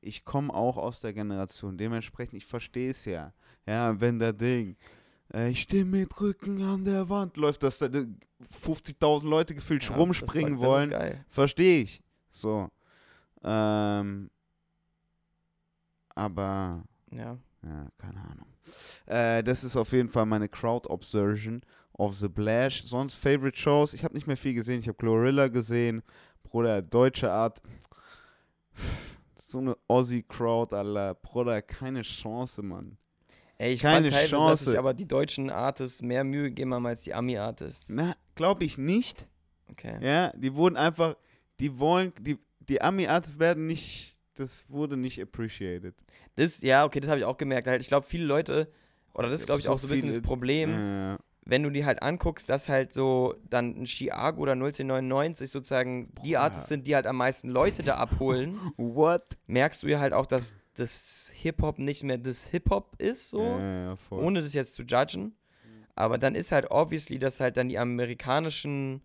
ich 0.00 0.24
komme 0.24 0.52
auch 0.52 0.76
aus 0.76 1.00
der 1.00 1.12
Generation, 1.12 1.78
dementsprechend, 1.78 2.34
ich 2.34 2.44
verstehe 2.46 2.90
es 2.90 3.04
ja. 3.06 3.32
Ja, 3.66 3.98
wenn 4.00 4.18
der 4.18 4.32
Ding, 4.34 4.76
äh, 5.32 5.48
ich 5.50 5.62
stehe 5.62 5.84
mit 5.84 6.20
Rücken 6.20 6.62
an 6.62 6.84
der 6.84 7.08
Wand, 7.08 7.36
läuft, 7.36 7.62
dass 7.62 7.78
da 7.78 7.86
äh, 7.86 8.06
50.000 8.42 9.26
Leute 9.28 9.54
gefühlt 9.54 9.82
ja, 9.88 9.96
rumspringen 9.96 10.52
das, 10.54 10.60
war- 10.60 10.68
wollen, 10.68 10.90
Das 10.90 11.00
geil. 11.00 11.24
verstehe 11.28 11.82
ich. 11.82 12.02
So. 12.30 12.68
Ähm, 13.42 14.30
aber, 16.14 16.82
Ja. 17.10 17.38
ja, 17.62 17.88
keine 17.98 18.20
Ahnung. 18.20 18.46
Äh, 19.06 19.42
das 19.42 19.64
ist 19.64 19.76
auf 19.76 19.92
jeden 19.92 20.08
Fall 20.08 20.26
meine 20.26 20.48
Crowd-Observation 20.48 21.62
of 21.94 22.14
the 22.16 22.28
Blash. 22.28 22.84
Sonst 22.84 23.14
Favorite 23.14 23.58
Shows. 23.58 23.94
Ich 23.94 24.04
habe 24.04 24.14
nicht 24.14 24.26
mehr 24.26 24.36
viel 24.36 24.54
gesehen. 24.54 24.80
Ich 24.80 24.88
habe 24.88 24.98
Glorilla 24.98 25.48
gesehen. 25.48 26.02
Bruder, 26.42 26.80
deutsche 26.82 27.30
Art. 27.30 27.60
So 29.36 29.58
eine 29.58 29.76
Aussie-Crowd, 29.88 30.74
Alter. 30.74 31.14
Bruder, 31.14 31.62
keine 31.62 32.02
Chance, 32.02 32.62
Mann. 32.62 32.96
Ey, 33.60 33.72
ich 33.72 33.80
Keine 33.80 34.10
fand 34.10 34.30
teilweise, 34.30 34.50
dass 34.50 34.64
Chance. 34.64 34.78
aber 34.78 34.94
die 34.94 35.08
deutschen 35.08 35.50
Artists 35.50 36.00
mehr 36.00 36.22
Mühe 36.22 36.44
gegeben 36.44 36.74
haben 36.74 36.86
als 36.86 37.02
die 37.02 37.12
Ami-Artists. 37.12 37.86
Na, 37.88 38.14
glaube 38.36 38.64
ich 38.64 38.78
nicht. 38.78 39.26
Okay. 39.70 39.98
Ja, 40.00 40.32
die 40.36 40.54
wurden 40.54 40.76
einfach, 40.76 41.16
die 41.58 41.76
wollen, 41.78 42.12
die, 42.20 42.38
die 42.60 42.80
Ami-Artists 42.80 43.40
werden 43.40 43.66
nicht, 43.66 44.16
das 44.38 44.66
wurde 44.70 44.96
nicht 44.96 45.20
appreciated. 45.20 45.94
Das, 46.36 46.60
ja, 46.62 46.84
okay, 46.84 47.00
das 47.00 47.08
habe 47.10 47.20
ich 47.20 47.24
auch 47.26 47.36
gemerkt. 47.38 47.66
Halt, 47.68 47.80
ich 47.82 47.88
glaube, 47.88 48.06
viele 48.06 48.24
Leute, 48.24 48.70
oder 49.14 49.28
das 49.28 49.40
ist, 49.40 49.46
glaube 49.46 49.60
ich, 49.60 49.68
auch 49.68 49.78
so 49.78 49.86
ein 49.86 49.90
bisschen 49.90 50.08
das 50.08 50.20
Problem, 50.22 50.70
Ja. 50.70 51.18
wenn 51.44 51.62
du 51.62 51.70
die 51.70 51.84
halt 51.84 52.02
anguckst, 52.02 52.48
dass 52.48 52.68
halt 52.68 52.92
so 52.92 53.34
dann 53.48 53.80
ein 53.80 53.84
Chiago 53.86 54.40
oder 54.42 54.52
1999 54.52 55.50
sozusagen 55.50 56.12
die 56.24 56.32
Boah. 56.32 56.40
Artists 56.42 56.68
sind, 56.68 56.86
die 56.86 56.94
halt 56.94 57.06
am 57.06 57.16
meisten 57.16 57.48
Leute 57.48 57.82
da 57.82 57.94
abholen, 57.96 58.54
What? 58.76 59.38
merkst 59.46 59.82
du 59.82 59.88
ja 59.88 59.98
halt 59.98 60.12
auch, 60.12 60.26
dass 60.26 60.56
das 60.74 61.32
Hip-Hop 61.34 61.78
nicht 61.78 62.04
mehr 62.04 62.18
das 62.18 62.46
Hip-Hop 62.48 63.00
ist, 63.00 63.30
so, 63.30 63.42
Ja, 63.42 63.96
ohne 64.10 64.42
das 64.42 64.52
jetzt 64.54 64.74
zu 64.74 64.82
judgen. 64.82 65.34
Aber 65.96 66.16
dann 66.18 66.36
ist 66.36 66.52
halt 66.52 66.70
obviously, 66.70 67.18
dass 67.18 67.40
halt 67.40 67.56
dann 67.56 67.68
die 67.68 67.78
amerikanischen, 67.78 69.02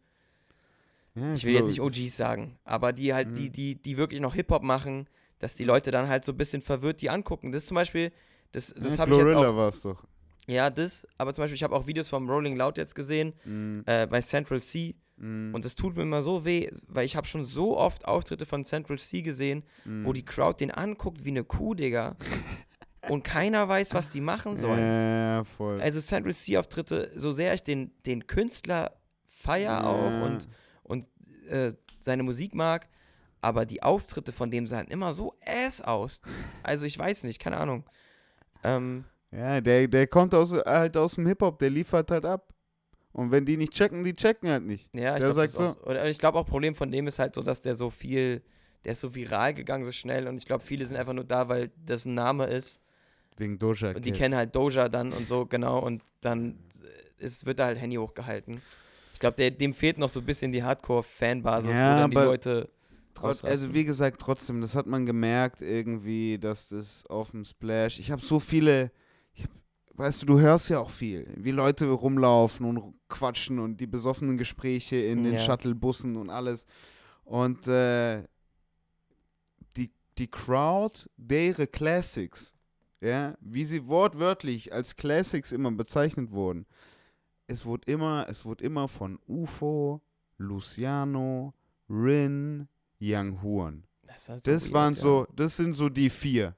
ich 1.34 1.44
will 1.44 1.54
jetzt 1.54 1.68
nicht 1.68 1.82
OGs 1.82 2.16
sagen, 2.16 2.58
aber 2.64 2.92
die 2.94 3.14
halt, 3.14 3.38
die, 3.38 3.48
Mhm. 3.50 3.52
die, 3.54 3.76
die 3.82 3.98
wirklich 3.98 4.20
noch 4.22 4.36
Hip-Hop 4.36 4.62
machen, 4.64 5.08
dass 5.44 5.56
die 5.56 5.66
Leute 5.66 5.92
dann 5.92 6.08
halt 6.08 6.24
so 6.26 6.32
ein 6.32 6.38
bisschen 6.38 6.62
verwirrt 6.62 7.02
die 7.02 7.10
angucken. 7.10 7.52
Das 7.52 7.66
zum 7.66 7.76
Beispiel, 7.76 8.12
das, 8.54 8.74
das 8.78 8.94
ja, 8.96 9.00
habe 9.00 9.12
ich 9.12 9.18
jetzt 9.18 9.34
auch, 9.34 9.56
war 9.56 9.68
es 9.68 9.82
doch. 9.82 10.04
ja, 10.48 10.70
das, 10.70 11.06
aber 11.18 11.34
zum 11.34 11.44
Beispiel, 11.44 11.56
ich 11.56 11.64
habe 11.64 11.76
auch 11.76 11.86
Videos 11.86 12.08
vom 12.10 12.30
Rolling 12.30 12.56
Loud 12.56 12.78
jetzt 12.78 12.96
gesehen, 12.96 13.34
Mhm. 13.46 13.84
äh, 13.86 14.08
bei 14.08 14.22
Central 14.22 14.62
C, 14.62 14.96
Mhm. 15.16 15.54
Und 15.54 15.64
das 15.64 15.76
tut 15.76 15.96
mir 15.96 16.02
immer 16.02 16.24
so 16.24 16.44
weh, 16.44 16.72
weil 16.88 17.06
ich 17.06 17.16
habe 17.16 17.28
schon 17.28 17.46
so 17.46 17.78
oft 17.78 18.06
Auftritte 18.06 18.48
von 18.48 18.66
Central 18.66 18.98
C 18.98 19.22
gesehen, 19.22 19.62
Mhm. 19.86 20.06
wo 20.06 20.12
die 20.14 20.26
Crowd 20.26 20.60
den 20.60 20.72
anguckt 20.72 21.24
wie 21.24 21.30
eine 21.30 21.44
Kuh, 21.44 21.76
Digga. 21.76 22.16
und 23.10 23.24
keiner 23.24 23.68
weiß, 23.70 23.94
was 23.94 24.10
die 24.10 24.22
machen 24.22 24.58
sollen. 24.58 24.80
Ja, 24.80 25.44
voll. 25.44 25.80
Also 25.82 26.00
Central 26.02 26.34
C-Auftritte, 26.34 27.12
so 27.16 27.32
sehr 27.32 27.54
ich 27.54 27.62
den, 27.64 27.92
den 28.08 28.26
Künstler 28.26 28.94
feier 29.30 29.86
auch 29.86 30.10
Ja. 30.10 30.26
und, 30.26 30.48
und 30.84 31.06
äh, 31.48 31.74
seine 32.00 32.24
Musik 32.24 32.56
mag, 32.56 32.88
aber 33.44 33.66
die 33.66 33.84
Auftritte 33.84 34.32
von 34.32 34.50
dem 34.52 34.68
sahen 34.68 34.88
immer 34.88 35.14
so 35.14 35.36
ass 35.46 35.82
aus. 35.82 36.22
Also 36.64 36.86
ich 36.86 36.98
weiß 36.98 37.24
nicht, 37.24 37.40
keine 37.40 37.58
Ahnung. 37.58 37.84
Ähm, 38.64 39.04
Ja, 39.32 39.62
der, 39.62 39.88
der 39.88 40.08
kommt 40.08 40.34
aus, 40.34 40.54
halt 40.54 40.96
aus 40.98 41.16
dem 41.16 41.28
Hip-Hop, 41.28 41.60
der 41.60 41.70
liefert 41.70 42.12
halt 42.12 42.26
ab. 42.26 42.54
Und 43.12 43.32
wenn 43.32 43.46
die 43.46 43.58
nicht 43.58 43.74
checken, 43.74 44.04
die 44.04 44.16
checken 44.16 44.50
halt 44.50 44.64
nicht. 44.64 44.90
ja, 44.94 45.16
ich 45.16 45.24
Der 45.24 45.34
glaube 45.34 45.48
sagt 45.48 45.58
auch, 45.88 46.06
ich 46.06 46.18
glaube 46.18 46.40
auch 46.40 46.46
Problem 46.46 46.74
von 46.74 46.92
dem 46.92 47.06
ist 47.08 47.20
halt 47.20 47.36
so, 47.36 47.44
dass 47.44 47.62
der 47.62 47.76
so 47.76 47.90
viel, 47.90 48.42
der 48.86 48.94
ist 48.94 49.02
so 49.02 49.14
viral 49.14 49.54
gegangen 49.54 49.86
so 49.86 49.92
schnell 49.92 50.28
und 50.28 50.38
ich 50.38 50.46
glaube 50.46 50.64
viele 50.64 50.86
sind 50.86 50.98
einfach 50.98 51.14
nur 51.14 51.24
da, 51.24 51.48
weil 51.48 51.70
das 51.86 52.06
ein 52.06 52.16
Name 52.16 52.46
ist 52.48 52.82
Wegen 53.38 53.60
Doja 53.60 53.90
und 53.92 54.04
die 54.06 54.12
Cat. 54.12 54.20
kennen 54.20 54.36
halt 54.36 54.56
Doja 54.56 54.90
dann 54.90 55.12
und 55.14 55.28
so 55.28 55.46
genau 55.46 55.80
und 55.80 56.02
dann 56.22 56.58
ist, 57.18 57.46
wird 57.46 57.60
da 57.60 57.66
halt 57.66 57.80
Handy 57.80 57.98
hochgehalten. 57.98 58.62
Ich 59.14 59.20
glaube, 59.20 59.52
dem 59.52 59.74
fehlt 59.74 59.98
noch 59.98 60.10
so 60.10 60.20
ein 60.20 60.26
bisschen 60.26 60.52
die 60.52 60.64
Hardcore-Fanbasis, 60.64 61.70
Ja, 61.70 61.96
wo 61.96 61.98
dann 62.02 62.10
die 62.10 62.16
Leute 62.18 62.70
Trotz, 63.14 63.44
also 63.44 63.74
wie 63.74 63.86
gesagt, 63.86 64.20
trotzdem, 64.22 64.62
das 64.62 64.76
hat 64.76 64.88
man 64.88 65.06
gemerkt 65.06 65.62
irgendwie, 65.62 66.38
dass 66.40 66.70
das 66.70 67.06
auf 67.08 67.32
dem 67.32 67.44
Splash. 67.46 68.00
Ich 68.00 68.12
habe 68.12 68.22
so 68.22 68.40
viele, 68.40 68.92
hab, 69.40 69.50
weißt 69.94 70.22
du, 70.22 70.26
du 70.26 70.40
hörst 70.40 70.70
ja 70.70 70.80
auch 70.80 70.90
viel, 70.90 71.32
wie 71.38 71.52
Leute 71.52 71.90
rumlaufen 71.90 72.66
und 72.66 72.96
quatschen 73.10 73.60
und 73.60 73.78
die 73.80 73.88
besoffenen 73.88 74.38
Gespräche 74.38 74.96
in 74.98 75.24
den 75.24 75.34
Ja. 75.34 75.40
Shuttlebussen 75.40 76.16
und 76.18 76.30
alles. 76.30 76.66
Und 77.24 77.68
äh, 77.68 78.24
die, 79.78 79.92
die 80.18 80.28
Crowd, 80.30 81.06
deren 81.18 81.72
Classics, 81.72 82.54
ja, 83.00 83.36
wie 83.42 83.66
sie 83.66 83.88
wortwörtlich 83.88 84.74
als 84.74 84.96
Classics 84.96 85.52
immer 85.52 85.72
bezeichnet 85.72 86.32
wurden, 86.32 86.66
es 87.48 87.66
wurde 87.66 87.92
immer, 87.92 88.26
es 88.30 88.46
wurde 88.46 88.64
immer 88.64 88.88
von 88.88 89.20
UFO, 89.28 90.02
Luciano, 90.38 91.54
Rin, 91.90 92.68
Young 93.04 93.42
Huan. 93.42 93.84
Das, 94.04 94.30
halt 94.30 94.46
Das 94.48 94.66
weird, 94.66 94.74
waren 94.74 94.94
ja. 94.94 95.00
so, 95.00 95.28
das 95.36 95.58
sind 95.58 95.74
so 95.74 95.90
die 95.90 96.10
vier. 96.10 96.56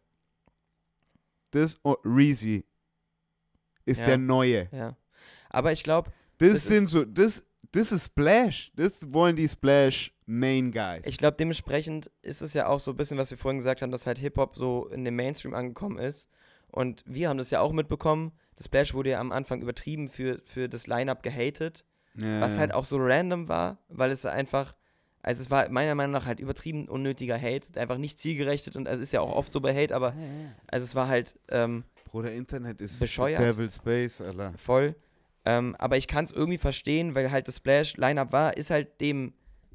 Das 1.51 1.77
oh, 1.83 1.95
Reezy 2.03 2.65
ist 3.85 4.01
Ja. 4.01 4.07
der 4.07 4.17
neue. 4.17 4.67
Ja. 4.71 4.95
Aber 5.49 5.71
ich 5.71 5.83
glaube, 5.83 6.11
Das, 6.37 6.49
Das 6.49 6.67
sind 6.67 6.87
so, 6.89 7.05
das, 7.05 7.45
das 7.71 7.91
ist 7.91 8.05
Splash. 8.07 8.71
Das 8.75 9.11
wollen 9.13 9.35
die 9.35 9.47
Splash 9.47 10.11
Main 10.25 10.71
Guys. 10.71 11.05
ich 11.07 11.17
glaube, 11.17 11.37
dementsprechend 11.37 12.11
ist 12.21 12.41
es 12.41 12.53
ja 12.53 12.67
auch 12.67 12.79
so 12.79 12.91
ein 12.91 12.97
bisschen, 12.97 13.17
was 13.17 13.31
wir 13.31 13.37
vorhin 13.37 13.59
gesagt 13.59 13.81
haben, 13.81 13.91
dass 13.91 14.05
halt 14.07 14.17
Hip-Hop 14.19 14.55
so 14.57 14.87
in 14.89 15.05
den 15.05 15.15
Mainstream 15.15 15.53
angekommen 15.53 15.97
ist. 15.99 16.27
Und 16.67 17.03
wir 17.05 17.29
haben 17.29 17.37
das 17.37 17.51
ja 17.51 17.61
auch 17.61 17.71
mitbekommen. 17.71 18.33
Das 18.57 18.65
Splash 18.65 18.93
wurde 18.93 19.11
ja 19.11 19.19
am 19.19 19.31
Anfang 19.31 19.61
übertrieben 19.61 20.09
für, 20.09 20.41
für 20.43 20.67
das 20.67 20.87
Line-Up 20.87 21.23
gehatet. 21.23 21.85
ja. 22.15 22.41
was 22.41 22.57
halt 22.57 22.73
auch 22.73 22.85
so 22.85 22.97
random 22.97 23.47
war, 23.47 23.77
weil 23.87 24.11
es 24.11 24.25
einfach, 24.25 24.73
also 25.25 25.41
es 25.41 25.49
war 25.49 25.67
meiner 25.69 25.95
Meinung 25.95 26.11
nach 26.13 26.25
halt 26.27 26.39
übertrieben 26.39 26.87
unnötiger 26.87 27.39
Hate, 27.41 27.79
einfach 27.79 27.97
nicht 27.97 28.19
zielgerechtet 28.19 28.75
und 28.75 28.87
es 28.87 28.99
ist 28.99 29.11
ja 29.13 29.21
auch 29.21 29.35
oft 29.35 29.51
so 29.51 29.59
bei 29.59 29.73
Hate, 29.75 29.93
aber 29.95 30.13
also 30.67 30.83
es 30.83 30.93
war 30.95 31.07
halt 31.07 31.37
ähm, 31.49 31.83
Bruder, 32.05 32.31
Internet 32.31 32.79
ist 32.81 32.99
Bescheuert. 32.99 33.41
Devil 33.41 33.69
Space, 33.69 34.21
Alter. 34.21 34.53
voll. 34.57 34.95
Ähm, 35.43 35.75
aber 35.77 35.97
ich 35.97 36.07
kann 36.07 36.23
es 36.23 36.31
irgendwie 36.31 36.57
verstehen, 36.57 37.13
weil 37.15 37.29
halt 37.31 37.47
das 37.47 37.57
Splash-Line-Up 37.57 38.31
war, 38.31 38.57
ist 38.57 38.69
halt 38.71 38.99
dem 39.01 39.33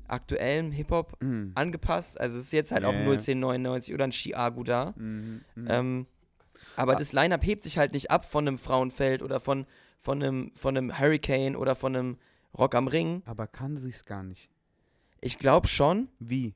aktuellen 0.09 0.73
Hip-Hop 0.73 1.23
Mhm. 1.23 1.53
angepasst. 1.55 2.21
Also 2.21 2.39
es 2.39 2.47
ist 2.47 2.53
jetzt 2.53 2.73
halt 2.73 2.85
auch 2.85 2.93
ein 2.93 3.05
ja. 3.07 3.11
01099 3.13 3.95
oder 3.95 4.05
ein 4.05 4.11
Chiago 4.13 4.65
da. 4.65 4.95
Mhm. 4.97 5.43
Mhm. 5.55 5.67
Ähm, 5.69 6.07
aber 6.77 6.95
Ah. 6.95 6.99
das 6.99 7.13
Line-Up 7.13 7.45
hebt 7.45 7.63
sich 7.63 7.79
halt 7.79 7.93
nicht 7.93 8.11
ab 8.11 8.25
von 8.25 8.49
einem 8.49 8.59
Frauenfeld 8.59 9.23
oder 9.23 9.39
von, 9.39 9.67
von, 10.01 10.21
einem, 10.23 10.53
von 10.57 10.77
einem 10.77 10.99
Hurricane 10.99 11.55
oder 11.55 11.77
von 11.77 11.95
einem 11.95 12.19
Rock 12.59 12.75
am 12.75 12.89
Ring. 12.89 13.23
Aber 13.27 13.47
kann 13.47 13.77
sich's 13.77 14.05
gar 14.05 14.25
nicht. 14.25 14.50
Ich 15.21 15.39
glaube 15.39 15.69
schon, 15.69 16.09
Wie? 16.19 16.55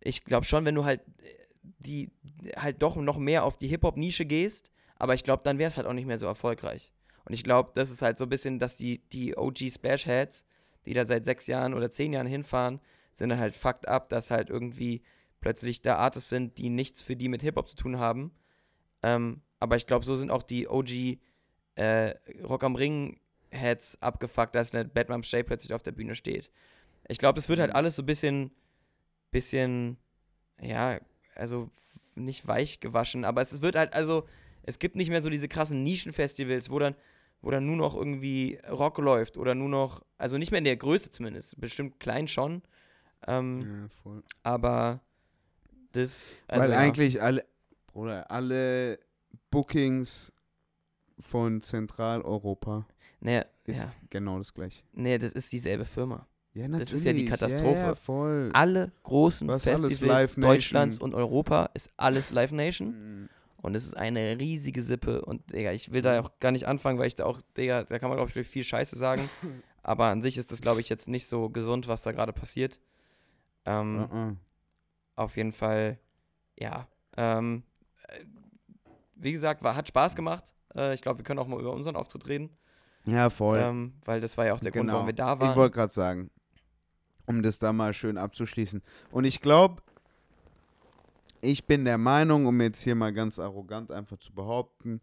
ich 0.00 0.24
glaube 0.24 0.46
schon, 0.46 0.64
wenn 0.64 0.74
du 0.74 0.84
halt 0.84 1.00
äh, 1.18 1.34
die 1.78 2.10
halt 2.56 2.82
doch 2.82 2.96
noch 2.96 3.18
mehr 3.18 3.44
auf 3.44 3.58
die 3.58 3.68
Hip-Hop-Nische 3.68 4.24
gehst, 4.24 4.70
aber 4.96 5.14
ich 5.14 5.24
glaube, 5.24 5.42
dann 5.44 5.58
wäre 5.58 5.68
es 5.68 5.76
halt 5.76 5.86
auch 5.86 5.92
nicht 5.92 6.06
mehr 6.06 6.18
so 6.18 6.26
erfolgreich. 6.26 6.92
Und 7.24 7.34
ich 7.34 7.42
glaube, 7.42 7.72
das 7.74 7.90
ist 7.90 8.02
halt 8.02 8.18
so 8.18 8.24
ein 8.24 8.30
bisschen, 8.30 8.58
dass 8.58 8.76
die, 8.76 8.98
die 9.08 9.36
OG 9.36 9.70
Splash-Heads, 9.70 10.44
die 10.86 10.94
da 10.94 11.04
seit 11.04 11.24
sechs 11.24 11.46
Jahren 11.46 11.74
oder 11.74 11.90
zehn 11.90 12.12
Jahren 12.12 12.26
hinfahren, 12.26 12.80
sind 13.14 13.36
halt 13.36 13.54
fucked 13.54 13.88
up, 13.88 14.08
dass 14.08 14.30
halt 14.30 14.48
irgendwie 14.48 15.02
plötzlich 15.40 15.82
da 15.82 15.96
Artists 15.96 16.28
sind, 16.28 16.58
die 16.58 16.70
nichts 16.70 17.02
für 17.02 17.16
die 17.16 17.28
mit 17.28 17.42
Hip-Hop 17.42 17.68
zu 17.68 17.76
tun 17.76 17.98
haben. 17.98 18.32
Ähm, 19.02 19.42
aber 19.58 19.76
ich 19.76 19.86
glaube, 19.86 20.04
so 20.04 20.14
sind 20.14 20.30
auch 20.30 20.42
die 20.42 20.68
OG 20.68 21.18
äh, 21.74 22.14
Rock 22.44 22.62
am 22.62 22.76
Ring 22.76 23.18
Heads 23.50 24.00
abgefuckt, 24.02 24.54
dass 24.54 24.74
eine 24.74 24.84
Batman 24.84 25.22
Shay 25.22 25.42
plötzlich 25.42 25.74
auf 25.74 25.82
der 25.82 25.92
Bühne 25.92 26.14
steht. 26.14 26.50
Ich 27.08 27.18
glaube, 27.18 27.36
das 27.36 27.48
wird 27.48 27.58
halt 27.60 27.70
Mhm. 27.70 27.76
alles 27.76 27.96
so 27.96 28.02
ein 28.02 28.06
bisschen, 28.06 28.50
bisschen, 29.30 29.96
ja, 30.60 30.98
also 31.34 31.70
nicht 32.14 32.46
weich 32.46 32.80
gewaschen, 32.80 33.24
aber 33.24 33.42
es 33.42 33.60
wird 33.60 33.76
halt, 33.76 33.92
also, 33.92 34.26
es 34.62 34.78
gibt 34.78 34.96
nicht 34.96 35.10
mehr 35.10 35.22
so 35.22 35.30
diese 35.30 35.48
krassen 35.48 35.82
Nischenfestivals, 35.82 36.70
wo 36.70 36.78
dann, 36.78 36.94
wo 37.42 37.50
dann 37.50 37.66
nur 37.66 37.76
noch 37.76 37.94
irgendwie 37.94 38.58
Rock 38.68 38.98
läuft 38.98 39.36
oder 39.36 39.54
nur 39.54 39.68
noch, 39.68 40.04
also 40.18 40.38
nicht 40.38 40.50
mehr 40.50 40.58
in 40.58 40.64
der 40.64 40.76
Größe 40.76 41.10
zumindest, 41.10 41.60
bestimmt 41.60 42.00
klein 42.00 42.26
schon, 42.26 42.62
ähm, 43.26 43.60
Ja, 43.60 43.88
voll. 44.02 44.22
aber 44.42 45.00
das, 45.92 46.36
also 46.48 46.62
Weil 46.64 46.72
ja. 46.72 46.78
eigentlich 46.78 47.22
alle, 47.22 47.44
Bruder, 47.86 48.30
alle 48.30 48.98
Bookings 49.50 50.32
von 51.20 51.62
Zentraleuropa 51.62 52.86
naja, 53.20 53.44
ist 53.64 53.84
ja, 53.84 53.92
genau 54.10 54.38
das 54.38 54.52
gleiche. 54.52 54.82
nee, 54.92 55.18
das 55.18 55.32
ist 55.32 55.52
dieselbe 55.52 55.84
Firma. 55.84 56.26
Ja, 56.56 56.68
Das 56.68 56.90
ist 56.90 57.04
ja 57.04 57.12
die. 57.12 57.26
Katastrophe. 57.26 57.94
Voll. 57.96 58.50
Alle 58.54 58.90
großen 59.02 59.46
Was 59.46 59.64
Festivals. 59.64 60.36
Deutschlands 60.36 60.98
und 60.98 61.14
Europa 61.14 61.68
ist 61.74 61.90
alles 61.98 62.30
Live 62.32 62.50
Nation. 62.50 62.88
Mhm. 62.88 63.28
Und 63.58 63.74
es 63.74 63.84
ist 63.84 63.94
eine 63.94 64.38
riesige 64.38 64.80
Sippe. 64.80 65.22
Und, 65.22 65.52
Digga, 65.52 65.72
ich 65.72 65.92
will 65.92 66.00
da 66.00 66.18
auch 66.20 66.30
gar 66.40 66.52
nicht 66.52 66.66
anfangen, 66.66 66.98
weil 66.98 67.08
ich 67.08 67.14
da 67.14 67.26
auch, 67.26 67.42
Digga, 67.58 67.84
da 67.84 67.98
kann 67.98 68.08
man, 68.08 68.16
glaube 68.16 68.32
ich, 68.34 68.48
viel 68.48 68.64
Scheiße 68.64 68.96
sagen. 68.96 69.28
Aber 69.82 70.06
an 70.06 70.22
sich 70.22 70.38
ist 70.38 70.50
das, 70.50 70.62
glaube 70.62 70.80
ich, 70.80 70.88
jetzt 70.88 71.08
nicht 71.08 71.26
so 71.26 71.50
gesund, 71.50 71.88
was 71.88 72.02
da 72.02 72.12
gerade 72.12 72.32
passiert. 72.32 72.80
Ähm, 73.66 74.08
Uh-uh. 74.10 74.36
Auf 75.16 75.36
jeden 75.36 75.52
Fall, 75.52 75.98
ja. 76.58 76.88
Ähm, 77.18 77.64
äh, 78.08 78.24
wie 79.14 79.32
gesagt, 79.32 79.62
war, 79.62 79.76
hat 79.76 79.88
Spaß 79.88 80.16
gemacht. 80.16 80.54
Äh, 80.74 80.94
ich 80.94 81.02
glaube, 81.02 81.18
wir 81.18 81.24
können 81.24 81.38
auch 81.38 81.46
mal 81.48 81.60
über 81.60 81.72
unseren 81.72 81.96
Auftritt 81.96 82.28
reden. 82.28 82.50
Ja, 83.04 83.28
voll. 83.30 83.58
Ähm, 83.58 83.94
weil 84.04 84.20
das 84.20 84.36
war 84.38 84.46
ja 84.46 84.54
auch 84.54 84.60
der 84.60 84.72
Grund, 84.72 84.90
warum 84.90 85.06
wir 85.06 85.12
da 85.12 85.38
waren. 85.38 85.50
Ich 85.50 85.56
wollte 85.56 85.74
gerade 85.74 85.92
sagen, 85.92 86.30
um 87.26 87.42
das 87.42 87.58
da 87.58 87.72
mal 87.72 87.92
schön 87.92 88.18
abzuschließen. 88.18 88.82
Und 89.10 89.24
ich 89.24 89.40
glaube, 89.40 89.82
ich 91.40 91.66
bin 91.66 91.84
der 91.84 91.98
Meinung, 91.98 92.46
um 92.46 92.60
jetzt 92.60 92.82
hier 92.82 92.94
mal 92.94 93.12
ganz 93.12 93.38
arrogant 93.38 93.90
einfach 93.90 94.18
zu 94.18 94.32
behaupten, 94.32 95.00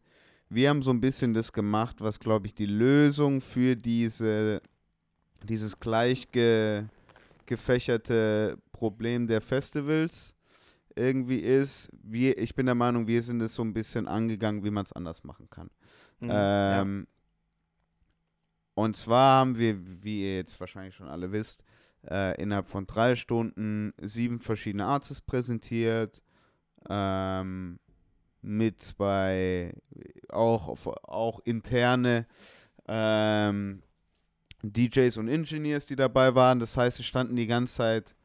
wir 0.49 0.69
haben 0.69 0.81
so 0.81 0.91
ein 0.91 1.01
bisschen 1.01 1.33
das 1.33 1.51
gemacht, 1.51 1.97
was, 1.99 2.19
glaube 2.19 2.47
ich, 2.47 2.53
die 2.53 2.65
Lösung 2.65 3.41
für 3.41 3.75
diese, 3.75 4.61
dieses 5.43 5.79
gleich 5.79 6.31
ge, 6.31 6.83
gefächerte 7.45 8.57
Problem 8.71 9.27
der 9.27 9.41
Festivals 9.41 10.35
irgendwie 10.95 11.39
ist. 11.39 11.89
Wir, 12.03 12.37
ich 12.37 12.53
bin 12.53 12.67
der 12.67 12.75
Meinung, 12.75 13.07
wir 13.07 13.23
sind 13.23 13.41
es 13.41 13.55
so 13.55 13.63
ein 13.63 13.73
bisschen 13.73 14.07
angegangen, 14.07 14.63
wie 14.63 14.69
man 14.69 14.85
es 14.85 14.93
anders 14.93 15.23
machen 15.23 15.49
kann. 15.49 15.69
Mhm, 16.19 16.29
ja. 16.29 16.81
Ähm, 16.81 17.07
Und 18.75 18.95
zwar 18.95 19.39
haben 19.39 19.57
wir, 19.57 19.75
wie 20.03 20.21
ihr 20.23 20.35
jetzt 20.37 20.59
wahrscheinlich 20.59 20.95
schon 20.95 21.07
alle 21.07 21.31
wisst, 21.31 21.63
äh, 22.09 22.41
innerhalb 22.41 22.65
von 22.67 22.87
drei 22.87 23.15
Stunden 23.15 23.93
sieben 24.01 24.39
verschiedene 24.39 24.85
Artists 24.85 25.21
präsentiert. 25.21 26.21
Ähm, 26.89 27.79
mit 28.41 28.81
zwei 28.81 29.73
auch, 30.29 30.67
auch 31.03 31.39
interne 31.45 32.27
ähm, 32.87 33.81
DJs 34.63 35.17
und 35.17 35.27
Engineers, 35.27 35.85
die 35.85 35.95
dabei 35.95 36.35
waren. 36.35 36.59
Das 36.59 36.77
heißt, 36.77 36.97
sie 36.97 37.03
standen 37.03 37.35
die 37.35 37.47
ganze 37.47 37.75
Zeit 37.75 38.15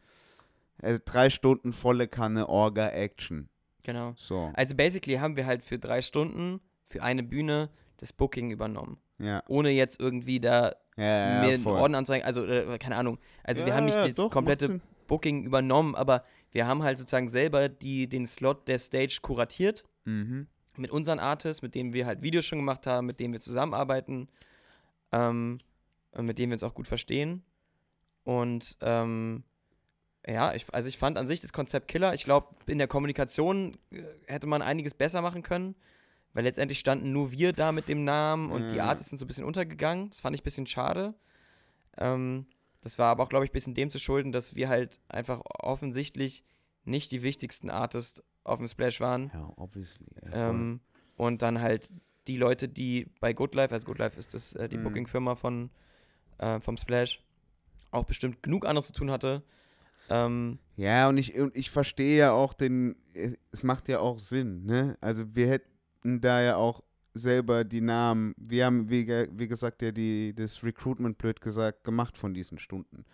äh, 0.83 0.99
drei 1.05 1.31
Stunden 1.31 1.73
volle 1.73 2.09
Kanne 2.09 2.49
Orga-Action. 2.49 3.49
Genau. 3.85 4.13
So, 4.17 4.51
Also 4.55 4.75
basically 4.75 5.17
haben 5.17 5.37
wir 5.37 5.47
halt 5.47 5.65
für 5.65 5.79
drei 5.79 6.03
Stunden 6.03 6.61
für 6.85 7.03
eine 7.03 7.23
Bühne 7.23 7.71
das 7.99 8.13
Booking 8.13 8.51
übernommen. 8.51 8.99
Ja. 9.19 9.43
Ohne 9.49 9.71
jetzt 9.71 10.01
irgendwie 10.01 10.41
da 10.41 10.75
Ja, 10.97 11.43
mir 11.43 11.55
einen. 11.55 11.67
Orden 11.67 11.95
anzeigen, 11.95 12.25
also 12.25 12.45
äh, 12.45 12.79
keine 12.79 12.97
Ahnung. 12.97 13.19
Also 13.45 13.65
wir 13.67 13.75
haben 13.75 13.85
nicht 13.87 13.97
das 13.97 14.15
doch, 14.15 14.31
komplette. 14.31 14.81
Booking 15.07 15.45
übernommen, 15.45 15.95
aber 15.95 16.23
wir 16.53 16.67
haben 16.67 16.83
halt 16.83 16.99
sozusagen 16.99 17.29
selber 17.31 17.69
die, 17.69 18.09
den 18.09 18.27
Slot 18.27 18.69
der 18.69 18.79
Stage 18.79 19.21
kuratiert 19.23 19.85
Mhm. 20.05 20.47
mit 20.77 20.91
unseren 20.91 21.19
Artists, 21.19 21.63
mit 21.63 21.75
denen 21.75 21.93
wir 21.93 22.07
halt 22.07 22.23
Videos 22.23 22.45
schon 22.47 22.59
gemacht 22.59 22.87
haben, 22.87 23.07
mit 23.07 23.19
denen 23.21 23.33
wir 23.33 23.41
zusammenarbeiten, 23.41 24.29
ähm, 25.13 25.59
und 26.13 26.25
mit 26.27 26.39
denen 26.39 26.51
wir 26.51 26.55
uns 26.57 26.63
auch 26.63 26.75
gut 26.75 26.87
verstehen. 26.89 27.43
Und 28.25 28.77
ähm, 28.83 29.45
ja, 30.27 30.53
ich, 30.55 30.67
also 30.75 30.89
ich 30.89 30.99
fand 30.99 31.17
an 31.17 31.27
sich 31.27 31.41
das 31.41 31.53
Konzept 31.53 31.89
Killer. 31.89 32.13
Ich 32.15 32.25
glaube, 32.25 32.49
in 32.67 32.77
der 32.79 32.89
Kommunikation 32.89 33.79
äh, 33.91 34.03
hätte 34.27 34.47
man 34.47 34.61
einiges 34.63 34.93
besser 34.95 35.23
machen 35.23 35.43
können, 35.43 35.75
weil 36.35 36.45
letztendlich 36.45 36.79
standen 36.79 37.13
nur 37.13 37.33
wir 37.33 37.53
da 37.53 37.73
mit 37.73 37.89
dem 37.89 38.05
Namen 38.05 38.51
und 38.51 38.71
die 38.73 38.77
Ja. 38.77 38.85
Artists 38.85 39.11
sind 39.11 39.19
so 39.19 39.25
ein 39.25 39.29
bisschen 39.29 39.45
untergegangen. 39.45 40.11
Das 40.11 40.21
fand 40.21 40.35
ich 40.35 40.43
ein 40.43 40.45
bisschen 40.45 40.67
schade. 40.67 41.15
Ähm, 41.97 42.47
das 42.83 42.99
war 42.99 43.07
aber 43.11 43.25
auch, 43.25 43.29
glaube 43.29 43.45
ich, 43.45 43.51
ein 43.51 43.55
bisschen 43.55 43.75
dem 43.75 43.91
zu 43.91 43.99
schulden, 43.99 44.31
dass 44.33 44.55
wir 44.55 44.69
halt 44.69 45.01
einfach 45.09 45.43
offensichtlich 45.61 46.45
nicht 46.85 47.11
die 47.13 47.23
wichtigsten 47.23 47.71
Artists 47.71 48.23
auf 48.45 48.59
dem 48.59 48.69
Splash 48.69 49.01
waren. 49.01 49.31
Ja, 49.35 49.53
obviously. 49.57 50.07
Ähm, 50.33 50.81
und 51.17 51.43
dann 51.43 51.61
halt 51.61 51.91
die 52.29 52.37
Leute, 52.37 52.69
die 52.69 53.07
bei 53.21 53.33
Good 53.33 53.55
Life, 53.55 53.75
also 53.75 53.87
Good 53.87 53.99
Life 53.99 54.19
ist 54.19 54.33
das 54.35 54.55
äh, 54.55 54.69
die 54.69 54.79
Mhm. 54.79 54.85
Booking-Firma 54.85 55.35
von 55.35 55.71
äh, 56.39 56.61
vom 56.61 56.77
Splash, 56.77 57.21
auch 57.91 58.05
bestimmt 58.05 58.43
genug 58.43 58.65
anderes 58.67 58.87
zu 58.87 58.93
tun 58.93 59.11
hatte. 59.11 59.43
Ähm, 60.09 60.59
Ja, 60.77 61.09
und 61.09 61.19
ich, 61.19 61.35
und 61.35 61.55
ich 61.57 61.71
verstehe 61.71 62.17
ja 62.19 62.33
auch 62.33 62.53
den, 62.55 62.97
es 63.51 63.63
macht 63.63 63.89
ja 63.89 63.99
auch 64.01 64.19
Sinn, 64.19 64.65
ne? 64.65 64.97
Also 65.01 65.35
wir 65.35 65.49
hätten 65.49 65.69
da 66.03 66.41
ja 66.43 66.57
auch 66.57 66.83
selber 67.15 67.65
die 67.65 67.81
Namen, 67.81 68.35
wir 68.37 68.67
haben, 68.67 68.89
wie, 68.91 69.07
wie 69.09 69.49
gesagt, 69.49 69.83
ja 69.83 69.91
die, 69.91 70.35
das 70.35 70.63
Recruitment, 70.63 71.19
blöd 71.19 71.41
gesagt, 71.41 71.85
gemacht 71.85 72.17
von 72.17 72.35
diesen 72.35 72.59
Stunden. 72.59 73.05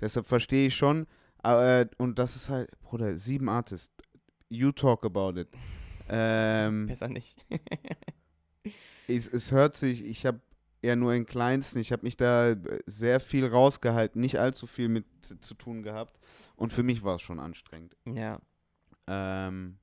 Deshalb 0.00 0.26
verstehe 0.26 0.66
ich 0.66 0.74
schon, 0.76 1.06
aber, 1.38 1.88
und 1.98 2.18
das 2.18 2.36
ist 2.36 2.50
halt, 2.50 2.70
Bruder, 2.80 3.16
sieben 3.16 3.48
Artists, 3.48 3.94
you 4.48 4.70
talk 4.72 5.04
about 5.06 5.40
it. 5.40 5.48
Ähm, 6.08 6.86
besser 6.86 7.08
nicht. 7.08 7.46
es, 9.08 9.28
es 9.28 9.52
hört 9.52 9.74
sich, 9.74 10.04
ich 10.04 10.26
habe 10.26 10.40
ja 10.82 10.96
nur 10.96 11.14
in 11.14 11.24
kleinsten, 11.24 11.78
ich 11.78 11.92
habe 11.92 12.02
mich 12.02 12.16
da 12.16 12.50
äh, 12.50 12.80
sehr 12.86 13.20
viel 13.20 13.46
rausgehalten, 13.46 14.20
nicht 14.20 14.38
allzu 14.38 14.66
viel 14.66 14.88
mit 14.88 15.06
zu- 15.22 15.38
zu 15.40 15.54
tun 15.54 15.82
gehabt 15.82 16.18
und 16.56 16.72
für 16.74 16.82
mich 16.82 17.02
war 17.02 17.16
es 17.16 17.22
schon 17.22 17.40
anstrengend. 17.40 17.96
ja. 18.06 18.38
Ähm, 19.06 19.78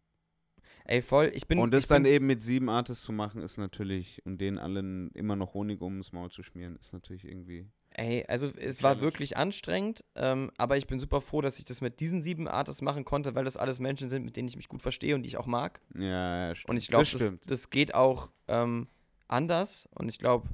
Ey, 0.85 1.01
voll. 1.01 1.31
Ich 1.33 1.47
bin. 1.47 1.59
und 1.59 1.73
das 1.73 1.87
dann 1.87 2.05
eben 2.05 2.27
mit 2.27 2.41
sieben 2.41 2.69
Artists 2.69 3.03
zu 3.03 3.11
machen, 3.11 3.41
ist 3.41 3.57
natürlich, 3.57 4.21
und 4.25 4.39
denen 4.39 4.57
allen 4.57 5.11
immer 5.11 5.35
noch 5.35 5.53
Honig 5.53 5.81
ums 5.81 6.11
Maul 6.11 6.29
zu 6.31 6.43
schmieren, 6.43 6.77
ist 6.77 6.93
natürlich 6.93 7.25
irgendwie. 7.25 7.67
Ey, 7.93 8.23
also 8.27 8.49
es 8.55 8.83
war 8.83 9.01
wirklich 9.01 9.35
anstrengend, 9.35 10.05
ähm, 10.15 10.49
aber 10.57 10.77
ich 10.77 10.87
bin 10.87 11.01
super 11.01 11.19
froh, 11.19 11.41
dass 11.41 11.59
ich 11.59 11.65
das 11.65 11.81
mit 11.81 11.99
diesen 11.99 12.21
sieben 12.21 12.47
Artists 12.47 12.81
machen 12.81 13.03
konnte, 13.03 13.35
weil 13.35 13.43
das 13.43 13.57
alles 13.57 13.79
Menschen 13.79 14.09
sind, 14.09 14.23
mit 14.23 14.37
denen 14.37 14.47
ich 14.47 14.55
mich 14.55 14.69
gut 14.69 14.81
verstehe 14.81 15.13
und 15.13 15.23
die 15.23 15.27
ich 15.27 15.37
auch 15.37 15.45
mag. 15.45 15.81
Ja, 15.95 16.47
ja 16.47 16.55
stimmt. 16.55 16.69
Und 16.69 16.77
ich 16.77 16.87
glaube, 16.87 17.03
das 17.03 17.11
das, 17.11 17.33
das, 17.45 17.69
geht 17.69 17.93
auch 17.93 18.31
ähm, 18.47 18.87
anders. 19.27 19.89
Und 19.93 20.07
ich 20.07 20.19
glaube, 20.19 20.47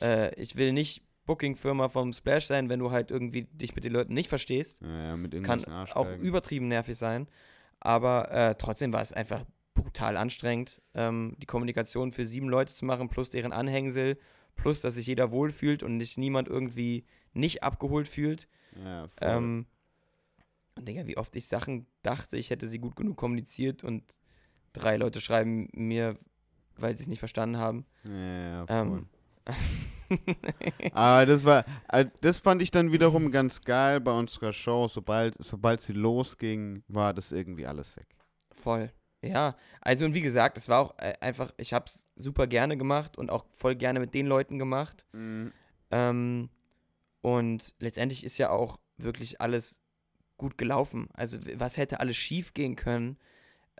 äh, 0.00 0.32
ich 0.40 0.54
will 0.54 0.72
nicht 0.72 1.02
Booking-Firma 1.26 1.88
vom 1.88 2.12
Splash 2.12 2.46
sein, 2.46 2.68
wenn 2.68 2.78
du 2.80 2.90
halt 2.90 3.10
irgendwie 3.10 3.42
dich 3.44 3.74
mit 3.74 3.84
den 3.84 3.92
Leuten 3.92 4.14
nicht 4.14 4.28
verstehst. 4.28 4.80
ja, 4.82 5.06
ja, 5.08 5.16
mit 5.16 5.42
Kann 5.42 5.64
auch 5.64 6.10
übertrieben 6.18 6.68
nervig 6.68 6.96
sein. 6.96 7.28
Aber 7.84 8.30
äh, 8.30 8.54
trotzdem 8.54 8.92
war 8.92 9.02
es 9.02 9.12
einfach 9.12 9.44
brutal 9.74 10.16
anstrengend, 10.16 10.80
ähm, 10.94 11.34
die 11.38 11.46
Kommunikation 11.46 12.12
für 12.12 12.24
sieben 12.24 12.48
Leute 12.48 12.72
zu 12.72 12.84
machen, 12.84 13.08
plus 13.08 13.30
deren 13.30 13.52
Anhängsel, 13.52 14.18
plus 14.54 14.80
dass 14.80 14.94
sich 14.94 15.08
jeder 15.08 15.32
wohlfühlt 15.32 15.82
und 15.82 15.96
nicht 15.96 16.16
niemand 16.16 16.46
irgendwie 16.46 17.04
nicht 17.32 17.64
abgeholt 17.64 18.06
fühlt. 18.06 18.46
Ja, 18.84 19.08
voll. 19.08 19.28
Ähm, 19.28 19.66
und 20.76 20.88
Digga, 20.88 21.06
wie 21.06 21.16
oft 21.16 21.34
ich 21.34 21.48
Sachen 21.48 21.86
dachte, 22.02 22.36
ich 22.36 22.50
hätte 22.50 22.66
sie 22.66 22.78
gut 22.78 22.94
genug 22.94 23.16
kommuniziert 23.16 23.82
und 23.82 24.04
drei 24.72 24.96
Leute 24.96 25.20
schreiben 25.20 25.68
mir, 25.72 26.16
weil 26.76 26.96
sie 26.96 27.02
es 27.02 27.08
nicht 27.08 27.18
verstanden 27.18 27.58
haben. 27.58 27.84
ja, 28.04 28.12
ja, 28.14 28.66
voll. 28.66 28.76
Ähm, 28.76 29.06
Aber 30.92 31.26
das 31.26 31.44
war, 31.44 31.64
äh, 31.88 32.06
das 32.20 32.38
fand 32.38 32.62
ich 32.62 32.70
dann 32.70 32.92
wiederum 32.92 33.30
ganz 33.30 33.62
geil 33.62 34.00
bei 34.00 34.12
unserer 34.12 34.52
Show. 34.52 34.88
Sobald, 34.88 35.36
sobald 35.42 35.80
sie 35.80 35.92
losging, 35.92 36.82
war 36.88 37.14
das 37.14 37.32
irgendwie 37.32 37.66
alles 37.66 37.96
weg. 37.96 38.06
Voll. 38.52 38.92
Ja, 39.24 39.56
also 39.80 40.04
und 40.04 40.14
wie 40.14 40.20
gesagt, 40.20 40.58
es 40.58 40.68
war 40.68 40.80
auch 40.80 40.98
äh, 40.98 41.14
einfach, 41.20 41.52
ich 41.56 41.72
habe 41.72 41.86
es 41.86 42.04
super 42.16 42.48
gerne 42.48 42.76
gemacht 42.76 43.16
und 43.16 43.30
auch 43.30 43.46
voll 43.52 43.76
gerne 43.76 44.00
mit 44.00 44.14
den 44.14 44.26
Leuten 44.26 44.58
gemacht. 44.58 45.06
Ähm, 45.92 46.50
und 47.20 47.74
letztendlich 47.78 48.24
ist 48.24 48.38
ja 48.38 48.50
auch 48.50 48.78
wirklich 48.96 49.40
alles 49.40 49.80
gut 50.36 50.58
gelaufen. 50.58 51.08
Also 51.14 51.38
was 51.54 51.76
hätte 51.76 52.00
alles 52.00 52.16
schief 52.16 52.52
gehen 52.52 52.74
können? 52.74 53.16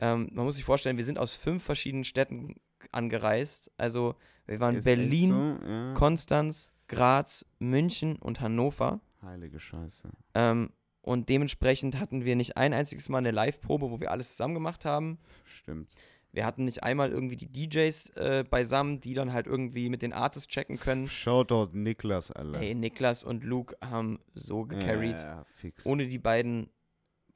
Ähm, 0.00 0.28
man 0.32 0.44
muss 0.44 0.54
sich 0.54 0.64
vorstellen, 0.64 0.96
wir 0.96 1.04
sind 1.04 1.18
aus 1.18 1.34
fünf 1.34 1.64
verschiedenen 1.64 2.04
Städten 2.04 2.54
angereist. 2.92 3.72
Also 3.76 4.14
wir 4.53 4.61
waren 4.61 4.76
Ist 4.76 4.84
Berlin, 4.84 5.28
so? 5.30 5.66
ja. 5.66 5.94
Konstanz, 5.94 6.72
Graz, 6.88 7.46
München 7.59 8.16
und 8.16 8.40
Hannover. 8.40 9.00
Heilige 9.22 9.59
Scheiße. 9.59 10.11
Ähm, 10.34 10.70
und 11.00 11.30
dementsprechend 11.30 11.98
hatten 11.98 12.24
wir 12.26 12.36
nicht 12.36 12.59
ein 12.59 12.74
einziges 12.74 13.09
Mal 13.09 13.18
eine 13.18 13.30
Live-Probe, 13.30 13.90
wo 13.90 13.98
wir 13.98 14.11
alles 14.11 14.30
zusammen 14.30 14.55
gemacht 14.55 14.84
haben. 14.84 15.18
Stimmt. 15.44 15.94
Wir 16.32 16.44
hatten 16.44 16.64
nicht 16.64 16.82
einmal 16.82 17.11
irgendwie 17.11 17.36
die 17.36 17.50
DJs 17.50 18.11
äh, 18.11 18.44
beisammen, 18.48 19.00
die 19.00 19.14
dann 19.14 19.32
halt 19.32 19.46
irgendwie 19.46 19.88
mit 19.88 20.03
den 20.03 20.12
Artists 20.12 20.48
checken 20.48 20.78
können. 20.78 21.09
Shoutout 21.09 21.70
Niklas, 21.72 22.30
Alter. 22.30 22.61
Ey, 22.61 22.74
Niklas 22.74 23.24
und 23.24 23.44
Luke 23.44 23.76
haben 23.82 24.18
so 24.34 24.64
gecarried. 24.64 25.18
Ja, 25.18 25.36
ja, 25.36 25.46
fix. 25.57 25.86
Ohne 25.86 26.07
die 26.09 26.18
beiden. 26.18 26.68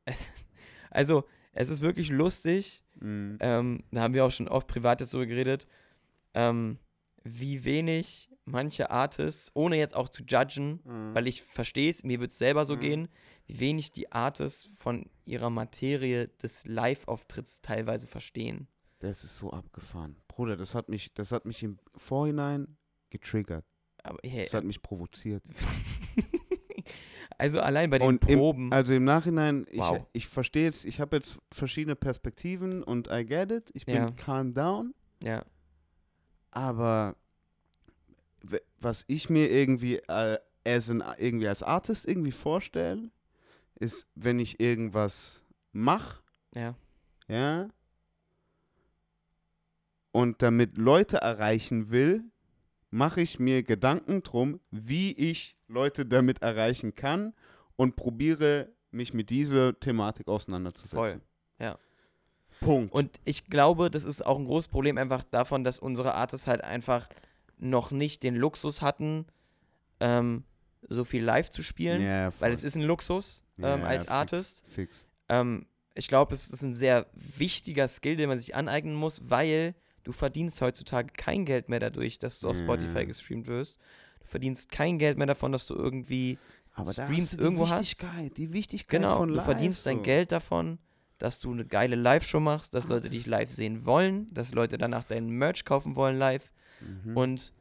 Also, 0.88 1.24
es 1.52 1.68
ist 1.68 1.82
wirklich 1.82 2.08
lustig. 2.08 2.82
Mhm. 3.00 3.36
Ähm, 3.40 3.84
da 3.90 4.02
haben 4.02 4.14
wir 4.14 4.24
auch 4.24 4.30
schon 4.30 4.48
oft 4.48 4.66
privat 4.66 5.00
jetzt 5.00 5.12
drüber 5.12 5.26
geredet. 5.26 5.66
Ähm, 6.32 6.78
wie 7.26 7.64
wenig 7.64 8.30
manche 8.44 8.90
Artists, 8.90 9.50
ohne 9.54 9.76
jetzt 9.76 9.96
auch 9.96 10.08
zu 10.08 10.22
judgen, 10.22 10.80
Mhm. 10.84 11.14
weil 11.14 11.26
ich 11.26 11.42
verstehe 11.42 11.90
es, 11.90 12.04
mir 12.04 12.20
wird 12.20 12.30
es 12.30 12.38
selber 12.38 12.64
so 12.64 12.76
Mhm. 12.76 12.80
gehen, 12.80 13.08
wie 13.46 13.58
wenig 13.60 13.90
die 13.92 14.12
Artists 14.12 14.68
von 14.76 15.10
ihrer 15.24 15.50
Materie 15.50 16.28
des 16.42 16.64
Live-Auftritts 16.64 17.60
teilweise 17.60 18.06
verstehen. 18.06 18.68
Das 18.98 19.24
ist 19.24 19.36
so 19.36 19.50
abgefahren. 19.50 20.16
Bruder, 20.28 20.56
das 20.56 20.74
hat 20.74 20.88
mich, 20.88 21.12
das 21.14 21.32
hat 21.32 21.44
mich 21.44 21.62
im 21.62 21.78
Vorhinein 21.96 22.76
getriggert. 23.10 23.64
Aber 24.04 24.18
hey, 24.24 24.44
Das 24.44 24.54
hat 24.54 24.64
mich 24.64 24.80
provoziert. 24.80 25.42
also 27.38 27.60
allein 27.60 27.90
bei 27.90 27.98
den 27.98 28.08
Und 28.08 28.28
im- 28.28 28.38
Proben. 28.38 28.72
Also 28.72 28.94
im 28.94 29.04
Nachhinein, 29.04 29.66
ich, 29.70 29.80
Wow. 29.80 30.06
ich 30.12 30.26
verstehe 30.28 30.64
jetzt, 30.64 30.84
ich 30.84 31.00
habe 31.00 31.16
jetzt 31.16 31.38
verschiedene 31.52 31.96
Perspektiven 31.96 32.82
und 32.82 33.08
I 33.10 33.24
get 33.26 33.50
it. 33.50 33.70
Ich 33.74 33.86
bin 33.86 33.94
Ja. 33.96 34.10
calm 34.12 34.54
down. 34.54 34.94
ja, 35.22 35.44
Aber 36.56 37.16
was 38.80 39.04
ich 39.08 39.28
mir 39.28 39.50
irgendwie, 39.50 39.96
äh, 39.96 40.38
as 40.64 40.88
an, 40.88 41.04
irgendwie 41.18 41.48
als 41.48 41.62
Artist 41.62 42.08
irgendwie 42.08 42.32
vorstelle, 42.32 43.10
ist, 43.74 44.08
wenn 44.14 44.38
ich 44.38 44.58
irgendwas 44.58 45.44
mache, 45.72 46.22
ja, 46.54 46.74
ja, 47.28 47.68
und 50.12 50.40
damit 50.40 50.78
Leute 50.78 51.18
erreichen 51.18 51.90
will, 51.90 52.24
mache 52.88 53.20
ich 53.20 53.38
mir 53.38 53.62
Gedanken 53.62 54.22
drum, 54.22 54.60
wie 54.70 55.12
ich 55.12 55.58
Leute 55.68 56.06
damit 56.06 56.40
erreichen 56.40 56.94
kann 56.94 57.34
und 57.76 57.96
probiere 57.96 58.72
mich 58.90 59.12
mit 59.12 59.28
dieser 59.28 59.78
Thematik 59.78 60.26
auseinanderzusetzen. 60.26 60.96
Voll, 60.96 61.20
ja. 61.58 61.76
Punkt. 62.60 62.92
Und 62.92 63.10
ich 63.24 63.46
glaube, 63.46 63.90
das 63.90 64.04
ist 64.04 64.24
auch 64.24 64.38
ein 64.38 64.44
großes 64.44 64.68
Problem 64.68 64.98
einfach 64.98 65.24
davon, 65.24 65.64
dass 65.64 65.78
unsere 65.78 66.14
Artists 66.14 66.46
halt 66.46 66.62
einfach 66.64 67.08
noch 67.58 67.90
nicht 67.90 68.22
den 68.22 68.34
Luxus 68.34 68.82
hatten, 68.82 69.26
ähm, 70.00 70.44
so 70.88 71.04
viel 71.04 71.24
live 71.24 71.50
zu 71.50 71.62
spielen. 71.62 72.02
ja, 72.02 72.30
Weil 72.40 72.52
es 72.52 72.62
ist 72.64 72.76
ein 72.76 72.82
Luxus 72.82 73.44
ähm, 73.58 73.80
Ja, 73.80 73.86
als 73.86 74.04
fix, 74.04 74.12
Artist. 74.12 74.62
Fix. 74.68 75.06
Ähm, 75.28 75.66
ich 75.94 76.08
glaube, 76.08 76.34
es 76.34 76.48
ist 76.48 76.62
ein 76.62 76.74
sehr 76.74 77.06
wichtiger 77.14 77.88
Skill, 77.88 78.16
den 78.16 78.28
man 78.28 78.38
sich 78.38 78.54
aneignen 78.54 78.94
muss, 78.94 79.30
weil 79.30 79.74
du 80.04 80.12
verdienst 80.12 80.60
heutzutage 80.60 81.12
kein 81.16 81.44
Geld 81.46 81.68
mehr 81.68 81.80
dadurch, 81.80 82.18
dass 82.18 82.40
du 82.40 82.48
auf. 82.48 82.56
Spotify 82.58 83.06
gestreamt 83.06 83.46
wirst. 83.46 83.78
Du 84.20 84.26
verdienst 84.26 84.70
kein 84.70 84.98
Geld 84.98 85.16
mehr 85.18 85.26
davon, 85.26 85.52
dass 85.52 85.66
du 85.66 85.74
irgendwie 85.74 86.38
Aber 86.74 86.92
da 86.92 87.04
Streams 87.06 87.22
hast 87.24 87.32
du 87.32 87.36
die 87.38 87.42
irgendwo 87.42 87.68
hast. 87.70 87.80
Wichtigkeit, 87.80 88.36
die 88.36 88.52
Wichtigkeit 88.52 89.00
Genau, 89.00 89.16
von 89.16 89.28
du 89.30 89.34
live 89.36 89.44
verdienst 89.46 89.86
dein 89.86 89.96
so. 89.98 90.02
Geld 90.02 90.30
davon, 90.32 90.78
dass 91.18 91.38
du 91.40 91.52
eine 91.52 91.64
geile 91.64 91.96
Live-Show 91.96 92.40
machst, 92.40 92.74
dass 92.74 92.86
Ah, 92.86 92.90
Leute 92.90 93.10
dich 93.10 93.26
live 93.26 93.50
sehen 93.50 93.84
wollen, 93.84 94.32
dass 94.32 94.52
Leute 94.52 94.78
danach 94.78 95.04
deinen 95.04 95.30
Merch 95.30 95.64
kaufen 95.64 95.96
wollen 95.96 96.18
live. 96.18 96.50
Mhm. 96.80 97.16
Und 97.16 97.52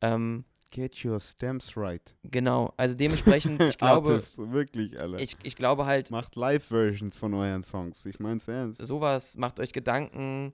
ähm, 0.00 0.44
Get 0.70 1.02
your 1.02 1.18
stems 1.18 1.76
right. 1.78 2.14
genau, 2.24 2.74
also 2.76 2.94
dementsprechend, 2.94 3.62
ich 3.62 3.78
glaube, 3.78 4.10
Artists, 4.12 4.38
wirklich, 4.50 5.00
alle. 5.00 5.18
ich, 5.18 5.34
ich 5.42 5.56
glaube 5.56 5.86
halt, 5.86 6.10
Macht 6.10 6.36
Live-Versions 6.36 7.16
von 7.16 7.32
euren 7.32 7.62
Songs. 7.62 8.04
Ich 8.04 8.20
mein's 8.20 8.46
ernst. 8.48 8.86
sowas, 8.86 9.36
macht 9.38 9.60
euch 9.60 9.72
Gedanken, 9.72 10.52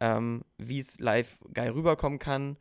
ähm, 0.00 0.42
wie 0.58 0.78
es 0.78 0.98
live 1.00 1.38
geil 1.54 1.70
rüberkommen 1.70 2.18
kann. 2.18 2.58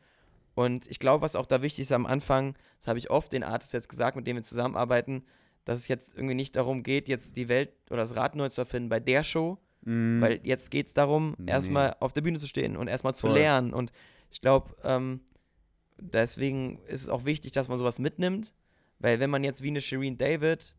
Und 0.53 0.89
ich 0.89 0.99
glaube, 0.99 1.21
was 1.21 1.36
auch 1.36 1.45
da 1.45 1.61
wichtig 1.61 1.81
ist 1.81 1.91
am 1.91 2.05
Anfang, 2.05 2.55
das 2.77 2.88
habe 2.88 2.97
ich 2.97 3.09
oft 3.09 3.33
den 3.33 3.43
Artists 3.43 3.73
jetzt 3.73 3.89
gesagt, 3.89 4.15
mit 4.15 4.25
denen 4.25 4.38
wir 4.38 4.43
zusammenarbeiten, 4.43 5.25
dass 5.66 5.80
es 5.80 5.88
jetzt 5.88 6.16
irgendwie 6.16 6.36
nicht 6.36 6.55
darum 6.55 6.82
geht, 6.84 7.09
jetzt 7.09 7.36
die 7.38 7.49
Welt 7.49 7.72
oder 7.89 7.97
das 7.99 8.16
Rad 8.16 8.36
neu 8.36 8.49
zu 8.49 8.61
erfinden 8.61 8.89
bei 8.89 8.99
der 8.99 9.24
Show, 9.24 9.57
Mhm. 9.88 10.20
Weil 10.20 10.39
jetzt 10.41 10.72
geht 10.72 10.88
es 10.88 10.95
darum, 10.95 11.36
Nee. 11.38 11.51
erstmal 11.51 11.95
auf 11.99 12.11
der 12.11 12.22
Bühne 12.22 12.39
zu 12.39 12.47
stehen 12.47 12.76
und 12.76 12.88
erstmal 12.88 13.13
zu 13.13 13.28
Voll. 13.28 13.38
lernen. 13.38 13.72
Und 13.72 13.91
ich 14.32 14.41
glaube, 14.41 14.76
ähm, 14.84 15.20
deswegen 15.99 16.80
ist 16.88 17.03
es 17.03 17.09
auch 17.09 17.26
wichtig, 17.26 17.51
dass 17.51 17.70
man 17.70 17.78
sowas 17.78 17.99
mitnimmt, 17.99 18.53
Weil 18.97 19.20
wenn 19.20 19.30
man 19.30 19.43
jetzt 19.43 19.61
wie 19.61 19.68
eine 19.68 19.82
Shireen 19.82 20.18
David 20.18 20.74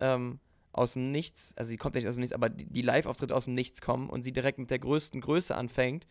ähm, 0.00 0.40
aus 0.72 0.94
dem 0.94 1.12
Nichts, 1.12 1.52
also 1.56 1.68
sie 1.68 1.76
kommt 1.76 1.94
nicht 1.94 2.08
aus 2.08 2.14
dem 2.14 2.20
Nichts, 2.20 2.32
aber 2.34 2.48
die, 2.48 2.64
die 2.64 2.80
Live-Auftritte 2.82 3.36
aus 3.36 3.44
dem 3.44 3.52
Nichts 3.54 3.80
kommen 3.82 4.08
und 4.08 4.22
sie 4.22 4.32
direkt 4.32 4.58
mit 4.58 4.70
der 4.70 4.78
größten 4.78 5.20
Größe 5.20 5.54
anfängt, 5.54 6.06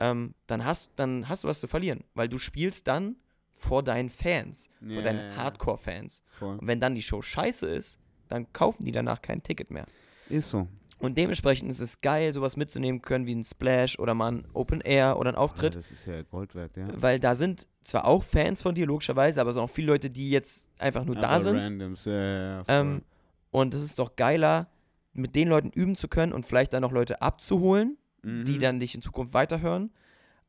ähm, 0.00 0.34
dann, 0.46 0.64
hast, 0.64 0.90
dann 0.96 1.28
hast 1.28 1.44
du 1.44 1.48
was 1.48 1.60
zu 1.60 1.68
verlieren. 1.68 2.02
Weil 2.14 2.28
du 2.30 2.38
spielst 2.38 2.88
dann 2.88 3.16
vor 3.56 3.82
deinen 3.82 4.10
Fans, 4.10 4.70
vor 4.78 4.88
Ja, 4.96 5.02
deinen 5.02 5.18
ja, 5.18 5.30
ja. 5.30 5.36
Hardcore-Fans. 5.36 6.22
Und 6.40 6.66
wenn 6.66 6.78
dann 6.80 6.94
die 6.94 7.02
Show 7.02 7.22
scheiße 7.22 7.66
ist, 7.66 7.98
dann 8.28 8.52
kaufen 8.52 8.84
die 8.84 8.92
danach 8.92 9.20
kein 9.22 9.42
Ticket 9.42 9.70
mehr. 9.70 9.86
Ist 10.28 10.50
so. 10.50 10.68
Und 10.98 11.18
dementsprechend 11.18 11.70
ist 11.70 11.80
es 11.80 12.00
geil, 12.00 12.32
sowas 12.32 12.56
mitzunehmen 12.56 13.02
können 13.02 13.26
wie 13.26 13.34
ein 13.34 13.44
Splash 13.44 13.98
oder 13.98 14.14
mal 14.14 14.32
ein 14.32 14.46
Open 14.54 14.80
Air 14.80 15.18
oder 15.18 15.30
ein 15.30 15.34
Ja, 15.34 15.40
Auftritt, 15.40 15.74
das 15.74 15.90
ist 15.90 16.06
ja 16.06 16.22
Gold 16.22 16.54
wert, 16.54 16.74
ja. 16.76 16.88
weil 16.94 17.20
da 17.20 17.34
sind 17.34 17.66
zwar 17.84 18.06
auch 18.06 18.22
Fans 18.22 18.62
von 18.62 18.74
dir, 18.74 18.86
logischerweise, 18.86 19.40
aber 19.40 19.50
es 19.50 19.54
sind 19.56 19.62
auch 19.64 19.70
viele 19.70 19.88
Leute, 19.88 20.08
die 20.10 20.30
jetzt 20.30 20.64
einfach 20.78 21.04
nur 21.04 21.16
da 21.16 21.28
Aber 21.28 21.40
sind. 21.40 21.56
Randoms, 21.58 22.06
ja, 22.06 22.12
ja, 22.12 22.56
ja. 22.58 22.64
Ähm, 22.68 23.02
und 23.50 23.74
es 23.74 23.82
ist 23.82 23.98
doch 23.98 24.16
geiler, 24.16 24.68
mit 25.12 25.34
den 25.36 25.48
Leuten 25.48 25.70
üben 25.70 25.96
zu 25.96 26.08
können 26.08 26.32
und 26.32 26.46
vielleicht 26.46 26.72
dann 26.72 26.82
noch 26.82 26.92
Leute 26.92 27.20
abzuholen, 27.22 27.96
die 28.22 28.28
Mhm. 28.56 28.60
dann 28.60 28.80
dich 28.80 28.94
in 28.94 29.02
Zukunft 29.02 29.34
weiterhören, 29.34 29.90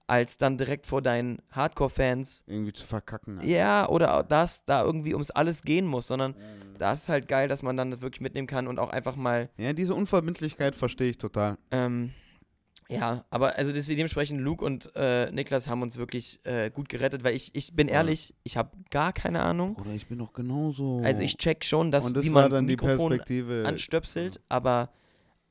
als 0.07 0.37
dann 0.37 0.57
direkt 0.57 0.87
vor 0.87 1.01
deinen 1.01 1.41
Hardcore-Fans. 1.51 2.43
irgendwie 2.47 2.73
zu 2.73 2.85
verkacken. 2.85 3.39
einfach. 3.39 3.47
Ja, 3.49 3.87
oder 3.89 4.17
auch 4.17 4.23
das 4.23 4.63
da 4.65 4.83
irgendwie 4.83 5.13
ums 5.13 5.31
alles 5.31 5.63
gehen 5.63 5.85
muss, 5.85 6.07
sondern 6.07 6.31
Mhm. 6.31 6.77
da 6.77 6.93
ist 6.93 7.09
halt 7.09 7.27
geil, 7.27 7.47
dass 7.47 7.61
man 7.61 7.75
dann 7.77 7.91
das 7.91 8.01
wirklich 8.01 8.21
mitnehmen 8.21 8.47
kann 8.47 8.67
und 8.67 8.79
auch 8.79 8.89
einfach 8.89 9.15
mal 9.15 9.49
Ja, 9.57 9.73
diese 9.73 9.93
Unverbindlichkeit 9.93 10.75
verstehe 10.75 11.09
ich 11.09 11.17
total. 11.17 11.57
Ähm, 11.71 12.11
ja, 12.89 13.25
aber 13.29 13.57
also 13.57 13.73
deswegen 13.73 13.97
dementsprechend 13.97 14.39
Luke 14.39 14.63
und 14.63 14.91
äh, 14.95 15.29
Niklas 15.31 15.67
haben 15.67 15.81
uns 15.81 15.97
wirklich 15.97 16.39
äh, 16.45 16.69
gut 16.71 16.87
gerettet, 16.87 17.25
weil 17.25 17.35
ich, 17.35 17.53
ich 17.53 17.75
bin 17.75 17.87
Voll. 17.87 17.95
ehrlich, 17.95 18.33
ich 18.43 18.55
habe 18.55 18.71
gar 18.91 19.11
keine 19.11 19.41
Ahnung. 19.41 19.73
Bruder, 19.75 19.91
ich 19.91 20.07
bin 20.07 20.19
doch 20.19 20.31
genauso. 20.31 21.01
Also 21.03 21.21
ich 21.21 21.35
check 21.37 21.65
schon, 21.65 21.91
dass 21.91 22.05
Und 22.05 22.15
das 22.15 22.23
wie 22.23 22.29
man 22.29 22.49
dann 22.49 22.65
die 22.65 22.73
Mikrofon 22.73 23.09
Perspektive. 23.09 23.63
anstöpselt, 23.67 24.39
aber 24.47 24.89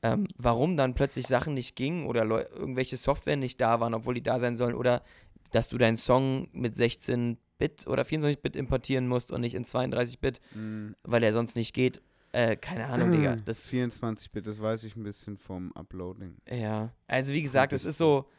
ähm, 0.03 0.27
warum 0.37 0.77
dann 0.77 0.93
plötzlich 0.93 1.25
Sachen 1.27 1.53
nicht 1.53 1.75
gingen 1.75 2.05
oder 2.05 2.23
Leu 2.25 2.43
irgendwelche 2.53 2.97
Software 2.97 3.35
nicht 3.37 3.59
da 3.61 3.79
waren, 3.79 3.93
obwohl 3.93 4.13
die 4.13 4.23
da 4.23 4.39
sein 4.39 4.55
sollen 4.55 4.75
oder 4.75 5.03
dass 5.51 5.69
du 5.69 5.77
deinen 5.77 5.97
Song 5.97 6.49
mit 6.51 6.75
16 6.75 7.37
Bit 7.57 7.87
oder 7.87 8.05
24 8.05 8.41
Bit 8.41 8.55
importieren 8.55 9.07
musst 9.07 9.31
und 9.31 9.41
nicht 9.41 9.55
in 9.55 9.65
32 9.65 10.19
Bit, 10.19 10.39
Mhm. 10.53 10.95
weil 11.03 11.23
er 11.23 11.31
sonst 11.33 11.55
nicht 11.55 11.73
geht. 11.73 12.01
Äh, 12.33 12.57
keine 12.57 12.85
Ahnung, 12.87 13.11
Digga. 13.11 13.35
Das 13.45 13.63
Das 13.63 13.71
24-Bit, 13.71 14.45
das 14.45 14.61
weiß 14.61 14.83
ich 14.83 14.95
ein 14.95 15.03
bisschen 15.03 15.37
vom 15.37 15.71
Uploading. 15.73 16.35
Ja, 16.51 16.93
also 17.07 17.33
wie 17.33 17.41
gesagt, 17.41 17.71
das 17.73 17.81
es 17.81 17.87
ist 17.87 17.97
so, 17.97 18.29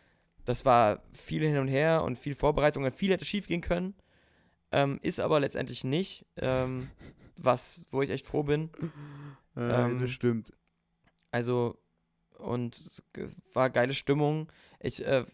das 0.45 0.65
war 0.65 1.03
viel 1.13 1.43
hin 1.43 1.59
und 1.59 1.69
her 1.69 2.05
und 2.05 2.19
viel 2.19 2.35
Vorbereitung 2.35 2.85
und 2.85 2.95
viel 2.95 3.11
hätte 3.11 3.25
schief 3.25 3.49
gehen 3.49 3.61
können. 3.63 3.95
Ähm, 4.71 4.99
ist 5.03 5.19
aber 5.19 5.41
letztendlich 5.41 5.83
nicht, 5.83 6.25
ähm, 6.37 6.89
was, 7.37 7.87
wo 7.91 8.03
ich 8.03 8.11
echt 8.11 8.27
froh 8.27 8.43
bin. 8.45 8.71
Äh, 9.57 9.61
Ähm, 9.61 9.99
das 9.99 10.11
stimmt. 10.11 10.53
Also, 11.31 11.79
und 12.39 12.77
es 12.77 13.03
war 13.53 13.71
geile 13.71 13.95
Stimmung. 13.95 14.49
Ich 14.81 15.05
äh, 15.05 15.25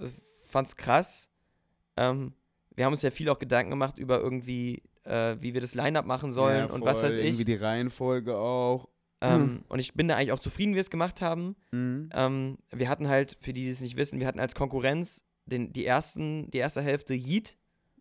fand's 0.49 0.77
krass. 0.77 1.29
Ähm, 1.97 2.33
wir 2.75 2.85
haben 2.85 2.93
uns 2.93 3.03
ja 3.03 3.11
viel 3.11 3.29
auch 3.29 3.39
Gedanken 3.39 3.71
gemacht 3.71 3.99
über 3.99 4.21
irgendwie, 4.21 4.83
äh, 5.05 5.37
wie 5.41 5.55
wir 5.55 5.61
das 5.61 5.75
Line-Up 5.75 6.07
machen 6.07 6.33
sollen 6.33 6.69
ja, 6.69 6.75
und 6.75 6.85
was 6.85 7.03
weiß 7.03 7.17
ich. 7.17 7.25
Irgendwie 7.25 7.45
die 7.45 7.55
Reihenfolge 7.55 8.37
auch. 8.37 8.89
Ähm, 9.21 9.65
und 9.69 9.79
ich 9.79 9.95
bin 9.95 10.09
da 10.09 10.17
eigentlich 10.17 10.33
auch 10.33 10.41
zufrieden, 10.41 10.73
wie 10.73 10.77
wir 10.77 10.81
es 10.81 10.91
gemacht 10.91 11.23
haben. 11.23 11.57
Mhm. 11.73 12.11
Ähm, 12.13 12.59
wir 12.73 12.89
hatten 12.89 13.09
halt, 13.09 13.39
für 13.41 13.53
die, 13.53 13.63
die 13.63 13.71
es 13.71 13.81
nicht 13.81 13.97
wissen, 13.97 14.21
wir 14.21 14.27
hatten 14.27 14.41
als 14.41 14.55
Konkurrenz 14.55 15.25
den, 15.47 15.73
die, 15.73 15.87
ersten, 15.87 16.51
die 16.51 16.59
erste 16.59 16.83
Hälfte 16.83 17.15
Yeet 17.15 17.57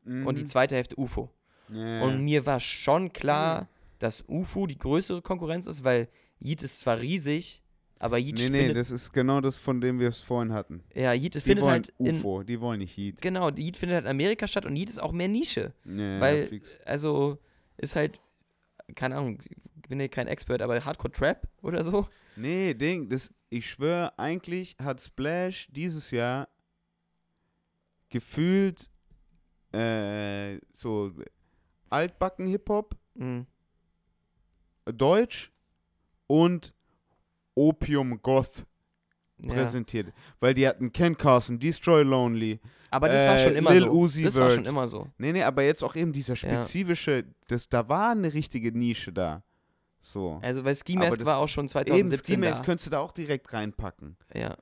und 0.06 0.38
die 0.38 0.42
Mhm. 0.44 0.48
zweite 0.48 0.76
Hälfte 0.76 1.00
UFO. 1.00 1.30
Ja. 1.70 2.02
Und 2.02 2.24
mir 2.26 2.46
war 2.46 2.60
schon 2.60 3.14
klar, 3.14 3.70
dass 4.00 4.26
UFO 4.28 4.68
die 4.68 4.78
größere 4.78 5.22
Konkurrenz 5.22 5.66
ist, 5.66 5.86
weil 5.86 6.10
Yeet 6.44 6.62
ist 6.62 6.82
zwar 6.82 7.00
riesig, 7.00 7.63
aber 8.00 8.18
Yeet 8.18 8.38
nee, 8.38 8.50
nee, 8.50 8.74
das 8.74 8.92
ist 8.92 9.12
genau 9.14 9.40
das, 9.42 9.58
von 9.58 9.80
dem 9.82 10.00
wir 10.00 10.10
es 10.10 10.20
vorhin 10.20 10.52
hatten. 10.54 10.84
ja, 10.94 11.14
Yeet 11.14 11.36
Die 11.36 11.40
findet 11.40 11.66
halt 11.66 11.94
in, 12.00 12.16
UFO, 12.16 12.44
die 12.44 12.60
wollen 12.60 12.80
nicht 12.80 12.98
Heat. 12.98 13.22
genau, 13.22 13.50
Yeet 13.50 13.78
findet 13.78 13.96
halt 13.96 14.06
in 14.06 14.12
Amerika 14.12 14.48
statt 14.48 14.66
und 14.66 14.76
Yeet 14.76 14.90
ist 14.90 15.02
auch 15.02 15.12
mehr 15.12 15.28
Nische, 15.28 15.74
Ja, 15.86 16.20
weil, 16.20 16.44
fix. 16.44 16.80
also, 16.86 17.38
ist 17.78 17.96
halt, 17.96 18.20
keine 18.96 19.16
Ahnung, 19.18 19.40
ich 19.42 19.90
bin 19.90 20.00
ja 20.00 20.08
kein 20.08 20.28
Expert, 20.28 20.62
aber 20.62 20.84
Hardcore 20.84 21.12
Trap 21.12 21.48
oder 21.62 21.84
so. 21.84 22.08
Nee, 22.36 22.74
Ding, 22.74 23.10
das, 23.10 23.34
ich 23.50 23.70
schwöre, 23.70 24.18
eigentlich 24.18 24.76
hat 24.82 25.00
Splash 25.02 25.68
dieses 25.72 26.10
Jahr 26.12 26.48
gefühlt 28.10 28.90
äh, 29.72 30.58
so 30.72 31.12
altbacken 31.90 32.48
Hip-Hop, 32.48 32.96
Mhm. 33.16 33.46
Deutsch 34.86 35.52
und 36.28 36.74
Opium 37.56 38.22
Goth 38.22 38.66
Ja. 39.38 39.54
präsentiert. 39.54 40.14
Weil 40.40 40.54
die 40.54 40.68
hatten 40.68 40.92
Ken 40.92 41.18
Carson, 41.18 41.60
Destroy 41.60 42.04
Lonely. 42.04 42.60
Aber 42.92 43.10
das 43.10 43.26
war 43.28 43.36
Äh, 43.36 43.40
schon 43.40 43.56
immer 43.56 43.72
Lil 43.72 43.82
so. 43.84 43.90
Uzi 43.92 44.24
das 44.24 44.36
war 44.36 44.50
schon 44.50 44.60
Vert. 44.64 44.68
immer 44.68 44.88
so. 44.88 45.08
Nee, 45.18 45.32
nee, 45.34 45.44
aber 45.44 45.64
jetzt 45.64 45.84
auch 45.84 45.96
eben 45.96 46.14
dieser 46.14 46.36
spezifische, 46.36 47.26
das, 47.48 47.68
da 47.68 47.90
war 47.90 48.12
eine 48.12 48.34
richtige 48.34 48.72
Nische 48.72 49.12
da. 49.12 49.44
So. 50.02 50.40
Also, 50.44 50.64
weil 50.66 50.76
Ski 50.76 50.98
Mask 50.98 51.24
war 51.26 51.38
auch 51.38 51.48
schon 51.48 51.64
Eben, 51.66 51.70
2017 51.70 52.18
Ski-Max 52.36 52.58
da. 52.60 52.64
könntest 52.64 52.88
du 52.88 52.92
da 52.92 53.00
auch 53.00 53.12
direkt 53.14 53.52
reinpacken. 53.54 54.18
Ja. 54.34 54.56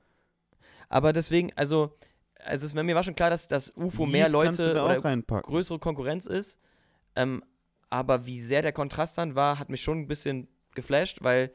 Aber 0.88 1.12
deswegen, 1.12 1.52
also, 1.56 1.96
also 2.38 2.64
es, 2.66 2.74
mir 2.74 2.94
war 2.94 3.02
schon 3.02 3.14
klar, 3.16 3.30
dass 3.30 3.48
das 3.48 3.72
UFO 3.76 4.06
mehr 4.06 4.30
kannst 4.30 4.60
du 4.60 4.64
Leute 4.64 4.74
da 4.74 4.84
oder 4.86 5.04
reinpacken. 5.04 5.50
größere 5.50 5.78
Konkurrenz 5.78 6.26
ist. 6.26 6.58
Ähm, 7.16 7.42
aber 7.90 8.24
wie 8.26 8.40
sehr 8.40 8.62
der 8.62 8.72
Kontrast 8.72 9.18
dann 9.18 9.34
war, 9.34 9.58
hat 9.58 9.68
mich 9.68 9.82
schon 9.82 9.98
ein 9.98 10.06
bisschen 10.06 10.48
geflasht, 10.74 11.18
weil 11.22 11.52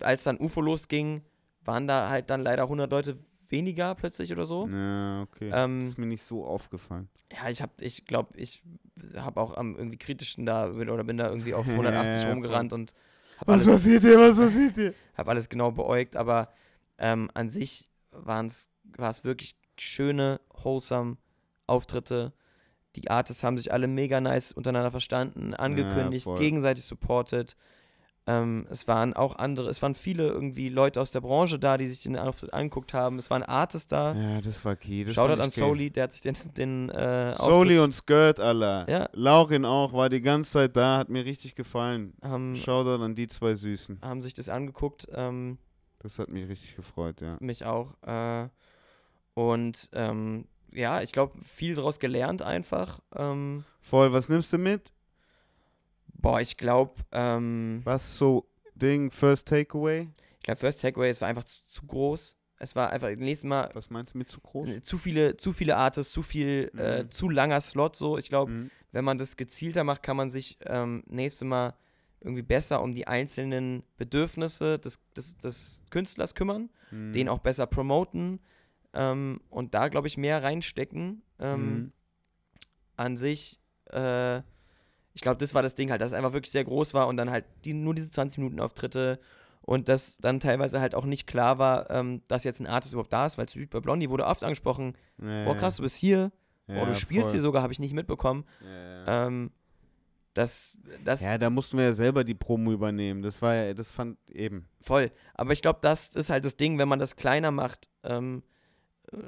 als 0.00 0.24
dann 0.24 0.38
UFO 0.38 0.60
losging, 0.60 1.22
waren 1.64 1.86
da 1.86 2.08
halt 2.08 2.30
dann 2.30 2.42
leider 2.42 2.62
100 2.64 2.90
Leute 2.90 3.18
weniger 3.48 3.94
plötzlich 3.94 4.32
oder 4.32 4.44
so. 4.44 4.68
Ja, 4.68 5.22
okay. 5.22 5.50
Ähm, 5.52 5.82
ist 5.82 5.98
mir 5.98 6.06
nicht 6.06 6.22
so 6.22 6.44
aufgefallen. 6.44 7.08
Ja, 7.32 7.48
ich 7.50 7.62
hab, 7.62 7.80
ich 7.82 8.04
glaube, 8.06 8.36
ich 8.36 8.62
habe 9.16 9.40
auch 9.40 9.56
am 9.56 9.76
irgendwie 9.76 9.98
kritischen 9.98 10.46
da 10.46 10.70
oder 10.70 11.04
bin 11.04 11.16
da 11.16 11.28
irgendwie 11.28 11.54
auf 11.54 11.68
180 11.68 12.22
Ja, 12.22 12.30
rumgerannt 12.30 12.72
und 12.72 12.94
habe 13.38 13.52
Was 13.52 13.66
alles, 13.66 13.74
passiert 13.74 14.02
hier? 14.02 14.18
Was 14.18 14.38
passiert 14.38 14.74
hier? 14.76 14.94
hab 15.16 15.28
alles 15.28 15.48
genau 15.48 15.72
beäugt, 15.72 16.16
aber 16.16 16.52
ähm, 16.98 17.30
an 17.34 17.50
sich 17.50 17.90
war 18.12 18.44
es 18.44 19.24
wirklich 19.24 19.56
schöne, 19.78 20.40
wholesome 20.50 21.16
Auftritte. 21.66 22.32
Die 22.96 23.10
Artists 23.10 23.44
haben 23.44 23.56
sich 23.56 23.72
alle 23.72 23.86
mega 23.86 24.20
nice 24.20 24.52
untereinander 24.52 24.90
verstanden, 24.90 25.54
angekündigt, 25.54 26.24
voll. 26.24 26.38
gegenseitig 26.38 26.84
supported. 26.84 27.56
Ähm, 28.30 28.66
es 28.70 28.86
waren 28.86 29.14
auch 29.14 29.36
andere, 29.36 29.68
es 29.68 29.82
waren 29.82 29.94
viele 29.94 30.28
irgendwie 30.28 30.68
Leute 30.68 31.00
aus 31.00 31.10
der 31.10 31.20
Branche 31.20 31.58
da, 31.58 31.76
die 31.78 31.86
sich 31.86 32.02
den 32.02 32.16
Auftritt 32.16 32.52
angeguckt 32.54 32.92
haben. 32.94 33.18
Es 33.18 33.30
waren 33.30 33.42
Artists 33.42 33.88
da. 33.88 34.14
Ja, 34.14 34.40
das 34.40 34.64
war 34.64 34.76
key. 34.76 35.04
Das 35.04 35.14
Shoutout 35.14 35.42
an. 35.42 35.50
Soli, 35.50 35.90
der 35.90 36.04
hat 36.04 36.12
sich 36.12 36.20
den, 36.20 36.36
den 36.56 36.88
äh, 36.90 37.34
Soli 37.36 37.78
und 37.78 37.94
Skirt, 37.94 38.38
Alter. 38.38 38.86
Ja. 38.88 39.08
Laurin 39.12 39.64
auch, 39.64 39.92
war 39.92 40.08
die 40.08 40.20
ganze 40.20 40.52
Zeit 40.52 40.76
da, 40.76 40.98
hat 40.98 41.08
mir 41.08 41.24
richtig 41.24 41.54
gefallen. 41.54 42.14
haben, 42.22 42.54
Shoutout 42.56 43.02
an 43.02 43.14
die 43.14 43.26
zwei 43.26 43.54
Süßen. 43.54 43.98
haben 44.02 44.22
sich 44.22 44.34
das 44.34 44.48
angeguckt. 44.48 45.08
Ähm, 45.12 45.58
Das 45.98 46.18
hat 46.18 46.28
mich 46.28 46.48
richtig 46.48 46.76
gefreut, 46.76 47.20
ja. 47.20 47.36
mich 47.40 47.64
auch. 47.64 47.94
Äh, 48.06 48.48
und 49.34 49.88
ähm, 49.92 50.46
ja, 50.72 51.02
ich 51.02 51.12
glaube, 51.12 51.38
viel 51.44 51.74
daraus 51.74 51.98
gelernt 51.98 52.42
einfach. 52.42 53.00
Ähm, 53.16 53.64
Voll, 53.80 54.12
was 54.12 54.28
nimmst 54.28 54.52
du 54.52 54.58
mit? 54.58 54.92
Boah, 56.20 56.40
ich 56.40 56.56
glaube, 56.56 56.94
ähm, 57.12 57.80
Was 57.84 58.16
so 58.16 58.46
Ding, 58.74 59.10
First 59.10 59.48
Takeaway? 59.48 60.08
ich 60.38 60.42
glaube, 60.44 60.58
First 60.60 60.80
Takeaway, 60.80 61.08
es 61.10 61.20
war 61.20 61.28
einfach 61.28 61.44
zu, 61.44 61.58
zu 61.66 61.86
groß. 61.86 62.36
Es 62.62 62.76
war 62.76 62.90
einfach, 62.90 63.08
nächstes 63.16 63.48
Mal 63.48 63.70
Was 63.74 63.88
meinst 63.90 64.14
du 64.14 64.18
mit 64.18 64.30
zu 64.30 64.40
groß? 64.40 64.68
äh, 64.68 64.82
zu 64.82 64.98
viele, 64.98 65.36
zu 65.36 65.52
viele 65.52 65.76
Artists, 65.76 66.12
zu 66.12 66.22
viel, 66.22 66.70
äh, 66.76 67.04
Mhm. 67.04 67.10
zu 67.10 67.28
langer 67.30 67.60
Slot. 67.60 67.96
So, 67.96 68.18
ich 68.18 68.28
glaube, 68.28 68.50
Mhm. 68.52 68.70
wenn 68.92 69.04
man 69.04 69.18
das 69.18 69.36
gezielter 69.36 69.82
macht, 69.84 70.02
kann 70.02 70.16
man 70.16 70.28
sich 70.30 70.58
ähm, 70.66 71.02
nächstes 71.06 71.46
Mal 71.46 71.74
irgendwie 72.20 72.42
besser 72.42 72.82
um 72.82 72.92
die 72.92 73.06
einzelnen 73.06 73.82
Bedürfnisse 73.96 74.78
des, 74.78 74.98
des, 75.16 75.38
des 75.38 75.82
Künstlers 75.90 76.34
kümmern. 76.34 76.68
Mhm. 76.90 77.12
den 77.12 77.28
auch 77.28 77.38
besser 77.38 77.66
promoten 77.66 78.40
ähm, 78.94 79.40
und 79.48 79.74
da, 79.74 79.86
glaube 79.88 80.08
ich, 80.08 80.16
mehr 80.18 80.42
reinstecken. 80.42 81.22
Ähm, 81.38 81.74
Mhm. 81.76 81.92
An 82.96 83.16
sich, 83.16 83.58
äh, 83.86 84.42
ich 85.20 85.22
glaube, 85.22 85.36
das 85.36 85.52
war 85.54 85.60
das 85.60 85.74
Ding 85.74 85.90
halt, 85.90 86.00
dass 86.00 86.12
es 86.12 86.16
einfach 86.16 86.32
wirklich 86.32 86.50
sehr 86.50 86.64
groß 86.64 86.94
war 86.94 87.06
und 87.06 87.18
dann 87.18 87.28
halt 87.30 87.44
die, 87.66 87.74
nur 87.74 87.94
diese 87.94 88.08
20-Minuten-Auftritte 88.08 89.18
und 89.60 89.90
dass 89.90 90.16
dann 90.16 90.40
teilweise 90.40 90.80
halt 90.80 90.94
auch 90.94 91.04
nicht 91.04 91.26
klar 91.26 91.58
war, 91.58 91.90
ähm, 91.90 92.22
dass 92.26 92.42
jetzt 92.44 92.58
ein 92.58 92.66
Artist 92.66 92.94
überhaupt 92.94 93.12
da 93.12 93.26
ist, 93.26 93.36
weil 93.36 93.44
bei 93.68 93.80
Blondie 93.80 94.08
wurde 94.08 94.24
oft 94.24 94.42
angesprochen, 94.42 94.94
Ja, 95.22 95.44
boah 95.44 95.54
krass, 95.58 95.76
du 95.76 95.82
bist 95.82 95.96
hier, 95.96 96.32
ja, 96.68 96.74
boah, 96.76 96.86
du 96.86 96.94
spielst 96.94 97.24
voll. 97.26 97.32
hier 97.32 97.40
sogar, 97.42 97.62
habe 97.62 97.70
ich 97.74 97.78
nicht 97.80 97.92
mitbekommen. 97.92 98.46
Ja. 98.64 99.26
Ähm, 99.26 99.50
das, 100.32 100.78
das 101.04 101.20
ja, 101.20 101.36
da 101.36 101.50
mussten 101.50 101.76
wir 101.76 101.84
ja 101.84 101.92
selber 101.92 102.24
die 102.24 102.34
Promo 102.34 102.72
übernehmen. 102.72 103.20
Das 103.20 103.42
war 103.42 103.54
ja, 103.54 103.74
das 103.74 103.90
fand 103.90 104.16
eben. 104.30 104.66
Voll. 104.80 105.10
Aber 105.34 105.52
ich 105.52 105.60
glaube, 105.60 105.80
das 105.82 106.08
ist 106.08 106.30
halt 106.30 106.46
das 106.46 106.56
Ding, 106.56 106.78
wenn 106.78 106.88
man 106.88 106.98
das 106.98 107.16
kleiner 107.16 107.50
macht, 107.50 107.90
ähm, 108.04 108.42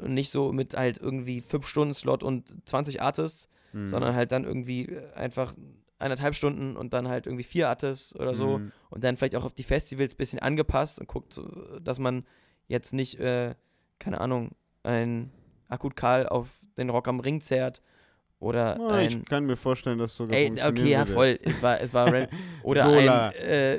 nicht 0.07 0.31
so 0.31 0.53
mit 0.55 0.75
halt 0.75 0.97
irgendwie 0.97 1.43
5-Stunden-Slot 1.43 2.23
und 2.23 2.67
20 2.67 3.03
Artists, 3.03 3.47
Mhm. 3.75 3.89
sondern 3.89 4.15
halt 4.15 4.33
dann 4.33 4.45
irgendwie 4.45 4.99
einfach 5.15 5.55
eineinhalb 6.03 6.35
Stunden 6.35 6.77
und 6.77 6.93
dann 6.93 7.09
halt 7.09 7.27
irgendwie 7.27 7.45
vier 7.45 7.69
Attes 7.71 8.15
oder 8.17 8.35
so 8.35 8.59
Mhm. 8.59 8.73
und 8.91 9.05
dann 9.05 9.17
vielleicht 9.17 9.37
auch 9.37 9.45
auf 9.45 9.55
die 9.55 9.63
Festivals 9.63 10.15
ein 10.15 10.17
bisschen 10.19 10.39
angepasst 10.39 10.99
und 11.01 11.07
guckt, 11.09 11.41
dass 11.81 11.99
man 11.99 12.25
jetzt 12.69 12.93
nicht, 12.93 13.19
äh, 13.19 13.55
keine 13.99 14.21
Ahnung, 14.21 14.51
ein 14.83 15.31
Akut 15.69 15.97
Karl 15.97 16.27
auf 16.29 16.49
den 16.77 16.91
Rock 16.91 17.09
am 17.09 17.21
Ring 17.21 17.41
zerrt 17.41 17.81
oder 18.41 18.81
Ah, 18.81 18.99
ein. 18.99 19.07
ich 19.21 19.25
kann 19.25 19.45
mir 19.47 19.57
vorstellen, 19.57 19.99
dass 19.99 20.17
sogar 20.17 20.37
Ey, 20.37 20.51
okay, 20.51 20.91
ja, 20.91 21.01
würde. 21.01 21.13
voll. 21.15 21.39
Es 21.43 21.63
war, 21.63 21.81
es 21.81 21.95
war 21.95 22.07
Oder 22.63 22.83
Sola. 22.83 23.29
ein 23.29 23.35
äh, 23.37 23.79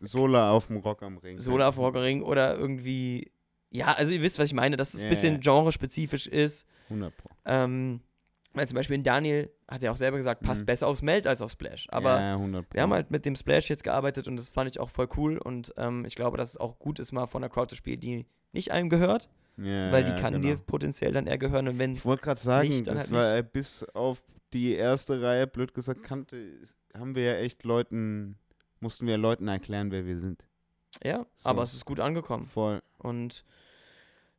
Sola 0.00 0.50
auf 0.52 0.66
dem 0.66 0.76
Rock 0.78 1.02
am 1.02 1.18
Ring. 1.18 1.38
Solar 1.38 1.68
auf 1.68 1.78
Rockering 1.78 2.22
oder 2.22 2.56
irgendwie. 2.56 3.30
Ja, 3.70 3.92
also 3.94 4.12
ihr 4.12 4.20
wisst, 4.20 4.38
was 4.38 4.46
ich 4.46 4.54
meine, 4.54 4.76
dass 4.76 4.94
es 4.94 5.00
ein 5.02 5.04
Ja, 5.04 5.08
bisschen 5.10 5.40
genrespezifisch 5.40 6.26
ist. 6.26 6.66
100 6.90 7.16
Pro. 7.16 7.30
Ähm, 7.44 8.00
weil 8.54 8.68
zum 8.68 8.76
Beispiel 8.76 8.98
Daniel 9.02 9.50
hat 9.68 9.82
ja 9.82 9.90
auch 9.90 9.96
selber 9.96 10.16
gesagt, 10.18 10.42
passt 10.42 10.62
Mhm. 10.62 10.66
besser 10.66 10.86
aufs 10.86 11.02
Meld 11.02 11.26
als 11.26 11.40
auf 11.42 11.50
Splash. 11.50 11.86
Aber 11.90 12.20
ja, 12.20 12.34
100 12.34 12.68
Pro. 12.68 12.74
wir 12.74 12.82
haben 12.82 12.92
halt 12.92 13.10
mit 13.10 13.24
dem 13.24 13.34
Splash 13.36 13.68
jetzt 13.70 13.84
gearbeitet 13.84 14.28
und 14.28 14.36
das 14.36 14.50
fand 14.50 14.70
ich 14.70 14.78
auch 14.80 14.90
voll 14.90 15.08
cool. 15.16 15.38
Und 15.38 15.72
ähm, 15.76 16.04
ich 16.04 16.14
glaube, 16.14 16.36
dass 16.36 16.50
es 16.50 16.56
auch 16.58 16.78
gut 16.78 16.98
ist, 16.98 17.12
mal 17.12 17.26
von 17.26 17.42
einer 17.42 17.52
Crowd 17.52 17.68
zu 17.70 17.76
spielen, 17.76 18.00
die 18.00 18.26
nicht 18.52 18.70
einem 18.72 18.88
gehört, 18.90 19.30
ja, 19.56 19.90
weil 19.92 20.04
die 20.04 20.12
kann 20.14 20.34
genau. 20.34 20.42
dir 20.48 20.56
potenziell 20.56 21.12
dann 21.12 21.26
eher 21.26 21.38
gehören. 21.38 21.68
Und 21.68 21.78
wenn 21.78 21.94
Ich 21.94 22.04
wollte 22.04 22.22
gerade 22.24 22.40
sagen, 22.40 22.68
nicht, 22.68 22.86
dann 22.86 22.94
das 22.96 23.10
halt 23.10 23.12
war 23.12 23.36
äh, 23.36 23.42
bis 23.42 23.84
auf 23.94 24.22
die 24.52 24.74
erste 24.74 25.22
Reihe, 25.22 25.46
blöd 25.46 25.72
gesagt, 25.72 26.02
kannte, 26.02 26.36
haben 26.94 27.14
wir 27.14 27.22
ja 27.24 27.34
echt 27.36 27.64
Leuten, 27.64 28.36
mussten 28.80 29.06
wir 29.06 29.16
Leuten 29.16 29.48
erklären, 29.48 29.90
wer 29.90 30.04
wir 30.04 30.18
sind. 30.18 30.44
ja, 31.02 31.24
So. 31.36 31.48
aber 31.48 31.62
es 31.62 31.72
ist 31.72 31.86
gut 31.86 32.00
angekommen. 32.00 32.44
Voll. 32.44 32.82
Und 32.98 33.44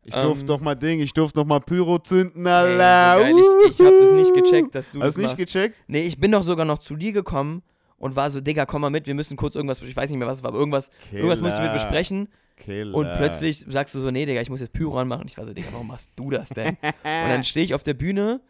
Ich 0.05 0.13
Ähm, 0.15 0.23
durfte 0.23 0.45
doch 0.45 0.59
mal 0.59 0.75
Ding, 0.75 0.99
ich 0.99 1.13
durfte 1.13 1.39
noch 1.39 1.45
mal 1.45 1.59
Pyro 1.59 1.97
zünden, 1.99 2.45
ey, 2.45 2.51
Alter. 2.51 3.31
so 3.31 3.38
ich, 3.67 3.80
ich 3.80 3.85
habe 3.85 3.97
das 3.99 4.11
nicht 4.11 4.34
gecheckt, 4.34 4.75
dass 4.75 4.91
du 4.91 4.99
Hast 4.99 5.07
das 5.07 5.17
nicht 5.17 5.25
machst. 5.25 5.38
gecheckt? 5.38 5.75
Nee, 5.88 6.01
ich 6.01 6.19
bin 6.19 6.31
doch 6.31 6.43
sogar 6.43 6.65
noch 6.65 6.80
zu 6.80 6.95
dir 6.95 7.13
gekommen 7.13 7.61
und 7.97 8.15
war 8.15 8.30
so, 8.30 8.41
Digga, 8.41 8.65
komm 8.65 8.81
mal 8.81 8.89
mit, 8.89 9.07
wir 9.07 9.15
müssen 9.15 9.38
kurz 9.38 9.55
irgendwas, 9.55 9.81
ich 9.81 9.95
weiß 9.95 10.09
nicht 10.09 10.19
mehr, 10.19 10.27
was 10.27 10.39
es 10.39 10.43
war, 10.43 10.49
aber 10.49 10.59
irgendwas, 10.59 10.89
irgendwas 11.11 11.41
musst 11.41 11.57
du 11.57 11.61
mit 11.61 11.71
besprechen. 11.73 12.27
Killer. 12.57 12.93
Und 12.95 13.07
plötzlich 13.17 13.65
sagst 13.67 13.95
du 13.95 13.99
so, 13.99 14.11
nee, 14.11 14.25
Digga, 14.25 14.41
ich 14.41 14.49
muss 14.49 14.59
jetzt 14.59 14.73
Pyro 14.73 14.97
anmachen. 14.99 15.23
Ich 15.25 15.38
war 15.38 15.45
so, 15.45 15.53
Digga, 15.53 15.69
warum 15.71 15.88
machst 15.88 16.09
du 16.15 16.30
das 16.30 16.49
denn? 16.49 16.77
und 16.81 16.93
dann 17.03 17.43
stehe 17.45 17.63
ich 17.65 17.73
auf 17.73 17.84
der 17.84 17.93
Bühne, 17.95 18.41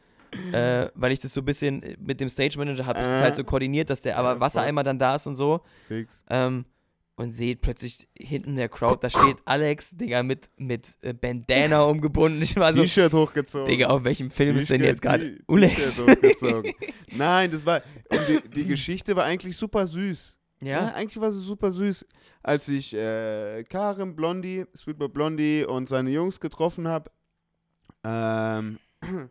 äh, 0.51 0.87
weil 0.95 1.11
ich 1.11 1.19
das 1.19 1.33
so 1.33 1.41
ein 1.41 1.45
bisschen 1.45 1.83
mit 1.99 2.19
dem 2.19 2.27
Stage 2.29 2.57
Manager 2.57 2.85
habe, 2.87 2.99
Äh. 2.99 3.21
halt 3.21 3.35
so 3.35 3.43
koordiniert, 3.43 3.89
dass 3.91 4.01
der 4.01 4.17
aber 4.17 4.31
voll. 4.31 4.39
Wassereimer 4.41 4.81
dann 4.83 4.97
da 4.97 5.15
ist 5.15 5.27
und 5.27 5.35
so. 5.35 5.61
Fix. 5.87 6.25
Ähm, 6.29 6.65
und 7.23 7.31
seht 7.31 7.61
plötzlich 7.61 8.05
hinten 8.19 8.57
der 8.57 8.67
Crowd, 8.67 8.97
da 8.99 9.09
steht 9.09 9.37
Alex, 9.45 9.95
Digga, 9.95 10.23
mit, 10.23 10.49
mit 10.57 10.97
äh, 11.01 11.13
Bandana 11.13 11.83
umgebunden. 11.89 12.41
Ich 12.41 12.57
war 12.57 12.73
so, 12.73 12.81
T-Shirt 12.81 13.13
hochgezogen. 13.13 13.69
Digga, 13.69 13.87
auf 13.87 14.03
welchem 14.03 14.29
Film 14.29 14.57
ist 14.57 14.69
denn 14.69 14.83
jetzt 14.83 15.01
gerade 15.01 15.39
Ulex? 15.47 16.03
Nein, 17.11 17.49
das 17.49 17.65
war. 17.65 17.81
Die, 18.27 18.49
die 18.49 18.65
Geschichte 18.65 19.15
war 19.15 19.23
eigentlich 19.23 19.55
super 19.55 19.87
süß. 19.87 20.37
Ja, 20.59 20.67
Ja, 20.67 20.93
eigentlich 20.95 21.21
war 21.21 21.31
sie 21.31 21.41
super 21.41 21.71
süß. 21.71 22.05
Als 22.41 22.67
ich 22.67 22.93
äh, 22.93 23.63
Karim, 23.69 24.17
Blondie, 24.17 24.65
Sweetboy 24.75 25.07
Blondie 25.07 25.63
und 25.63 25.87
seine 25.87 26.09
Jungs 26.09 26.41
getroffen 26.41 26.89
habe, 26.89 27.09
ähm, 28.03 28.79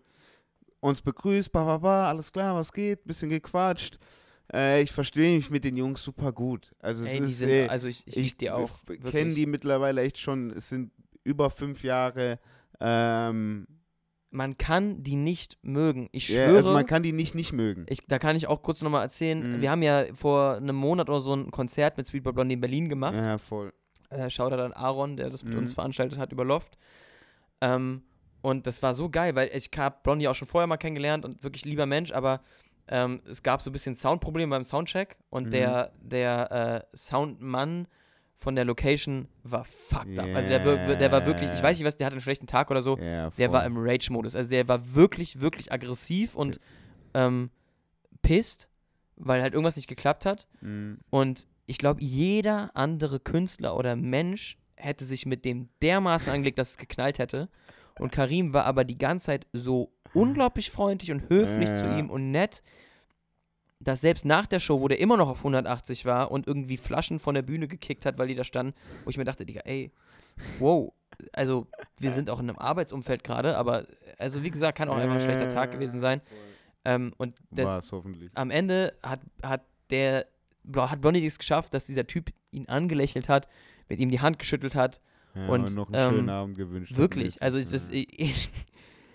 uns 0.81 1.03
begrüßt, 1.03 1.53
ba, 1.53 1.65
ba, 1.65 1.77
ba, 1.77 2.09
alles 2.09 2.33
klar, 2.33 2.55
was 2.55 2.73
geht, 2.73 3.05
bisschen 3.05 3.29
gequatscht. 3.29 3.99
Äh, 4.53 4.83
ich 4.83 4.93
verstehe 4.93 5.35
mich 5.37 5.51
mit 5.51 5.65
den 5.65 5.77
Jungs 5.77 6.03
super 6.03 6.33
gut. 6.33 6.75
Also 6.81 7.05
es 7.05 7.13
ey, 7.13 7.21
ist, 7.25 7.39
sind, 7.39 7.51
äh, 7.51 7.69
also 7.69 7.89
ich, 7.89 8.07
ich, 8.07 8.17
ich 8.17 8.37
die 8.37 8.51
auch. 8.51 8.71
kenne 8.87 9.03
wirklich. 9.05 9.35
die 9.35 9.47
mittlerweile 9.47 10.03
echt 10.03 10.19
schon, 10.19 10.51
es 10.51 10.69
sind 10.69 10.93
über 11.25 11.51
fünf 11.51 11.83
Jahre. 11.85 12.39
Ähm, 12.81 13.67
Man 14.31 14.59
kann 14.59 15.03
die 15.03 15.17
nicht 15.17 15.59
mögen. 15.63 16.09
Ich 16.13 16.27
schwöre. 16.27 16.57
also 16.59 16.73
man 16.73 16.85
kann 16.87 17.03
die 17.03 17.13
nicht 17.13 17.35
nicht 17.35 17.53
mögen. 17.53 17.87
Ich, 17.89 18.01
da 18.09 18.19
kann 18.19 18.37
ich 18.37 18.47
auch 18.49 18.63
kurz 18.63 18.83
nochmal 18.83 19.03
erzählen. 19.03 19.57
Mhm. 19.57 19.61
Wir 19.63 19.71
haben 19.71 19.83
ja 19.83 20.05
vor 20.15 20.57
einem 20.57 20.77
Monat 20.77 21.09
oder 21.09 21.21
so 21.21 21.35
ein 21.35 21.51
Konzert 21.51 21.97
mit 21.97 22.07
Sweetboy 22.07 22.33
Blondie 22.33 22.55
in 22.55 22.61
Berlin 22.61 22.89
gemacht. 22.89 23.15
Ja, 23.15 23.39
voll. 23.39 23.73
Äh, 24.11 24.29
Shoutout 24.29 24.57
an 24.61 24.73
Aaron, 24.75 25.17
der 25.17 25.31
das 25.31 25.45
mit 25.45 25.55
Mhm. 25.55 25.61
uns 25.61 25.75
veranstaltet 25.75 26.19
hat 26.19 26.33
über 26.33 26.45
Loft. 26.45 26.77
Ähm, 27.61 28.03
und 28.43 28.67
das 28.67 28.83
war 28.83 28.93
so 28.95 29.09
geil, 29.09 29.35
weil 29.37 29.51
ich 29.55 29.71
habe 29.77 29.97
Blondie 30.03 30.27
auch 30.29 30.35
schon 30.35 30.49
vorher 30.49 30.67
mal 30.67 30.77
kennengelernt 30.77 31.25
und 31.25 31.43
wirklich 31.45 31.65
lieber 31.65 31.87
Mensch, 31.87 32.11
aber 32.13 32.41
ähm, 32.93 33.23
es 33.29 33.43
gab 33.43 33.63
so 33.63 33.71
ein 33.71 33.73
bisschen 33.73 33.97
Soundprobleme 33.97 34.51
beim 34.51 34.65
Soundcheck 34.65 35.17
und 35.31 35.47
Mhm. 35.47 35.51
der, 35.51 35.93
der 36.01 36.85
äh, 36.93 36.97
Soundmann 36.97 37.89
von 38.37 38.55
der 38.55 38.65
Location 38.65 39.29
war 39.45 39.65
fucked 39.65 40.19
up. 40.19 40.27
Also 40.35 40.49
der, 40.49 40.97
der 40.97 41.13
war 41.13 41.25
wirklich, 41.27 41.51
ich 41.53 41.63
weiß 41.63 41.79
nicht 41.79 41.87
was, 41.87 41.97
der 41.97 42.07
hatte 42.07 42.15
einen 42.17 42.21
schlechten 42.23 42.47
Tag 42.47 42.71
oder 42.71 42.83
so. 42.83 42.97
Voll. 42.97 43.31
Der 43.39 43.53
war 43.53 43.65
im 43.65 43.75
Rage-Modus. 43.77 44.35
Also 44.37 44.51
der 44.51 44.67
war 44.69 44.95
wirklich, 44.95 45.41
wirklich 45.41 45.73
aggressiv 45.73 46.35
und 46.35 46.59
ähm, 47.15 47.51
pisst, 48.23 48.69
weil 49.17 49.43
halt 49.43 49.55
irgendwas 49.55 49.77
nicht 49.77 49.89
geklappt 49.89 50.27
hat. 50.27 50.49
Mhm. 50.61 50.99
Und 51.11 51.47
ich 51.67 51.79
glaube, 51.79 52.03
jeder 52.03 52.71
andere 52.75 53.21
Künstler 53.21 53.77
oder 53.77 53.95
Mensch 53.97 54.59
hätte 54.77 55.05
sich 55.05 55.25
mit 55.25 55.45
dem 55.45 55.69
dermaßen 55.81 56.33
angelegt, 56.33 56.59
dass 56.59 56.71
es 56.71 56.77
geknallt 56.79 57.19
hätte. 57.21 57.49
Und 58.01 58.11
Karim 58.11 58.53
war 58.53 58.65
aber 58.65 58.85
die 58.85 58.99
ganze 58.99 59.27
Zeit 59.27 59.47
so 59.53 59.93
unglaublich 60.15 60.71
freundlich 60.71 61.11
und 61.11 61.29
höflich 61.29 61.69
Ja, 61.69 61.77
zu 61.77 61.85
ja. 61.85 61.99
ihm 61.99 62.11
und 62.11 62.31
nett, 62.31 62.63
dass 63.81 64.01
selbst 64.01 64.25
nach 64.25 64.47
der 64.47 64.61
Show, 64.61 64.81
wo 64.81 64.89
der 64.89 65.01
immer 65.01 65.17
noch 65.17 65.29
auf 65.29 65.39
180 65.39 66.05
war 66.05 66.31
und 66.31 66.47
irgendwie 66.47 66.77
Flaschen 66.77 67.19
von 67.19 67.35
der 67.35 67.43
Bühne 67.43 67.67
gekickt 67.69 68.07
hat, 68.07 68.19
weil 68.19 68.29
die 68.29 68.35
da 68.35 68.45
standen, 68.45 68.75
wo 69.05 69.11
ich 69.11 69.17
mir 69.17 69.25
dachte, 69.25 69.45
Digga, 69.45 69.63
ey, 69.65 69.91
wow, 70.59 70.93
also 71.33 71.67
wir 71.99 72.11
sind 72.13 72.31
auch 72.31 72.41
in 72.41 72.49
einem 72.49 72.59
Arbeitsumfeld 72.59 73.25
gerade, 73.25 73.57
aber 73.57 73.87
also 74.19 74.43
wie 74.43 74.51
gesagt, 74.51 74.79
kann 74.79 74.89
auch 74.89 74.97
einfach 74.97 75.17
ein 75.17 75.21
schlechter 75.21 75.49
Tag 75.49 75.73
gewesen 75.73 76.01
sein. 76.01 76.21
Ähm, 76.85 77.13
und 77.17 77.35
das, 77.51 77.93
am 78.35 78.51
Ende 78.51 78.95
hat, 79.03 79.21
hat 79.43 79.63
der 79.91 80.27
hat 80.77 81.01
Blondie 81.01 81.25
es 81.27 81.39
geschafft, 81.39 81.75
dass 81.75 81.87
dieser 81.87 82.07
Typ 82.07 82.31
ihn 82.51 82.69
angelächelt 82.69 83.29
hat, 83.29 83.49
mit 83.89 84.01
ihm 84.01 84.11
die 84.11 84.21
Hand 84.21 84.39
geschüttelt 84.39 84.75
hat. 84.75 85.01
Ja, 85.35 85.49
und, 85.49 85.75
noch 85.75 85.89
einen 85.89 85.95
ähm, 85.95 86.11
schönen 86.17 86.29
Abend 86.29 86.59
gewünscht. 86.59 86.97
Wirklich. 86.97 87.41
Also 87.43 87.59
ich, 87.59 87.69
das, 87.69 87.89
Ja. 87.91 88.05
ich, 88.09 88.51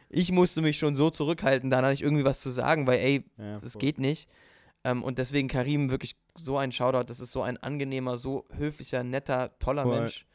ich 0.10 0.32
musste 0.32 0.62
mich 0.62 0.78
schon 0.78 0.96
so 0.96 1.10
zurückhalten, 1.10 1.70
da 1.70 1.82
nicht 1.90 2.02
irgendwie 2.02 2.26
was 2.26 2.40
zu 2.40 2.50
sagen, 2.50 2.88
weil 2.88 3.00
ey, 3.00 3.26
Ja, 3.38 3.60
das 3.60 3.74
voll. 3.74 3.80
geht 3.82 4.00
nicht. 4.00 4.30
Ähm, 4.84 5.04
und 5.04 5.18
deswegen 5.18 5.48
Karim 5.48 5.90
wirklich 5.90 6.16
so 6.36 6.58
ein 6.58 6.72
Shoutout. 6.72 7.06
Das 7.10 7.20
ist 7.20 7.32
so 7.32 7.42
ein 7.42 7.58
angenehmer, 7.58 8.16
so 8.18 8.46
höflicher, 8.56 9.04
netter, 9.04 9.58
toller 9.60 9.84
Voll. 9.84 10.00
Mensch. 10.00 10.26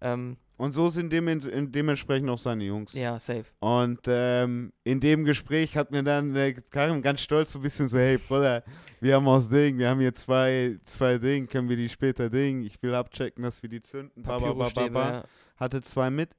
Ähm, 0.00 0.36
Und 0.56 0.72
so 0.72 0.90
sind 0.90 1.12
dem, 1.12 1.26
dementsprechend 1.70 2.28
auch 2.30 2.38
seine 2.38 2.64
Jungs. 2.64 2.92
ja, 2.94 3.18
safe. 3.20 3.44
Und 3.60 4.00
ähm, 4.08 4.72
in 4.82 4.98
dem 4.98 5.24
Gespräch 5.24 5.76
hat 5.76 5.92
mir 5.92 6.02
dann 6.02 6.34
äh, 6.34 6.54
Karim 6.70 7.02
ganz 7.02 7.20
stolz 7.20 7.52
so 7.52 7.60
ein 7.60 7.62
bisschen 7.62 7.88
so, 7.88 7.98
hey 7.98 8.18
Bruder, 8.18 8.64
wir 9.00 9.14
haben 9.14 9.28
aus 9.28 9.48
Ding, 9.48 9.78
wir 9.78 9.88
haben 9.88 10.00
hier 10.00 10.14
zwei, 10.14 10.78
zwei 10.82 11.18
Ding, 11.18 11.46
können 11.46 11.68
wir 11.68 11.76
die 11.76 11.88
später 11.88 12.30
Ding, 12.30 12.62
ich 12.62 12.82
will 12.82 12.94
abchecken, 12.96 13.44
dass 13.44 13.62
wir 13.62 13.68
die 13.70 13.82
zünden, 13.82 14.22
ba, 14.24 14.38
ba, 14.40 14.52
ba, 14.52 14.68
ba, 14.74 14.88
ba. 14.88 15.10
ja. 15.12 15.24
hatte 15.56 15.80
zwei 15.82 16.10
mit 16.10 16.30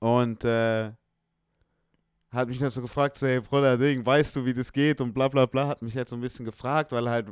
und 0.00 0.44
äh, 0.44 0.90
hat 2.30 2.48
mich 2.48 2.58
dann 2.58 2.70
so 2.70 2.80
gefragt, 2.80 3.16
so, 3.18 3.26
hey 3.26 3.40
Bruder, 3.40 3.78
Ding, 3.78 4.04
weißt 4.04 4.36
du, 4.36 4.44
wie 4.44 4.54
das 4.54 4.72
geht 4.72 5.00
und 5.00 5.12
bla 5.12 5.28
bla 5.28 5.46
bla, 5.46 5.68
hat 5.68 5.82
mich 5.82 5.96
halt 5.96 6.08
so 6.08 6.16
ein 6.16 6.20
bisschen 6.20 6.44
gefragt, 6.44 6.92
weil 6.92 7.06
er 7.06 7.10
halt 7.10 7.26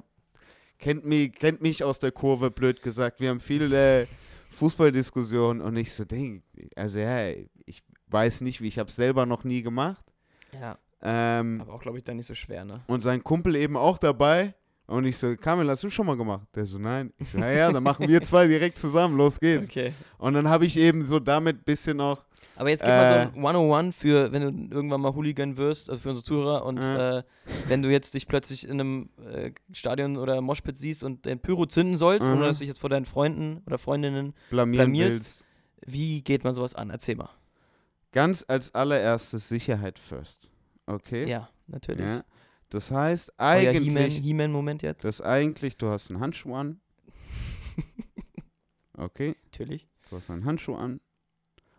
kennt 0.79 1.05
mich, 1.05 1.33
kennt 1.33 1.61
mich 1.61 1.85
aus 1.85 1.99
der 1.99 2.13
Kurve, 2.13 2.51
blöd 2.51 2.83
gesagt, 2.83 3.21
wir 3.21 3.31
haben 3.31 3.41
viele 3.41 4.07
Fußballdiskussionen 4.51 5.63
und 5.63 5.77
ich 5.77 5.93
so, 5.93 6.05
Ding, 6.05 6.43
also 6.77 6.99
ja, 6.99 7.31
ich 7.67 7.83
weiß 8.09 8.43
nicht, 8.43 8.61
wie, 8.61 8.69
ich 8.69 8.79
habe 8.79 8.89
es 8.89 8.97
selber 8.97 9.27
noch 9.27 9.45
nie 9.45 9.63
gemacht 9.63 10.05
ja. 10.53 10.79
ähm, 11.03 11.61
Aber 11.61 11.75
auch, 11.75 11.83
glaube 11.83 11.99
ich, 11.99 12.05
dann 12.05 12.17
nicht 12.17 12.27
so 12.27 12.35
schwer, 12.35 12.65
ne? 12.65 12.83
und 12.87 13.03
sein 13.03 13.23
Kumpel 13.23 13.57
eben 13.57 13.77
auch 13.77 13.99
dabei 13.99 14.55
und 14.87 15.05
ich 15.07 15.17
so, 15.17 15.35
Kamil, 15.37 15.69
hast 15.71 15.83
du 15.83 15.91
schon 15.91 16.07
mal 16.07 16.17
gemacht? 16.17 16.47
Der 16.55 16.67
so, 16.67 16.79
nein. 16.79 17.13
Ich 17.19 17.31
so, 17.31 17.39
ja, 17.39 17.51
ja, 17.51 17.73
dann 17.73 17.83
machen 17.83 18.07
wir 18.07 18.21
zwei 18.23 18.47
direkt 18.47 18.77
zusammen, 18.77 19.17
los 19.17 19.41
geht's. 19.41 19.67
Okay. 19.71 19.93
Und 20.19 20.35
dann 20.35 20.49
habe 20.49 20.67
ich 20.67 20.77
eben 20.77 21.05
so 21.05 21.19
damit 21.19 21.61
ein 21.61 21.65
bisschen 21.65 22.01
auch 22.01 22.23
Aber 22.57 22.69
jetzt 22.71 22.81
gib 22.81 22.89
mal 22.89 23.05
Äh. 23.05 23.23
so 23.25 23.29
ein 23.31 23.43
101 23.43 23.97
für, 23.97 24.31
wenn 24.33 24.69
du 24.71 24.75
irgendwann 24.77 25.01
mal 25.01 25.15
Hooligan 25.15 25.57
wirst, 25.57 25.91
also 25.91 26.01
für 26.01 26.11
unsere 26.11 26.25
Zuhörer 26.25 26.65
und 26.65 26.79
Ja. 26.83 27.19
äh, 27.19 27.23
wenn 27.69 27.83
du 27.83 27.91
jetzt 27.91 28.15
dich 28.15 28.27
plötzlich 28.29 28.65
in 28.69 28.81
einem 28.81 29.09
äh, 29.27 29.51
Stadion 29.73 30.17
oder 30.17 30.41
Moshpit 30.41 30.79
siehst 30.79 31.03
und 31.03 31.27
den 31.27 31.41
Pyro 31.41 31.67
zünden 31.67 31.97
sollst, 31.99 32.27
Mhm. 32.27 32.35
ohne 32.35 32.45
dass 32.47 32.59
du 32.59 32.61
dich 32.61 32.69
jetzt 32.69 32.81
vor 32.81 32.91
deinen 32.91 33.07
Freunden 33.07 33.63
oder 33.67 33.79
Freundinnen, 33.79 34.35
blamieren 34.51 34.87
Blamierst. 34.93 35.17
willst. 35.19 35.45
wie 35.87 36.23
geht 36.23 36.45
man 36.45 36.55
sowas 36.55 36.75
an? 36.75 36.91
Erzähl 36.91 37.17
mal. 37.17 37.31
Ganz 38.13 38.45
als 38.47 38.73
allererstes 38.75 39.49
Sicherheit 39.49 39.99
first. 39.99 40.49
Okay? 40.87 41.29
Ja, 41.29 41.49
natürlich. 41.67 42.07
Ja. 42.07 42.25
Das 42.71 42.91
heißt, 42.93 43.33
eigentlich, 43.39 44.21
He-Man-Moment 44.21 44.83
jetzt? 44.83 45.05
das 45.05 45.21
eigentlich, 45.21 45.77
du 45.77 45.89
hast 45.89 46.11
einen 46.11 46.21
Handschuh 46.21 46.55
an. 46.55 46.81
Okay, 48.97 49.35
natürlich. 49.45 49.89
du 50.09 50.17
hast 50.17 50.31
einen 50.31 50.45
Handschuh 50.45 50.77
an. 50.77 51.01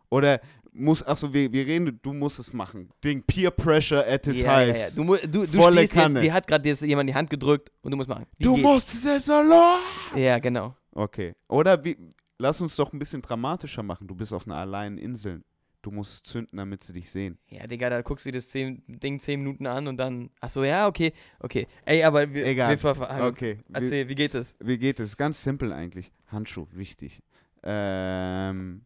Oder 0.10 0.42
muss, 0.76 1.02
achso, 1.04 1.34
wir, 1.34 1.52
wir 1.52 1.66
reden, 1.66 2.00
du 2.02 2.14
musst 2.14 2.40
es 2.40 2.54
machen. 2.54 2.90
Ding, 3.04 3.24
Peer 3.24 3.52
Pressure 3.52 4.06
at 4.06 4.26
his 4.26 4.42
ja, 4.42 4.46
ja, 4.46 4.52
ja. 4.52 4.58
highest. 4.68 4.98
Du, 4.98 5.04
du, 5.04 5.18
du 5.28 5.48
Volle 5.48 5.78
stehst 5.80 5.94
Kanne. 5.94 6.20
jetzt, 6.20 6.26
dir 6.26 6.34
hat 6.34 6.48
gerade 6.48 6.68
jetzt 6.70 6.82
jemand 6.82 7.10
die 7.10 7.16
Hand 7.16 7.30
gedrückt 7.30 7.72
und 7.82 7.92
du 7.92 7.98
musst 7.98 8.10
machen. 8.10 8.26
Wie 8.38 8.44
Du 8.44 8.56
geht's? 8.56 8.64
musst 8.64 8.94
es 8.94 9.04
jetzt 9.04 9.26
verloren! 9.26 9.80
Ja, 10.16 10.40
genau. 10.40 10.76
Okay. 10.92 11.34
Oder 11.50 11.84
wie, 11.84 11.98
lass 12.38 12.62
uns 12.62 12.76
doch 12.76 12.94
ein 12.94 13.00
bisschen 13.00 13.22
dramatischer 13.22 13.84
machen. 13.84 14.08
Du 14.08 14.16
bist 14.16 14.34
auf 14.34 14.48
einer 14.48 14.58
alleinen 14.58 14.98
Insel. 14.98 15.44
Du 15.82 15.92
musst 15.92 16.14
es 16.14 16.24
zünden, 16.24 16.58
damit 16.58 16.84
sie 16.84 16.94
dich 16.94 17.12
sehen. 17.12 17.38
Ja, 17.48 17.68
Digga, 17.68 17.92
da 17.92 18.02
guckst 18.02 18.26
du 18.26 18.32
dir 18.32 18.40
das 18.40 18.50
zehn, 18.50 18.82
Ding 18.88 19.20
10 19.20 19.40
Minuten 19.40 19.68
an 19.68 19.88
und 19.88 19.98
dann. 19.98 20.32
Ach 20.42 20.50
so, 20.50 20.64
ja, 20.64 20.88
okay, 20.88 21.14
okay. 21.40 21.68
Ey, 21.86 22.04
aber 22.04 22.34
wir, 22.34 22.44
Egal. 22.44 22.82
wir 22.82 23.24
Okay. 23.28 23.60
Wie, 23.68 23.74
Erzähl, 23.74 24.10
wie 24.10 24.16
geht 24.16 24.34
das? 24.34 24.56
wie 24.60 24.80
geht 24.80 25.00
es? 25.00 25.16
Ganz 25.16 25.44
simpel 25.44 25.72
eigentlich. 25.72 26.12
Handschuh, 26.32 26.66
wichtig. 26.72 27.22
Ähm, 27.62 28.82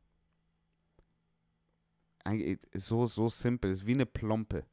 so, 2.75 3.05
so 3.05 3.29
simpel. 3.29 3.71
Ist 3.71 3.85
wie 3.85 3.93
eine 3.93 4.05
Plompe. 4.05 4.63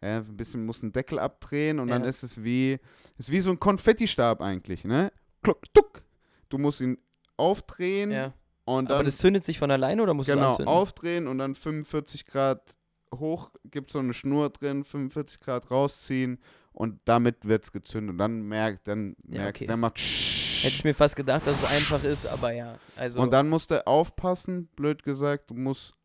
Ja, 0.00 0.18
ein 0.18 0.36
bisschen 0.36 0.66
muss 0.66 0.82
einen 0.82 0.92
Deckel 0.92 1.18
abdrehen 1.18 1.78
und 1.78 1.88
dann 1.88 2.02
Ja. 2.02 2.08
ist 2.08 2.22
es 2.24 2.42
wie, 2.42 2.78
ist 3.18 3.30
wie 3.30 3.40
so 3.40 3.50
ein 3.50 3.60
Konfettistab 3.60 4.40
eigentlich, 4.40 4.84
ne? 4.84 5.12
Kluck, 5.42 5.72
tuck. 5.72 6.02
Du 6.48 6.58
musst 6.58 6.80
ihn 6.80 6.98
aufdrehen 7.36 8.10
Ja. 8.10 8.32
und 8.64 8.88
Aber 8.90 8.98
dann 8.98 9.06
das 9.06 9.18
zündet 9.18 9.44
sich 9.44 9.58
von 9.58 9.70
alleine 9.70 10.02
oder 10.02 10.12
musst 10.14 10.28
du 10.28 10.34
genau 10.34 10.50
anzünden? 10.50 10.68
aufdrehen 10.74 11.28
und 11.28 11.38
dann 11.38 11.54
45 11.54 12.26
Grad 12.26 12.76
hoch, 13.14 13.50
gibt 13.64 13.90
so 13.90 13.98
eine 14.00 14.12
Schnur 14.12 14.50
drin, 14.50 14.84
45 14.84 15.38
Grad 15.40 15.70
rausziehen 15.70 16.38
und 16.72 16.98
damit 17.04 17.46
wird 17.46 17.64
es 17.64 17.72
gezündet 17.72 18.12
und 18.12 18.18
dann 18.18 18.42
merkt, 18.42 18.88
dann 18.88 19.14
merkst 19.26 19.62
okay. 19.62 19.66
der 19.66 19.76
macht 19.76 19.98
Hätte 19.98 20.74
ich 20.76 20.84
mir 20.84 20.94
fast 20.94 21.16
gedacht, 21.16 21.44
dass 21.46 21.60
es 21.60 21.64
einfach 21.68 22.04
ist, 22.04 22.24
aber 22.26 22.52
ja. 22.52 22.78
Also, 22.96 23.20
Und 23.20 23.32
dann 23.32 23.48
musst 23.48 23.70
du 23.72 23.84
aufpassen, 23.86 24.68
blöd 24.76 25.02
gesagt, 25.02 25.50
du 25.50 25.54
musst 25.54 25.92
ein 25.92 26.01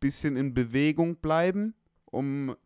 bisschen 0.00 0.36
in 0.36 0.54
Bewegung 0.54 1.16
bleiben, 1.16 1.74
um 2.06 2.56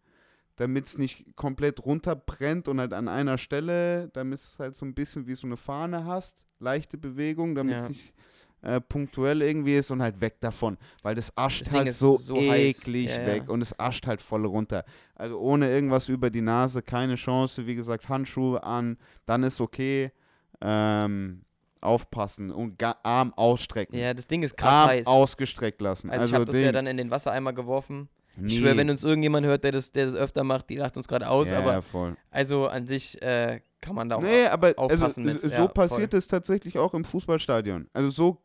damit 0.56 0.86
es 0.86 0.98
nicht 0.98 1.34
komplett 1.34 1.84
runterbrennt 1.84 2.68
und 2.68 2.78
halt 2.78 2.92
an 2.92 3.08
einer 3.08 3.38
Stelle, 3.38 4.08
damit 4.12 4.38
es 4.38 4.58
halt 4.58 4.76
so 4.76 4.84
ein 4.84 4.94
bisschen 4.94 5.26
wie 5.26 5.34
so 5.34 5.46
eine 5.46 5.56
Fahne 5.56 6.04
hast, 6.04 6.46
leichte 6.60 6.98
Bewegung, 6.98 7.54
damit 7.54 7.78
es 7.78 7.82
Ja. 7.84 7.88
nicht 7.88 8.14
äh, 8.60 8.80
punktuell 8.80 9.42
irgendwie 9.42 9.76
ist 9.76 9.90
und 9.90 10.00
halt 10.02 10.20
weg 10.20 10.38
davon, 10.40 10.78
weil 11.02 11.16
das 11.16 11.36
ascht 11.36 11.66
Das 11.66 11.72
halt 11.72 11.92
so, 11.92 12.16
so 12.16 12.36
eklig 12.36 13.08
Ja, 13.10 13.18
ja. 13.18 13.26
weg 13.26 13.48
und 13.48 13.60
es 13.60 13.76
ascht 13.80 14.06
halt 14.06 14.20
voll 14.20 14.46
runter. 14.46 14.84
Also 15.16 15.38
ohne 15.40 15.68
irgendwas 15.68 16.08
über 16.08 16.30
die 16.30 16.42
Nase, 16.42 16.82
keine 16.82 17.16
Chance, 17.16 17.66
wie 17.66 17.74
gesagt, 17.74 18.08
Handschuhe 18.08 18.62
an, 18.62 18.98
dann 19.26 19.42
ist 19.42 19.60
okay. 19.60 20.12
Ähm, 20.60 21.42
aufpassen 21.82 22.50
und 22.50 22.82
Arm 23.02 23.32
ausstrecken. 23.34 23.98
ja, 23.98 24.14
das 24.14 24.26
Ding 24.26 24.42
ist 24.42 24.56
krass 24.56 24.72
Arm 24.72 24.88
heiß. 24.88 25.06
ausgestreckt 25.06 25.80
lassen. 25.80 26.10
Also, 26.10 26.22
Also, 26.22 26.30
ich 26.32 26.34
habe 26.34 26.44
das 26.46 26.60
ja 26.60 26.72
dann 26.72 26.86
in 26.86 26.96
den 26.96 27.10
Wassereimer 27.10 27.52
geworfen. 27.52 28.08
nee. 28.36 28.48
Ich 28.48 28.58
schwöre, 28.58 28.76
wenn 28.76 28.90
uns 28.90 29.04
irgendjemand 29.04 29.46
hört, 29.46 29.64
der 29.64 29.72
das, 29.72 29.92
der 29.92 30.06
das 30.06 30.14
öfter 30.14 30.44
macht, 30.44 30.70
die 30.70 30.76
lacht 30.76 30.96
uns 30.96 31.08
gerade 31.08 31.28
aus. 31.28 31.50
ja, 31.50 31.58
aber 31.58 31.72
ja, 31.72 31.80
voll. 31.80 32.16
also 32.30 32.66
an 32.66 32.86
sich 32.86 33.20
äh, 33.20 33.60
kann 33.80 33.94
man 33.96 34.08
da 34.08 34.16
auch. 34.16 34.22
Nee, 34.22 34.46
aber 34.46 34.68
also, 34.68 34.82
aufpassen 34.94 35.24
mit, 35.24 35.40
so 35.40 35.48
ja, 35.48 35.66
passiert 35.66 36.14
es 36.14 36.26
tatsächlich 36.26 36.78
auch 36.78 36.94
im 36.94 37.04
Fußballstadion. 37.04 37.88
Also 37.92 38.08
so 38.10 38.42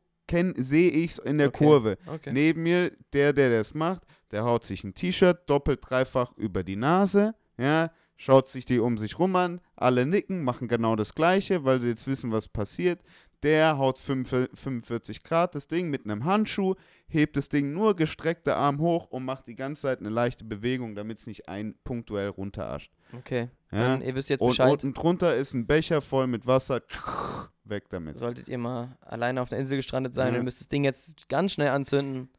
sehe 0.58 0.90
ich 0.90 1.12
es 1.12 1.18
in 1.20 1.38
der 1.38 1.48
Okay. 1.48 1.64
Kurve. 1.64 1.98
Okay. 2.06 2.32
Neben 2.34 2.64
mir, 2.64 2.92
der, 3.14 3.32
der 3.34 3.50
das 3.50 3.74
macht, 3.74 4.04
der 4.32 4.44
haut 4.44 4.66
sich 4.66 4.84
ein 4.84 4.94
T-Shirt 4.94 5.50
doppelt, 5.50 5.80
dreifach 5.82 6.34
über 6.36 6.64
die 6.64 6.76
Nase, 6.76 7.34
ja, 7.58 7.92
schaut 8.18 8.50
sich 8.50 8.66
die 8.66 8.80
um 8.80 8.98
sich 8.98 9.20
rum 9.20 9.36
an, 9.38 9.62
alle 9.76 10.06
nicken, 10.06 10.44
machen 10.44 10.68
genau 10.68 10.96
das 10.96 11.16
Gleiche, 11.16 11.64
weil 11.64 11.82
sie 11.82 11.90
jetzt 11.90 12.08
wissen, 12.08 12.32
was 12.32 12.48
passiert. 12.50 13.00
Der 13.44 13.78
haut 13.78 14.00
5 14.00 14.50
45 14.54 15.22
Grad 15.22 15.54
das 15.54 15.68
Ding 15.68 15.90
mit 15.90 16.06
einem 16.06 16.26
Handschuh, 16.26 16.74
hebt 17.08 17.38
das 17.38 17.50
Ding 17.50 17.72
nur 17.72 17.96
gestreckter 17.96 18.58
Arm 18.58 18.80
hoch 18.80 19.08
und 19.12 19.26
macht 19.26 19.46
die 19.48 19.54
ganze 19.56 19.84
Zeit 19.84 20.00
eine 20.00 20.10
leichte 20.10 20.44
Bewegung, 20.44 20.96
damit 20.96 21.20
es 21.20 21.28
nicht 21.28 21.48
ein 21.48 21.76
punktuell 21.84 22.30
runterascht. 22.30 22.92
okay. 23.16 23.50
Ja? 23.72 23.80
Dann, 23.90 24.02
ihr 24.02 24.16
wisst 24.16 24.30
jetzt 24.30 24.42
Und 24.42 24.50
Bescheid. 24.50 24.72
unten 24.72 24.94
drunter 24.94 25.36
ist 25.36 25.54
ein 25.54 25.68
Becher 25.68 26.02
voll 26.02 26.26
mit 26.26 26.48
Wasser, 26.48 26.82
weg 27.64 27.84
damit. 27.90 28.18
Solltet 28.18 28.48
ihr 28.48 28.58
mal 28.58 28.98
alleine 29.02 29.42
auf 29.42 29.50
der 29.50 29.60
Insel 29.60 29.78
gestrandet 29.78 30.16
sein, 30.16 30.34
Ja. 30.34 30.40
ihr 30.40 30.44
müsst 30.44 30.62
das 30.62 30.68
Ding 30.68 30.84
jetzt 30.84 31.30
ganz 31.30 31.52
schnell 31.54 31.70
anzünden. 31.70 32.30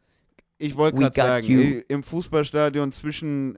Ich 0.57 0.77
wollte 0.77 0.99
gerade 0.99 1.15
sagen, 1.15 1.47
you. 1.47 1.83
im 1.87 2.03
Fußballstadion 2.03 2.91
zwischen 2.91 3.57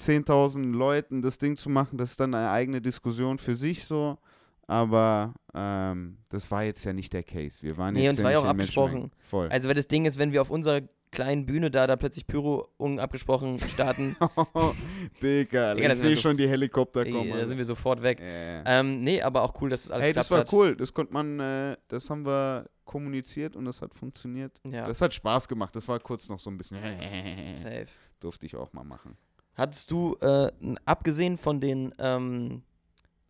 10.000 0.00 0.72
Leuten 0.72 1.20
das 1.20 1.36
Ding 1.38 1.56
zu 1.58 1.68
machen, 1.68 1.98
das 1.98 2.12
ist 2.12 2.20
dann 2.20 2.34
eine 2.34 2.50
eigene 2.50 2.80
Diskussion 2.80 3.36
für 3.36 3.56
sich 3.56 3.84
so. 3.84 4.16
Aber 4.68 5.34
ähm, 5.54 6.18
das 6.28 6.48
war 6.50 6.62
jetzt 6.62 6.84
ja 6.84 6.92
nicht 6.92 7.12
der 7.12 7.22
Case. 7.24 7.62
Wir 7.62 7.76
waren 7.78 7.94
Nee, 7.94 8.04
jetzt 8.04 8.18
uns 8.18 8.22
war 8.24 8.30
ja 8.32 8.38
nicht 8.38 8.46
auch 8.46 8.50
abgesprochen. 8.50 9.10
Voll. 9.18 9.48
Also, 9.48 9.66
weil 9.66 9.74
das 9.74 9.88
Ding 9.88 10.04
ist, 10.04 10.18
wenn 10.18 10.30
wir 10.30 10.42
auf 10.42 10.50
unserer 10.50 10.82
kleinen 11.10 11.46
Bühne 11.46 11.70
da, 11.70 11.86
da 11.86 11.96
plötzlich 11.96 12.26
Pyro 12.26 12.68
unabgesprochen 12.76 13.58
starten, 13.70 14.14
Digga, 15.22 15.74
Digga, 15.74 15.92
ich 15.92 15.98
sehe 15.98 16.16
so- 16.16 16.22
schon 16.22 16.36
die 16.36 16.46
Helikopter 16.48 17.04
kommen. 17.04 17.30
da 17.30 17.46
sind 17.46 17.56
wir 17.58 17.64
sofort 17.64 18.02
weg. 18.02 18.20
Ja, 18.20 18.26
ja. 18.26 18.62
Ähm, 18.66 19.02
nee, 19.02 19.22
aber 19.22 19.42
auch 19.42 19.54
cool, 19.60 19.70
dass 19.70 19.82
das 19.84 19.90
alles 19.90 20.04
Hey, 20.04 20.12
das 20.12 20.30
war 20.30 20.40
hat. 20.40 20.52
cool. 20.52 20.76
Das 20.76 20.92
konnte 20.92 21.12
man, 21.12 21.40
äh, 21.40 21.76
das 21.88 22.10
haben 22.10 22.24
wir 22.26 22.68
kommuniziert 22.84 23.56
und 23.56 23.64
das 23.64 23.80
hat 23.82 23.94
funktioniert. 23.94 24.60
Ja, 24.66 24.86
Das 24.86 25.00
hat 25.00 25.14
Spaß 25.14 25.48
gemacht. 25.48 25.74
Das 25.76 25.88
war 25.88 25.98
kurz 26.00 26.28
noch 26.28 26.38
so 26.40 26.50
ein 26.50 26.56
bisschen. 26.58 26.78
safe. 27.56 27.86
Durfte 28.20 28.46
ich 28.46 28.56
auch 28.56 28.72
mal 28.72 28.84
machen. 28.84 29.16
Hattest 29.54 29.90
du, 29.90 30.14
äh, 30.20 30.50
abgesehen 30.84 31.36
von 31.38 31.60
den 31.60 31.94
ähm, 31.98 32.62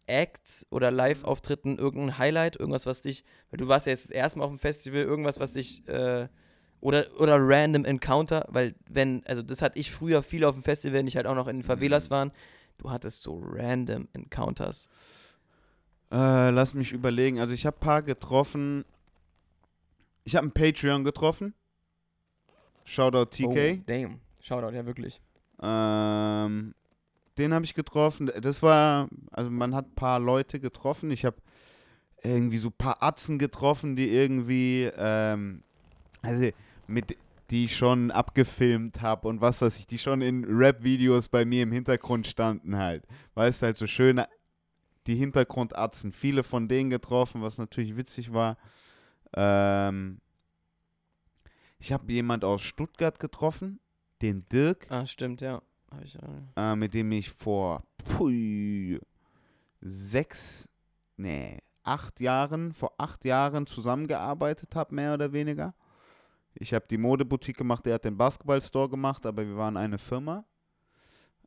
Acts 0.08 0.66
oder 0.70 0.90
Live-Auftritten, 0.90 1.78
irgendein 1.78 2.18
Highlight, 2.18 2.56
irgendwas, 2.56 2.86
was 2.86 3.02
dich, 3.02 3.24
weil 3.50 3.58
du 3.58 3.68
warst 3.68 3.86
ja 3.86 3.92
jetzt 3.92 4.04
das 4.06 4.10
erste 4.10 4.38
Mal 4.38 4.44
auf 4.46 4.50
dem 4.50 4.58
Festival, 4.58 5.00
irgendwas, 5.02 5.38
was 5.40 5.52
dich, 5.52 5.86
äh, 5.88 6.28
oder, 6.80 7.06
oder 7.18 7.36
random 7.40 7.84
Encounter, 7.84 8.46
weil 8.48 8.74
wenn, 8.88 9.24
also 9.26 9.42
das 9.42 9.62
hatte 9.62 9.78
ich 9.80 9.90
früher 9.90 10.22
viel 10.22 10.44
auf 10.44 10.54
dem 10.54 10.62
Festival, 10.62 10.94
wenn 10.98 11.06
ich 11.06 11.16
halt 11.16 11.26
auch 11.26 11.34
noch 11.34 11.48
in 11.48 11.58
den 11.58 11.62
Favelas 11.64 12.08
Mhm. 12.08 12.14
waren, 12.14 12.32
du 12.78 12.90
hattest 12.90 13.22
so 13.22 13.40
random 13.44 14.08
Encounters. 14.12 14.88
Äh, 16.10 16.50
lass 16.50 16.74
mich 16.74 16.92
überlegen. 16.92 17.38
Also 17.40 17.52
ich 17.54 17.66
habe 17.66 17.76
ein 17.76 17.80
paar 17.80 18.02
getroffen. 18.02 18.84
Ich 20.24 20.36
habe 20.36 20.44
einen 20.44 20.52
Patreon 20.52 21.04
getroffen. 21.04 21.52
Shoutout 22.84 23.26
TK. 23.26 23.78
Oh, 23.78 23.82
damn. 23.86 24.20
Shoutout, 24.40 24.74
ja 24.74 24.86
wirklich. 24.86 25.20
Ähm, 25.60 26.74
den 27.38 27.54
habe 27.54 27.64
ich 27.64 27.74
getroffen. 27.74 28.30
Das 28.40 28.62
war, 28.62 29.08
also 29.30 29.50
man 29.50 29.74
hat 29.74 29.86
ein 29.86 29.94
paar 29.94 30.18
Leute 30.18 30.60
getroffen. 30.60 31.10
Ich 31.10 31.24
habe 31.24 31.36
irgendwie 32.22 32.58
so 32.58 32.68
ein 32.68 32.76
paar 32.76 33.02
Atzen 33.02 33.38
getroffen, 33.38 33.96
die 33.96 34.10
irgendwie, 34.10 34.90
ähm, 34.96 35.62
also 36.22 36.48
mit 36.86 37.16
die 37.50 37.64
ich 37.64 37.76
schon 37.76 38.10
abgefilmt 38.10 39.00
habe 39.00 39.26
und 39.26 39.40
was 39.40 39.62
weiß 39.62 39.78
ich, 39.78 39.86
die 39.86 39.98
schon 39.98 40.20
in 40.20 40.44
Rap-Videos 40.44 41.28
bei 41.28 41.44
mir 41.44 41.62
im 41.62 41.72
Hintergrund 41.72 42.26
standen 42.26 42.76
halt. 42.76 43.06
Weißt 43.34 43.62
du, 43.62 43.66
halt 43.66 43.78
so 43.78 43.86
schöne, 43.86 44.28
die 45.06 45.14
Hintergrundatzen, 45.14 46.12
viele 46.12 46.42
von 46.42 46.68
denen 46.68 46.90
getroffen, 46.90 47.40
was 47.40 47.56
natürlich 47.56 47.96
witzig 47.96 48.34
war. 48.34 48.58
Ähm, 49.34 50.20
ich 51.78 51.92
habe 51.92 52.12
jemand 52.12 52.44
aus 52.44 52.60
Stuttgart 52.60 53.18
getroffen, 53.18 53.80
den 54.20 54.44
Dirk, 54.52 54.86
Ah, 54.90 55.06
stimmt, 55.06 55.40
ja. 55.40 55.62
Äh, 55.92 56.72
äh, 56.72 56.76
mit 56.76 56.94
dem 56.94 57.12
ich 57.12 57.30
vor 57.30 57.82
pui, 58.04 59.00
sechs, 59.80 60.68
nee, 61.16 61.58
acht 61.82 62.20
Jahren, 62.20 62.72
vor 62.72 62.92
acht 62.98 63.24
Jahren 63.24 63.66
zusammengearbeitet 63.66 64.74
habe, 64.74 64.94
mehr 64.94 65.14
oder 65.14 65.32
weniger. 65.32 65.74
Ich 66.54 66.74
habe 66.74 66.86
die 66.88 66.98
Modeboutique 66.98 67.56
gemacht, 67.56 67.86
er 67.86 67.94
hat 67.94 68.04
den 68.04 68.16
Basketballstore 68.16 68.88
gemacht, 68.90 69.24
aber 69.24 69.46
wir 69.46 69.56
waren 69.56 69.76
eine 69.76 69.98
Firma. 69.98 70.44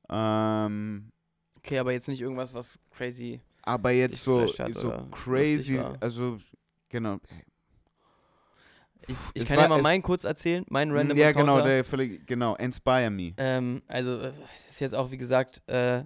Ähm, 0.10 1.12
okay, 1.58 1.80
aber 1.80 1.92
jetzt 1.92 2.08
nicht 2.08 2.22
irgendwas, 2.22 2.54
was 2.54 2.80
crazy. 2.90 3.42
aber 3.62 3.92
jetzt 3.92 4.24
so, 4.24 4.48
so 4.48 5.08
crazy, 5.12 5.80
also 6.00 6.40
genau. 6.90 7.20
Ich, 9.08 9.16
ich 9.34 9.46
kann 9.46 9.58
war- 9.58 9.64
ja 9.64 9.70
mal 9.70 9.82
meinen 9.82 10.04
kurz 10.04 10.24
erzählen, 10.24 10.66
meinen 10.70 10.92
random 10.92 11.18
ja, 11.18 11.30
Encounter. 11.30 11.54
genau, 11.56 11.66
der 11.68 11.84
völlig, 11.84 12.26
genau, 12.28 12.56
Inspire 12.56 13.10
Me. 13.10 13.34
Ähm, 13.38 13.82
also, 13.88 14.18
äh, 14.18 14.32
es 14.54 14.70
ist 14.72 14.80
jetzt 14.80 14.96
auch, 14.96 15.12
wie 15.12 15.18
gesagt, 15.18 15.62
äh, 15.68 16.04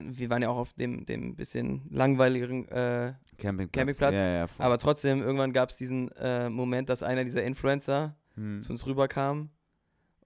wir 0.00 0.30
waren 0.30 0.42
ja 0.42 0.48
auch 0.48 0.58
auf 0.58 0.72
dem, 0.74 1.04
dem 1.06 1.34
bisschen 1.34 1.82
langweiligeren, 1.90 2.68
äh, 2.68 3.14
Campingplatz. 3.36 3.72
Campingplatz, 3.72 4.14
Ja, 4.16 4.28
ja, 4.40 4.46
aber 4.58 4.78
trotzdem, 4.78 5.22
irgendwann 5.22 5.52
gab 5.52 5.70
es 5.70 5.76
diesen 5.76 6.12
äh, 6.12 6.48
Moment, 6.48 6.88
dass 6.88 7.02
einer 7.02 7.24
dieser 7.24 7.42
Influencer 7.42 8.14
Hm, 8.36 8.62
zu 8.62 8.70
uns 8.72 8.86
rüberkam. 8.86 9.50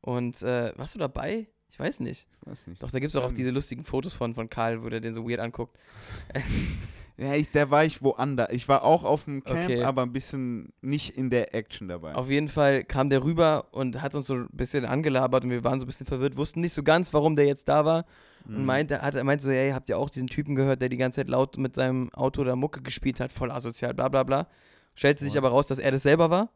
Und 0.03 0.43
äh, 0.43 0.73
warst 0.77 0.95
du 0.95 0.99
dabei? 0.99 1.47
Ich 1.71 1.79
weiß 1.79 2.01
nicht. 2.01 2.27
ich 2.43 2.47
weiß 2.47 2.67
nicht. 2.67 2.83
Doch, 2.83 2.91
da 2.91 2.99
gibt 2.99 3.11
es 3.15 3.17
auch, 3.17 3.25
auch 3.25 3.31
Ähm. 3.31 3.37
diese 3.37 3.51
lustigen 3.51 3.85
Fotos 3.85 4.13
von, 4.13 4.35
von 4.35 4.51
Karl, 4.51 4.83
wo 4.83 4.91
der 4.91 5.01
den 5.01 5.15
so 5.15 5.27
weird 5.27 5.41
anguckt. 5.41 5.79
Ja, 7.23 7.35
ich, 7.35 7.51
da 7.53 7.71
war 7.71 7.85
ich 7.85 8.03
woanders. 8.03 8.49
Ich 8.51 8.69
war 8.69 8.83
auch 8.83 9.05
auf 9.05 9.25
dem 9.25 9.45
Camp, 9.45 9.65
Okay. 9.65 9.85
aber 9.85 10.03
ein 10.03 10.13
bisschen 10.13 10.73
nicht 10.81 11.17
in 11.17 11.31
der 11.31 11.55
Action 11.55 11.87
dabei. 11.87 12.15
Auf 12.17 12.29
jeden 12.29 12.49
Fall 12.49 12.83
kam 12.83 13.11
der 13.11 13.23
rüber 13.23 13.69
und 13.71 14.03
hat 14.03 14.15
uns 14.15 14.27
so 14.27 14.35
ein 14.35 14.49
bisschen 14.51 14.85
angelabert 14.85 15.45
und 15.45 15.51
wir 15.51 15.63
waren 15.63 15.79
so 15.79 15.85
ein 15.85 15.87
bisschen 15.87 16.07
verwirrt, 16.07 16.37
wussten 16.37 16.61
nicht 16.61 16.73
so 16.73 16.83
ganz, 16.83 17.15
warum 17.15 17.37
der 17.37 17.47
jetzt 17.47 17.69
da 17.69 17.85
war. 17.85 18.05
Mhm. 18.47 18.57
Und 18.57 18.65
meinte, 18.65 19.03
hat, 19.03 19.15
er 19.15 19.23
meinte 19.23 19.45
so, 19.45 19.51
hey, 19.51 19.71
habt 19.71 19.89
ihr 19.89 19.99
auch 19.99 20.11
diesen 20.11 20.27
Typen 20.27 20.57
gehört, 20.57 20.83
der 20.83 20.89
die 20.89 20.97
ganze 20.97 21.21
Zeit 21.21 21.29
laut 21.29 21.57
mit 21.59 21.77
seinem 21.77 22.13
Auto 22.13 22.41
oder 22.41 22.57
Mucke 22.57 22.83
gespielt 22.83 23.21
hat, 23.21 23.31
voll 23.33 23.53
asozial, 23.53 23.95
bla 23.95 24.09
bla 24.09 24.25
bla. 24.25 24.49
Stellte 24.97 25.25
sich 25.25 25.39
aber 25.39 25.51
raus, 25.51 25.69
dass 25.69 25.79
er 25.79 25.93
das 25.93 26.03
selber 26.03 26.29
war. 26.29 26.51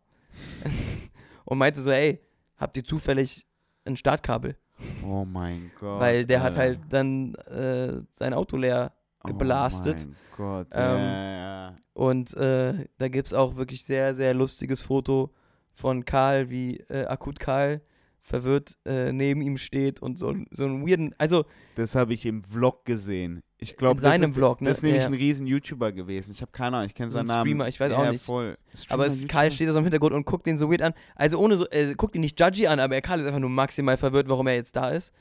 und 1.45 1.59
meinte 1.59 1.81
so, 1.81 1.91
ey, 1.91 2.21
habt 2.57 2.77
ihr 2.77 2.85
zufällig 2.85 3.47
ein 3.85 3.97
Startkabel? 3.97 4.57
Oh 5.05 5.25
mein 5.25 5.71
Gott. 5.81 6.01
Weil 6.01 6.27
der 6.27 6.43
hat 6.43 6.57
halt 6.57 6.81
dann 6.91 7.35
äh, 7.37 8.01
sein 8.13 8.35
Auto 8.35 8.57
leer 8.57 8.93
geblastet. 9.27 10.07
Oh 10.09 10.37
Gott. 10.37 10.69
Ähm, 10.73 10.99
ja, 10.99 11.33
ja. 11.71 11.77
Und 11.95 12.35
äh, 12.35 12.87
da 12.99 13.09
gibt 13.09 13.27
es 13.29 13.35
auch 13.35 13.57
wirklich 13.57 13.85
sehr, 13.85 14.15
sehr 14.15 14.35
lustiges 14.35 14.83
Foto 14.83 15.33
von 15.75 16.05
Karl, 16.05 16.51
wie 16.51 16.79
äh, 16.89 17.05
Akut 17.07 17.39
Karl 17.41 17.81
verwirrt 18.23 18.77
äh, 18.85 19.13
neben 19.13 19.41
ihm 19.41 19.57
steht 19.57 20.03
und 20.03 20.19
so, 20.19 20.31
ein- 20.31 20.47
so 20.51 20.65
einen 20.65 20.85
weirden, 20.87 21.15
also 21.17 21.45
Das 21.77 21.95
habe 21.95 22.13
ich 22.13 22.27
im 22.27 22.43
Vlog 22.43 22.85
gesehen. 22.85 23.41
Ich 23.59 23.77
glaube, 23.77 23.99
In 23.99 24.03
seinem 24.03 24.21
das 24.23 24.31
ist, 24.31 24.37
Vlog, 24.37 24.61
ne? 24.61 24.69
Das 24.69 24.79
ist 24.79 24.83
nämlich 24.83 25.03
Ja. 25.03 25.07
ein 25.09 25.15
riesen 25.15 25.47
YouTuber 25.47 25.93
gewesen. 25.93 26.33
Ich 26.33 26.43
habe 26.43 26.51
keine 26.51 26.77
Ahnung, 26.79 26.87
ich 26.89 26.95
kenne 26.95 27.11
So 27.11 27.19
ein 27.21 27.27
seinen 27.27 27.37
Namen. 27.37 27.47
Streamer, 27.47 27.69
ich 27.69 27.79
weiß 27.79 27.93
auch 27.93 28.11
nicht. 28.11 28.25
voll. 28.25 28.59
aber 28.89 29.05
Streamer, 29.05 29.07
es, 29.07 29.29
Karl 29.29 29.51
steht 29.53 29.69
da 29.69 29.73
so 29.73 29.79
im 29.79 29.85
Hintergrund 29.85 30.13
und 30.13 30.27
guckt 30.27 30.45
den 30.47 30.59
so 30.59 30.69
weird 30.71 30.83
an. 30.83 30.93
Also 31.15 31.39
ohne 31.39 31.57
so, 31.57 31.67
äh, 31.71 31.95
guckt 31.95 32.17
ihn 32.17 32.21
nicht 32.21 32.39
judgy 32.39 32.67
an, 32.67 32.81
aber 32.81 32.97
er 32.97 33.01
Karl 33.01 33.21
ist 33.21 33.27
einfach 33.27 33.39
nur 33.39 33.49
maximal 33.51 33.97
verwirrt, 33.97 34.29
warum 34.29 34.49
er 34.49 34.55
jetzt 34.55 34.75
da 34.75 34.91
ist. 34.91 35.13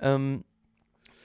Ähm, 0.00 0.44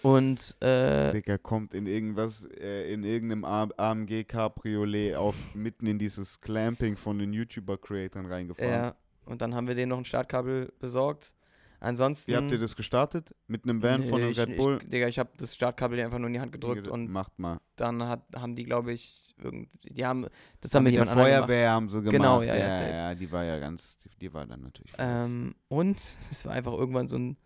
und 0.01 0.55
äh, 0.61 1.11
Digga, 1.11 1.38
kommt 1.38 1.73
in 1.73 1.88
irgendwas, 1.88 2.45
äh, 2.45 2.91
in 2.93 3.03
irgendeinem 3.03 3.43
AMG 3.45 4.23
Cabriolet 4.26 5.15
auf 5.15 5.53
mitten 5.55 5.88
in 5.88 5.97
dieses 5.99 6.41
Clamping 6.41 6.95
von 6.97 7.17
den 7.19 7.34
YouTuber-Creatern 7.34 8.26
reingefahren. 8.26 8.72
ja, 8.72 8.95
und 9.26 9.41
dann 9.41 9.55
haben 9.55 9.67
wir 9.67 9.76
denen 9.76 9.89
noch 9.89 9.97
ein 9.97 10.05
Startkabel 10.05 10.72
besorgt. 10.80 11.34
Ansonsten. 11.80 12.31
Wie 12.31 12.38
habt 12.38 12.51
ihr 12.51 12.57
das 12.57 12.76
gestartet? 12.76 13.35
Mit 13.47 13.63
einem 13.65 13.84
Van 13.84 14.03
von 14.03 14.17
Nee, 14.19 14.23
einem 14.26 14.31
ich, 14.31 14.39
Red 14.39 14.57
Bull? 14.57 14.80
Ich, 14.81 14.89
Digga, 14.89 15.07
ich 15.07 15.19
habe 15.19 15.30
das 15.38 15.53
Startkabel 15.53 15.99
einfach 15.99 16.17
nur 16.17 16.27
in 16.27 16.34
die 16.34 16.39
Hand 16.39 16.51
gedrückt 16.51 16.88
und 16.88 17.09
Macht 17.11 17.38
mal. 17.38 17.59
dann 17.76 18.01
hat, 18.07 18.23
haben 18.35 18.55
die, 18.55 18.63
glaube 18.63 18.93
ich, 18.93 19.35
irgendwie, 19.38 19.69
die 19.84 20.05
haben 20.05 20.23
das 20.61 20.72
Haben 20.73 20.77
dann 20.77 20.84
mit 20.85 20.93
jemand. 20.93 21.11
Feuerwehr 21.11 21.72
haben 21.72 21.89
sie 21.89 21.97
gemacht. 21.99 22.11
Genau, 22.13 22.41
ja, 22.41 22.55
ja, 22.55 22.67
ja, 22.67 22.89
ja, 22.89 23.15
die 23.15 23.31
war 23.31 23.43
ja 23.43 23.59
ganz, 23.59 23.97
die, 23.99 24.09
die 24.19 24.34
war 24.34 24.45
dann 24.45 24.61
natürlich. 24.61 24.93
Ähm, 24.97 25.53
und 25.67 25.97
es 26.31 26.45
war 26.45 26.53
einfach 26.53 26.73
irgendwann 26.73 27.07
so 27.07 27.17
ein 27.17 27.38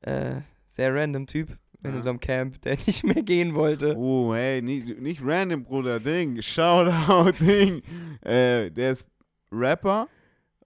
äh, 0.00 0.40
sehr 0.72 0.94
random 0.94 1.26
Typ 1.26 1.50
in 1.84 1.90
Ja. 1.90 1.96
unserem 1.96 2.18
Camp, 2.20 2.60
der 2.62 2.76
nicht 2.86 3.04
mehr 3.04 3.22
gehen 3.22 3.54
wollte. 3.54 3.94
Oh, 3.96 4.32
hey, 4.34 4.62
nicht, 4.62 5.00
nicht 5.00 5.20
random, 5.22 5.62
Bruder, 5.64 6.00
Ding. 6.00 6.40
Shoutout, 6.42 7.32
Ding. 7.44 7.82
Äh, 8.22 8.70
der 8.70 8.92
ist 8.92 9.06
Rapper, 9.52 10.08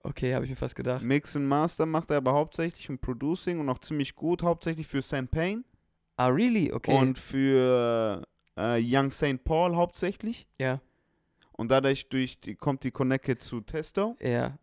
Okay, 0.02 0.32
habe 0.36 0.44
ich 0.44 0.50
mir 0.50 0.56
fast 0.56 0.76
gedacht. 0.76 1.02
Mix 1.02 1.34
and 1.34 1.46
Master 1.48 1.84
macht 1.84 2.12
er 2.12 2.18
aber 2.18 2.32
hauptsächlich 2.32 2.88
und 2.88 3.00
Producing 3.00 3.58
und 3.58 3.68
auch 3.68 3.80
ziemlich 3.80 4.14
gut, 4.14 4.44
hauptsächlich 4.44 4.86
für 4.86 5.02
Sam 5.02 5.26
Payne 5.26 5.64
Ah, 6.16 6.28
really? 6.28 6.72
Okay. 6.72 6.96
und 6.96 7.18
für 7.18 8.22
äh, 8.56 8.78
Young 8.80 9.10
St. 9.10 9.42
Paul 9.42 9.74
hauptsächlich. 9.74 10.46
ja, 10.60 10.80
Und 11.52 11.72
dadurch 11.72 12.08
durch 12.08 12.38
die, 12.40 12.54
kommt 12.54 12.84
die 12.84 12.92
Connected 12.92 13.42
zu 13.42 13.60
Testo. 13.62 14.14
ja. 14.20 14.56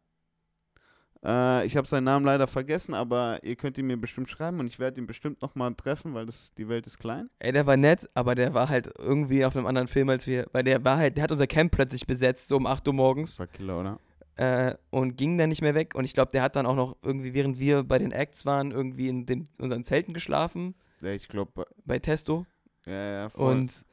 Äh, 1.23 1.65
ich 1.65 1.77
habe 1.77 1.87
seinen 1.87 2.03
Namen 2.03 2.25
leider 2.25 2.47
vergessen, 2.47 2.93
aber 2.93 3.39
ihr 3.43 3.55
könnt 3.55 3.77
ihn 3.77 3.87
mir 3.87 3.97
bestimmt 3.97 4.29
schreiben 4.29 4.59
und 4.59 4.67
ich 4.67 4.79
werde 4.79 4.99
ihn 4.99 5.07
bestimmt 5.07 5.41
nochmal 5.41 5.73
treffen, 5.75 6.13
weil 6.13 6.25
das, 6.25 6.53
die 6.55 6.67
Welt 6.67 6.85
ist 6.87 6.99
klein. 6.99 7.29
Ey, 7.39 7.51
der 7.51 7.65
war 7.65 7.77
nett, 7.77 8.09
aber 8.13 8.35
der 8.35 8.53
war 8.53 8.69
halt 8.69 8.89
irgendwie 8.97 9.45
auf 9.45 9.55
einem 9.55 9.65
anderen 9.65 9.87
Film 9.87 10.09
als 10.09 10.27
wir. 10.27 10.47
Weil 10.51 10.63
der 10.63 10.83
war 10.83 10.97
halt, 10.97 11.15
der 11.17 11.23
hat 11.23 11.31
unser 11.31 11.47
Camp 11.47 11.71
plötzlich 11.71 12.05
besetzt, 12.05 12.47
so 12.49 12.57
um 12.57 12.65
8 12.67 12.87
Uhr 12.87 12.93
Das 12.93 12.97
morgens. 12.97 13.39
war 13.39 13.47
Killer, 13.47 13.79
oder? 13.79 13.99
Äh, 14.35 14.75
und 14.89 15.15
ging 15.15 15.37
dann 15.37 15.49
nicht 15.49 15.61
mehr 15.61 15.75
weg. 15.75 15.93
Und 15.95 16.05
ich 16.05 16.13
glaube, 16.13 16.31
der 16.31 16.41
hat 16.41 16.55
dann 16.55 16.65
auch 16.65 16.75
noch 16.75 16.97
irgendwie, 17.03 17.33
während 17.33 17.59
wir 17.59 17.83
bei 17.83 17.99
den 17.99 18.11
Acts 18.11 18.45
waren, 18.45 18.71
irgendwie 18.71 19.07
in 19.07 19.25
dem, 19.25 19.47
unseren 19.59 19.83
Zelten 19.85 20.13
geschlafen. 20.13 20.73
Ja, 21.01 21.11
ich 21.11 21.27
glaube, 21.27 21.65
Bei 21.85 21.99
Testo. 21.99 22.45
ja, 22.85 22.93
ja, 23.21 23.29
voll. 23.29 23.55
Und 23.57 23.85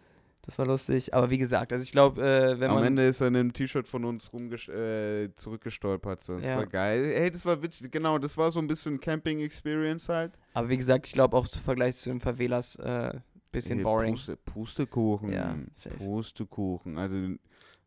das 0.43 0.59
war 0.59 0.67
lustig. 0.67 1.15
Aber 1.15 1.31
wie 1.31 1.39
gesagt, 1.39 1.73
also 1.73 1.83
ich 1.83 1.93
glaube, 1.93 2.23
äh, 2.23 2.59
wenn 2.61 2.71
Am 2.71 2.77
man. 2.77 2.85
Ende 2.85 3.07
ist 3.07 3.21
er 3.21 3.29
in 3.29 3.37
einem 3.37 3.53
T-Shirt 3.53 3.87
von 3.89 4.05
uns 4.05 4.31
äh, 4.69 5.29
zurückgestolpert. 5.37 6.23
So. 6.25 6.37
Das 6.37 6.45
Ja. 6.49 6.57
war 6.57 6.67
geil. 6.67 7.05
Hey, 7.15 7.31
das 7.31 7.45
war 7.47 7.63
witzig. 7.63 7.91
Genau, 7.93 8.19
das 8.19 8.37
war 8.37 8.51
so 8.51 8.61
ein 8.61 8.67
bisschen 8.67 9.01
Camping-Experience 9.01 10.09
halt. 10.09 10.39
Aber 10.55 10.69
wie 10.69 10.77
gesagt, 10.77 11.07
ich 11.07 11.13
glaube 11.13 11.37
auch 11.37 11.47
im 11.55 11.63
Vergleich 11.63 11.97
zu 11.97 12.09
den 12.11 12.21
Favelas 12.21 12.77
äh, 12.77 13.21
bisschen 13.53 13.79
Hey, 13.79 13.85
boring. 13.85 14.15
Puste, 14.15 14.37
Pustekuchen. 14.37 15.33
Ja, 15.33 15.57
safe. 15.75 15.97
Pustekuchen. 15.97 16.99
Also, 16.99 17.17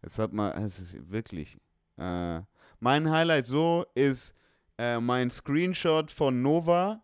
es 0.02 0.20
hat 0.20 0.34
mal, 0.34 0.52
also 0.52 0.84
wirklich. 1.10 1.58
Äh, 1.98 2.42
mein 2.80 3.10
Highlight 3.10 3.46
so 3.46 3.86
ist 3.96 4.36
äh, 4.78 5.00
mein 5.00 5.30
Screenshot 5.30 6.12
von 6.12 6.42
Nova 6.42 7.03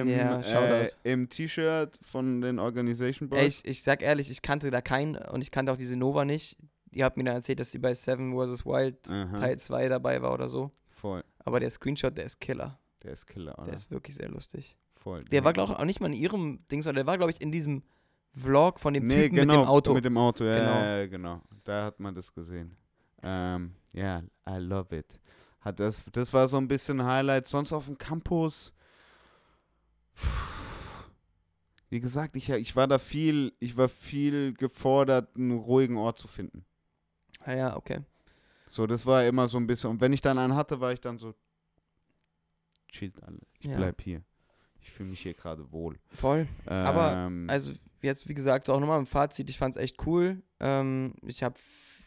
im, 0.00 0.08
Ja, 0.08 0.40
äh, 0.40 0.88
im 1.04 1.28
T-Shirt 1.28 1.98
von 2.02 2.40
den 2.40 2.58
Organization 2.58 3.28
Boys. 3.28 3.38
Ey, 3.40 3.46
ich, 3.46 3.64
ich 3.64 3.82
sag 3.82 4.02
ehrlich, 4.02 4.30
ich 4.30 4.42
kannte 4.42 4.70
da 4.70 4.80
keinen 4.80 5.16
und 5.16 5.42
ich 5.42 5.50
kannte 5.50 5.72
auch 5.72 5.76
diese 5.76 5.96
Nova 5.96 6.24
nicht. 6.24 6.56
Die 6.94 7.02
hat 7.04 7.16
mir 7.16 7.24
dann 7.24 7.36
erzählt, 7.36 7.58
dass 7.60 7.70
sie 7.70 7.78
bei 7.78 7.94
Seven 7.94 8.32
vs. 8.34 8.66
Wild 8.66 9.10
Aha, 9.10 9.36
Teil 9.38 9.58
2 9.58 9.88
dabei 9.88 10.20
war 10.20 10.32
oder 10.34 10.48
so. 10.48 10.70
Voll. 10.90 11.24
Aber 11.44 11.58
der 11.58 11.70
Screenshot, 11.70 12.16
der 12.16 12.26
ist 12.26 12.40
Killer. 12.40 12.78
Der 13.02 13.12
ist 13.12 13.26
Killer, 13.26 13.54
oder? 13.58 13.66
Der 13.66 13.74
ist 13.74 13.90
wirklich 13.90 14.16
sehr 14.16 14.28
lustig. 14.28 14.76
Voll. 14.94 15.24
Der 15.24 15.42
war, 15.42 15.52
glaube 15.52 15.72
ich, 15.72 15.78
auch 15.78 15.84
nicht 15.84 16.00
mal 16.00 16.06
in 16.08 16.12
ihrem 16.12 16.64
Ding, 16.70 16.82
sondern 16.82 17.04
der 17.04 17.10
war, 17.10 17.16
glaube 17.16 17.32
ich, 17.32 17.40
in 17.40 17.50
diesem 17.50 17.82
Vlog 18.36 18.78
von 18.78 18.94
dem 18.94 19.06
Nee, 19.06 19.24
Typen 19.24 19.36
genau, 19.36 19.54
mit 19.58 19.64
dem 19.64 19.68
Auto. 19.68 19.94
Mit 19.94 20.04
dem 20.04 20.16
Auto, 20.18 20.44
ja, 20.44 20.54
Genau. 20.58 20.84
ja, 20.84 21.06
genau. 21.06 21.40
Da 21.64 21.84
hat 21.86 21.98
man 21.98 22.14
das 22.14 22.32
gesehen. 22.32 22.76
Ähm, 23.22 23.72
ja, 23.92 24.22
I 24.48 24.58
love 24.58 24.96
it. 24.96 25.18
Hat 25.60 25.80
das, 25.80 26.02
das 26.12 26.32
war 26.32 26.46
so 26.48 26.56
ein 26.56 26.68
bisschen 26.68 27.04
Highlight. 27.04 27.46
Sonst 27.46 27.72
auf 27.72 27.86
dem 27.86 27.96
Campus. 27.98 28.72
Wie 31.90 32.00
gesagt, 32.00 32.36
ich, 32.36 32.48
ich 32.48 32.74
war 32.74 32.86
da 32.86 32.98
viel, 32.98 33.52
ich 33.60 33.76
war 33.76 33.88
viel 33.88 34.54
gefordert, 34.54 35.36
einen 35.36 35.52
ruhigen 35.52 35.96
Ort 35.96 36.18
zu 36.18 36.26
finden. 36.26 36.64
ah, 37.44 37.52
ja, 37.54 37.76
okay. 37.76 38.00
So, 38.68 38.86
das 38.86 39.04
war 39.04 39.26
immer 39.26 39.48
so 39.48 39.58
ein 39.58 39.66
bisschen. 39.66 39.90
Und 39.90 40.00
wenn 40.00 40.14
ich 40.14 40.22
dann 40.22 40.38
einen 40.38 40.56
hatte, 40.56 40.80
war 40.80 40.92
ich 40.92 41.00
dann 41.02 41.18
so, 41.18 41.34
chillt 42.88 43.22
alle. 43.22 43.38
Ich 43.58 43.66
Ja. 43.66 43.76
bleib 43.76 44.00
hier. 44.00 44.22
Ich 44.80 44.90
fühle 44.90 45.10
mich 45.10 45.20
hier 45.20 45.34
gerade 45.34 45.70
wohl. 45.70 45.98
Voll. 46.10 46.48
Aber, 46.66 47.12
Ähm, 47.26 47.46
Also, 47.50 47.72
jetzt, 48.00 48.26
wie 48.28 48.34
gesagt, 48.34 48.64
so 48.66 48.72
auch 48.72 48.80
nochmal 48.80 48.98
im 48.98 49.06
Fazit, 49.06 49.50
ich 49.50 49.58
fand 49.58 49.76
es 49.76 49.80
echt 49.82 50.06
cool. 50.06 50.42
Ähm, 50.60 51.14
ich 51.26 51.42
habe 51.42 51.56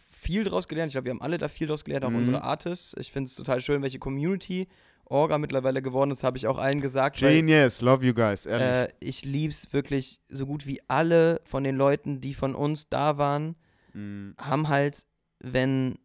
viel 0.10 0.44
draus 0.44 0.68
gelernt. 0.68 0.90
Ich 0.90 0.94
glaube, 0.94 1.06
wir 1.06 1.12
haben 1.12 1.22
alle 1.22 1.38
da 1.38 1.48
viel 1.48 1.68
draus 1.68 1.86
gelernt, 1.86 2.04
auch 2.06 2.10
Mhm. 2.10 2.16
unsere 2.18 2.42
Artists. 2.44 2.96
Ich 2.98 3.12
finde 3.12 3.28
es 3.30 3.36
total 3.36 3.62
schön, 3.62 3.84
welche 3.84 4.00
Community 4.00 4.68
Orga 5.06 5.38
mittlerweile 5.38 5.82
geworden 5.82 6.12
ist, 6.12 6.24
habe 6.24 6.38
ich 6.38 6.48
auch 6.48 6.58
allen 6.58 6.82
gesagt. 6.82 7.22
weil- 7.22 7.34
Genius, 7.36 7.82
love 7.82 8.06
you 8.06 8.14
guys, 8.14 8.46
ehrlich. 8.46 8.92
Äh, 8.92 8.94
ich 9.00 9.24
lieb's 9.24 9.72
wirklich 9.72 10.20
so 10.30 10.46
gut 10.46 10.66
wie 10.66 10.82
alle 10.88 11.42
von 11.46 11.64
den 11.64 11.76
Leuten, 11.76 12.22
die 12.22 12.34
von 12.34 12.56
uns 12.56 12.90
da 12.90 13.18
waren, 13.18 13.56
Mm, 13.94 14.32
haben 14.38 14.68
halt, 14.68 15.06
wenn 15.40 15.96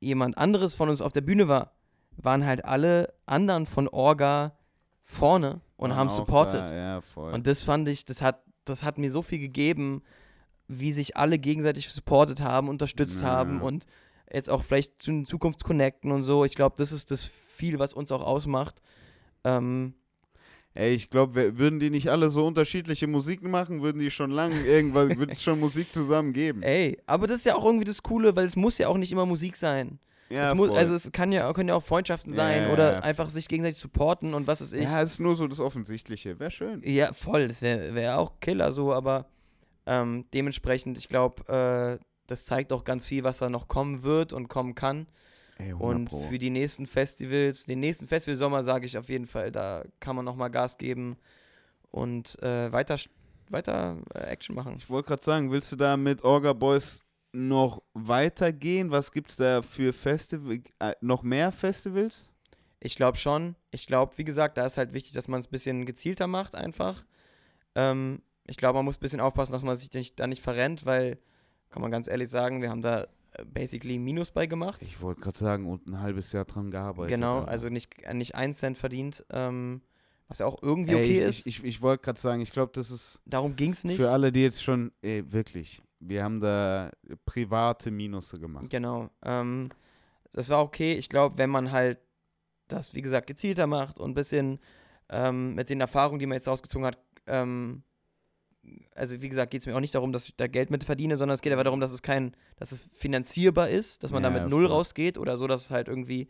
jemand 0.00 0.38
anderes 0.38 0.74
von 0.74 0.88
uns 0.88 1.02
auf 1.02 1.12
der 1.12 1.20
Bühne 1.20 1.46
war, 1.46 1.72
waren 2.16 2.46
halt 2.46 2.64
alle 2.64 3.12
anderen 3.26 3.66
von 3.66 3.86
Orga 3.88 4.56
vorne 5.02 5.60
und 5.76 5.90
waren 5.90 5.98
haben 5.98 6.08
supported. 6.08 6.60
Da, 6.68 6.74
ja. 6.74 7.02
Und 7.16 7.46
das 7.46 7.62
fand 7.62 7.86
ich, 7.88 8.04
das 8.06 8.22
hat, 8.22 8.40
das 8.64 8.82
hat 8.82 8.96
mir 8.96 9.10
so 9.10 9.20
viel 9.20 9.38
gegeben, 9.40 10.02
wie 10.68 10.92
sich 10.92 11.16
alle 11.18 11.38
gegenseitig 11.38 11.90
supportet 11.90 12.40
haben, 12.40 12.68
unterstützt 12.70 13.20
Ja. 13.20 13.26
haben 13.28 13.60
und 13.60 13.84
jetzt 14.32 14.48
auch 14.48 14.62
vielleicht 14.62 15.02
zu- 15.02 15.10
in 15.10 15.26
Zukunft 15.26 15.64
connecten 15.64 16.12
und 16.12 16.22
so. 16.22 16.44
Ich 16.46 16.54
glaube, 16.54 16.76
das 16.78 16.92
ist 16.92 17.10
das 17.10 17.24
viel, 17.54 17.78
was 17.78 17.94
uns 17.94 18.12
auch 18.12 18.22
ausmacht. 18.22 18.82
Ähm, 19.44 19.94
Ey, 20.76 20.92
ich 20.92 21.08
glaube, 21.08 21.56
würden 21.56 21.78
die 21.78 21.88
nicht 21.88 22.08
alle 22.08 22.30
so 22.30 22.44
unterschiedliche 22.44 23.06
Musiken 23.06 23.48
machen, 23.48 23.80
würden 23.80 24.00
die 24.00 24.10
schon 24.10 24.32
lange 24.32 24.60
irgendwas, 24.66 25.08
würde 25.18 25.32
es 25.32 25.40
schon 25.40 25.60
Musik 25.60 25.94
zusammen 25.94 26.32
geben. 26.32 26.62
ey, 26.62 26.98
aber 27.06 27.28
das 27.28 27.38
ist 27.38 27.46
ja 27.46 27.54
auch 27.54 27.64
irgendwie 27.64 27.84
das 27.84 28.02
Coole, 28.02 28.34
weil 28.34 28.44
es 28.44 28.56
muss 28.56 28.78
ja 28.78 28.88
auch 28.88 28.96
nicht 28.96 29.12
immer 29.12 29.24
Musik 29.24 29.54
sein. 29.54 30.00
ja, 30.30 30.50
es 30.50 30.54
muss, 30.56 30.70
also 30.70 30.96
es 30.96 31.12
kann 31.12 31.30
ja, 31.30 31.52
können 31.52 31.68
ja 31.68 31.76
auch 31.76 31.84
Freundschaften 31.84 32.32
sein 32.32 32.64
ja, 32.64 32.72
oder 32.72 32.92
ja. 32.94 33.00
einfach 33.00 33.28
sich 33.28 33.46
gegenseitig 33.46 33.78
supporten 33.78 34.34
und 34.34 34.48
was 34.48 34.60
ist 34.60 34.72
ich. 34.72 34.82
ja, 34.82 35.00
ist 35.00 35.20
nur 35.20 35.36
so 35.36 35.46
das 35.46 35.60
Offensichtliche. 35.60 36.40
Wäre 36.40 36.50
schön. 36.50 36.82
Ja, 36.84 37.12
voll, 37.12 37.46
das 37.46 37.62
wäre 37.62 37.94
wär 37.94 38.18
auch 38.18 38.40
Killer 38.40 38.72
so, 38.72 38.92
aber 38.92 39.26
ähm, 39.86 40.24
dementsprechend, 40.34 40.98
ich 40.98 41.08
glaube, 41.08 42.00
äh, 42.00 42.04
das 42.26 42.46
zeigt 42.46 42.72
auch 42.72 42.82
ganz 42.82 43.06
viel, 43.06 43.22
was 43.22 43.38
da 43.38 43.48
noch 43.48 43.68
kommen 43.68 44.02
wird 44.02 44.32
und 44.32 44.48
kommen 44.48 44.74
kann. 44.74 45.06
Ey, 45.58 45.70
100 45.70 45.80
Und 45.96 46.04
Pro. 46.06 46.20
für 46.20 46.38
die 46.38 46.50
nächsten 46.50 46.86
Festivals, 46.86 47.64
den 47.64 47.80
nächsten 47.80 48.08
Festivalsommer 48.08 48.62
sage 48.62 48.86
ich 48.86 48.98
auf 48.98 49.08
jeden 49.08 49.26
Fall, 49.26 49.52
da 49.52 49.84
kann 50.00 50.16
man 50.16 50.24
nochmal 50.24 50.50
Gas 50.50 50.78
geben 50.78 51.16
und 51.90 52.40
äh, 52.42 52.72
weiter, 52.72 52.98
weiter 53.50 53.98
äh, 54.14 54.18
Action 54.20 54.54
machen. 54.54 54.74
Ich 54.78 54.90
wollte 54.90 55.08
gerade 55.08 55.22
sagen, 55.22 55.50
willst 55.52 55.70
du 55.70 55.76
da 55.76 55.96
mit 55.96 56.22
Orga 56.24 56.52
Boys 56.52 57.04
noch 57.32 57.82
weitergehen? 57.94 58.90
Was 58.90 59.12
gibt 59.12 59.30
es 59.30 59.36
da 59.36 59.62
für 59.62 59.92
Festival, 59.92 60.60
äh, 60.80 60.94
noch 61.00 61.22
mehr 61.22 61.52
Festivals? 61.52 62.30
Ich 62.80 62.96
glaube 62.96 63.16
schon. 63.16 63.56
Ich 63.70 63.86
glaube, 63.86 64.18
wie 64.18 64.24
gesagt, 64.24 64.58
da 64.58 64.66
ist 64.66 64.76
halt 64.76 64.92
wichtig, 64.92 65.12
dass 65.12 65.28
man 65.28 65.40
es 65.40 65.46
ein 65.46 65.50
bisschen 65.50 65.86
gezielter 65.86 66.26
macht 66.26 66.54
einfach. 66.54 67.04
Ähm, 67.74 68.22
ich 68.46 68.56
glaube, 68.56 68.78
man 68.78 68.84
muss 68.84 68.98
ein 68.98 69.00
bisschen 69.00 69.20
aufpassen, 69.20 69.52
dass 69.52 69.62
man 69.62 69.74
sich 69.76 70.14
da 70.14 70.26
nicht 70.26 70.42
verrennt, 70.42 70.84
weil, 70.84 71.18
kann 71.70 71.80
man 71.80 71.90
ganz 71.90 72.08
ehrlich 72.08 72.28
sagen, 72.28 72.60
wir 72.60 72.70
haben 72.70 72.82
da 72.82 73.06
basically 73.52 73.98
Minus 73.98 74.30
bei 74.30 74.46
gemacht. 74.46 74.80
Ich 74.82 75.00
wollte 75.00 75.20
gerade 75.20 75.38
sagen, 75.38 75.68
und 75.68 75.86
ein 75.86 76.00
halbes 76.00 76.32
Jahr 76.32 76.44
dran 76.44 76.70
gearbeitet. 76.70 77.14
Genau, 77.14 77.40
Alter. 77.40 77.48
also 77.48 77.68
nicht, 77.68 77.94
nicht 78.12 78.34
einen 78.34 78.52
Cent 78.52 78.78
verdient, 78.78 79.24
ähm, 79.30 79.82
was 80.28 80.38
ja 80.38 80.46
auch 80.46 80.62
irgendwie 80.62 80.92
Ey, 80.92 80.96
okay 80.96 81.18
ich, 81.20 81.38
ist. 81.38 81.46
Ich, 81.46 81.58
ich, 81.58 81.64
ich 81.64 81.82
wollte 81.82 82.04
gerade 82.04 82.20
sagen, 82.20 82.40
ich 82.40 82.52
glaube, 82.52 82.72
das 82.74 82.90
ist 82.90 83.20
Darum 83.26 83.56
ging 83.56 83.72
es 83.72 83.84
nicht. 83.84 83.96
für 83.96 84.10
alle, 84.10 84.32
die 84.32 84.42
jetzt 84.42 84.62
schon, 84.62 84.92
ey, 85.02 85.30
wirklich, 85.32 85.82
wir 86.00 86.24
haben 86.24 86.40
da 86.40 86.90
private 87.26 87.90
Minusse 87.90 88.38
gemacht. 88.38 88.70
Genau. 88.70 89.10
Ähm, 89.22 89.70
das 90.32 90.48
war 90.48 90.62
okay. 90.62 90.94
Ich 90.94 91.08
glaube, 91.08 91.38
wenn 91.38 91.50
man 91.50 91.72
halt 91.72 91.98
das, 92.68 92.94
wie 92.94 93.02
gesagt, 93.02 93.26
gezielter 93.26 93.66
macht 93.66 93.98
und 93.98 94.10
ein 94.10 94.14
bisschen 94.14 94.58
ähm, 95.10 95.54
mit 95.54 95.70
den 95.70 95.80
Erfahrungen, 95.80 96.18
die 96.18 96.26
man 96.26 96.36
jetzt 96.36 96.48
rausgezogen 96.48 96.86
hat, 96.86 96.98
ähm, 97.26 97.82
also 98.94 99.20
wie 99.22 99.28
gesagt, 99.28 99.50
geht 99.50 99.60
es 99.60 99.66
mir 99.66 99.74
auch 99.76 99.80
nicht 99.80 99.94
darum, 99.94 100.12
dass 100.12 100.26
ich 100.26 100.36
da 100.36 100.46
Geld 100.46 100.70
mit 100.70 100.84
verdiene, 100.84 101.16
sondern 101.16 101.34
es 101.34 101.42
geht 101.42 101.52
aber 101.52 101.64
darum, 101.64 101.80
dass 101.80 101.92
es 101.92 102.02
kein, 102.02 102.36
dass 102.56 102.72
es 102.72 102.88
finanzierbar 102.94 103.68
ist, 103.68 104.02
dass 104.04 104.12
man 104.12 104.22
Ja, 104.22 104.30
da 104.30 104.40
mit 104.40 104.48
null 104.50 104.66
voll. 104.66 104.76
rausgeht 104.76 105.18
oder 105.18 105.36
so, 105.36 105.46
dass 105.46 105.62
es 105.62 105.70
halt 105.70 105.88
irgendwie 105.88 106.28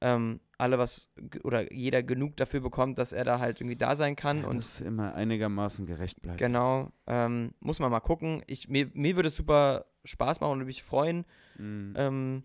ähm, 0.00 0.40
alle 0.58 0.78
was 0.78 1.08
oder 1.44 1.72
jeder 1.72 2.02
genug 2.02 2.36
dafür 2.36 2.60
bekommt, 2.60 2.98
dass 2.98 3.12
er 3.12 3.24
da 3.24 3.38
halt 3.38 3.60
irgendwie 3.60 3.76
da 3.76 3.96
sein 3.96 4.16
kann. 4.16 4.42
Ja, 4.42 4.48
und 4.48 4.56
dass 4.58 4.74
es 4.74 4.80
immer 4.82 5.14
einigermaßen 5.14 5.86
gerecht 5.86 6.20
bleibt. 6.20 6.38
genau, 6.38 6.92
ähm, 7.06 7.54
muss 7.60 7.78
man 7.78 7.90
mal 7.90 8.00
gucken. 8.00 8.42
Ich, 8.46 8.68
mir, 8.68 8.90
mir 8.92 9.16
würde 9.16 9.28
es 9.28 9.36
super 9.36 9.86
Spaß 10.04 10.40
machen 10.40 10.60
und 10.60 10.66
mich 10.66 10.82
freuen. 10.82 11.24
Mhm. 11.58 11.94
Ähm, 11.96 12.44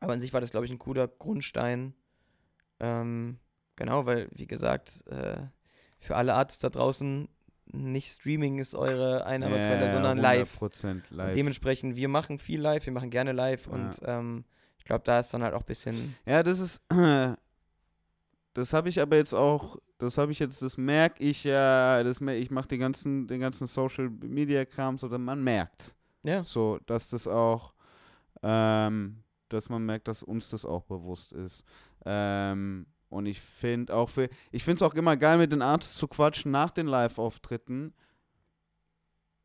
aber 0.00 0.12
an 0.14 0.20
sich 0.20 0.32
war 0.32 0.40
das, 0.40 0.50
glaube 0.50 0.64
ich, 0.66 0.72
ein 0.72 0.78
cooler 0.78 1.08
Grundstein. 1.08 1.92
Ähm, 2.80 3.38
genau, 3.76 4.06
weil, 4.06 4.28
wie 4.32 4.46
gesagt, 4.46 5.04
äh, 5.08 5.40
für 5.98 6.16
alle 6.16 6.34
Artists 6.34 6.62
da 6.62 6.70
draußen, 6.70 7.28
nicht 7.72 8.10
Streaming 8.10 8.58
ist 8.58 8.74
eure 8.74 9.24
Einnahmequelle, 9.26 9.86
Ja, 9.86 9.90
sondern 9.90 10.18
live. 10.18 10.60
100% 10.60 11.02
live. 11.10 11.34
Dementsprechend, 11.34 11.96
wir 11.96 12.08
machen 12.08 12.38
viel 12.38 12.60
live, 12.60 12.84
wir 12.86 12.92
machen 12.92 13.10
gerne 13.10 13.32
live 13.32 13.66
Ja. 13.66 13.72
und 13.72 13.90
ähm, 14.02 14.44
ich 14.78 14.84
glaube, 14.84 15.02
da 15.04 15.18
ist 15.20 15.32
dann 15.34 15.42
halt 15.42 15.54
auch 15.54 15.60
ein 15.60 15.66
bisschen. 15.66 16.14
Ja, 16.26 16.42
das 16.42 16.58
ist. 16.60 16.82
Das 18.54 18.72
habe 18.72 18.88
ich 18.88 19.00
aber 19.00 19.16
jetzt 19.16 19.34
auch. 19.34 19.76
Das 19.98 20.18
habe 20.18 20.32
ich 20.32 20.38
jetzt, 20.40 20.62
das 20.62 20.76
merke 20.76 21.22
ich 21.22 21.44
ja. 21.44 22.02
Das, 22.02 22.20
mer- 22.20 22.36
ich 22.36 22.50
mache 22.50 22.66
den 22.68 22.80
ganzen, 22.80 23.26
den 23.28 23.40
ganzen 23.40 23.66
Social 23.68 24.10
Media 24.10 24.64
Kram 24.64 24.98
so, 24.98 25.08
dass 25.08 25.20
man 25.20 25.42
merkt. 25.42 25.94
Ja, 26.24 26.42
So, 26.42 26.78
dass 26.86 27.08
das 27.08 27.28
auch. 27.28 27.72
Ähm, 28.42 29.22
dass 29.48 29.68
man 29.68 29.84
merkt, 29.84 30.08
dass 30.08 30.22
uns 30.22 30.50
das 30.50 30.64
auch 30.64 30.82
bewusst 30.84 31.32
ist. 31.32 31.64
Ähm, 32.04 32.86
und 33.08 33.26
ich 33.26 33.40
finde 33.40 33.94
auch 33.94 34.08
für. 34.08 34.28
Ich 34.50 34.64
finde 34.64 34.76
es 34.76 34.82
auch 34.82 34.94
immer 34.94 35.16
geil, 35.16 35.38
mit 35.38 35.52
den 35.52 35.62
Artists 35.62 35.96
zu 35.96 36.08
quatschen 36.08 36.50
nach 36.50 36.70
den 36.70 36.86
Live-Auftritten. 36.86 37.94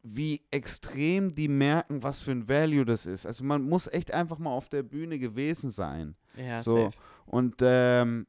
Wie 0.06 0.41
extrem 0.52 1.34
die 1.34 1.48
merken, 1.48 2.03
was 2.03 2.19
für 2.19 2.31
ein 2.31 2.49
Value 2.49 2.84
das 2.84 3.06
ist. 3.06 3.26
Also 3.26 3.45
man 3.45 3.61
muss 3.61 3.88
echt 3.88 4.14
einfach 4.14 4.38
mal 4.38 4.52
auf 4.52 4.68
der 4.68 4.84
Bühne 4.84 5.18
gewesen 5.18 5.72
sein. 5.72 6.15
ja, 6.35 6.57
So. 6.57 6.76
safe. 6.76 6.98
Und 7.26 7.56
ähm, 7.61 8.27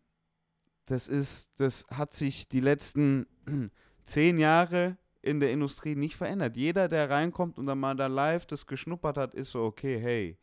das 0.86 1.08
ist, 1.08 1.50
das 1.56 1.84
hat 1.92 2.12
sich 2.12 2.48
die 2.48 2.60
letzten 2.60 3.26
zehn 4.04 4.38
Jahre 4.38 4.98
in 5.20 5.40
der 5.40 5.50
Industrie 5.50 5.96
nicht 5.96 6.16
verändert. 6.16 6.56
Jeder, 6.56 6.88
der 6.88 7.10
reinkommt 7.10 7.58
und 7.58 7.66
dann 7.66 7.80
mal 7.80 7.96
da 7.96 8.06
live 8.06 8.46
das 8.46 8.66
geschnuppert 8.66 9.16
hat, 9.16 9.34
ist 9.34 9.50
so, 9.50 9.62
okay, 9.62 9.98
hey, 9.98 10.38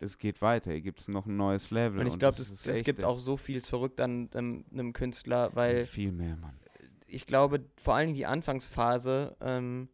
es 0.00 0.18
geht 0.18 0.40
weiter, 0.42 0.72
hier 0.72 0.80
gibt 0.80 1.00
es 1.00 1.08
noch 1.08 1.26
ein 1.26 1.36
neues 1.36 1.70
Level. 1.70 2.00
Und 2.00 2.06
ich 2.06 2.18
glaube, 2.18 2.36
es 2.40 2.82
gibt 2.84 3.04
auch 3.04 3.18
so 3.18 3.36
viel 3.36 3.62
zurück 3.62 3.96
dann 3.96 4.30
ähm, 4.34 4.64
einem 4.72 4.92
Künstler, 4.92 5.50
weil 5.54 5.84
viel 5.84 6.10
mehr, 6.12 6.36
Mann. 6.36 6.58
ich 7.06 7.26
glaube, 7.26 7.64
vor 7.76 7.98
Dingen 8.00 8.14
die 8.14 8.26
Anfangsphase, 8.26 9.36
ähm, 9.40 9.88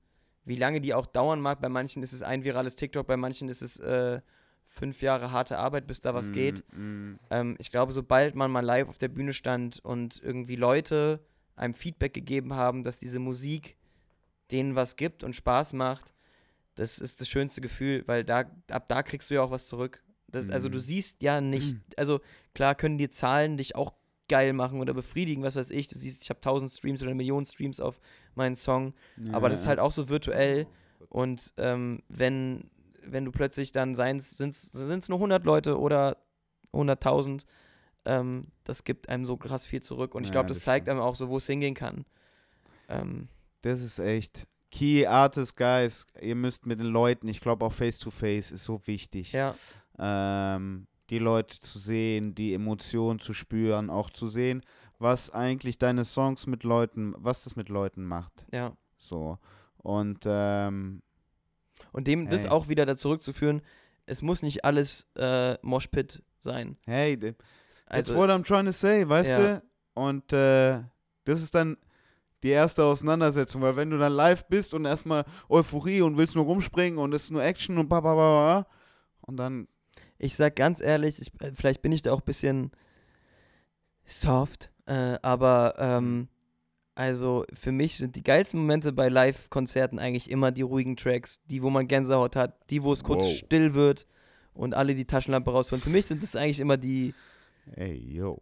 wie 0.44 0.56
lange 0.56 0.80
die 0.80 0.94
auch 0.94 1.06
dauern 1.06 1.40
mag, 1.40 1.60
bei 1.60 1.68
manchen 1.68 2.02
ist 2.02 2.12
es 2.12 2.22
ein 2.22 2.44
virales 2.44 2.76
TikTok, 2.76 3.06
bei 3.06 3.16
manchen 3.16 3.48
ist 3.48 3.62
es 3.62 3.78
äh, 3.78 4.20
fünf 4.68 5.02
Jahre 5.02 5.32
harte 5.32 5.58
Arbeit, 5.58 5.86
bis 5.86 6.00
da 6.00 6.14
was 6.14 6.30
Mm, 6.30 6.32
geht. 6.34 6.64
mm, 6.72 7.14
Ähm, 7.30 7.56
ich 7.58 7.70
glaube, 7.70 7.92
sobald 7.92 8.34
man 8.36 8.50
mal 8.50 8.64
live 8.64 8.88
auf 8.88 8.98
der 8.98 9.08
Bühne 9.08 9.32
stand 9.32 9.84
und 9.84 10.20
irgendwie 10.22 10.56
Leute 10.56 11.20
einem 11.56 11.74
Feedback 11.74 12.14
gegeben 12.14 12.54
haben, 12.54 12.82
dass 12.84 12.98
diese 12.98 13.18
Musik 13.18 13.76
denen 14.52 14.76
was 14.76 14.94
gibt 14.96 15.24
und 15.24 15.34
Spaß 15.34 15.72
macht, 15.72 16.12
das 16.76 16.98
ist 16.98 17.20
das 17.20 17.28
schönste 17.28 17.60
Gefühl, 17.60 18.04
weil 18.06 18.24
da 18.24 18.44
ab 18.70 18.88
da 18.88 19.02
kriegst 19.02 19.30
du 19.30 19.34
ja 19.34 19.42
auch 19.42 19.50
was 19.50 19.66
zurück. 19.66 20.02
Das, 20.28 20.50
Also 20.50 20.68
du 20.68 20.78
Mhm. 20.78 20.82
siehst 20.82 21.22
ja 21.22 21.40
nicht, 21.40 21.76
also 21.96 22.20
klar 22.54 22.74
können 22.74 22.98
die 22.98 23.10
Zahlen 23.10 23.56
dich 23.56 23.74
auch 23.76 23.92
geil 24.28 24.52
machen 24.52 24.80
oder 24.80 24.92
befriedigen, 24.94 25.42
was 25.42 25.56
weiß 25.56 25.70
ich. 25.70 25.88
Du 25.88 25.98
siehst, 25.98 26.22
ich 26.22 26.30
habe 26.30 26.40
1000 26.40 26.70
Streams 26.70 27.00
oder 27.02 27.10
eine 27.10 27.16
Million 27.16 27.44
Streams 27.46 27.80
auf 27.80 28.00
meinen 28.34 28.56
Song, 28.56 28.94
aber 29.32 29.48
ja, 29.48 29.50
das 29.50 29.60
ist 29.60 29.66
halt 29.66 29.78
auch 29.78 29.92
so 29.92 30.08
virtuell 30.08 30.66
und 31.08 31.52
ähm, 31.58 32.02
wenn, 32.08 32.70
wenn 33.02 33.24
du 33.24 33.32
plötzlich 33.32 33.72
dann 33.72 33.94
sind 33.94 34.20
es 34.22 35.08
nur 35.08 35.18
100 35.18 35.44
Leute 35.44 35.78
oder 35.78 36.16
100.000, 36.72 37.46
ähm, 38.04 38.48
das 38.64 38.84
gibt 38.84 39.08
einem 39.08 39.24
so 39.24 39.36
krass 39.36 39.64
viel 39.66 39.82
zurück. 39.82 40.14
Und 40.14 40.24
ich 40.24 40.28
Ja, 40.28 40.32
glaube, 40.32 40.48
das, 40.48 40.58
das 40.58 40.64
zeigt 40.64 40.88
einem 40.88 41.00
auch 41.00 41.14
so, 41.14 41.28
wo 41.28 41.36
es 41.38 41.46
hingehen 41.46 41.74
kann. 41.74 42.04
Ähm, 42.88 43.28
Das 43.62 43.80
ist 43.82 43.98
echt. 43.98 44.46
Key 44.70 45.06
Artist, 45.06 45.56
Guys, 45.56 46.06
ihr 46.20 46.34
müsst 46.34 46.66
mit 46.66 46.80
den 46.80 46.86
Leuten, 46.88 47.28
ich 47.28 47.40
glaube 47.40 47.64
auch 47.64 47.72
Face-to-Face 47.72 48.51
ist 48.52 48.64
so 48.64 48.80
wichtig. 48.86 49.32
ja, 49.32 49.55
ähm, 49.98 50.86
die 51.09 51.18
Leute 51.18 51.60
zu 51.60 51.78
sehen, 51.78 52.34
die 52.34 52.52
Emotionen 52.52 53.20
zu 53.20 53.32
spüren, 53.32 53.90
auch 53.90 54.10
zu 54.10 54.26
sehen, 54.26 54.60
was 54.98 55.30
eigentlich 55.30 55.78
deine 55.78 56.05
Songs 56.05 56.47
mit 56.47 56.64
Leuten, 56.64 57.14
was 57.16 57.44
das 57.44 57.55
mit 57.56 57.68
Leuten 57.68 58.05
macht. 58.05 58.44
ja. 58.52 58.72
So. 58.98 59.38
Und 59.78 60.24
ähm, 60.26 61.02
Und 61.93 62.06
dem 62.09 62.28
das 62.28 62.43
Hey. 62.44 62.51
auch 62.51 62.68
wieder 62.68 62.86
da 62.86 62.97
zurückzuführen, 62.97 63.62
es 64.06 64.20
muss 64.22 64.43
nicht 64.43 64.64
alles 64.64 65.06
äh, 65.16 65.56
Moshpit 65.62 66.22
sein. 66.40 66.76
hey, 66.86 67.16
th- 67.16 67.34
that's 67.88 68.10
Also, 68.10 68.16
what 68.16 68.30
I'm 68.30 68.43
trying 68.43 68.64
to 68.66 68.72
say, 68.72 69.06
weißt 69.09 69.30
Ja. 69.30 69.38
du? 69.60 69.62
Und 69.94 70.32
äh, 70.32 70.82
das 71.24 71.43
ist 71.43 71.55
dann 71.55 71.76
die 72.42 72.50
erste 72.50 72.84
Auseinandersetzung, 72.84 73.62
weil 73.62 73.76
wenn 73.76 73.90
du 73.90 73.98
dann 73.98 74.12
live 74.12 74.46
bist 74.46 74.74
und 74.74 74.84
erstmal 74.84 75.24
Euphorie 75.48 76.02
und 76.02 76.16
willst 76.16 76.34
nur 76.36 76.44
rumspringen 76.44 76.98
und 76.98 77.12
es 77.14 77.24
ist 77.24 77.30
nur 77.30 77.42
Action 77.42 77.78
und 77.78 77.88
ba, 77.88 78.00
ba, 78.00 78.14
ba, 78.14 78.62
ba, 78.62 78.66
und 79.22 79.36
dann 79.36 79.68
ich 80.18 80.34
sag 80.36 80.56
ganz 80.56 80.80
ehrlich, 80.80 81.20
ich, 81.20 81.28
äh, 81.42 81.52
vielleicht 81.54 81.82
bin 81.82 81.92
ich 81.92 82.02
da 82.02 82.12
auch 82.12 82.20
ein 82.20 82.24
bisschen 82.26 82.70
soft, 84.04 84.70
äh, 84.86 85.18
aber 85.22 85.74
ähm, 85.78 86.28
also 86.94 87.44
für 87.52 87.72
mich 87.72 87.98
sind 87.98 88.16
die 88.16 88.22
geilsten 88.22 88.60
Momente 88.60 88.92
bei 88.92 89.08
Live-Konzerten 89.08 89.98
eigentlich 89.98 90.30
immer 90.30 90.52
die 90.52 90.62
ruhigen 90.62 90.96
Tracks, 90.96 91.40
die, 91.46 91.62
wo 91.62 91.68
man 91.70 91.88
Gänsehaut 91.88 92.36
hat, 92.36 92.70
die, 92.70 92.82
wo 92.82 92.92
es 92.92 93.04
kurz 93.04 93.24
Wow. 93.24 93.32
still 93.32 93.74
wird 93.74 94.06
und 94.54 94.74
alle 94.74 94.94
die 94.94 95.04
Taschenlampe 95.04 95.50
rausholen. 95.50 95.82
Für 95.82 95.90
mich 95.90 96.06
sind 96.06 96.22
das 96.22 96.36
eigentlich 96.36 96.60
immer 96.60 96.76
die, 96.78 97.12
ey, 97.74 97.92
yo. 97.94 98.40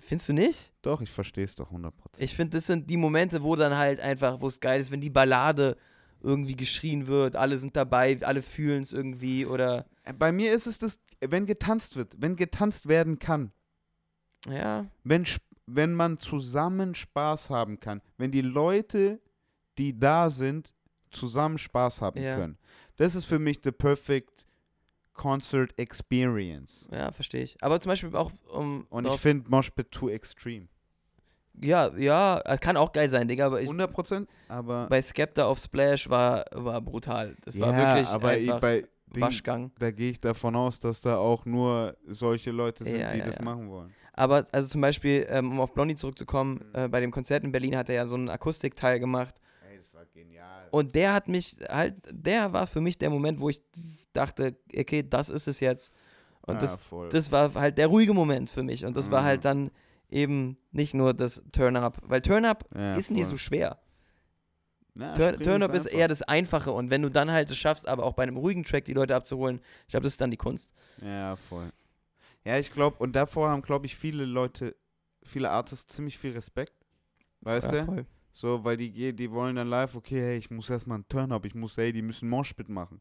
Findest 0.00 0.28
du 0.28 0.32
nicht? 0.32 0.72
Doch, 0.82 1.00
ich 1.00 1.10
verstehe 1.10 1.44
es 1.44 1.54
doch 1.54 1.70
100%. 1.70 1.92
Ich 2.18 2.34
finde, 2.34 2.56
das 2.56 2.66
sind 2.66 2.90
die 2.90 2.96
Momente, 2.96 3.42
wo 3.42 3.56
dann 3.56 3.76
halt 3.76 4.00
einfach, 4.00 4.40
wo 4.40 4.48
es 4.48 4.60
geil 4.60 4.80
ist, 4.80 4.90
wenn 4.90 5.00
die 5.00 5.10
Ballade 5.10 5.76
irgendwie 6.22 6.56
geschrien 6.56 7.06
wird, 7.06 7.36
alle 7.36 7.56
sind 7.58 7.76
dabei, 7.76 8.18
alle 8.22 8.42
fühlen 8.42 8.82
es 8.82 8.92
irgendwie 8.92 9.46
oder 9.46 9.86
Bei 10.18 10.32
mir 10.32 10.52
ist 10.52 10.66
es 10.66 10.78
das, 10.78 10.98
wenn 11.20 11.46
getanzt 11.46 11.96
wird, 11.96 12.14
wenn 12.18 12.36
getanzt 12.36 12.88
werden 12.88 13.18
kann, 13.18 13.52
ja, 14.46 14.86
wenn, 15.04 15.26
wenn 15.66 15.94
man 15.94 16.18
zusammen 16.18 16.94
Spaß 16.94 17.50
haben 17.50 17.80
kann, 17.80 18.02
wenn 18.18 18.30
die 18.32 18.42
Leute, 18.42 19.20
die 19.78 19.98
da 19.98 20.28
sind, 20.30 20.74
zusammen 21.10 21.58
Spaß 21.58 22.02
haben 22.02 22.20
Ja. 22.20 22.36
können. 22.36 22.58
Das 22.96 23.14
ist 23.14 23.24
für 23.24 23.38
mich 23.38 23.60
the 23.64 23.72
perfect 23.72 24.46
concert 25.14 25.72
experience. 25.78 26.88
ja, 26.92 27.12
verstehe 27.12 27.42
ich. 27.42 27.56
Aber 27.62 27.80
zum 27.80 27.90
Beispiel 27.90 28.14
auch 28.16 28.32
um 28.52 28.86
Und 28.90 29.06
ich 29.06 29.14
finde 29.20 29.48
Moshpit 29.50 29.90
too 29.90 30.08
extreme. 30.08 30.68
Ja, 31.60 31.90
ja, 31.96 32.40
kann 32.60 32.76
auch 32.76 32.92
geil 32.92 33.10
sein, 33.10 33.28
Digga, 33.28 33.46
aber 33.46 33.60
ich, 33.60 33.68
100%, 33.68 34.26
aber 34.48 34.86
bei 34.88 35.02
Skepta 35.02 35.44
auf 35.44 35.58
Splash 35.58 36.08
war, 36.08 36.44
war 36.52 36.80
brutal. 36.80 37.36
Das 37.44 37.58
war 37.60 37.72
ja, 37.72 37.76
wirklich 37.96 38.08
aber 38.08 38.28
einfach 38.28 38.60
bei 38.60 38.84
Ding, 39.14 39.22
Waschgang. 39.22 39.72
da 39.78 39.90
gehe 39.90 40.12
ich 40.12 40.20
davon 40.20 40.54
aus, 40.56 40.78
dass 40.78 41.00
da 41.00 41.16
auch 41.18 41.44
nur 41.44 41.96
solche 42.06 42.50
Leute 42.52 42.84
sind, 42.84 43.00
Ja, 43.00 43.12
die 43.12 43.18
ja, 43.18 43.26
das 43.26 43.40
machen 43.40 43.68
wollen. 43.68 43.92
Aber 44.12 44.44
also 44.52 44.68
zum 44.68 44.80
Beispiel, 44.80 45.26
ähm, 45.28 45.50
um 45.52 45.60
auf 45.60 45.74
Blondie 45.74 45.96
zurückzukommen, 45.96 46.64
Mhm. 46.72 46.78
äh, 46.84 46.88
bei 46.88 47.00
dem 47.00 47.10
Konzert 47.10 47.42
in 47.44 47.52
Berlin 47.52 47.76
hat 47.76 47.88
er 47.88 47.96
ja 47.96 48.06
so 48.06 48.14
einen 48.14 48.28
Akustikteil 48.28 49.00
gemacht 49.00 49.40
Ey, 49.68 49.76
das 49.78 49.92
war 49.92 50.06
genial. 50.06 50.68
und 50.70 50.94
der 50.94 51.12
hat 51.12 51.26
mich 51.28 51.56
halt, 51.68 51.94
der 52.10 52.52
war 52.52 52.66
für 52.68 52.80
mich 52.80 52.96
der 52.98 53.10
Moment, 53.10 53.40
wo 53.40 53.48
ich 53.50 53.60
dachte, 54.12 54.56
okay, 54.76 55.02
das 55.08 55.30
ist 55.30 55.48
es 55.48 55.60
jetzt. 55.60 55.92
Und 56.42 56.54
ja, 56.54 56.60
das, 56.60 56.76
voll. 56.78 57.08
das 57.10 57.30
war 57.32 57.54
halt 57.54 57.78
der 57.78 57.86
ruhige 57.88 58.14
Moment 58.14 58.50
für 58.50 58.62
mich 58.62 58.84
und 58.84 58.96
das 58.96 59.10
war 59.10 59.20
Mhm. 59.22 59.26
halt 59.26 59.44
dann 59.44 59.70
eben 60.08 60.56
nicht 60.72 60.94
nur 60.94 61.14
das 61.14 61.42
Turn-Up, 61.52 61.98
weil 62.02 62.20
Turn-Up 62.22 62.68
ja, 62.74 62.94
ist 62.94 63.10
nicht 63.10 63.22
voll. 63.24 63.30
so 63.30 63.36
schwer. 63.36 63.78
Na, 64.94 65.12
Turn-Up 65.14 65.72
ist 65.72 65.86
einfach. 65.86 65.98
eher 65.98 66.08
das 66.08 66.22
Einfache 66.22 66.72
und 66.72 66.90
wenn 66.90 67.02
du 67.02 67.10
dann 67.10 67.30
halt 67.30 67.48
es 67.50 67.56
schaffst, 67.56 67.86
aber 67.88 68.04
auch 68.04 68.14
bei 68.14 68.24
einem 68.24 68.36
ruhigen 68.36 68.64
Track 68.64 68.84
die 68.86 68.92
Leute 68.92 69.14
abzuholen, 69.14 69.60
ich 69.86 69.92
glaube, 69.92 70.04
das 70.04 70.14
ist 70.14 70.20
dann 70.20 70.30
die 70.32 70.36
Kunst. 70.36 70.72
Ja, 71.00 71.36
voll. 71.36 71.70
Ja, 72.44 72.58
ich 72.58 72.72
glaube, 72.72 72.96
und 72.98 73.14
davor 73.14 73.50
haben, 73.50 73.62
glaube 73.62 73.86
ich, 73.86 73.94
viele 73.96 74.24
Leute, 74.24 74.74
viele 75.22 75.50
Artists 75.50 75.94
ziemlich 75.94 76.18
viel 76.18 76.32
Respekt. 76.32 76.72
Weißt 77.42 77.72
ja, 77.72 77.80
du? 77.80 77.86
voll. 77.86 78.06
So, 78.32 78.64
weil 78.64 78.76
die, 78.76 79.14
die 79.14 79.30
wollen 79.30 79.56
dann 79.56 79.68
live, 79.68 79.94
okay, 79.94 80.20
hey, 80.20 80.36
ich 80.38 80.50
muss 80.50 80.68
erstmal 80.70 80.96
einen 80.96 81.08
Turn-Up, 81.08 81.44
ich 81.44 81.54
muss, 81.54 81.76
hey, 81.76 81.92
die 81.92 82.02
müssen 82.02 82.28
Moshpit 82.28 82.68
machen. 82.68 83.00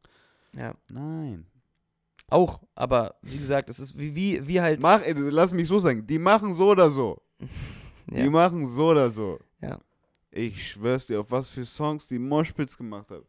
Ja. 0.53 0.75
Nein. 0.87 1.45
Auch, 2.29 2.61
aber 2.75 3.15
wie 3.21 3.37
gesagt, 3.37 3.69
es 3.69 3.79
ist 3.79 3.97
wie, 3.97 4.13
wie, 4.15 4.47
wie 4.47 4.61
halt. 4.61 4.79
Mach, 4.79 5.01
ey, 5.01 5.13
lass 5.13 5.51
mich 5.51 5.67
so 5.67 5.79
sagen, 5.79 6.05
die 6.05 6.19
machen 6.19 6.53
so 6.53 6.71
oder 6.71 6.91
so. 6.91 7.21
Die 8.11 8.17
ja. 8.17 8.29
machen 8.29 8.65
so 8.65 8.89
oder 8.89 9.11
so. 9.11 9.39
Ja. 9.61 9.79
Ich 10.31 10.71
schwör's 10.71 11.05
dir, 11.05 11.19
auf 11.19 11.29
was 11.29 11.47
für 11.47 11.63
Songs 11.63 12.07
die 12.07 12.17
Moshpits 12.17 12.75
gemacht 12.75 13.11
haben. 13.11 13.25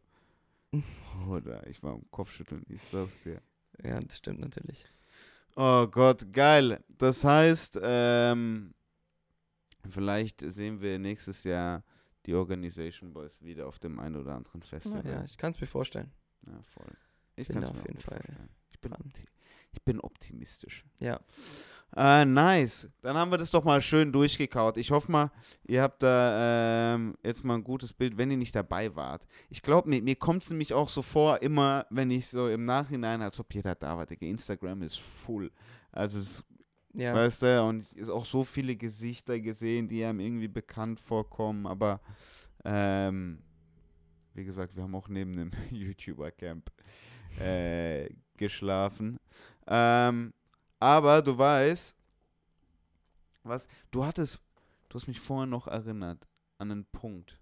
Oder 1.29 1.67
ich 1.67 1.83
war 1.83 1.93
am 1.93 2.09
Kopfschütteln, 2.09 2.63
ich 2.67 2.81
sag's 2.81 3.21
dir. 3.21 3.41
ja, 3.83 3.99
das 3.99 4.17
stimmt 4.17 4.39
natürlich. 4.39 4.87
Oh 5.55 5.85
Gott, 5.85 6.33
geil. 6.33 6.83
Das 6.97 7.23
heißt, 7.23 7.79
ähm, 7.83 8.73
vielleicht 9.87 10.41
sehen 10.51 10.81
wir 10.81 10.97
nächstes 10.97 11.43
Jahr 11.43 11.83
die 12.25 12.33
Organization 12.33 13.13
Boys 13.13 13.41
wieder 13.41 13.67
auf 13.67 13.79
dem 13.79 13.99
einen 13.99 14.15
oder 14.15 14.35
anderen 14.35 14.61
Festival. 14.61 15.05
ja, 15.05 15.23
ich 15.23 15.37
kann 15.37 15.51
es 15.51 15.59
mir 15.59 15.67
vorstellen. 15.67 16.11
Ja, 16.47 16.59
voll. 16.63 16.91
Ich 17.41 17.47
Bin 17.47 17.61
da 17.61 17.67
auf 17.67 17.75
jeden 17.75 17.99
Fall 17.99 18.17
vorstellen. 18.17 18.49
Ich 18.71 18.79
bin. 18.79 18.93
Ich 19.73 19.81
bin 19.83 19.99
optimistisch. 20.01 20.85
Ja. 20.99 21.19
Äh, 21.95 22.25
nice. 22.25 22.89
Dann 23.01 23.17
haben 23.17 23.31
wir 23.31 23.37
das 23.37 23.51
doch 23.51 23.63
mal 23.63 23.81
schön 23.81 24.11
durchgekaut. 24.11 24.77
Ich 24.77 24.91
hoffe 24.91 25.11
mal, 25.11 25.31
ihr 25.65 25.81
habt 25.81 26.03
da 26.03 26.93
ähm, 26.95 27.17
jetzt 27.23 27.43
mal 27.43 27.55
ein 27.55 27.63
gutes 27.63 27.91
Bild, 27.93 28.17
wenn 28.17 28.31
ihr 28.31 28.37
nicht 28.37 28.55
dabei 28.55 28.95
wart. 28.95 29.25
Ich 29.49 29.61
glaube, 29.61 29.89
mir, 29.89 30.01
mir 30.01 30.15
kommt 30.15 30.43
es 30.43 30.49
nämlich 30.49 30.73
auch 30.73 30.87
so 30.89 31.01
vor, 31.01 31.41
immer, 31.41 31.85
wenn 31.89 32.09
ich 32.11 32.27
so 32.27 32.47
im 32.49 32.63
Nachhinein, 32.65 33.21
als 33.21 33.39
ob 33.39 33.53
jeder 33.53 33.75
da 33.75 33.97
war, 33.97 34.05
Digga, 34.05 34.25
Instagram 34.25 34.83
ist 34.83 34.99
full. 34.99 35.51
Also, 35.91 36.17
es, 36.19 36.43
Ja. 36.93 37.13
weißt 37.13 37.41
du, 37.43 37.63
und 37.63 37.91
ist 37.93 38.09
auch 38.09 38.25
so 38.25 38.43
viele 38.45 38.75
Gesichter 38.77 39.39
gesehen, 39.39 39.89
die 39.89 40.03
einem 40.05 40.21
irgendwie 40.21 40.47
bekannt 40.47 40.99
vorkommen, 40.99 41.65
aber 41.67 41.99
ähm, 42.63 43.41
wie 44.33 44.45
gesagt, 44.45 44.75
wir 44.77 44.83
haben 44.83 44.95
auch 44.95 45.09
neben 45.09 45.35
dem 45.35 45.51
YouTuber-Camp 45.71 46.71
äh, 47.39 48.09
geschlafen. 48.37 49.17
Ähm, 49.67 50.33
aber 50.79 51.21
du 51.21 51.37
weißt, 51.37 51.95
was, 53.43 53.67
du 53.91 54.05
hattest, 54.05 54.41
du 54.89 54.95
hast 54.95 55.07
mich 55.07 55.19
vorhin 55.19 55.49
noch 55.49 55.67
erinnert 55.67 56.27
an 56.57 56.71
einen 56.71 56.85
Punkt, 56.85 57.39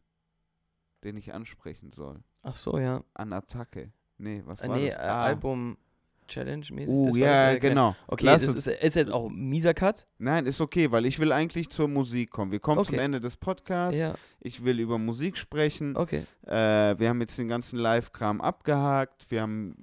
den 1.03 1.17
ich 1.17 1.33
ansprechen 1.33 1.91
soll. 1.91 2.23
Ach 2.41 2.55
so, 2.55 2.77
ja. 2.77 3.03
An 3.13 3.33
Attacke. 3.33 3.91
Nee, 4.17 4.43
was 4.45 4.61
Äh, 4.61 4.69
war 4.69 4.77
nee, 4.77 4.87
das? 4.87 4.97
äh, 4.97 5.01
Album 5.01 5.77
Challenge 6.30 6.65
mäßig. 6.72 6.88
Uh, 6.93 7.07
ja, 7.18 7.49
ich 7.49 7.56
erklärt- 7.56 7.61
genau. 7.61 7.95
Okay, 8.07 8.26
Lass 8.26 8.45
das 8.45 8.56
ist, 8.56 8.68
ist 8.68 8.95
jetzt 8.95 9.11
auch 9.11 9.30
ein 9.30 9.35
mieser 9.49 9.73
Cut. 9.73 10.07
Nein, 10.18 10.45
ist 10.45 10.61
okay, 10.61 10.91
weil 10.91 11.06
ich 11.06 11.19
will 11.19 11.31
eigentlich 11.31 11.69
zur 11.69 11.88
Musik 11.88 12.30
kommen. 12.31 12.51
Wir 12.51 12.60
kommen 12.60 12.84
zum 12.85 12.95
Okay. 12.95 13.03
Ende 13.03 13.19
des 13.19 13.35
Podcasts. 13.35 13.99
Ja, 13.99 14.14
Ich 14.39 14.64
will 14.64 14.80
über 14.80 14.97
Musik 14.97 15.38
sprechen. 15.38 15.97
okay. 15.97 16.23
Äh, 16.47 16.53
wir 16.97 17.10
haben 17.10 17.19
jetzt 17.22 17.38
den 17.38 17.47
ganzen 17.47 17.77
Live-Kram 17.80 18.39
abgehakt. 18.41 19.30
Wir 19.30 19.41
haben 19.41 19.76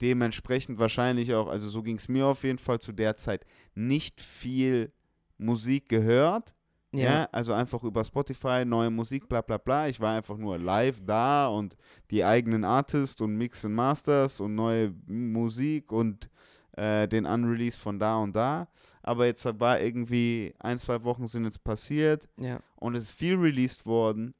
dementsprechend 0.00 0.78
wahrscheinlich 0.78 1.32
auch, 1.34 1.48
also 1.48 1.68
so 1.68 1.82
ging 1.82 1.96
es 1.96 2.08
mir 2.08 2.26
auf 2.26 2.42
jeden 2.44 2.58
Fall 2.58 2.80
zu 2.80 2.92
der 2.92 3.16
Zeit, 3.16 3.44
nicht 3.74 4.20
viel 4.20 4.92
Musik 5.38 5.88
gehört. 5.88 6.54
Ja. 6.92 7.02
Ja. 7.02 7.28
also 7.32 7.52
einfach 7.54 7.82
über 7.84 8.04
Spotify, 8.04 8.64
neue 8.66 8.90
Musik, 8.90 9.28
bla 9.28 9.40
bla 9.40 9.56
bla. 9.56 9.88
Ich 9.88 10.00
war 10.00 10.14
einfach 10.14 10.36
nur 10.36 10.58
live 10.58 11.00
da 11.04 11.46
und 11.48 11.76
die 12.10 12.24
eigenen 12.24 12.64
Artists 12.64 13.20
und 13.20 13.34
Mix 13.34 13.64
and 13.64 13.74
Masters 13.74 14.40
und 14.40 14.54
neue 14.54 14.94
Musik 15.06 15.90
und 15.90 16.28
äh, 16.76 17.08
den 17.08 17.26
Unrelease 17.26 17.78
von 17.78 17.98
da 17.98 18.18
und 18.18 18.36
da. 18.36 18.68
Aber 19.02 19.26
jetzt 19.26 19.44
war 19.58 19.80
irgendwie 19.80 20.54
ein, 20.58 20.78
zwei 20.78 21.02
Wochen 21.02 21.26
sind 21.26 21.44
jetzt 21.44 21.64
passiert 21.64 22.28
ja. 22.38 22.60
und 22.76 22.94
es 22.94 23.04
ist 23.04 23.18
viel 23.18 23.36
released 23.36 23.84
worden. 23.86 24.34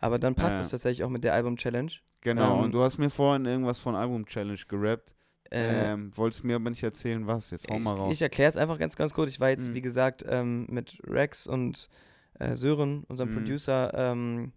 Aber 0.00 0.18
dann 0.18 0.34
passt 0.34 0.60
es 0.60 0.68
tatsächlich 0.68 1.04
auch 1.04 1.10
mit 1.10 1.24
der 1.24 1.34
Album 1.34 1.56
Challenge. 1.56 1.90
Genau, 2.20 2.58
Ähm, 2.58 2.64
und 2.64 2.72
du 2.72 2.82
hast 2.82 2.98
mir 2.98 3.10
vorhin 3.10 3.46
irgendwas 3.46 3.78
von 3.78 3.96
Album 3.96 4.26
Challenge 4.26 4.60
gerappt. 4.68 5.14
Äh, 5.50 5.92
Ähm, 5.92 6.10
wolltest 6.16 6.44
mir 6.44 6.56
aber 6.56 6.70
nicht 6.70 6.82
erzählen, 6.82 7.26
was. 7.26 7.50
Jetzt 7.50 7.68
hau 7.70 7.78
mal 7.78 7.94
ich 7.94 8.00
raus. 8.00 8.12
ich 8.12 8.22
erkläre 8.22 8.50
es 8.50 8.56
einfach 8.56 8.78
ganz, 8.78 8.96
ganz 8.96 9.14
kurz. 9.14 9.30
Ich 9.30 9.40
war 9.40 9.48
jetzt, 9.50 9.68
Mhm. 9.70 9.74
wie 9.74 9.80
gesagt, 9.80 10.24
ähm, 10.28 10.66
mit 10.68 10.98
Rex 11.06 11.46
und 11.46 11.88
äh, 12.38 12.54
Sören, 12.54 13.04
unserem 13.08 13.30
Mhm. 13.30 13.34
Producer, 13.34 13.92
ähm, 13.94 14.52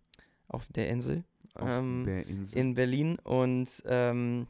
auf 0.47 0.67
der 0.73 0.89
Insel 0.89 1.23
Auf 1.55 1.69
ähm, 1.69 2.03
der 2.05 2.27
Insel. 2.27 2.57
in 2.59 2.73
Berlin 2.75 3.17
und 3.23 3.69
ähm, 3.85 4.47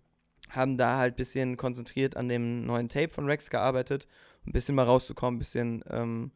haben 0.50 0.78
da 0.78 0.98
halt 0.98 1.14
ein 1.14 1.18
bisschen 1.18 1.58
konzentriert 1.58 2.18
an 2.18 2.28
dem 2.28 2.66
neuen 2.66 2.90
Tape 2.90 3.10
von 3.10 3.26
Rex 3.26 3.50
gearbeitet, 3.52 4.08
um 4.44 4.50
ein 4.50 4.54
bisschen 4.54 4.74
mal 4.76 4.84
rauszukommen, 4.86 5.36
ein 5.36 5.40
bisschen 5.40 5.84
ähm, 5.90 6.32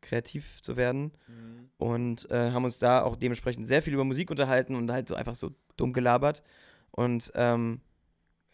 kreativ 0.00 0.62
zu 0.62 0.76
werden. 0.76 1.12
Mhm. 1.26 1.68
und 1.78 2.30
äh, 2.30 2.52
haben 2.52 2.64
uns 2.64 2.78
da 2.78 3.02
auch 3.02 3.16
dementsprechend 3.16 3.66
sehr 3.66 3.82
viel 3.82 3.92
über 3.94 4.04
Musik 4.04 4.30
unterhalten 4.30 4.74
und 4.76 4.90
halt 4.90 5.08
so 5.08 5.14
einfach 5.16 5.34
so 5.34 5.50
dumm 5.76 5.92
gelabert 5.92 6.42
und 6.92 7.30
ähm, 7.34 7.80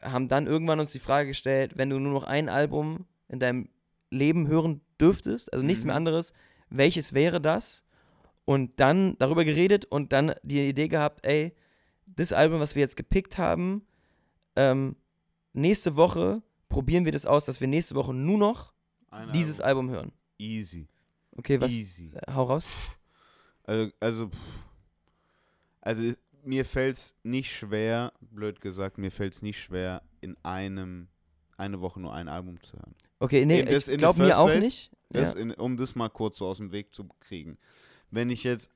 haben 0.05 0.29
dann 0.29 0.47
irgendwann 0.47 0.81
uns 0.81 0.93
die 0.93 0.99
Frage 0.99 1.29
gestellt, 1.29 1.73
wenn 1.77 1.91
du 1.91 1.99
nur 1.99 2.13
noch 2.13 2.25
ein 2.25 2.49
Album 2.49 3.07
in 3.29 3.41
deinem 3.41 3.69
Leben 4.11 4.47
hören 4.47 4.81
dürftest, 5.01 5.53
also 5.53 5.65
nichts 5.65 5.83
Mhm. 5.83 5.89
mehr 5.89 5.97
anderes, 5.97 6.33
welches 6.71 7.13
wäre 7.15 7.41
das? 7.41 7.85
Und 8.45 8.79
dann 8.79 9.17
darüber 9.19 9.45
geredet 9.45 9.87
und 9.87 10.13
dann 10.13 10.35
die 10.43 10.69
Idee 10.69 10.89
gehabt, 10.89 11.25
ey, 11.27 11.55
das 12.07 12.33
Album, 12.33 12.61
was 12.61 12.75
wir 12.75 12.81
jetzt 12.83 12.97
gepickt 12.97 13.39
haben, 13.39 13.87
ähm, 14.57 14.97
nächste 15.55 15.97
Woche 15.97 16.43
probieren 16.69 17.05
wir 17.07 17.13
das 17.13 17.25
aus, 17.27 17.45
dass 17.47 17.61
wir 17.61 17.69
nächste 17.69 17.95
Woche 17.95 18.13
nur 18.13 18.37
noch 18.39 18.73
Ein 19.11 19.33
dieses 19.33 19.61
Album. 19.61 19.89
Album 19.89 19.97
hören. 19.97 20.13
Easy. 20.39 20.87
Okay, 21.37 21.61
was? 21.61 21.73
Easy. 21.73 22.13
Hau 22.33 22.45
raus. 22.45 22.67
Also, 23.65 23.91
also, 23.99 24.31
also 25.81 26.13
mir 26.45 26.65
fällt 26.65 26.97
es 26.97 27.15
nicht 27.23 27.55
schwer, 27.55 28.13
blöd 28.21 28.61
gesagt, 28.61 28.99
mir 28.99 29.11
fällt 29.11 29.35
es 29.35 29.43
nicht 29.43 29.61
schwer, 29.61 30.03
in 30.21 30.37
einem, 30.43 31.09
eine 31.57 31.81
Woche 31.81 32.01
nur 32.01 32.13
ein 32.13 32.29
Album 32.29 32.63
zu 32.63 32.77
hören. 32.77 32.95
Okay, 33.21 33.47
nee, 33.47 33.61
ich 33.63 33.87
glaube 33.99 34.23
mir 34.23 34.39
auch 34.39 34.47
place, 34.47 34.65
nicht. 34.65 34.91
Das 35.11 35.35
ja. 35.35 35.41
in, 35.41 35.53
um 35.53 35.77
das 35.77 35.95
mal 35.95 36.09
kurz 36.09 36.39
so 36.39 36.47
aus 36.47 36.59
dem 36.59 36.73
Weg 36.73 36.95
zu 36.95 37.09
kriegen. 37.21 37.59
Wenn 38.11 38.31
ich 38.31 38.45
jetzt, 38.45 38.71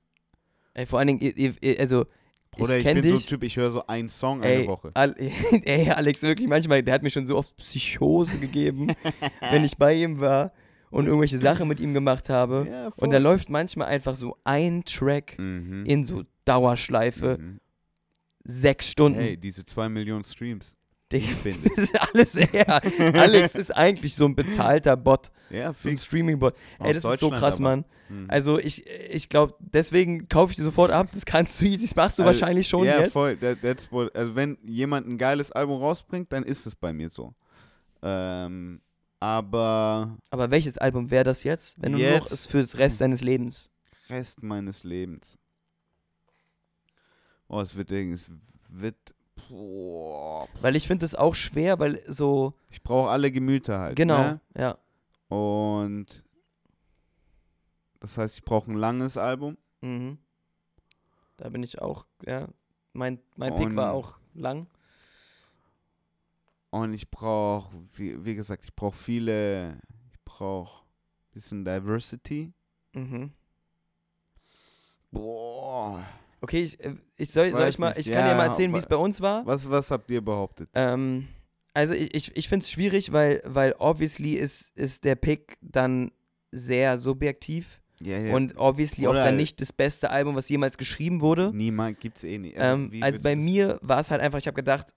Ey, 0.75 0.87
vor 0.87 0.99
allen 0.99 1.19
Dingen, 1.19 1.57
also, 1.79 2.07
Bruder, 2.51 2.79
ich 2.79 2.87
ich, 2.87 2.93
bin 2.95 3.03
dich. 3.03 3.13
so 3.13 3.17
ein 3.17 3.29
Typ, 3.29 3.43
ich 3.43 3.57
höre 3.57 3.71
so 3.71 3.87
einen 3.87 4.09
Song 4.09 4.43
eine 4.43 4.63
ey, 4.63 4.67
Woche. 4.67 4.91
Al 4.95 5.15
ey, 5.19 5.91
Alex, 5.91 6.23
wirklich 6.23 6.49
manchmal, 6.49 6.83
der 6.83 6.95
hat 6.95 7.03
mir 7.03 7.11
schon 7.11 7.27
so 7.27 7.37
oft 7.37 7.57
Psychose 7.57 8.39
gegeben, 8.39 8.93
wenn 9.41 9.65
ich 9.65 9.77
bei 9.77 9.95
ihm 9.95 10.21
war 10.21 10.53
und 10.91 11.07
irgendwelche 11.07 11.39
Sachen 11.39 11.69
mit 11.69 11.81
ihm 11.81 11.95
gemacht 11.95 12.29
habe. 12.29 12.67
Ja, 12.71 12.91
Und 12.97 13.11
da 13.11 13.19
läuft 13.19 13.51
manchmal 13.51 13.89
einfach 13.89 14.15
so 14.15 14.37
ein 14.45 14.85
Track 14.85 15.37
mhm. 15.39 15.85
in 15.87 16.05
so 16.05 16.25
Dauerschleife, 16.45 17.39
Mhm. 17.39 17.61
sechs 18.45 18.91
Stunden. 18.91 19.19
Hey, 19.21 19.37
diese 19.37 19.65
zwei 19.65 19.89
Millionen 19.89 20.25
Streams. 20.25 20.77
Ich 21.11 21.37
bin 21.39 21.57
das 21.65 21.79
ist 21.79 21.99
alles 22.15 22.35
eher. 22.35 22.83
Alex 23.15 23.55
ist 23.55 23.75
eigentlich 23.75 24.15
so 24.15 24.27
ein 24.27 24.35
bezahlter 24.35 24.95
Bot, 24.97 25.31
Ja, 25.49 25.73
so 25.73 25.89
ein. 25.89 25.97
Streaming-Bot. 25.97 26.55
Ey, 26.81 26.93
das 26.93 27.03
ist 27.05 27.21
so 27.21 27.31
krass, 27.31 27.55
aber. 27.55 27.63
Mann. 27.63 27.85
Mhm. 28.11 28.27
Also 28.29 28.59
ich, 28.59 28.87
ich 28.87 29.29
glaube, 29.31 29.55
deswegen 29.59 30.29
kaufe 30.29 30.51
ich 30.53 30.57
die 30.59 30.63
sofort 30.65 30.91
ab. 30.91 31.09
Das 31.13 31.25
kannst 31.25 31.61
du 31.61 31.65
easy, 31.65 31.87
das 31.87 31.97
machst 31.97 32.19
du 32.19 32.23
Also, 32.25 32.41
wahrscheinlich 32.41 32.69
schon 32.69 32.85
ja, 32.85 33.01
jetzt. 33.01 33.13
voll. 33.13 33.37
That, 33.39 33.63
that's 33.63 33.91
what, 33.91 34.15
also 34.15 34.35
wenn 34.37 34.59
jemand 34.65 35.07
ein 35.09 35.17
geiles 35.17 35.51
Album 35.51 35.79
rausbringt, 35.81 36.31
dann 36.33 36.43
ist 36.45 36.67
es 36.67 36.75
bei 36.77 36.93
mir 36.93 37.09
so. 37.09 37.33
Ähm, 38.03 38.81
aber 39.21 40.17
Aber 40.31 40.51
welches 40.51 40.79
Album 40.79 41.11
wäre 41.11 41.25
das 41.25 41.43
jetzt, 41.45 41.81
wenn 41.83 41.93
du 41.93 41.99
nur 41.99 42.07
noch 42.09 42.15
Jetzt- 42.21 42.33
es 42.33 42.47
fürs 42.47 42.77
Rest 42.79 43.01
deines 43.01 43.21
Lebens? 43.21 43.71
Rest 44.09 44.43
meines 44.43 44.85
Lebens. 44.85 45.39
Oh, 47.49 47.61
es 47.61 47.77
wird 47.77 47.91
irgendwie, 47.91 48.15
es 48.15 48.31
wird, 48.73 48.97
boah. 49.49 50.47
Weil 50.61 50.77
ich 50.77 50.87
finde 50.87 51.07
es 51.07 51.15
auch 51.15 51.35
schwer, 51.35 51.79
weil 51.79 52.03
so, 52.07 52.55
Ich 52.71 52.83
brauche 52.83 53.09
alle 53.11 53.31
Gemüter 53.33 53.79
halt. 53.79 53.97
genau, 53.97 54.19
Ne? 54.19 54.41
ja. 54.57 54.79
Und 55.35 56.23
das 58.01 58.17
heißt, 58.19 58.37
ich 58.37 58.45
brauche 58.45 58.71
ein 58.71 58.77
langes 58.77 59.17
Album. 59.17 59.57
Mhm. 59.81 60.19
Da 61.39 61.49
bin 61.51 61.63
ich 61.63 61.81
auch, 61.81 62.05
ja. 62.27 62.49
Mein, 62.93 63.21
mein 63.37 63.55
Pick 63.57 63.77
war 63.77 63.93
auch 63.93 64.19
lang. 64.35 64.67
Und 66.71 66.93
ich 66.93 67.11
brauche, 67.11 67.75
wie, 67.95 68.25
wie 68.25 68.35
gesagt, 68.35 68.65
ich 68.65 68.75
brauche 68.75 68.97
viele, 68.97 69.79
ich 70.13 70.19
brauche 70.25 70.83
ein 70.85 71.33
bisschen 71.33 71.65
Diversity. 71.65 72.53
Mhm. 72.95 73.33
Boah. 75.11 76.05
Okay, 76.41 76.63
ich, 76.65 76.79
äh, 76.85 76.95
ich 77.17 77.31
soll, 77.31 77.47
Ich 77.47 77.55
soll 77.55 77.69
ich 77.69 77.79
mal, 77.79 77.95
ich 77.97 78.07
kann 78.07 78.29
dir 78.29 78.35
mal 78.35 78.45
ja, 78.45 78.51
erzählen, 78.51 78.73
wie 78.73 78.79
es 78.79 78.87
bei 78.87 78.97
uns 78.97 79.21
war. 79.21 79.45
Was, 79.47 79.69
was 79.69 79.91
habt 79.91 80.11
ihr 80.11 80.21
behauptet? 80.21 80.69
Ähm, 80.75 81.27
also 81.75 81.95
ich, 81.95 82.15
ich, 82.15 82.37
ich 82.37 82.49
finde 82.49 82.65
es 82.65 82.71
schwierig, 82.71 83.13
weil, 83.13 83.43
weil 83.45 83.75
obviously 83.79 84.35
ist, 84.35 84.71
ist 84.77 85.05
der 85.05 85.17
Pick 85.17 85.57
dann 85.61 86.13
sehr 86.53 86.99
subjektiv 86.99 87.81
Ja, 88.01 88.19
ja. 88.19 88.35
und 88.35 88.57
obviously 88.57 89.07
auch 89.07 89.11
Oder- 89.13 89.25
dann 89.25 89.37
nicht 89.37 89.61
das 89.61 89.73
beste 89.73 90.11
Album, 90.11 90.37
was 90.37 90.49
jemals 90.49 90.79
geschrieben 90.79 91.21
wurde. 91.21 91.51
Niemand 91.55 91.99
gibt's 92.01 92.25
eh 92.25 92.39
nicht. 92.39 92.57
Ähm, 92.59 92.93
wie 92.93 93.03
also 93.03 93.19
bei 93.21 93.35
mir 93.35 93.79
war 93.83 94.01
es 94.01 94.11
halt 94.11 94.21
einfach, 94.21 94.39
ich 94.39 94.47
habe 94.47 94.55
gedacht, 94.57 94.95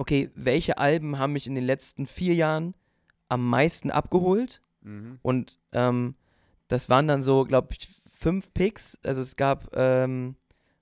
okay, 0.00 0.30
welche 0.34 0.78
Alben 0.78 1.18
haben 1.18 1.34
mich 1.34 1.46
in 1.46 1.54
den 1.54 1.64
letzten 1.64 2.06
vier 2.06 2.34
Jahren 2.34 2.74
am 3.28 3.46
meisten 3.46 3.90
abgeholt? 3.90 4.62
Mhm. 4.80 5.18
Und 5.20 5.58
ähm, 5.72 6.14
das 6.68 6.88
waren 6.88 7.06
dann 7.06 7.22
so, 7.22 7.44
glaube 7.44 7.68
ich, 7.72 7.86
fünf 8.10 8.52
Picks. 8.54 8.98
Also 9.04 9.20
es 9.20 9.36
gab, 9.36 9.76
ähm, 9.76 10.36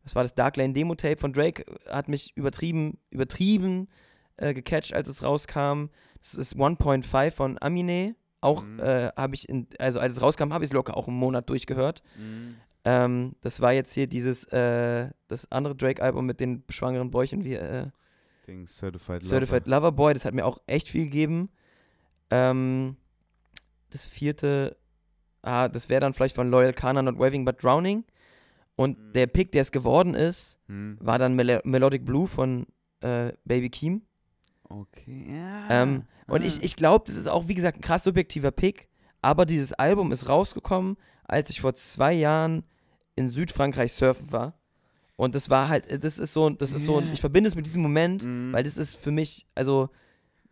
was 0.05 0.15
war 0.15 0.23
das, 0.23 0.37
Dark 0.37 0.57
Lane 0.57 0.73
Demo 0.73 0.95
Tape 0.95 1.17
von 1.17 1.33
Drake, 1.33 1.65
hat 1.91 2.09
mich 2.09 2.37
übertrieben, 2.37 2.99
übertrieben 3.11 3.89
äh, 4.37 4.55
gecatcht, 4.55 4.95
als 4.95 5.09
es 5.09 5.25
rauskam. 5.25 5.87
Das 6.21 6.35
ist 6.35 6.55
1.5 6.55 7.33
von 7.33 7.59
Amine. 7.61 8.15
Auch 8.41 8.63
Mhm. 8.63 8.79
äh, 8.79 9.09
habe 9.17 9.35
ich, 9.35 9.49
in, 9.49 9.67
also 9.81 9.99
als 9.99 10.13
es 10.13 10.23
rauskam, 10.23 10.53
habe 10.53 10.63
ich 10.63 10.71
es 10.71 10.75
locker 10.75 10.97
auch 10.97 11.09
einen 11.09 11.17
Monat 11.17 11.51
durchgehört. 11.51 12.05
Mhm. 12.17 12.55
Ähm, 12.85 13.33
das 13.41 13.61
war 13.61 13.73
jetzt 13.73 13.93
hier 13.95 14.07
dieses, 14.07 14.45
äh, 14.53 15.11
das 15.27 15.51
andere 15.51 15.75
Drake-Album 15.75 16.25
mit 16.25 16.39
den 16.39 16.63
schwangeren 16.69 17.11
Bäuchen, 17.11 17.43
wie 17.43 17.55
äh, 17.55 17.89
Ding, 18.49 18.67
Certified, 18.67 19.25
Certified 19.25 19.67
Lover. 19.67 19.81
Lover 19.89 19.93
Boy, 19.93 20.15
das 20.15 20.25
hat 20.25 20.35
mir 20.35 20.47
auch 20.47 20.59
echt 20.67 20.89
viel 20.89 21.05
gegeben. 21.05 21.51
Ähm, 22.31 22.97
das 23.91 24.07
vierte, 24.07 24.77
ah, 25.43 25.69
das 25.69 25.89
wäre 25.89 26.01
dann 26.01 26.15
vielleicht 26.15 26.35
von 26.35 26.51
Loyal 26.51 26.73
Kana 26.73 27.03
Not 27.03 27.19
Waving 27.19 27.45
But 27.45 27.63
Drowning. 27.63 28.05
Und 28.77 28.99
Mhm. 28.99 29.13
der 29.13 29.27
Pick, 29.27 29.53
der 29.53 29.63
es 29.63 29.73
geworden 29.73 30.15
ist, 30.15 30.59
Mhm. 30.69 30.99
war 31.01 31.19
dann 31.19 31.35
Mel 31.35 31.61
Melodic 31.65 32.05
Blue 32.05 32.27
von 32.27 32.67
äh, 33.01 33.33
Baby 33.45 33.71
Keem. 33.71 34.03
Okay, 34.65 35.27
ja. 35.29 35.69
Ähm, 35.71 36.03
und 36.27 36.43
ah. 36.43 36.45
ich, 36.45 36.63
ich 36.63 36.75
glaube, 36.75 37.05
das 37.07 37.17
ist 37.17 37.29
auch, 37.29 37.49
wie 37.49 37.55
gesagt, 37.55 37.79
ein 37.79 37.81
krass 37.81 38.05
subjektiver 38.05 38.51
Pick. 38.51 38.89
Aber 39.23 39.47
dieses 39.47 39.73
Album 39.73 40.13
ist 40.13 40.29
rausgekommen, 40.29 40.97
als 41.25 41.51
ich 41.51 41.61
vor 41.61 41.75
zwei 41.75 42.13
Jahren 42.13 42.65
in 43.17 43.29
Südfrankreich 43.31 43.93
surfen 43.93 44.31
war. 44.33 44.58
Und 45.19 45.35
das 45.35 45.51
war 45.51 45.69
halt, 45.69 46.05
das 46.05 46.19
ist 46.21 46.33
so, 46.33 46.49
das 46.49 46.73
ist 46.73 46.85
so, 46.85 47.03
ich 47.13 47.19
verbinde 47.21 47.49
es 47.49 47.57
mit 47.57 47.67
diesem 47.67 47.83
Moment, 47.83 48.23
Mhm. 48.23 48.53
weil 48.53 48.63
das 48.63 48.77
ist 48.77 48.95
für 48.97 49.11
mich, 49.11 49.47
also 49.57 49.91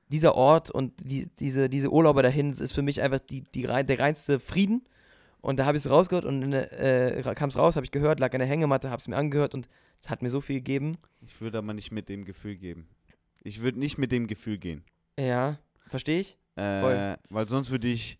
dieser 0.09 0.35
Ort 0.35 0.73
und 0.73 0.93
die, 1.01 1.29
diese, 1.39 1.69
diese 1.69 1.91
Urlauber 1.93 2.23
dahin, 2.25 2.51
das 2.51 2.59
ist 2.61 2.73
für 2.73 2.83
mich 2.83 3.01
einfach 3.01 3.21
die, 3.21 3.43
die, 3.55 3.63
der 3.63 3.99
reinste 4.01 4.41
Frieden. 4.41 4.83
Und 5.41 5.61
da 5.61 5.67
habe 5.67 5.77
ich 5.77 5.85
es 5.85 5.91
rausgehört 5.91 6.25
und 6.25 6.53
äh, 6.53 7.23
kam 7.37 7.49
es 7.51 7.57
raus, 7.57 7.77
habe 7.77 7.85
ich 7.87 7.93
gehört, 7.93 8.19
lag 8.19 8.33
in 8.33 8.41
der 8.41 8.49
Hängematte, 8.49 8.91
habe 8.91 8.99
es 8.99 9.07
mir 9.07 9.17
angehört 9.17 9.55
und 9.55 9.69
es 10.03 10.11
hat 10.11 10.21
mir 10.21 10.31
so 10.31 10.41
viel 10.41 10.57
gegeben. 10.57 10.99
Ich 11.21 11.41
würde 11.41 11.59
aber 11.59 11.73
nicht 11.73 11.93
mit 11.93 12.09
dem 12.09 12.25
Gefühl 12.25 12.57
geben. 12.57 12.89
Ich 13.45 13.63
würde 13.63 13.79
nicht 13.79 13.99
mit 13.99 14.11
dem 14.11 14.27
Gefühl 14.27 14.59
gehen. 14.59 14.83
Ja, 15.17 15.61
verstehe 15.87 16.19
ich. 16.19 16.37
Äh, 16.57 17.17
weil 17.31 17.49
sonst 17.49 17.71
würde 17.71 17.87
ich 17.87 18.19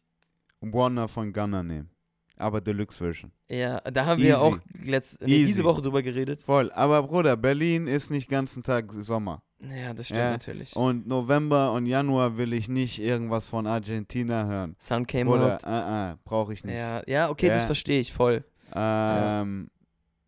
Wanna 0.61 1.09
von 1.09 1.33
Gunner 1.33 1.65
nehmen. 1.65 1.91
Aber 2.39 2.61
Deluxe 2.61 2.99
Version. 2.99 3.33
Ja, 3.51 3.81
da 3.81 4.05
haben 4.05 4.21
wir 4.21 4.35
Easy. 4.35 4.41
auch 4.43 4.59
letzt, 4.85 5.21
nee, 5.23 5.45
diese 5.45 5.65
Woche 5.65 5.81
drüber 5.81 6.03
geredet. 6.03 6.43
Voll. 6.43 6.71
Aber 6.73 7.03
Bruder, 7.03 7.37
Berlin 7.37 7.87
ist 7.87 8.11
nicht 8.11 8.29
ganzen 8.29 8.63
Tag 8.63 8.93
Sommer. 8.93 9.43
Ja, 9.61 9.95
das 9.95 10.05
stimmt 10.07 10.21
Ja, 10.21 10.31
natürlich. 10.33 10.77
Und 10.77 11.07
November 11.07 11.73
und 11.73 11.87
Januar 11.87 12.37
will 12.37 12.53
ich 12.53 12.69
nicht 12.69 12.99
irgendwas 12.99 13.49
von 13.49 13.67
Argentina 13.67 14.45
hören. 14.47 14.77
Sun 14.79 15.07
came 15.07 15.25
Bruder, 15.31 15.55
out. 15.57 15.65
äh, 15.65 16.13
äh, 16.13 16.17
brauche 16.25 16.53
ich 16.53 16.63
nicht. 16.63 16.75
Ja, 16.75 17.03
ja, 17.07 17.31
okay, 17.31 17.49
das 17.49 17.63
Ja. 17.63 17.67
verstehe 17.67 18.01
ich 18.01 18.13
voll. 18.13 18.45
Ähm, 18.75 19.71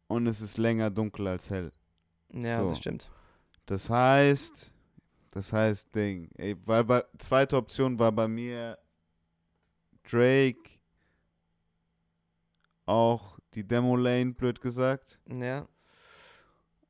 Und 0.07 0.27
es 0.27 0.41
ist 0.41 0.57
länger 0.57 0.89
dunkel 0.89 1.27
als 1.29 1.51
hell. 1.51 1.71
Ja, 2.33 2.57
So. 2.57 2.69
das 2.71 2.79
stimmt. 2.79 3.11
Das 3.67 3.91
heißt, 3.91 4.73
das 5.33 5.53
heißt 5.53 5.95
Ding. 5.95 6.31
Ey, 6.37 6.57
weil 6.65 6.85
bei, 6.85 7.05
zweite 7.19 7.59
Option 7.59 7.99
war 7.99 8.11
bei 8.13 8.27
mir 8.27 8.79
Drake, 10.11 10.78
auch 12.89 13.39
die 13.55 13.63
Demo 13.67 13.97
Lane, 13.97 14.33
blöd 14.33 14.61
gesagt. 14.61 15.19
Ja, 15.29 15.67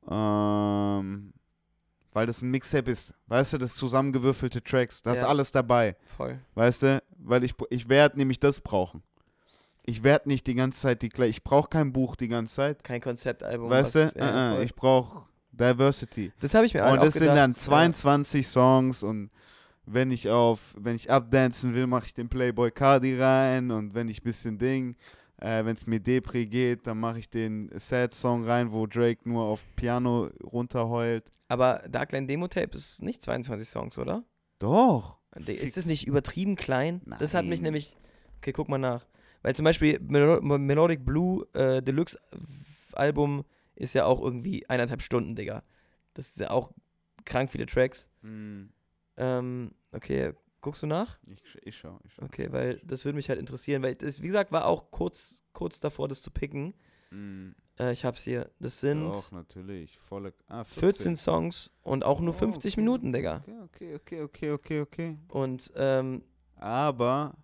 Ähm, 0.09 1.33
weil 2.13 2.25
das 2.25 2.41
ein 2.41 2.49
Mixtape 2.51 2.89
ist. 2.89 3.13
Weißt 3.27 3.53
du, 3.53 3.57
das 3.59 3.75
zusammengewürfelte 3.75 4.63
Tracks. 4.63 5.01
Da 5.01 5.13
ist 5.13 5.21
Ja. 5.21 5.27
alles 5.27 5.51
dabei. 5.51 5.95
voll. 6.17 6.39
Weißt 6.55 6.81
du? 6.83 7.03
Weil 7.19 7.43
ich, 7.43 7.53
ich 7.69 7.87
werde 7.89 8.17
nämlich 8.17 8.39
das 8.39 8.61
brauchen. 8.61 9.03
Ich 9.83 10.03
werde 10.03 10.27
nicht 10.29 10.47
die 10.47 10.55
ganze 10.55 10.79
Zeit 10.81 11.01
die 11.01 11.09
gleiche. 11.09 11.29
Ich 11.31 11.43
brauche 11.43 11.69
kein 11.69 11.91
Buch 11.93 12.15
die 12.15 12.27
ganze 12.27 12.55
Zeit. 12.55 12.83
Kein 12.83 13.01
Konzeptalbum. 13.01 13.69
weißt 13.69 13.95
du? 13.95 14.11
ja, 14.15 14.53
äh, 14.55 14.61
äh, 14.61 14.63
ich 14.63 14.75
brauche 14.75 15.25
Diversity. 15.51 16.31
das 16.39 16.53
habe 16.53 16.65
ich 16.65 16.73
mir 16.73 16.83
Und 16.85 16.99
auch 16.99 17.05
es 17.05 17.13
sind 17.15 17.27
dann 17.27 17.51
gedacht, 17.51 17.63
22 17.65 18.47
Songs 18.47 19.03
und 19.03 19.29
wenn 19.85 20.11
ich 20.11 20.29
auf, 20.29 20.75
wenn 20.77 20.95
ich 20.95 21.09
abdancen 21.11 21.73
will, 21.73 21.87
mache 21.87 22.05
ich 22.07 22.13
den 22.13 22.29
Playboy 22.29 22.71
Cardi 22.71 23.19
rein 23.19 23.71
und 23.71 23.93
wenn 23.95 24.07
ich 24.07 24.21
bisschen 24.21 24.57
Ding, 24.57 24.95
äh, 25.41 25.63
wenn 25.65 25.75
es 25.75 25.87
mir 25.87 25.99
Depri 25.99 26.45
geht, 26.45 26.87
dann 26.87 26.99
mache 26.99 27.19
ich 27.19 27.29
den 27.29 27.69
Sad 27.77 28.13
Song 28.13 28.45
rein, 28.45 28.71
wo 28.71 28.85
Drake 28.87 29.27
nur 29.27 29.43
auf 29.43 29.63
Piano 29.75 30.29
runterheult. 30.43 31.29
Aber 31.47 31.83
Dark 31.89 32.11
Line 32.11 32.27
Demo 32.27 32.47
Tape 32.47 32.75
ist 32.75 33.01
nicht 33.01 33.21
22 33.23 33.67
Songs, 33.67 33.97
oder? 33.97 34.23
Doch. 34.59 35.17
Ist 35.45 35.77
das 35.77 35.85
nicht 35.85 36.07
übertrieben 36.07 36.55
klein? 36.55 37.01
Das 37.19 37.33
hat 37.33 37.45
mich 37.45 37.59
Nein. 37.59 37.65
nämlich. 37.65 37.95
Okay, 38.37 38.51
guck 38.51 38.67
mal 38.67 38.77
nach. 38.77 39.05
Weil 39.41 39.55
zum 39.55 39.63
Beispiel 39.63 39.99
Melo 40.01 40.41
Melodic 40.41 41.05
Blue 41.05 41.45
äh, 41.53 41.81
Deluxe 41.81 42.17
Album 42.93 43.45
ist 43.75 43.93
ja 43.93 44.05
auch 44.05 44.21
irgendwie 44.21 44.67
eineinhalb 44.69 45.01
Stunden, 45.01 45.35
Digga. 45.35 45.63
Das 46.13 46.29
ist 46.29 46.39
ja 46.39 46.49
auch 46.51 46.71
krank 47.25 47.51
viele 47.51 47.65
Tracks. 47.65 48.09
Hm, 48.21 48.69
Ähm, 49.17 49.71
okay, 49.91 50.33
guckst 50.61 50.83
du 50.83 50.87
nach? 50.87 51.17
ich, 51.27 51.41
ich 51.63 51.77
schau, 51.77 51.99
ich 52.03 52.13
schau. 52.13 52.23
Okay, 52.25 52.51
weil 52.51 52.81
das 52.83 53.05
würde 53.05 53.15
mich 53.15 53.29
halt 53.29 53.39
interessieren, 53.39 53.81
weil 53.83 53.95
das, 53.95 54.21
wie 54.21 54.27
gesagt, 54.27 54.51
war 54.51 54.65
auch 54.65 54.91
kurz, 54.91 55.43
kurz 55.53 55.79
davor, 55.79 56.07
das 56.07 56.21
zu 56.21 56.31
picken. 56.31 56.73
Hm, 57.09 57.55
Äh, 57.79 57.93
ich 57.93 58.03
hab's 58.05 58.23
hier. 58.23 58.51
Das 58.59 58.81
sind 58.81 59.03
Doch, 59.05 59.31
natürlich. 59.31 59.97
Volle. 59.99 60.33
Ah, 60.47 60.63
14 60.65 61.15
Songs 61.15 61.73
und 61.81 62.03
auch 62.03 62.19
nur 62.19 62.33
Oh, 62.33 62.37
50 62.37 62.73
okay. 62.73 62.81
Minuten, 62.81 63.11
Digga. 63.13 63.43
Okay, 63.65 63.95
okay, 63.95 63.95
okay, 63.95 64.21
okay, 64.23 64.51
okay, 64.51 64.81
okay. 64.81 65.17
Und 65.29 65.71
ähm, 65.75 66.23
Aber, 66.57 67.35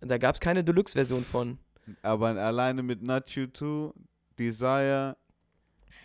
da 0.00 0.18
gab's 0.18 0.40
keine 0.40 0.62
Deluxe-Version 0.62 1.24
von. 1.24 1.58
aber 2.02 2.28
alleine 2.28 2.82
mit 2.82 3.02
Not 3.02 3.30
You 3.30 3.46
Too, 3.46 3.94
Desire, 4.38 5.16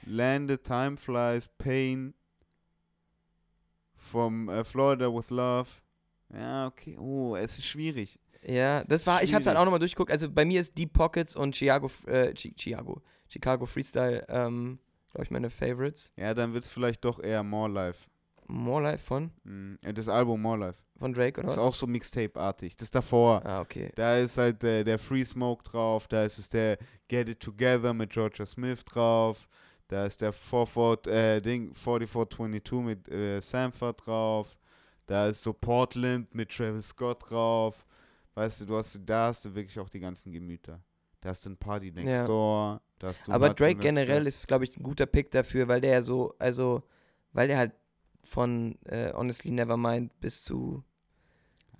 Landed, 0.05 0.63
Time 0.63 0.95
Flies, 0.97 1.49
Pain, 1.57 2.13
vom 3.95 4.47
äh, 4.49 4.63
Florida 4.63 5.13
with 5.13 5.30
Love. 5.30 5.67
Ja, 6.34 6.68
okay. 6.68 6.97
Oh, 6.97 7.35
es 7.35 7.57
ist 7.57 7.65
schwierig. 7.65 8.19
Ja, 8.45 8.84
das 8.85 9.06
war, 9.06 9.22
ich 9.23 9.34
hab's 9.34 9.45
halt 9.45 9.56
Schwierig. 9.56 9.57
auch 9.60 9.65
nochmal 9.65 9.80
durchgeguckt. 9.80 10.11
Also 10.11 10.30
bei 10.31 10.45
mir 10.45 10.60
ist 10.60 10.77
Deep 10.77 10.93
Pockets 10.93 11.35
und 11.35 11.56
Chicago, 11.56 11.91
äh, 12.07 12.34
Chi- 12.34 12.53
Chicago, 12.57 13.01
Chicago 13.27 13.65
Freestyle, 13.65 14.26
ähm, 14.30 14.80
glaube 15.11 15.23
ich, 15.26 15.31
meine 15.31 15.49
Favorites. 15.49 16.14
Ja, 16.15 16.34
dann 16.34 16.53
wird 16.53 16.64
es 16.64 16.69
vielleicht 16.69 17.03
doch 17.03 17.19
eher 17.19 17.43
More 17.43 17.69
Life. 17.69 18.07
More 18.47 18.81
Life 18.81 19.06
von, 19.06 19.31
Mhm. 19.43 19.77
äh, 19.81 19.93
Das 19.93 20.07
Album 20.10 20.41
More 20.41 20.57
Life. 20.57 20.80
von 20.97 21.14
Drake 21.14 21.39
oder 21.39 21.47
Das 21.47 21.57
ist 21.57 21.61
was? 21.64 21.68
auch 21.68 21.76
so 21.76 21.85
Mixtape-artig. 21.88 22.76
Das 22.77 22.89
davor. 22.91 23.45
Ah, 23.45 23.61
okay. 23.61 23.91
Da 23.95 24.18
ist 24.19 24.38
halt 24.38 24.64
der, 24.64 24.84
der 24.84 24.97
Free 24.99 25.23
Smoke 25.26 25.64
drauf, 25.64 26.07
da 26.07 26.23
ist 26.23 26.38
es 26.39 26.49
der 26.49 26.77
Get 27.07 27.30
It 27.30 27.39
Together 27.41 27.93
mit 27.93 28.10
Georgia 28.11 28.45
Smith 28.45 28.84
drauf, 28.85 29.47
da 29.88 30.06
ist 30.06 30.22
der 30.22 30.31
44, 30.34 31.11
äh, 31.14 31.41
Ding, 31.41 31.73
4422 31.73 32.80
mit 32.85 33.07
äh, 33.10 33.39
Sanford 33.41 34.06
drauf, 34.06 34.57
da 35.10 35.27
ist 35.27 35.41
so 35.41 35.53
Portland 35.53 36.34
mit 36.36 36.49
Travis 36.56 36.90
Scott 36.90 37.30
drauf. 37.31 37.84
Weißt 38.36 38.61
du, 38.61 38.65
du 38.68 38.77
hast, 38.77 38.99
da 39.06 39.27
hast 39.27 39.44
du 39.44 39.56
wirklich 39.56 39.80
auch 39.80 39.90
die 39.90 39.99
ganzen 39.99 40.31
Gemüter. 40.31 40.80
Da 41.19 41.30
hast 41.30 41.45
du 41.45 41.49
ein 41.49 41.57
Party 41.57 41.91
Next 41.91 42.11
Ja. 42.11 42.26
Door, 42.26 42.81
da 42.99 43.07
hast 43.07 43.27
du 43.27 43.31
Aber 43.31 43.49
Hot 43.49 43.60
Drake 43.60 43.80
generell 43.80 44.27
ist, 44.27 44.48
glaube 44.48 44.65
ich, 44.65 44.77
ein 44.77 44.84
guter 44.84 45.07
Pick 45.07 45.31
dafür, 45.31 45.68
weil 45.68 45.81
der 45.81 45.91
ja 45.94 46.02
so, 46.03 46.36
also, 46.38 46.84
weil 47.34 47.48
der 47.48 47.57
halt 47.57 47.72
von 48.23 48.77
äh, 48.86 49.11
Honestly 49.14 49.49
Nevermind 49.49 50.18
bis 50.19 50.44
zu, 50.44 50.84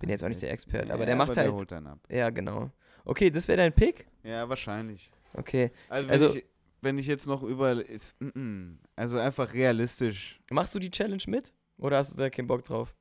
bin 0.00 0.10
jetzt 0.10 0.24
auch 0.24 0.28
nicht 0.28 0.42
der 0.42 0.50
Experte, 0.50 0.92
aber 0.92 1.02
Ja, 1.02 1.06
der 1.06 1.16
macht 1.16 1.36
der 1.36 1.44
halt, 1.44 1.52
holt 1.52 1.72
einen 1.72 1.86
ab. 1.86 2.00
ja, 2.10 2.30
genau. 2.30 2.70
Okay, 3.04 3.30
das 3.30 3.46
wäre 3.46 3.58
dein 3.58 3.72
Pick? 3.72 4.08
Ja, 4.24 4.48
wahrscheinlich. 4.48 5.12
Okay. 5.34 5.70
Also, 5.88 6.08
wenn, 6.08 6.22
Also- 6.22 6.36
ich, 6.36 6.44
wenn 6.82 6.98
ich 6.98 7.06
jetzt 7.06 7.26
noch 7.26 7.42
über. 7.44 7.86
Ist, 7.86 8.20
mm, 8.20 8.38
mm, 8.38 8.78
also 8.96 9.18
einfach 9.18 9.54
realistisch. 9.54 10.40
Machst 10.50 10.74
du 10.74 10.78
die 10.80 10.90
Challenge 10.90 11.22
mit? 11.28 11.54
Oder 11.78 11.98
hast 11.98 12.14
du 12.14 12.18
da 12.18 12.28
keinen 12.28 12.48
Bock 12.48 12.64
drauf? 12.64 12.94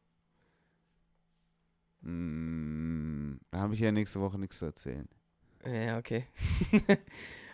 Mm, 2.01 3.34
da 3.51 3.59
habe 3.59 3.73
ich 3.73 3.80
ja 3.80 3.91
nächste 3.91 4.19
Woche 4.19 4.39
nichts 4.39 4.59
zu 4.59 4.65
erzählen. 4.65 5.07
Ja, 5.65 5.97
okay. 5.97 6.26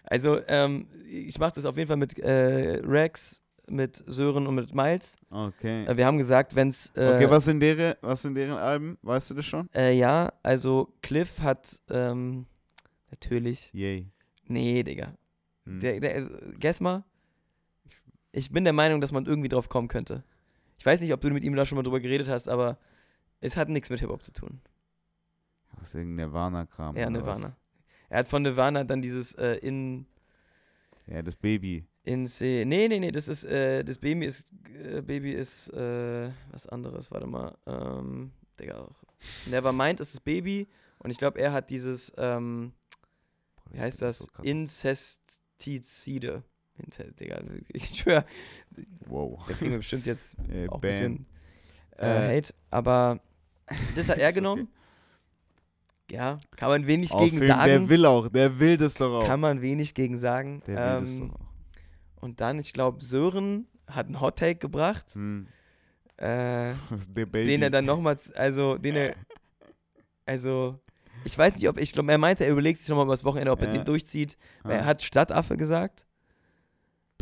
also, 0.04 0.40
ähm, 0.48 0.88
ich 1.08 1.40
mache 1.40 1.54
das 1.56 1.66
auf 1.66 1.78
jeden 1.78 1.88
Fall 1.88 1.98
mit 1.98 2.18
äh, 2.20 2.82
Rex, 2.84 3.42
mit 3.68 4.04
Sören 4.08 4.48
und 4.48 4.56
mit 4.56 4.74
Miles. 4.74 5.18
Okay. 5.30 5.86
Äh, 5.86 5.98
wir 5.98 6.06
haben 6.06 6.18
gesagt, 6.18 6.56
wenn 6.56 6.68
es. 6.68 6.92
Äh, 6.96 7.14
okay, 7.16 7.30
was 7.30 7.46
sind, 7.46 7.60
deren, 7.60 7.96
was 8.02 8.22
sind 8.22 8.36
deren 8.36 8.58
Alben? 8.58 8.98
Weißt 9.02 9.30
du 9.30 9.34
das 9.34 9.46
schon? 9.46 9.70
Äh, 9.74 9.94
ja, 9.94 10.32
also 10.44 10.94
Cliff 11.02 11.40
hat 11.42 11.82
ähm, 11.90 12.46
natürlich. 13.10 13.74
Yay. 13.74 14.12
Nee, 14.48 14.84
Digga. 14.84 15.16
Hm. 15.66 15.80
Der, 15.80 16.00
der, 16.00 16.18
äh, 16.18 16.28
guess 16.60 16.80
mal. 16.80 17.04
Ich 18.32 18.52
bin 18.52 18.64
der 18.66 18.74
Meinung, 18.74 19.02
dass 19.02 19.12
man 19.12 19.26
irgendwie 19.26 19.50
drauf 19.50 19.70
kommen 19.70 19.88
könnte. 19.88 20.24
Ich 20.78 20.86
weiß 20.86 21.00
nicht, 21.02 21.14
ob 21.14 21.22
du 21.22 21.30
mit 21.30 21.44
ihm 21.44 21.56
da 21.56 21.66
schon 21.66 21.78
mal 21.78 21.84
drüber 21.84 22.02
geredet 22.02 22.28
hast, 22.28 22.50
aber 22.50 22.78
es 23.42 23.58
hat 23.58 23.70
nichts 23.70 23.90
mit 23.90 24.00
Hip-Hop 24.00 24.24
zu 24.24 24.32
tun. 24.32 24.62
Was 25.80 25.96
irgendein 25.96 26.28
Nirvana-Kram. 26.28 26.96
Ja, 26.96 27.10
Nirvana. 27.10 27.56
Er 28.10 28.20
hat 28.20 28.28
von 28.28 28.44
Nirvana 28.44 28.84
dann 28.84 29.02
dieses 29.02 29.34
äh, 29.36 29.56
in. 29.58 30.06
Ja, 31.08 31.22
das 31.22 31.36
Baby. 31.36 31.86
In 32.04 32.28
C. 32.28 32.64
Nee, 32.66 32.88
nee, 32.88 33.00
nee, 33.00 33.12
das 33.12 33.28
ist, 33.28 33.44
äh, 33.46 33.84
das 33.84 33.98
Baby 33.98 34.26
ist, 34.28 34.48
äh, 34.74 35.02
Baby 35.02 35.34
ist, 35.34 35.70
äh, 35.70 36.30
was 36.52 36.68
anderes, 36.68 37.10
warte 37.12 37.26
mal, 37.28 37.58
ähm, 37.66 38.32
Digga, 38.60 38.82
auch. 38.82 39.04
Nevermind 39.48 40.00
ist 40.00 40.14
das 40.14 40.20
Baby 40.22 40.68
und 41.00 41.10
ich 41.10 41.18
glaube, 41.18 41.40
er 41.40 41.52
hat 41.52 41.72
dieses, 41.72 42.14
ähm, 42.18 42.74
wie 43.72 43.80
heißt 43.80 44.02
das? 44.04 44.20
So. 44.20 44.44
Incestizide. 44.44 46.44
Inzest, 46.78 47.16
Digga, 47.20 47.42
ich 47.70 47.86
schwör, 47.96 48.26
Wow. 49.08 49.44
da 49.48 49.54
kriegen 49.54 49.72
wir 49.72 49.78
bestimmt 49.78 50.06
jetzt 50.06 50.38
Äh, 50.50 50.68
auch 50.68 50.76
ein 50.76 50.82
bisschen 50.82 51.26
äh, 51.98 52.06
Äh, 52.36 52.38
Hate, 52.38 52.54
aber 52.72 53.20
das 53.96 54.10
hat 54.10 54.18
er 54.18 54.30
Ist 54.30 54.34
okay. 54.34 54.34
genommen. 54.36 54.68
Ja, 56.12 56.38
kann 56.56 56.70
man 56.70 56.86
wenig 56.86 57.12
Auf 57.12 57.24
gegen 57.24 57.38
Film, 57.40 57.48
sagen. 57.50 57.66
Der 57.66 57.90
will 57.90 58.06
auch, 58.06 58.28
der 58.30 58.60
will 58.60 58.78
das 58.78 58.94
doch 58.96 59.22
auch. 59.24 59.28
Kann 59.28 59.40
man 59.40 59.62
wenig 59.62 59.94
gegen 59.96 60.18
sagen. 60.18 60.62
der 60.68 60.76
will 60.78 61.02
das 61.02 61.16
Ähm, 61.18 61.30
doch 61.30 61.36
auch. 61.36 62.22
und 62.22 62.42
dann, 62.42 62.60
ich 62.60 62.74
glaube, 62.74 63.04
Sören 63.04 63.68
hat 63.88 64.06
einen 64.06 64.22
Hot 64.22 64.38
Take 64.38 64.60
gebracht. 64.60 65.14
Hm. 65.14 65.48
Äh, 66.18 66.74
den 67.34 67.62
er 67.64 67.70
dann 67.72 67.86
nochmal, 67.86 68.18
also 68.36 68.78
den 68.78 68.96
er, 68.96 69.16
also 70.28 70.80
ich 71.24 71.36
weiß 71.38 71.56
nicht, 71.56 71.68
ob 71.68 71.80
ich 71.80 71.92
glaube, 71.92 72.12
er 72.12 72.20
meinte, 72.20 72.46
er 72.46 72.52
überlegt 72.52 72.80
sich 72.80 72.88
nochmal 72.90 73.06
über 73.06 73.14
das 73.14 73.24
Wochenende, 73.26 73.52
ob 73.52 73.62
er 73.62 73.68
Ja. 73.68 73.74
den 73.74 73.86
durchzieht. 73.86 74.38
Ah, 74.64 74.70
Er 74.70 74.86
hat 74.86 75.02
Stadtaffe 75.02 75.58
gesagt. 75.58 76.06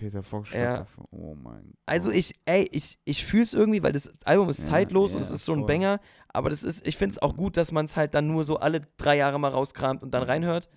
Peter 0.04 0.22
Fox 0.24 0.52
Ja. 0.54 0.86
Oh 1.12 1.34
mein 1.36 1.64
Gott. 1.66 1.76
Also 1.86 2.12
ich, 2.12 2.36
ey, 2.46 2.68
ich, 2.72 3.00
ich 3.06 3.24
fühle 3.26 3.44
es 3.44 3.54
irgendwie, 3.54 3.82
weil 3.84 3.94
das 3.94 4.14
Album 4.26 4.50
ist 4.50 4.60
Ja, 4.60 4.66
zeitlos 4.70 5.14
und 5.14 5.20
ja, 5.22 5.24
es 5.26 5.32
ist 5.32 5.46
so 5.46 5.54
ein 5.54 5.60
voll. 5.60 5.68
Banger, 5.68 6.00
aber 6.28 6.50
das 6.50 6.64
ist, 6.64 6.86
ich 6.86 6.98
finde 6.98 7.14
es 7.14 7.22
auch 7.22 7.36
gut, 7.38 7.56
dass 7.56 7.72
man 7.72 7.86
es 7.86 7.96
halt 7.96 8.14
dann 8.16 8.28
nur 8.28 8.44
so 8.44 8.58
alle 8.58 8.82
drei 8.98 9.16
Jahre 9.18 9.40
mal 9.40 9.52
rauskramt 9.52 10.04
und 10.04 10.14
dann 10.14 10.24
reinhört. 10.24 10.70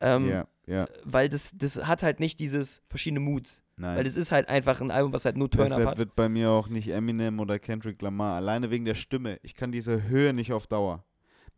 Ähm, 0.00 0.28
ja, 0.28 0.46
ja, 0.66 0.86
Weil 1.04 1.28
das, 1.28 1.52
das 1.56 1.86
hat 1.86 2.02
halt 2.02 2.18
nicht 2.20 2.40
dieses 2.40 2.82
verschiedene 2.88 3.20
Moods. 3.20 3.62
nein. 3.76 3.96
Weil 3.96 4.04
das 4.04 4.16
ist 4.16 4.32
halt 4.32 4.48
einfach 4.48 4.80
ein 4.80 4.90
Album, 4.90 5.12
was 5.12 5.24
halt 5.24 5.36
nur 5.36 5.48
Turn-Up 5.48 5.68
Deshalb 5.68 5.88
hat. 5.90 5.98
wird 5.98 6.16
bei 6.16 6.28
mir 6.28 6.50
auch 6.50 6.68
nicht 6.68 6.88
Eminem 6.88 7.38
oder 7.40 7.58
Kendrick 7.58 8.02
Lamar. 8.02 8.34
Alleine 8.36 8.70
wegen 8.70 8.84
der 8.84 8.94
Stimme. 8.94 9.38
Ich 9.42 9.54
kann 9.54 9.70
diese 9.72 10.02
Höhe 10.08 10.32
nicht 10.34 10.52
auf 10.52 10.66
Dauer. 10.66 11.04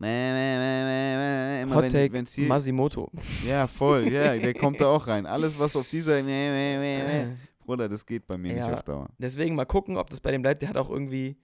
Immer 0.00 1.74
Hot 1.74 1.90
Take, 1.90 2.24
hier, 2.28 2.46
Masimoto. 2.46 3.10
Ja, 3.46 3.66
voll. 3.66 4.12
Ja, 4.12 4.36
der 4.38 4.54
kommt 4.54 4.80
da 4.80 4.86
auch 4.86 5.06
rein. 5.06 5.26
Alles, 5.26 5.58
was 5.58 5.74
auf 5.74 5.88
dieser. 5.90 6.22
Mäh. 6.22 7.26
Bruder, 7.64 7.88
das 7.88 8.06
geht 8.06 8.26
bei 8.26 8.38
mir 8.38 8.54
Ja. 8.54 8.66
nicht 8.66 8.74
auf 8.74 8.82
Dauer. 8.82 9.08
Deswegen 9.18 9.54
mal 9.54 9.66
gucken, 9.66 9.96
ob 9.96 10.08
das 10.08 10.20
bei 10.20 10.30
dem 10.30 10.40
bleibt. 10.42 10.62
Der 10.62 10.68
hat 10.70 10.76
auch 10.76 10.88
irgendwie, 10.88 11.36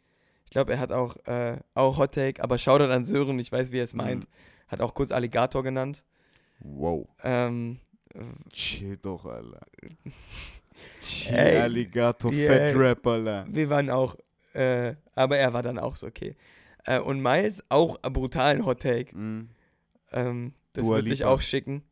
ich 0.44 0.50
glaube, 0.50 0.72
er 0.72 0.78
hat 0.78 0.92
auch, 0.92 1.16
äh, 1.26 1.58
auch 1.74 1.98
Hot 1.98 2.12
Take, 2.12 2.42
aber 2.42 2.56
Shoutout 2.56 2.90
an 2.92 3.04
Sören, 3.04 3.38
ich 3.38 3.50
weiß, 3.52 3.72
wie 3.72 3.78
er 3.78 3.84
es 3.84 3.92
meint. 3.92 4.26
Hat 4.68 4.80
auch 4.80 4.94
kurz 4.94 5.10
Alligator 5.10 5.62
genannt. 5.62 6.04
Wow. 6.60 7.06
Ähm, 7.22 7.80
Chill 8.52 8.96
doch, 8.96 9.26
Alter. 9.26 9.66
Chill, 11.00 11.36
Alligator, 11.36 12.32
yeah. 12.32 12.52
Fat 12.52 12.76
Rap, 12.76 13.06
Alter. 13.06 13.46
wir 13.50 13.68
waren 13.68 13.90
auch, 13.90 14.16
äh, 14.54 14.94
aber 15.14 15.38
er 15.38 15.52
war 15.52 15.62
dann 15.62 15.78
auch 15.78 15.96
so 15.96 16.06
okay. 16.06 16.36
Äh, 16.86 17.00
und 17.00 17.20
Miles 17.20 17.62
auch 17.68 17.96
einen 18.02 18.12
brutalen 18.12 18.64
Hot 18.66 18.80
Take. 18.82 19.16
Mhm. 19.16 19.48
Ähm, 20.12 20.54
das 20.74 20.86
würde 20.86 21.12
ich 21.12 21.24
auch 21.24 21.40
schicken. 21.40 21.82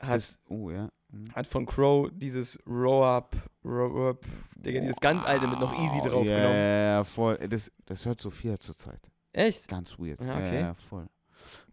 Hat, 0.00 0.16
Das, 0.16 0.38
oh, 0.48 0.70
ja. 0.70 0.90
Mhm. 1.10 1.32
hat 1.34 1.46
von 1.46 1.66
Crow 1.66 2.10
dieses 2.12 2.58
Row 2.66 3.04
Up, 3.04 3.36
Row 3.64 4.10
Up, 4.10 4.24
Digga, 4.56 4.80
dieses 4.80 5.00
ganz 5.00 5.24
alte 5.24 5.46
mit 5.46 5.60
noch 5.60 5.72
Easy 5.78 5.98
Wow, 5.98 6.06
drauf 6.08 6.26
Ja, 6.26 6.36
genommen. 6.36 6.56
ja, 6.56 7.04
voll. 7.04 7.38
Das, 7.48 7.70
das 7.86 8.04
hört 8.04 8.20
Sophia 8.20 8.58
zurzeit. 8.58 9.00
Echt? 9.32 9.68
Ganz 9.68 9.98
weird. 9.98 10.20
Ja, 10.24 10.26
Ja, 10.26 10.34
okay. 10.46 10.60
ja, 10.60 10.74
voll. 10.74 11.06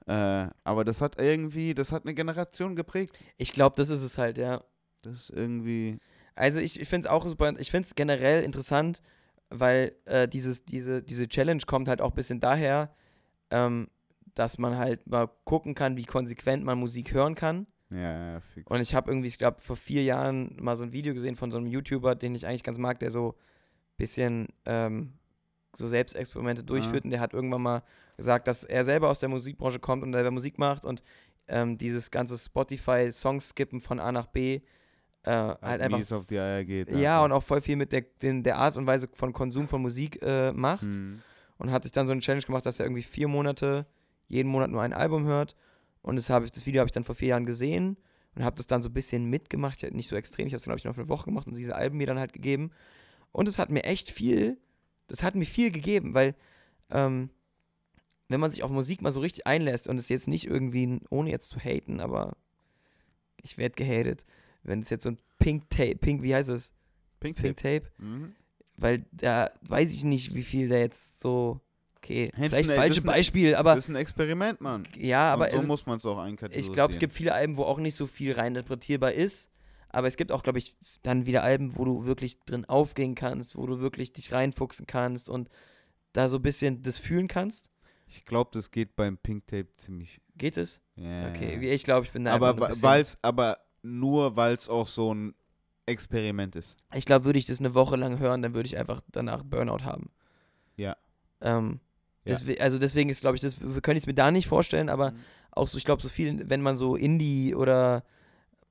Äh, 0.07 0.49
aber 0.63 0.83
das 0.83 1.01
hat 1.01 1.17
irgendwie, 1.19 1.73
das 1.73 1.91
hat 1.91 2.05
eine 2.05 2.13
Generation 2.13 2.75
geprägt. 2.75 3.17
Ich 3.37 3.53
glaube, 3.53 3.75
das 3.75 3.89
ist 3.89 4.01
es 4.01 4.17
halt, 4.17 4.37
ja. 4.37 4.63
Das 5.03 5.13
ist 5.13 5.29
irgendwie. 5.31 5.99
Also 6.35 6.59
ich, 6.59 6.79
ich 6.79 6.87
finde 6.87 7.07
es 7.07 7.11
auch 7.11 7.25
super, 7.25 7.53
ich 7.59 7.71
finde 7.71 7.87
es 7.87 7.95
generell 7.95 8.43
interessant, 8.43 9.01
weil 9.51 9.93
äh, 10.05 10.27
dieses, 10.27 10.65
diese, 10.65 11.03
diese 11.03 11.27
Challenge 11.27 11.61
kommt 11.67 11.87
halt 11.87 12.01
auch 12.01 12.11
ein 12.11 12.15
bisschen 12.15 12.39
daher, 12.39 12.93
ähm, 13.51 13.89
dass 14.33 14.57
man 14.57 14.77
halt 14.77 15.05
mal 15.07 15.29
gucken 15.43 15.75
kann, 15.75 15.97
wie 15.97 16.05
konsequent 16.05 16.63
man 16.63 16.79
Musik 16.79 17.13
hören 17.13 17.35
kann. 17.35 17.67
Ja, 17.89 18.33
ja, 18.33 18.39
fix. 18.39 18.71
Und 18.71 18.79
ich 18.79 18.95
habe 18.95 19.11
irgendwie, 19.11 19.27
ich 19.27 19.37
glaube, 19.37 19.61
vor 19.61 19.75
vier 19.75 20.03
Jahren 20.03 20.55
mal 20.59 20.75
so 20.75 20.83
ein 20.83 20.93
Video 20.93 21.13
gesehen 21.13 21.35
von 21.35 21.51
so 21.51 21.57
einem 21.57 21.67
YouTuber, 21.67 22.15
den 22.15 22.33
ich 22.33 22.47
eigentlich 22.47 22.63
ganz 22.63 22.77
mag, 22.77 22.99
der 22.99 23.11
so 23.11 23.31
ein 23.33 23.97
bisschen 23.97 24.47
ähm, 24.65 25.13
so 25.75 25.87
Selbstexperimente 25.87 26.63
durchführt. 26.63 27.03
Und 27.03 27.11
der 27.11 27.19
hat 27.19 27.33
irgendwann 27.33 27.61
mal 27.61 27.83
gesagt, 28.15 28.47
dass 28.47 28.63
er 28.63 28.85
selber 28.85 29.09
aus 29.09 29.19
der 29.19 29.29
Musikbranche 29.29 29.79
kommt 29.79 30.03
und 30.03 30.13
selber 30.13 30.31
Musik 30.31 30.57
macht 30.57 30.85
und 30.85 31.03
ähm, 31.47 31.77
dieses 31.77 32.11
ganze 32.11 32.37
Spotify-Song-Skippen 32.37 33.81
von 33.81 33.99
A 33.99 34.11
nach 34.13 34.27
B 34.27 34.61
äh, 35.23 35.31
halt 35.31 35.61
halt 35.61 35.81
einfach 35.81 36.11
auf 36.11 36.25
die 36.25 36.39
Eier 36.39 36.63
geht. 36.63 36.91
ja, 36.91 37.23
und 37.23 37.31
auch 37.31 37.43
voll 37.43 37.61
viel 37.61 37.75
mit 37.75 37.91
der, 37.91 38.01
den, 38.21 38.43
der 38.43 38.57
Art 38.57 38.75
und 38.77 38.87
Weise 38.87 39.07
von 39.13 39.33
Konsum 39.33 39.67
von 39.67 39.81
Musik 39.81 40.21
äh, 40.21 40.51
macht. 40.51 40.83
Mhm. 40.83 41.21
Und 41.57 41.71
hat 41.71 41.83
sich 41.83 41.91
dann 41.91 42.07
so 42.07 42.11
eine 42.11 42.21
Challenge 42.21 42.43
gemacht, 42.43 42.65
dass 42.65 42.79
er 42.79 42.85
irgendwie 42.85 43.03
vier 43.03 43.27
Monate, 43.27 43.85
jeden 44.27 44.49
Monat 44.49 44.71
nur 44.71 44.81
ein 44.81 44.93
Album 44.93 45.25
hört. 45.25 45.55
Und 46.01 46.15
das, 46.15 46.27
ich, 46.27 46.51
das 46.51 46.65
Video 46.65 46.79
habe 46.79 46.87
ich 46.87 46.91
dann 46.91 47.03
vor 47.03 47.13
vier 47.13 47.29
Jahren 47.29 47.45
gesehen 47.45 47.97
und 48.35 48.43
habe 48.43 48.55
das 48.55 48.65
dann 48.65 48.81
so 48.81 48.89
ein 48.89 48.93
bisschen 48.93 49.25
mitgemacht. 49.25 49.83
Ich, 49.83 49.91
nicht 49.91 50.07
so 50.07 50.15
extrem, 50.15 50.47
ich 50.47 50.53
habe 50.53 50.57
es, 50.57 50.63
glaube 50.63 50.79
ich, 50.79 50.85
noch 50.85 50.97
eine 50.97 51.09
Woche 51.09 51.25
gemacht 51.25 51.45
und 51.45 51.55
diese 51.55 51.75
Alben 51.75 51.97
mir 51.97 52.07
dann 52.07 52.17
halt 52.17 52.33
gegeben. 52.33 52.71
Und 53.31 53.47
es 53.47 53.59
hat 53.59 53.69
mir 53.69 53.83
echt 53.83 54.09
viel, 54.09 54.57
das 55.07 55.21
hat 55.21 55.35
mir 55.35 55.45
viel 55.45 55.71
gegeben, 55.71 56.15
weil 56.15 56.35
ähm, 56.89 57.29
wenn 58.27 58.39
man 58.39 58.49
sich 58.49 58.63
auf 58.63 58.71
Musik 58.71 59.01
mal 59.01 59.11
so 59.11 59.19
richtig 59.19 59.45
einlässt 59.45 59.87
und 59.87 59.97
es 59.97 60.09
jetzt 60.09 60.27
nicht 60.27 60.47
irgendwie, 60.47 60.99
ohne 61.09 61.29
jetzt 61.29 61.49
zu 61.49 61.59
haten, 61.59 61.99
aber 61.99 62.37
ich 63.43 63.57
werde 63.57 63.75
gehatet, 63.75 64.25
wenn 64.63 64.79
es 64.81 64.89
jetzt 64.89 65.03
so 65.03 65.09
ein 65.11 65.17
Pink 65.39 65.69
Tape, 65.69 65.95
Pink, 65.95 66.21
wie 66.23 66.33
heißt 66.35 66.49
es? 66.49 66.71
Pink, 67.19 67.37
Pink 67.37 67.57
Tape. 67.57 67.81
Tape, 67.81 67.91
Mhm. 68.03 68.35
weil 68.77 69.05
da 69.11 69.51
weiß 69.61 69.93
ich 69.93 70.03
nicht, 70.03 70.33
wie 70.33 70.43
viel 70.43 70.69
da 70.69 70.77
jetzt 70.77 71.19
so, 71.19 71.59
okay, 71.97 72.31
Hättest 72.33 72.49
vielleicht 72.55 72.69
du- 72.69 72.75
falsche 72.75 72.89
das 72.89 72.97
ist 72.97 73.03
ein- 73.03 73.07
Beispiel, 73.07 73.55
aber 73.55 73.75
das 73.75 73.83
ist 73.85 73.89
ein 73.89 73.95
Experiment, 73.95 74.61
Mann. 74.61 74.87
ja, 74.97 75.31
aber 75.33 75.45
und 75.45 75.51
so 75.53 75.57
es, 75.61 75.67
muss 75.67 75.85
man 75.85 75.97
es 75.97 76.05
auch 76.05 76.17
einkategorisieren. 76.19 76.71
ich 76.71 76.73
glaube, 76.75 76.93
es 76.93 76.99
gibt 76.99 77.13
viele 77.13 77.33
Alben, 77.33 77.57
wo 77.57 77.63
auch 77.63 77.79
nicht 77.79 77.95
so 77.95 78.07
viel 78.07 78.33
rein 78.33 78.55
interpretierbar 78.55 79.11
ist, 79.13 79.49
aber 79.89 80.07
es 80.07 80.17
gibt 80.17 80.31
auch, 80.31 80.41
glaube 80.43 80.57
ich, 80.59 80.75
dann 81.03 81.25
wieder 81.25 81.43
Alben, 81.43 81.75
wo 81.77 81.85
du 81.85 82.05
wirklich 82.05 82.39
drin 82.41 82.65
aufgehen 82.65 83.13
kannst, 83.15 83.55
wo 83.55 83.65
du 83.67 83.79
wirklich 83.79 84.13
dich 84.13 84.31
reinfuchsen 84.31 84.87
kannst 84.87 85.29
und 85.29 85.49
da 86.13 86.27
so 86.27 86.37
ein 86.37 86.41
bisschen 86.41 86.81
das 86.81 86.97
fühlen 86.97 87.27
kannst. 87.27 87.67
Ich 88.07 88.25
glaube, 88.25 88.49
das 88.53 88.71
geht 88.71 88.95
beim 88.95 89.17
Pink 89.17 89.47
Tape 89.47 89.67
ziemlich. 89.77 90.19
Geht 90.37 90.57
es? 90.57 90.81
Ja, 90.95 91.29
Okay, 91.29 91.55
ja. 91.55 91.61
wie- 91.61 91.69
ich 91.69 91.83
glaube, 91.83 92.05
ich 92.05 92.11
bin 92.11 92.25
da 92.25 92.33
aber 92.33 92.53
bisschen- 92.53 92.83
weil's, 92.83 93.17
aber 93.21 93.59
nur 93.83 94.35
weil 94.35 94.53
es 94.55 94.69
auch 94.69 94.87
so 94.87 95.13
ein 95.13 95.33
Experiment 95.85 96.55
ist. 96.55 96.77
Ich 96.93 97.05
glaube, 97.05 97.25
würde 97.25 97.39
ich 97.39 97.45
das 97.45 97.59
eine 97.59 97.73
Woche 97.73 97.95
lang 97.95 98.19
hören, 98.19 98.41
dann 98.41 98.53
würde 98.53 98.67
ich 98.67 98.77
einfach 98.77 99.01
danach 99.11 99.43
Burnout 99.43 99.83
haben. 99.83 100.11
Ja. 100.77 100.95
Ähm, 101.41 101.79
Ja. 102.23 102.35
deswe- 102.35 102.59
also 102.59 102.77
deswegen 102.77 103.09
ist, 103.09 103.21
glaube 103.21 103.35
ich, 103.35 103.41
das 103.41 103.59
wir 103.59 103.81
können 103.81 103.97
ich 103.97 104.03
es 104.03 104.07
mir 104.07 104.13
da 104.13 104.29
nicht 104.31 104.47
vorstellen, 104.47 104.89
aber 104.89 105.11
Mhm. 105.11 105.19
auch 105.51 105.67
so, 105.67 105.77
ich 105.77 105.85
glaube, 105.85 106.01
so 106.01 106.09
viel, 106.09 106.49
wenn 106.49 106.61
man 106.61 106.77
so 106.77 106.95
Indie 106.95 107.55
oder 107.55 108.03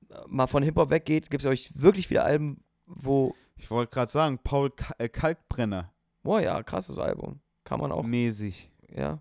äh, 0.09 0.15
mal 0.27 0.47
von 0.47 0.63
Hip-Hop 0.63 0.89
weggeht, 0.89 1.29
gibt 1.29 1.41
es, 1.41 1.43
glaube 1.43 1.55
ich, 1.55 1.71
wirklich 1.79 2.07
viele 2.07 2.23
Alben, 2.23 2.63
wo, 2.87 3.35
Ich 3.57 3.69
wollte 3.69 3.91
gerade 3.93 4.11
sagen, 4.11 4.39
Paul 4.43 4.71
äh, 4.97 5.09
Kalkbrenner 5.09 5.91
boah, 6.23 6.39
ja, 6.41 6.63
krasses 6.63 6.97
Album. 6.97 7.41
Kann 7.65 7.79
man 7.79 7.91
auch, 7.91 8.03
mäßig. 8.03 8.71
ja. 8.95 9.19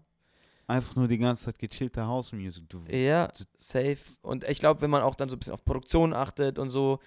Einfach 0.70 0.94
nur 0.96 1.08
die 1.08 1.18
ganze 1.18 1.44
Zeit 1.46 1.58
gechillte 1.58 2.06
House 2.06 2.32
Music. 2.32 2.68
Du, 2.68 2.78
Ja, 2.88 3.28
safe. 3.58 3.98
Und 4.22 4.44
ich 4.44 4.60
glaube, 4.60 4.80
wenn 4.82 4.90
man 4.90 5.02
auch 5.02 5.14
dann 5.16 5.28
so 5.28 5.36
ein 5.36 5.38
bisschen 5.38 5.52
auf 5.54 5.64
Produktion 5.64 6.12
achtet 6.12 6.58
und 6.58 6.70
so, 6.70 7.00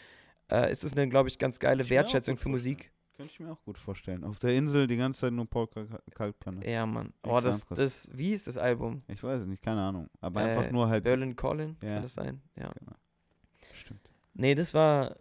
äh, 0.52 0.72
ist 0.72 0.84
es 0.84 0.91
eine, 0.94 1.07
glaube 1.07 1.30
ich, 1.30 1.40
ganz 1.40 1.60
geile 1.60 1.84
Ich 1.84 1.90
Wertschätzung 1.90 2.38
für 2.38 2.49
Musik. 2.49 2.91
Könnte 3.15 3.31
ich 3.31 3.40
mir 3.40 3.52
auch 3.52 3.64
gut 3.64 3.77
vorstellen. 3.77 4.23
Auf 4.23 4.40
der 4.40 4.56
Insel 4.56 4.88
die 4.88 4.98
ganze 4.98 5.22
Zeit 5.22 5.34
nur 5.34 5.45
Paul 5.49 5.68
Ka 5.68 5.85
Kalkbrenner. 6.14 6.68
Ja, 6.68 6.85
Mann. 6.85 7.14
Oh, 7.26 7.40
das, 7.41 7.65
das, 7.68 8.10
wie 8.11 8.34
ist 8.34 8.48
das 8.48 8.57
Album? 8.57 9.03
Ich 9.07 9.23
weiß 9.23 9.41
es 9.41 9.48
nicht, 9.48 9.61
keine 9.61 9.81
Ahnung. 9.81 10.10
Aber 10.19 10.41
Äh, 10.41 10.45
einfach 10.45 10.72
nur 10.72 10.90
halt. 10.90 11.03
Berlin 11.03 11.35
Collin, 11.35 11.77
Ja. 11.81 11.94
kann 11.94 12.02
das 12.03 12.15
sein? 12.15 12.41
Ja. 12.56 12.72
Stimmt. 13.73 14.02
Nee, 14.34 14.56
das 14.56 14.73
war, 14.73 15.15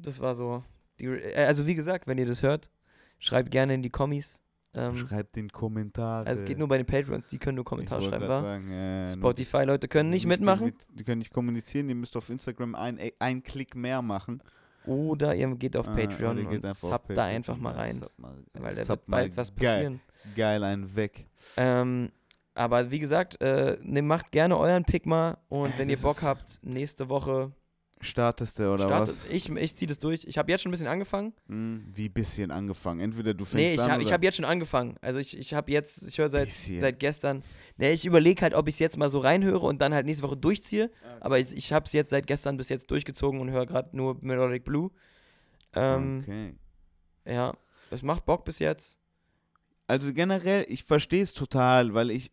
das 0.00 0.20
war 0.20 0.34
so. 0.34 0.62
Die, 1.00 1.06
äh, 1.06 1.44
also 1.44 1.66
wie 1.66 1.74
gesagt, 1.74 2.06
wenn 2.06 2.18
ihr 2.18 2.26
das 2.26 2.40
hört, 2.42 2.70
schreibt 3.18 3.50
gerne 3.50 3.74
in 3.74 3.82
die 3.82 3.90
Kommis. 3.90 4.40
Ähm, 4.74 4.96
Schreibt 4.96 5.34
den 5.36 5.48
Kommentar. 5.50 6.26
also 6.26 6.42
es 6.42 6.46
geht 6.46 6.58
nur 6.58 6.68
bei 6.68 6.76
den 6.76 6.86
Patreons, 6.86 7.26
die 7.28 7.38
können 7.38 7.56
nur 7.56 7.64
Kommentare 7.64 8.02
schreiben, 8.02 8.28
wa? 8.28 8.36
Sagen, 8.42 8.70
äh, 8.70 9.08
Spotify-Leute 9.12 9.88
können 9.88 10.10
nicht 10.10 10.26
mitmachen. 10.26 10.68
kommuniz- 10.72 10.86
Die 10.94 11.04
können 11.04 11.18
nicht 11.20 11.32
kommunizieren, 11.32 11.88
ihr 11.88 11.94
müsst 11.94 12.16
auf 12.16 12.28
Instagram 12.28 12.74
ein, 12.74 12.98
ein 13.18 13.42
Klick 13.42 13.74
mehr 13.74 14.02
machen. 14.02 14.42
Oder 14.84 15.34
ihr 15.34 15.48
geht 15.56 15.76
auf 15.76 15.86
Äh, 15.88 16.06
Patreon 16.06 16.38
ihr 16.38 16.44
geht 16.46 16.64
und 16.64 16.76
subbt 16.76 17.10
da 17.16 17.24
einfach 17.24 17.56
mal 17.56 17.74
rein. 17.74 18.00
Mal, 18.18 18.34
Weil 18.54 18.74
da 18.74 18.88
wird 18.88 19.06
bald 19.06 19.36
was 19.36 19.54
geil, 19.56 19.74
passieren. 19.74 20.00
Geil, 20.36 20.62
ein 20.64 20.94
weg. 20.96 21.26
Ähm, 21.56 22.10
aber 22.54 22.90
wie 22.90 22.98
gesagt, 22.98 23.40
äh, 23.40 23.78
ne, 23.82 24.02
macht 24.02 24.30
gerne 24.32 24.56
euren 24.58 24.84
Pick 24.84 25.06
mal 25.06 25.38
und 25.48 25.70
Äh, 25.70 25.78
wenn 25.78 25.90
ihr 25.90 25.98
Bock 25.98 26.22
habt, 26.22 26.58
nächste 26.62 27.08
Woche 27.08 27.52
Startest 28.00 28.58
du 28.58 28.72
oder 28.72 28.86
startet. 28.86 29.08
was? 29.08 29.30
Ich, 29.30 29.48
ich 29.50 29.76
ziehe 29.76 29.88
das 29.88 29.98
durch. 29.98 30.24
Ich 30.24 30.38
habe 30.38 30.50
jetzt 30.50 30.62
schon 30.62 30.70
ein 30.70 30.72
bisschen 30.72 30.86
angefangen. 30.86 31.32
Hm, 31.48 31.84
wie 31.92 32.08
bisschen 32.08 32.50
angefangen. 32.50 33.00
Entweder 33.00 33.34
du 33.34 33.44
fängst 33.44 33.54
Nee, 33.54 33.74
ich 33.74 33.80
an 33.80 33.90
habe 33.90 34.02
ich 34.02 34.12
hab 34.12 34.22
jetzt 34.22 34.36
schon 34.36 34.44
angefangen. 34.44 34.96
Also 35.00 35.18
ich, 35.18 35.36
ich 35.36 35.54
habe 35.54 35.72
jetzt, 35.72 36.06
ich 36.06 36.18
höre 36.18 36.28
seit, 36.28 36.46
Bisschen. 36.46 36.78
seit 36.78 37.00
gestern. 37.00 37.42
Nee, 37.76 37.92
ich 37.92 38.04
überlege 38.06 38.42
halt, 38.42 38.54
ob 38.54 38.68
ich 38.68 38.74
es 38.74 38.78
jetzt 38.78 38.96
mal 38.96 39.08
so 39.08 39.18
reinhöre 39.18 39.66
und 39.66 39.80
dann 39.80 39.94
halt 39.94 40.06
nächste 40.06 40.22
Woche 40.22 40.36
durchziehe. 40.36 40.90
Aber 41.20 41.38
ich, 41.38 41.56
ich 41.56 41.72
habe 41.72 41.86
es 41.86 41.92
jetzt 41.92 42.10
seit 42.10 42.26
gestern 42.26 42.56
bis 42.56 42.68
jetzt 42.68 42.90
durchgezogen 42.90 43.40
und 43.40 43.50
höre 43.50 43.66
gerade 43.66 43.96
nur 43.96 44.16
Melodic 44.20 44.64
Blue. 44.64 44.90
Ähm, 45.74 46.20
okay. 46.22 46.54
Ja, 47.26 47.54
es 47.90 48.02
macht 48.02 48.24
Bock 48.24 48.44
bis 48.44 48.58
jetzt. 48.58 48.98
Also 49.86 50.12
generell, 50.12 50.66
ich 50.68 50.84
verstehe 50.84 51.22
es 51.22 51.32
total, 51.32 51.94
weil 51.94 52.10
ich, 52.10 52.30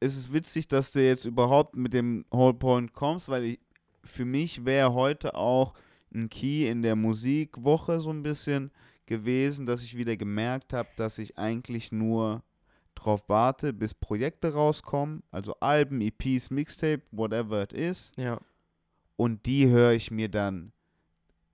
es 0.00 0.16
ist 0.16 0.32
witzig, 0.32 0.68
dass 0.68 0.92
du 0.92 1.02
jetzt 1.02 1.24
überhaupt 1.24 1.74
mit 1.74 1.94
dem 1.94 2.24
Whole 2.32 2.54
Point 2.54 2.92
kommst, 2.92 3.28
weil 3.28 3.44
ich, 3.44 3.60
für 4.04 4.24
mich 4.24 4.64
wäre 4.64 4.92
heute 4.94 5.34
auch 5.34 5.74
ein 6.14 6.28
Key 6.28 6.66
in 6.66 6.82
der 6.82 6.96
Musikwoche 6.96 8.00
so 8.00 8.10
ein 8.10 8.22
bisschen 8.22 8.70
gewesen, 9.06 9.66
dass 9.66 9.82
ich 9.82 9.96
wieder 9.96 10.16
gemerkt 10.16 10.72
habe, 10.72 10.88
dass 10.96 11.18
ich 11.18 11.36
eigentlich 11.38 11.92
nur 11.92 12.42
drauf 12.94 13.28
warte, 13.28 13.72
bis 13.72 13.94
Projekte 13.94 14.52
rauskommen, 14.52 15.22
also 15.30 15.54
Alben, 15.60 16.00
EPs, 16.00 16.50
Mixtape, 16.50 17.02
whatever 17.12 17.62
it 17.62 17.72
is, 17.72 18.12
Ja. 18.16 18.38
und 19.16 19.46
die 19.46 19.68
höre 19.68 19.92
ich 19.92 20.10
mir 20.10 20.28
dann 20.28 20.72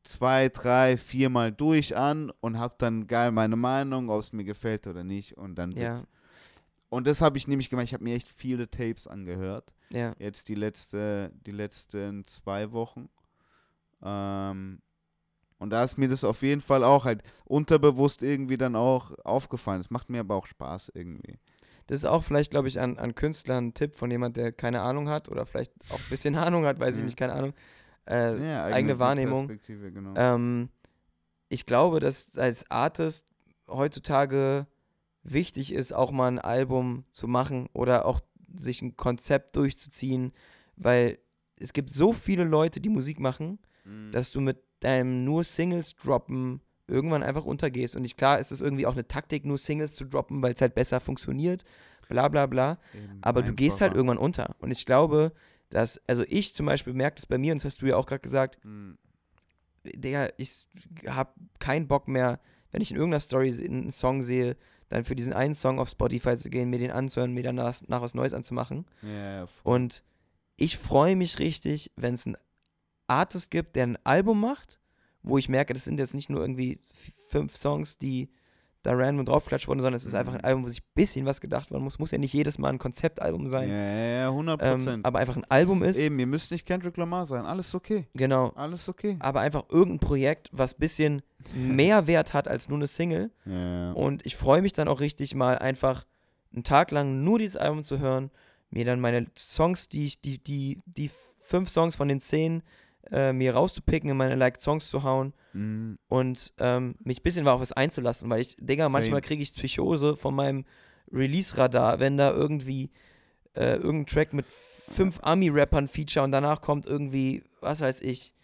zwei, 0.03 0.49
drei, 0.49 0.97
viermal 0.97 1.53
durch 1.53 1.97
an 1.97 2.31
und 2.41 2.59
habe 2.59 2.75
dann 2.79 3.07
geil 3.07 3.33
meine 3.33 3.57
Meinung, 3.57 4.09
ob 4.09 4.21
es 4.21 4.33
mir 4.33 4.45
gefällt 4.45 4.87
oder 4.87 5.05
nicht 5.05 5.37
und 5.37 5.57
dann 5.57 5.75
wird 5.75 5.85
Ja. 6.01 6.03
Und 6.89 7.07
das 7.07 7.21
habe 7.21 7.37
ich 7.37 7.49
nämlich 7.49 7.69
gemacht. 7.71 7.85
Ich 7.85 7.95
habe 7.95 8.05
mir 8.05 8.15
echt 8.15 8.29
viele 8.29 8.71
Tapes 8.71 9.07
angehört. 9.07 9.75
Ja. 9.91 10.15
Jetzt 10.19 10.49
die 10.49 10.55
letzte, 10.55 11.33
die 11.47 11.53
letzten 11.53 12.25
zwei 12.27 12.73
Wochen. 12.73 13.09
Ähm, 14.03 14.81
Und 15.59 15.71
da 15.71 15.83
ist 15.83 15.97
mir 15.97 16.09
das 16.09 16.23
auf 16.23 16.43
jeden 16.43 16.61
Fall 16.61 16.85
auch 16.85 17.07
halt 17.07 17.23
unterbewusst 17.45 18.23
irgendwie 18.23 18.59
dann 18.59 18.77
auch 18.77 19.13
aufgefallen. 19.25 19.81
Es 19.81 19.91
macht 19.91 20.11
mir 20.11 20.21
aber 20.21 20.35
auch 20.35 20.47
Spaß 20.47 20.93
irgendwie. 20.95 21.39
Das 21.87 21.99
ist 22.01 22.05
auch 22.05 22.25
vielleicht, 22.25 22.51
glaube 22.51 22.69
ich, 22.69 22.79
an, 22.81 22.99
an 22.99 23.15
Künstlern 23.15 23.69
ein 23.69 23.75
Tipp 23.75 23.95
von 23.95 24.11
jemand, 24.11 24.37
der 24.37 24.53
keine 24.53 24.83
Ahnung 24.83 25.09
hat 25.09 25.29
oder 25.31 25.47
vielleicht 25.47 25.73
auch 25.91 25.99
ein 25.99 26.11
bisschen 26.11 26.35
Ahnung 26.37 26.67
hat, 26.67 26.79
weiß 26.79 26.99
ich 26.99 27.05
nicht, 27.05 27.17
keine 27.17 27.33
Ahnung. 27.33 27.55
Äh, 28.07 28.39
Ja, 28.47 28.65
eigene 28.65 28.99
Wahrnehmung. 28.99 29.47
Perspektive, 29.47 29.91
Genau. 29.93 30.13
Ähm, 30.17 30.69
ich 31.49 31.65
glaube, 31.65 32.01
dass 32.01 32.37
als 32.37 32.71
Artist 32.71 33.25
heutzutage 33.69 34.67
wichtig 35.33 35.73
ist, 35.73 35.93
auch 35.93 36.11
mal 36.13 36.29
ein 36.29 36.39
Album 36.39 37.05
zu 37.13 37.27
machen 37.29 37.69
oder 37.73 38.07
auch 38.07 38.21
sich 38.57 38.83
ein 38.83 38.97
Konzept 38.97 39.57
durchzuziehen, 39.57 40.33
weil 40.77 41.19
es 41.59 41.73
gibt 41.73 41.91
so 41.91 42.13
viele 42.13 42.45
Leute, 42.45 42.81
die 42.81 42.89
Musik 42.89 43.19
machen, 43.21 43.59
Mhm. 43.85 44.11
dass 44.13 44.31
du 44.31 44.41
mit 44.41 44.59
deinem 44.81 45.25
nur 45.25 45.45
Singles 45.45 45.95
droppen 45.97 46.61
irgendwann 46.89 47.23
einfach 47.23 47.45
untergehst. 47.45 47.97
Und 47.97 48.05
ich, 48.05 48.17
klar 48.17 48.39
ist 48.39 48.53
es 48.53 48.61
irgendwie 48.61 48.87
auch 48.87 48.93
eine 48.93 49.07
Taktik, 49.09 49.45
nur 49.45 49.59
Singles 49.59 49.95
zu 49.95 50.05
droppen, 50.05 50.43
weil 50.43 50.53
es 50.55 50.61
halt 50.61 50.75
besser 50.75 51.01
funktioniert, 51.01 51.65
bla 52.09 52.29
bla 52.29 52.47
bla. 52.47 52.79
Eben 52.95 53.19
Aber 53.23 53.43
du 53.43 53.53
gehst 53.55 53.81
halt 53.81 53.95
irgendwann 53.95 54.19
unter. 54.19 54.55
Und 54.61 54.71
ich 54.71 54.87
glaube, 54.87 55.33
dass, 55.71 56.01
also 56.07 56.25
ich 56.29 56.55
zum 56.55 56.67
Beispiel 56.67 56.93
merke 56.93 57.17
das 57.17 57.27
bei 57.27 57.39
mir, 57.39 57.53
und 57.53 57.59
das 57.59 57.65
hast 57.73 57.83
du 57.83 57.87
ja 57.87 57.97
auch 57.97 58.07
gerade 58.07 58.21
gesagt, 58.23 58.65
Mhm. 58.65 58.99
Digga, 59.85 60.29
ich 60.37 60.67
habe 61.07 61.33
keinen 61.61 61.87
Bock 61.87 62.09
mehr, 62.09 62.41
wenn 62.73 62.83
ich 62.83 62.91
in 62.91 62.97
irgendeiner 62.97 63.21
Story 63.21 63.53
einen 63.65 63.93
Song 63.93 64.23
sehe, 64.23 64.57
dann 64.89 65.05
für 65.05 65.17
diesen 65.17 65.33
einen 65.33 65.55
Song 65.55 65.79
auf 65.79 65.89
Spotify 65.89 66.37
zu 66.37 66.51
gehen, 66.51 66.71
mir 66.71 66.79
den 66.79 66.91
anzuhören, 66.91 67.33
mir 67.33 67.43
danach 67.43 67.81
nach 67.89 68.03
was 68.03 68.15
Neues 68.15 68.33
anzumachen. 68.33 68.87
Voll. 69.47 69.75
Und 69.75 70.03
ich 70.57 70.79
freue 70.79 71.17
mich 71.17 71.39
richtig, 71.39 71.93
wenn 71.97 72.15
es 72.15 72.27
einen 72.27 72.37
Artist 73.07 73.51
gibt, 73.51 73.77
der 73.77 73.85
ein 73.85 73.99
Album 74.05 74.41
macht, 74.41 74.81
wo 75.23 75.39
ich 75.39 75.49
merke, 75.49 75.75
das 75.75 75.85
sind 75.85 75.99
jetzt 75.99 76.15
nicht 76.15 76.31
nur 76.31 76.41
irgendwie 76.41 76.81
fünf 77.29 77.57
Songs, 77.57 77.99
die 77.99 78.31
da 78.87 78.93
random 78.95 79.27
draufgeklatscht 79.27 79.69
wurden, 79.69 79.81
sondern 79.81 79.97
es 79.97 80.07
ist 80.07 80.15
einfach 80.15 80.33
ein 80.35 80.39
Mhm. 80.41 80.45
Album, 80.45 80.65
wo 80.65 80.69
sich 80.69 80.81
ein 80.81 80.95
bisschen 80.95 81.27
was 81.27 81.41
gedacht 81.41 81.71
werden 81.71 81.83
muss. 81.85 81.99
Muss 81.99 82.11
ja 82.13 82.19
nicht 82.19 82.33
jedes 82.33 82.59
Mal 82.59 82.71
ein 82.71 82.79
Konzeptalbum 82.79 83.45
ja, 83.45 83.49
sein, 83.51 83.69
ja, 83.69 83.77
ja, 83.77 84.29
100 84.29 84.63
ähm, 84.63 84.71
Prozent. 84.79 85.05
aber 85.05 85.19
einfach 85.19 85.37
ein 85.37 85.45
Album 85.51 85.83
ist. 85.83 85.97
Eben, 85.99 86.19
ihr 86.19 86.27
müsst 86.27 86.51
nicht 86.51 86.65
Kendrick 86.67 86.97
Lamar 86.97 87.27
sein. 87.27 87.45
Alles 87.45 87.75
okay. 87.75 88.07
Genau. 88.15 88.51
Alles 88.55 88.89
okay. 88.89 89.17
Aber 89.21 89.41
einfach 89.41 89.65
irgendein 89.69 90.01
Projekt, 90.07 90.49
was 90.53 90.75
ein 90.75 90.81
bisschen 90.81 91.23
mehr 91.55 92.07
Wert 92.07 92.33
hat 92.33 92.49
als 92.49 92.69
nur 92.69 92.79
eine 92.79 92.87
Single. 92.87 93.31
Ja. 93.45 93.93
Und 93.93 94.25
ich 94.25 94.37
freue 94.37 94.63
mich 94.63 94.73
dann 94.73 94.89
auch 94.89 95.01
richtig 95.01 95.35
mal 95.35 95.59
einfach 95.59 96.05
einen 96.55 96.65
Tag 96.65 96.91
lang 96.91 97.23
nur 97.25 97.39
dieses 97.39 97.57
Album 97.57 97.85
zu 97.85 97.99
hören, 97.99 98.31
mir 98.71 98.85
dann 98.85 99.01
meine 99.01 99.27
Songs, 99.37 99.89
die 99.89 100.07
ich, 100.07 100.21
die, 100.21 100.43
die, 100.43 100.81
die 100.87 101.11
fünf 101.41 101.69
Songs 101.71 101.95
von 101.97 102.09
den 102.09 102.21
zehn 102.21 102.63
äh, 103.13 103.33
mir 103.33 103.55
rauszupicken, 103.55 104.11
in 104.11 104.17
meine 104.17 104.35
Liked 104.35 104.61
Songs 104.61 104.89
zu 104.91 105.03
hauen 105.03 105.33
Mhm. 105.53 105.99
und 106.09 106.53
ähm, 106.59 106.97
mich 107.03 107.21
ein 107.21 107.23
bisschen 107.23 107.49
auf 107.49 107.61
was 107.61 107.73
einzulassen, 107.73 108.29
weil 108.29 108.41
ich, 108.43 108.57
Digga, 108.61 108.85
Same. 108.85 108.93
manchmal 108.93 109.21
kriege 109.23 109.43
ich 109.43 109.55
Psychose 109.55 110.17
von 110.17 110.35
meinem 110.35 110.65
Release-Radar, 111.13 111.99
wenn 111.99 112.17
da 112.17 112.31
irgendwie 112.31 112.91
äh, 113.55 113.77
irgendein 113.77 114.07
Track 114.07 114.33
mit 114.35 114.45
fünf 114.47 115.19
Ami-Rappern 115.23 115.89
feature 115.89 116.25
und 116.25 116.33
danach 116.33 116.61
kommt 116.61 116.85
irgendwie, 116.87 117.43
was 117.61 117.81
weiß 117.81 118.03
ich, 118.03 118.35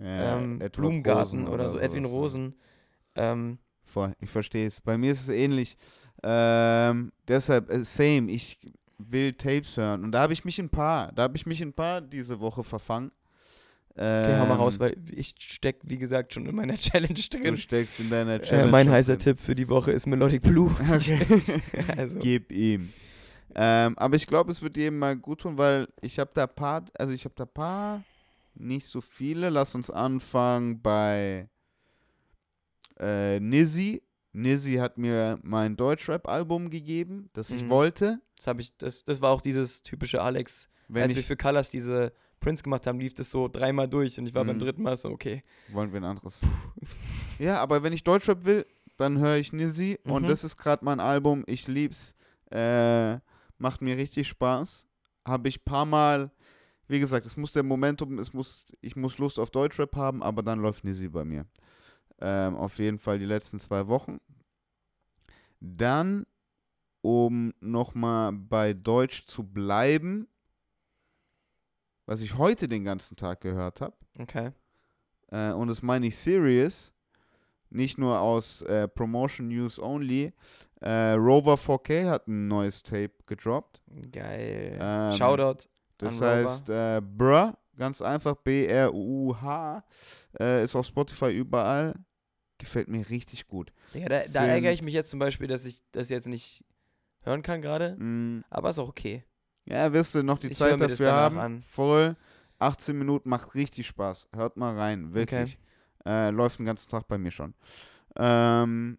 Ja, 0.00 0.38
ähm, 0.38 0.58
Blumengarten 0.72 1.40
Rosen 1.42 1.48
oder, 1.48 1.68
so, 1.68 1.78
Edwin. 1.78 2.04
Rosen. 2.06 2.54
Ähm, 3.16 3.58
Voll, 3.84 4.14
ich 4.20 4.30
verstehe 4.30 4.66
es. 4.66 4.80
Bei 4.80 4.96
mir 4.98 5.12
ist 5.12 5.22
es 5.22 5.28
ähnlich. 5.28 5.76
Ähm, 6.22 7.12
deshalb, 7.28 7.70
äh, 7.70 7.84
same, 7.84 8.30
ich 8.30 8.58
will 8.98 9.32
Tapes 9.34 9.76
hören. 9.76 10.02
Und 10.04 10.12
da 10.12 10.20
habe 10.22 10.32
ich 10.32 10.44
mich 10.44 10.58
ein 10.58 10.70
paar, 10.70 11.12
da 11.12 11.22
habe 11.24 11.36
ich 11.36 11.46
mich 11.46 11.60
ein 11.62 11.72
paar 11.72 12.00
diese 12.00 12.40
Woche 12.40 12.62
verfangen. 12.64 13.10
Okay, 13.96 14.38
hau 14.38 14.46
mal 14.46 14.54
Ähm, 14.54 14.60
raus, 14.60 14.78
weil 14.80 14.96
ich 15.10 15.34
steck, 15.38 15.78
wie 15.84 15.98
gesagt, 15.98 16.34
schon 16.34 16.46
in 16.46 16.54
meiner 16.54 16.76
Challenge 16.78 17.14
Du 17.14 17.38
drin. 17.38 17.56
steckst 17.56 18.00
in 18.00 18.10
deiner 18.10 18.34
Äh, 18.34 18.42
Challenge. 18.42 18.70
mein 18.70 18.86
schon 18.86 18.94
heißer 18.94 19.16
drin. 19.16 19.24
Tipp 19.36 19.40
für 19.40 19.54
die 19.54 19.68
Woche 19.68 19.92
ist 19.92 20.06
Melodic 20.06 20.42
Blue. 20.42 20.70
Okay. 20.92 21.20
also, 21.96 22.18
Gib 22.18 22.52
ihm. 22.52 22.92
Ähm, 23.54 23.96
aber 23.98 24.16
ich 24.16 24.26
glaube, 24.26 24.50
es 24.50 24.60
wird 24.60 24.76
jedem 24.76 24.98
mal 24.98 25.16
gut 25.16 25.40
tun, 25.40 25.56
weil 25.56 25.88
ich 26.02 26.18
habe 26.18 26.30
da 26.34 26.46
paar, 26.46 26.84
also 26.98 27.12
ich 27.14 27.24
habe 27.24 27.34
da 27.36 27.46
paar, 27.46 28.04
nicht 28.54 28.86
so 28.86 29.00
viele. 29.00 29.48
Lass 29.50 29.74
uns 29.74 29.90
anfangen 29.90 30.82
bei 30.82 31.48
äh, 33.00 33.40
Nizzy. 33.40 34.02
Nizzy 34.32 34.74
hat 34.74 34.98
mir 34.98 35.38
mein 35.42 35.76
Deutschrap-Album 35.76 36.68
gegeben, 36.70 37.30
das 37.32 37.50
ich 37.50 37.62
Mhm. 37.64 37.68
wollte. 37.70 38.20
das, 38.44 38.54
ich, 38.58 38.76
das, 38.76 39.04
das 39.04 39.20
war 39.22 39.30
auch 39.30 39.40
dieses 39.40 39.82
typische 39.82 40.20
Alex. 40.20 40.68
Wenn 40.88 41.04
Als 41.04 41.14
wir 41.14 41.20
ich, 41.20 41.26
für 41.26 41.36
Colors 41.36 41.70
diese 41.70 42.12
Prints 42.40 42.62
gemacht 42.62 42.86
haben, 42.86 43.00
lief 43.00 43.14
das 43.14 43.30
so 43.30 43.48
dreimal 43.48 43.88
durch 43.88 44.18
und 44.18 44.26
ich 44.26 44.34
war 44.34 44.44
beim 44.44 44.56
Mhm. 44.56 44.60
dritten 44.60 44.82
Mal 44.82 44.96
so, 44.96 45.10
okay. 45.10 45.42
wollen 45.68 45.92
wir 45.92 46.00
ein 46.00 46.04
anderes. 46.04 46.42
ja, 47.38 47.58
aber 47.60 47.82
wenn 47.82 47.92
ich 47.92 48.04
Deutschrap 48.04 48.44
will, 48.44 48.66
dann 48.96 49.18
höre 49.18 49.36
ich 49.36 49.52
Nizzy 49.52 49.98
und 50.04 50.22
Mhm. 50.22 50.28
das 50.28 50.44
ist 50.44 50.56
gerade 50.56 50.84
mein 50.84 51.00
Album. 51.00 51.44
Ich 51.46 51.66
lieb's. 51.68 52.14
Äh, 52.50 53.18
macht 53.58 53.82
mir 53.82 53.96
richtig 53.96 54.28
Spaß. 54.28 54.86
Habe 55.26 55.48
ich 55.48 55.64
paar 55.64 55.84
Mal, 55.84 56.30
wie 56.88 57.00
gesagt, 57.00 57.26
es 57.26 57.36
muss 57.36 57.52
der 57.52 57.62
Momentum, 57.64 58.18
es 58.18 58.32
muss, 58.32 58.64
ich 58.80 58.94
muss 58.96 59.18
Lust 59.18 59.38
auf 59.38 59.50
Deutschrap 59.50 59.96
haben, 59.96 60.22
aber 60.22 60.42
dann 60.42 60.60
läuft 60.60 60.84
Nizzy 60.84 61.08
bei 61.08 61.24
mir. 61.24 61.46
Ähm, 62.20 62.54
auf 62.56 62.78
jeden 62.78 62.98
Fall 62.98 63.18
die 63.18 63.24
letzten 63.26 63.58
zwei 63.58 63.86
Wochen. 63.88 64.18
Dann, 65.60 66.26
um 67.02 67.52
nochmal 67.60 68.32
bei 68.32 68.72
Deutsch 68.72 69.26
zu 69.26 69.42
bleiben, 69.42 70.28
was 72.06 72.20
ich 72.22 72.38
heute 72.38 72.68
den 72.68 72.84
ganzen 72.84 73.16
Tag 73.16 73.40
gehört 73.40 73.80
habe, 73.80 73.96
Okay. 74.18 74.52
äh, 75.30 75.52
und 75.52 75.68
das 75.68 75.82
meine 75.82 76.06
ich 76.06 76.16
serious, 76.16 76.92
nicht 77.70 77.98
nur 77.98 78.20
aus 78.20 78.62
äh, 78.62 78.86
Promotion 78.88 79.48
News 79.48 79.78
only. 79.78 80.32
Äh, 80.80 81.12
Rover 81.12 81.54
4K 81.54 82.08
hat 82.08 82.28
ein 82.28 82.48
neues 82.48 82.82
Tape 82.82 83.10
gedroppt. 83.26 83.82
Geil. 84.12 84.78
Ähm, 84.80 85.12
Shoutout. 85.12 85.68
Das 85.98 86.20
An 86.22 86.28
Rover. 86.28 86.48
heißt, 86.50 86.68
äh, 86.68 87.00
Bruh, 87.02 87.52
ganz 87.76 88.00
einfach, 88.02 88.36
B-R-U-H, 88.36 89.84
äh, 90.38 90.62
ist 90.64 90.76
auf 90.76 90.86
Spotify 90.86 91.30
überall. 91.36 91.94
Gefällt 92.58 92.88
mir 92.88 93.08
richtig 93.10 93.48
gut. 93.48 93.72
Digga, 93.94 94.08
da, 94.08 94.20
da 94.32 94.46
ärgere 94.46 94.72
ich 94.72 94.82
mich 94.82 94.94
jetzt 94.94 95.10
zum 95.10 95.18
Beispiel, 95.18 95.46
dass 95.48 95.64
ich 95.66 95.80
das 95.92 96.08
jetzt 96.08 96.26
nicht 96.26 96.64
hören 97.22 97.42
kann 97.42 97.60
gerade. 97.60 97.96
Mm, 97.96 98.44
Aber 98.48 98.70
ist 98.70 98.78
auch 98.78 98.88
okay. 98.88 99.24
Ja, 99.66 99.92
wirst 99.92 100.14
du 100.14 100.22
noch 100.22 100.38
die 100.38 100.48
Ich 100.48 100.56
Zeit 100.56 100.80
dafür 100.80 101.12
haben. 101.12 101.38
an. 101.38 101.60
Voll. 101.62 102.16
18 102.58 102.96
Minuten 102.96 103.28
macht 103.28 103.54
richtig 103.54 103.86
Spaß. 103.86 104.28
Hört 104.34 104.56
mal 104.56 104.74
rein, 104.76 105.12
wirklich. 105.12 105.58
Äh, 106.06 106.30
läuft 106.30 106.58
den 106.58 106.66
ganzen 106.66 106.88
Tag 106.88 107.06
bei 107.08 107.18
mir 107.18 107.30
schon. 107.30 107.52
Ähm, 108.16 108.98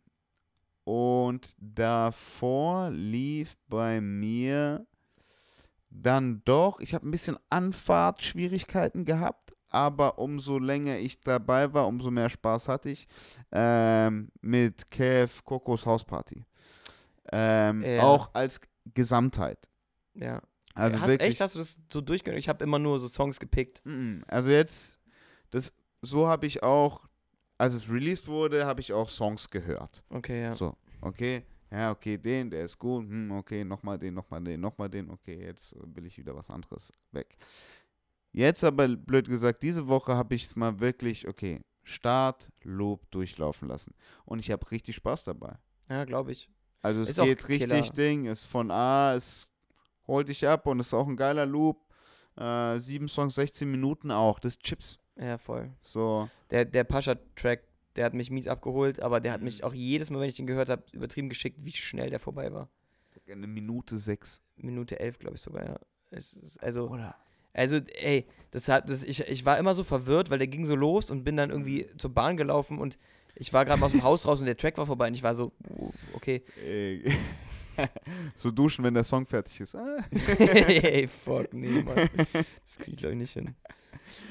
und 0.84 1.56
davor 1.58 2.92
lief 2.92 3.58
bei 3.68 4.00
mir 4.02 4.86
dann 5.90 6.42
doch, 6.46 6.80
ich 6.80 6.94
habe 6.94 7.08
ein 7.08 7.12
bisschen 7.12 7.38
Anfahrtschwierigkeiten 7.50 9.06
gehabt, 9.06 9.54
aber 9.70 10.20
umso 10.20 10.60
länger 10.60 10.98
ich 11.00 11.20
dabei 11.22 11.74
war, 11.74 11.88
umso 11.88 12.12
mehr 12.12 12.30
Spaß 12.30 12.68
hatte 12.68 12.90
ich 12.90 13.08
ähm, 13.52 14.30
mit 14.42 14.92
Kev 14.92 15.42
Kokos 15.44 15.86
Hausparty. 15.86 16.46
Ähm, 17.32 17.82
Ja. 17.82 18.04
Auch 18.04 18.30
als 18.34 18.62
Gesamtheit. 18.94 19.68
Ja. 20.14 20.42
Also 20.78 21.00
hast, 21.00 21.08
wirklich, 21.10 21.30
echt, 21.30 21.42
hast 21.42 21.56
du 21.56 21.60
das 21.60 21.80
so 21.92 22.02
durchgehört? 22.02 22.40
Ich 22.40 22.48
habe 22.48 22.64
immer 22.64 22.78
nur 22.78 23.00
so 23.00 23.08
Songs 23.08 23.40
gepickt. 23.40 23.82
Mhm. 23.84 24.24
Also 24.28 24.50
jetzt, 24.52 25.00
das, 25.50 25.74
so 26.02 26.28
habe 26.28 26.46
ich 26.46 26.62
auch, 26.62 27.08
als 27.58 27.74
es 27.74 27.90
released 27.90 28.28
wurde, 28.28 28.66
habe 28.66 28.80
ich 28.82 28.94
auch 28.94 29.10
Songs 29.10 29.50
gehört. 29.50 30.04
Okay, 30.10 30.44
ja. 30.44 30.52
So, 30.54 30.76
okay, 31.02 31.44
ja, 31.72 31.92
okay, 31.92 32.18
den, 32.18 32.52
der 32.52 32.66
ist 32.66 32.78
gut, 32.78 33.06
hm, 33.06 33.32
okay, 33.32 33.64
nochmal 33.66 33.98
den, 33.98 34.14
nochmal 34.14 34.42
den, 34.42 34.62
nochmal 34.62 34.90
den, 34.90 35.10
okay, 35.10 35.46
jetzt 35.46 35.76
will 35.96 36.06
ich 36.06 36.18
wieder 36.18 36.36
was 36.36 36.50
anderes 36.50 36.94
weg. 37.12 37.38
Jetzt 38.32 38.64
aber, 38.64 38.88
blöd 38.88 39.28
gesagt, 39.28 39.64
diese 39.64 39.88
Woche 39.88 40.16
habe 40.16 40.36
ich 40.36 40.44
es 40.44 40.56
mal 40.56 40.80
wirklich, 40.80 41.28
okay, 41.28 41.62
Start, 41.84 42.50
Lob 42.64 43.10
durchlaufen 43.10 43.68
lassen. 43.68 43.96
Und 44.26 44.40
ich 44.40 44.52
habe 44.52 44.70
richtig 44.70 44.98
Spaß 44.98 45.24
dabei. 45.24 45.58
Ja, 45.90 46.06
glaube 46.06 46.34
ich. 46.34 46.50
Also 46.82 47.02
es 47.02 47.10
Ist 47.10 47.22
geht 47.22 47.48
richtig 47.48 47.70
Killer. 47.70 47.94
Ding, 47.94 48.26
ist 48.26 48.44
von 48.44 48.70
A, 48.70 49.16
es 49.16 49.50
holt 50.08 50.30
dich 50.30 50.48
ab 50.48 50.66
und 50.68 50.80
ist 50.80 50.94
auch 50.94 51.08
ein 51.08 51.16
geiler 51.18 51.46
Loop. 51.46 51.78
Äh, 52.38 52.78
sieben 52.80 53.08
Songs, 53.08 53.36
16 53.36 53.70
Minuten 53.70 54.12
auch, 54.12 54.40
das 54.40 54.58
Chips. 54.60 55.00
Ja, 55.20 55.38
voll. 55.38 55.72
So, 55.82 56.30
Der, 56.52 56.66
der 56.66 56.84
Pascha-Track, 56.84 57.64
der 57.96 58.06
hat 58.06 58.14
mich 58.14 58.30
mies 58.30 58.48
abgeholt, 58.48 59.02
aber 59.02 59.20
der 59.20 59.32
hat 59.34 59.42
Mhm. 59.42 59.46
mich 59.46 59.64
auch 59.64 59.74
jedes 59.74 60.12
Mal, 60.12 60.20
wenn 60.22 60.30
ich 60.30 60.36
den 60.36 60.46
gehört 60.46 60.70
habe, 60.70 60.84
übertrieben 60.92 61.30
geschickt, 61.30 61.58
wie 61.64 61.72
schnell 61.72 62.10
der 62.12 62.20
vorbei 62.20 62.54
war. 62.54 62.70
eine 63.30 63.48
Minute 63.48 63.98
sechs. 63.98 64.42
Minute 64.56 65.00
elf, 65.02 65.20
glaube 65.20 65.36
ich 65.36 65.42
sogar, 65.42 65.66
ja. 65.66 65.80
Ist, 66.12 66.62
also, 66.64 66.88
Oder? 66.90 67.16
also, 67.52 67.76
ey, 68.02 68.26
das 68.52 68.70
hat, 68.70 68.90
das, 68.90 69.04
ich, 69.04 69.20
ich 69.22 69.44
war 69.46 69.58
immer 69.58 69.74
so 69.74 69.84
verwirrt, 69.84 70.30
weil 70.30 70.38
der 70.38 70.48
ging 70.48 70.64
so 70.66 70.76
los 70.76 71.12
und 71.12 71.24
bin 71.26 71.36
dann 71.36 71.50
irgendwie 71.50 71.88
zur 71.98 72.14
Bahn 72.14 72.38
gelaufen 72.38 72.78
und 72.80 72.98
ich 73.36 73.52
war 73.52 73.66
gerade 73.66 73.84
aus 73.84 73.92
dem 73.92 74.04
Haus 74.04 74.26
raus 74.26 74.40
und 74.40 74.46
der 74.46 74.56
Track 74.56 74.78
war 74.78 74.86
vorbei 74.86 75.08
und 75.08 75.14
ich 75.16 75.24
war 75.24 75.36
so, 75.36 75.52
uh, 75.70 75.92
okay. 76.14 76.42
So 78.36 78.52
duschen, 78.52 78.84
wenn 78.84 78.94
der 78.94 79.04
Song 79.04 79.26
fertig 79.26 79.60
ist. 79.62 79.76
Ah. 79.76 79.98
ey, 80.40 81.08
fuck, 81.08 81.54
nee, 81.54 81.82
Mann. 81.84 82.10
Das 82.66 82.78
krieg 82.78 82.90
ich, 82.94 82.98
glaube 82.98 83.14
ich, 83.14 83.20
nicht 83.20 83.34
hin. 83.34 83.56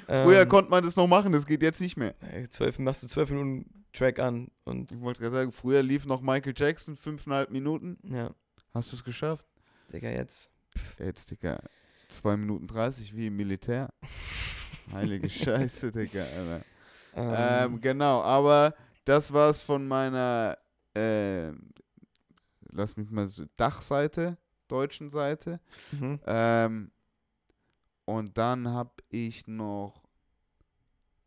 Früher 0.07 0.43
Ähm, 0.43 0.49
konnte 0.49 0.71
man 0.71 0.83
das 0.85 0.97
noch 0.97 1.07
machen, 1.07 1.33
das 1.33 1.47
geht 1.47 1.63
jetzt 1.63 1.81
nicht 1.81 1.97
mehr. 1.97 2.15
äh, 2.33 2.49
zwölf, 2.49 2.79
machst 2.79 3.03
du 3.03 3.09
zwölf 3.09 3.31
Minuten 3.31 3.85
Track 3.93 4.19
an 4.19 4.51
und 4.65 4.91
Ich 4.93 5.01
wollte 5.01 5.21
gerade 5.21 5.35
sagen, 5.37 5.53
früher 5.53 5.83
lief 5.83 6.07
noch 6.07 6.21
Michael 6.21 6.55
Jackson, 6.57 6.97
fünfeinhalb 6.97 7.51
Minuten. 7.51 7.99
ja, 8.05 8.31
Hast 8.75 8.93
du 8.93 8.97
es 8.97 9.05
geschafft? 9.05 9.47
Digga, 9.93 10.11
jetzt. 10.11 10.51
Jetzt, 10.99 11.31
Digga, 11.31 11.59
2 12.09 12.37
Minuten 12.37 12.67
30 12.67 13.17
wie 13.17 13.29
im 13.29 13.37
Militär. 13.37 13.89
Heilige 14.93 15.29
Scheiße, 15.31 15.91
Digga, 15.93 16.21
Alter. 16.23 16.61
Ähm, 17.15 17.73
Ähm, 17.75 17.81
genau, 17.81 18.21
aber 18.23 18.75
das 19.07 19.33
war's 19.33 19.61
von 19.63 19.87
meiner, 19.89 20.59
äh, 20.95 21.49
lass 22.77 22.97
mich 22.97 23.11
mal, 23.11 23.29
so- 23.29 23.45
Dachseite, 23.57 24.37
deutschen 24.69 25.11
Seite. 25.11 25.61
mhm. 25.93 26.21
Ähm, 26.27 26.91
und 28.05 28.37
dann 28.39 28.69
habe 28.69 29.03
ich 29.09 29.47
noch 29.49 30.05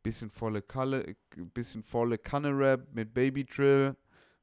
bisschen 0.01 0.29
volle 0.29 0.61
Kalle, 0.61 1.15
bisschen 1.53 1.83
volle 1.83 2.17
Kanne 2.17 2.57
Rap 2.57 2.87
mit 2.93 3.13
Baby 3.13 3.43
Drill 3.45 3.95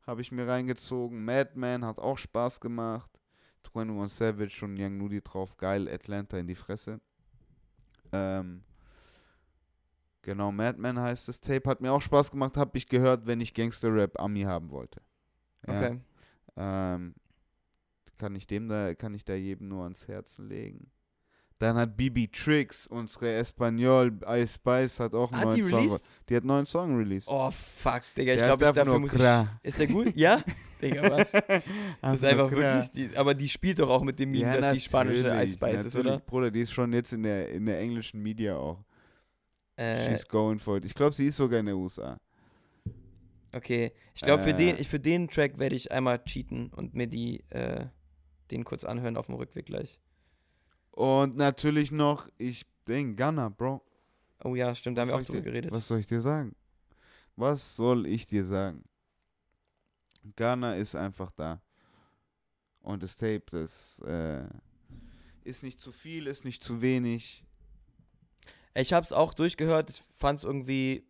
habe 0.06 0.20
ich 0.20 0.30
mir 0.30 0.46
reingezogen. 0.46 1.24
Madman 1.24 1.84
hat 1.84 1.98
auch 1.98 2.18
Spaß 2.18 2.60
gemacht. 2.60 3.10
21 3.74 4.16
Savage 4.16 4.64
und 4.64 4.78
Young 4.78 4.96
Nudie 4.98 5.20
drauf. 5.20 5.56
Geil, 5.56 5.88
Atlanta 5.88 6.38
in 6.38 6.46
die 6.46 6.54
Fresse. 6.54 7.00
Ähm, 8.12 8.62
genau, 10.22 10.52
Madman 10.52 10.98
heißt 11.00 11.26
das 11.28 11.40
Tape. 11.40 11.68
Hat 11.68 11.80
mir 11.80 11.92
auch 11.92 12.00
Spaß 12.00 12.30
gemacht. 12.30 12.56
Habe 12.56 12.78
ich 12.78 12.86
gehört, 12.88 13.26
wenn 13.26 13.40
ich 13.40 13.52
Gangster 13.52 13.92
Rap 13.92 14.18
Ami 14.20 14.42
haben 14.42 14.70
wollte. 14.70 15.00
Ja, 15.66 15.74
Okay. 15.74 16.00
Ähm, 16.56 17.14
kann 18.18 18.34
ich 18.34 18.46
dem 18.46 18.68
da, 18.68 18.94
kann 18.94 19.14
ich 19.14 19.24
da 19.24 19.34
jedem 19.34 19.68
nur 19.68 19.84
ans 19.84 20.08
Herzen 20.08 20.48
legen. 20.48 20.90
Dann 21.58 21.76
hat 21.76 21.96
Bibi 21.96 22.28
Tricks, 22.28 22.86
unsere 22.86 23.32
Espanol, 23.32 24.12
Ice 24.28 24.54
Spice, 24.54 25.00
hat 25.00 25.14
auch 25.14 25.32
einen 25.32 25.40
Hat 25.40 25.48
neuen 25.48 25.56
die 25.56 25.62
Song. 25.62 25.98
Die 26.28 26.36
hat 26.36 26.42
einen 26.42 26.48
neuen 26.48 26.66
Song 26.66 26.96
released. 26.98 27.28
Oh, 27.28 27.50
fuck, 27.50 28.02
Digga. 28.14 28.34
Ich 28.34 28.42
glaube, 28.42 28.58
dafür 28.58 28.84
nur 28.84 29.00
muss 29.00 29.12
kra. 29.12 29.58
ich. 29.62 29.68
Ist 29.68 29.78
der 29.78 29.86
gut? 29.86 30.14
Ja? 30.14 30.42
Digga, 30.82 31.10
was? 31.10 31.32
Das 31.32 32.18
ist 32.18 32.24
Einfach 32.24 32.50
wirklich. 32.50 32.90
Die, 32.90 33.16
aber 33.16 33.32
die 33.32 33.48
spielt 33.48 33.78
doch 33.78 33.88
auch 33.88 34.02
mit 34.02 34.18
dem 34.18 34.32
Meme, 34.32 34.60
dass 34.60 34.72
die 34.74 34.80
spanische 34.80 35.28
Ice 35.28 35.54
Spice 35.54 35.86
ist, 35.86 35.96
oder? 35.96 36.18
Bruder, 36.18 36.50
die 36.50 36.60
ist 36.60 36.72
schon 36.72 36.92
jetzt 36.92 37.14
in 37.14 37.22
der, 37.22 37.48
in 37.48 37.64
der 37.64 37.78
englischen 37.78 38.22
Media 38.22 38.56
auch. 38.56 38.84
Äh, 39.76 40.10
She's 40.10 40.28
going 40.28 40.58
for 40.58 40.76
it. 40.76 40.84
Ich 40.84 40.94
glaube, 40.94 41.14
sie 41.14 41.26
ist 41.26 41.36
sogar 41.36 41.60
in 41.60 41.66
der 41.66 41.76
USA. 41.76 42.18
Okay. 43.56 43.92
Ich 44.14 44.22
glaube, 44.22 44.42
für, 44.42 44.50
Äh. 44.50 44.56
den, 44.56 44.78
ich- 44.78 44.88
für 44.88 45.00
den 45.00 45.28
Track 45.28 45.58
werde 45.58 45.74
ich 45.76 45.90
einmal 45.92 46.22
cheaten 46.24 46.68
und 46.72 46.94
mir 46.94 47.06
die, 47.06 47.40
äh, 47.50 47.86
den 48.50 48.64
kurz 48.64 48.84
anhören 48.84 49.16
auf 49.16 49.26
dem 49.26 49.34
Rückweg 49.36 49.66
gleich. 49.66 50.00
Und 50.92 51.36
natürlich 51.36 51.90
noch, 51.92 52.28
ich 52.38 52.64
denke, 52.86 53.14
Ghana, 53.16 53.48
Bro. 53.50 53.82
Oh 54.44 54.54
ja, 54.54 54.74
stimmt, 54.74 54.96
da 54.98 55.02
haben 55.02 55.08
wir 55.08 55.16
auch 55.16 55.22
drüber 55.22 55.38
dir- 55.40 55.44
geredet. 55.44 55.70
Was 55.72 55.88
soll 55.88 55.98
ich 55.98 56.06
dir 56.06 56.20
sagen? 56.20 56.54
Was 57.36 57.76
soll 57.76 58.06
ich 58.06 58.26
dir 58.26 58.44
sagen? 58.44 58.84
Ghana 60.36 60.74
ist 60.76 60.94
einfach 60.94 61.30
da. 61.32 61.60
Und 62.80 63.02
das 63.02 63.16
Tape, 63.16 63.42
das 63.50 64.00
äh, 64.06 64.44
ist 65.44 65.62
nicht 65.62 65.80
zu 65.80 65.92
viel, 65.92 66.26
ist 66.26 66.44
nicht 66.44 66.62
zu 66.62 66.80
wenig. 66.80 67.44
Ich 68.74 68.92
habe 68.92 69.04
es 69.04 69.12
auch 69.12 69.34
durchgehört, 69.34 69.90
ich 69.90 70.02
fand 70.14 70.38
es 70.38 70.44
irgendwie 70.44 71.04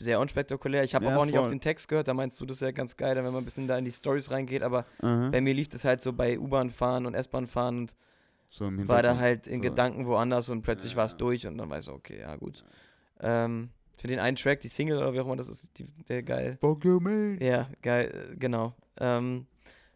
sehr 0.00 0.18
unspektakulär. 0.18 0.82
Ich 0.82 0.94
habe 0.94 1.04
Ja, 1.04 1.12
aber 1.12 1.20
auch 1.20 1.26
nicht 1.26 1.36
auf 1.38 1.44
voll. 1.44 1.50
den 1.50 1.60
Text 1.60 1.88
gehört, 1.88 2.08
da 2.08 2.14
meinst 2.14 2.40
du 2.40 2.46
das 2.46 2.60
ja 2.60 2.70
ganz 2.72 2.96
geil, 2.96 3.14
wenn 3.16 3.24
man 3.24 3.36
ein 3.36 3.44
bisschen 3.44 3.68
da 3.68 3.78
in 3.78 3.84
die 3.84 3.92
Stories 3.92 4.30
reingeht, 4.30 4.62
aber 4.62 4.84
Aha. 5.02 5.28
bei 5.30 5.40
mir 5.40 5.54
lief 5.54 5.68
das 5.68 5.84
halt 5.84 6.00
so 6.00 6.12
bei 6.12 6.38
U-Bahn 6.38 6.70
fahren 6.70 7.06
und 7.06 7.14
S-Bahn 7.14 7.46
fahren 7.46 7.78
und 7.80 7.94
So 8.48 8.64
war 8.88 9.02
da 9.02 9.18
halt 9.18 9.46
in 9.46 9.56
so. 9.62 9.68
Gedanken 9.68 10.06
woanders 10.06 10.48
und 10.48 10.62
plötzlich 10.62 10.92
Ja. 10.92 10.98
war 10.98 11.04
es 11.06 11.16
durch 11.16 11.46
und 11.46 11.58
dann 11.58 11.68
war 11.70 11.78
ich 11.78 11.84
so, 11.84 11.92
okay, 11.92 12.18
ja 12.20 12.34
gut. 12.36 12.64
Ähm, 13.20 13.70
für 13.98 14.06
den 14.08 14.18
einen 14.18 14.36
Track, 14.36 14.60
die 14.60 14.68
Single 14.68 14.96
oder 14.96 15.12
wie 15.12 15.20
auch 15.20 15.26
immer, 15.26 15.36
das 15.36 15.48
ist 15.50 15.76
die, 15.78 15.84
der 16.08 16.22
geil. 16.22 16.56
Fuck 16.60 16.84
you, 16.86 16.98
man. 17.00 17.38
Ja, 17.40 17.68
geil, 17.82 18.30
äh, 18.32 18.36
genau. 18.36 18.74
Ähm, 18.98 19.46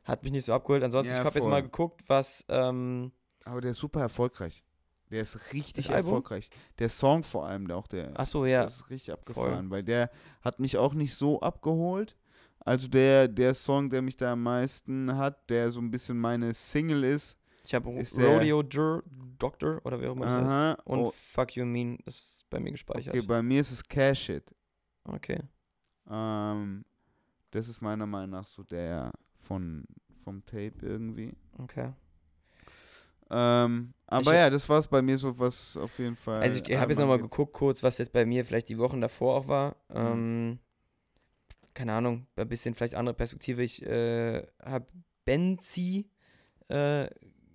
hat 0.04 0.22
mich 0.22 0.32
nicht 0.32 0.44
so 0.44 0.52
abgeholt. 0.52 0.82
Ansonsten, 0.82 1.14
Ja, 1.14 1.20
ich 1.22 1.24
habe 1.26 1.34
jetzt 1.34 1.44
voll. 1.44 1.50
mal 1.50 1.62
geguckt, 1.62 2.02
was, 2.06 2.44
ähm, 2.50 3.10
Aber 3.46 3.62
der 3.62 3.70
ist 3.70 3.78
super 3.78 4.00
erfolgreich. 4.00 4.62
Der 5.10 5.22
ist 5.22 5.52
richtig 5.52 5.86
Das 5.86 5.94
Album? 5.94 6.10
erfolgreich. 6.12 6.50
Der 6.78 6.88
Song 6.88 7.22
vor 7.22 7.46
allem, 7.46 7.68
der 7.68 7.76
auch 7.76 7.86
der. 7.86 8.12
ach 8.16 8.26
so, 8.26 8.46
ja, 8.46 8.64
Das 8.64 8.76
ist 8.76 8.90
richtig 8.90 9.12
abgefahren, 9.12 9.70
weil 9.70 9.82
der 9.82 10.10
hat 10.42 10.58
mich 10.60 10.76
auch 10.76 10.94
nicht 10.94 11.14
so 11.14 11.40
abgeholt. 11.40 12.16
Also 12.60 12.88
der, 12.88 13.28
der 13.28 13.52
Song, 13.54 13.90
der 13.90 14.00
mich 14.02 14.16
da 14.16 14.32
am 14.32 14.42
meisten 14.42 15.14
hat, 15.16 15.48
der 15.50 15.70
so 15.70 15.80
ein 15.80 15.90
bisschen 15.90 16.18
meine 16.18 16.54
Single 16.54 17.04
ist. 17.04 17.38
ich 17.64 17.74
habe 17.74 17.90
ist 17.92 18.16
der- 18.16 18.36
Rodeo 18.38 18.62
Dur 18.62 19.02
Doctor 19.38 19.80
oder 19.84 20.00
wie 20.00 20.06
auch 20.06 20.16
immer 20.16 20.24
das 20.24 20.50
heißt. 20.78 20.86
Und 20.86 20.98
oh, 21.00 21.12
Fuck 21.14 21.56
You 21.56 21.66
Mean 21.66 21.98
ist 22.06 22.44
bei 22.48 22.58
mir 22.60 22.72
gespeichert. 22.72 23.14
okay, 23.14 23.26
bei 23.26 23.42
mir 23.42 23.60
ist 23.60 23.70
es 23.72 23.82
Cash 23.86 24.30
It. 24.30 24.54
Okay. 25.04 25.40
Ähm, 26.08 26.84
das 27.50 27.68
ist 27.68 27.80
meiner 27.82 28.06
Meinung 28.06 28.30
nach 28.30 28.46
so 28.46 28.62
der 28.62 29.12
von 29.34 29.84
vom 30.22 30.44
Tape 30.46 30.74
irgendwie. 30.80 31.34
okay. 31.58 31.92
Ähm, 33.30 33.94
aber 34.06 34.32
Ich- 34.32 34.38
ja, 34.38 34.50
das 34.50 34.68
war's 34.68 34.86
bei 34.88 35.02
mir 35.02 35.16
so 35.18 35.38
was 35.38 35.76
auf 35.76 35.98
jeden 35.98 36.16
Fall. 36.16 36.42
Also 36.42 36.60
ich 36.64 36.76
habe 36.78 36.92
jetzt 36.92 36.98
nochmal 37.00 37.18
geguckt, 37.20 37.52
kurz, 37.52 37.82
was 37.82 37.98
jetzt 37.98 38.12
bei 38.12 38.24
mir 38.26 38.44
vielleicht 38.44 38.68
die 38.68 38.78
Wochen 38.78 39.00
davor 39.00 39.34
auch 39.36 39.48
war. 39.48 39.76
Mhm. 39.88 39.96
Ähm, 39.96 40.58
keine 41.74 41.92
Ahnung, 41.94 42.26
ein 42.36 42.48
bisschen 42.48 42.74
vielleicht 42.74 42.94
andere 42.94 43.14
Perspektive. 43.14 43.62
Ich 43.62 43.84
äh, 43.84 44.46
habe 44.62 44.86
Benzi 45.24 46.08
äh, 46.68 47.08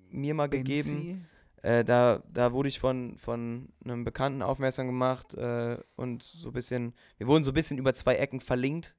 mir 0.09 0.33
mal 0.33 0.49
gegeben. 0.49 1.05
Benzi? 1.05 1.15
Äh, 1.61 1.83
da, 1.83 2.23
da 2.31 2.53
wurde 2.53 2.69
ich 2.69 2.79
von, 2.79 3.17
von 3.17 3.69
einem 3.83 4.05
Bekannten 4.05 4.41
aufmerksam 4.41 4.87
gemacht 4.87 5.33
äh, 5.35 5.77
und 5.97 6.23
so 6.23 6.49
ein 6.49 6.53
bisschen, 6.53 6.93
wir 7.17 7.27
wurden 7.27 7.43
so 7.43 7.51
ein 7.51 7.53
bisschen 7.53 7.77
über 7.77 7.93
zwei 7.93 8.15
Ecken 8.15 8.39
verlinkt 8.39 8.95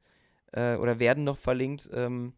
äh, 0.53 0.77
oder 0.77 0.99
werden 0.99 1.25
noch 1.25 1.39
verlinkt, 1.39 1.89
ähm, 1.93 2.35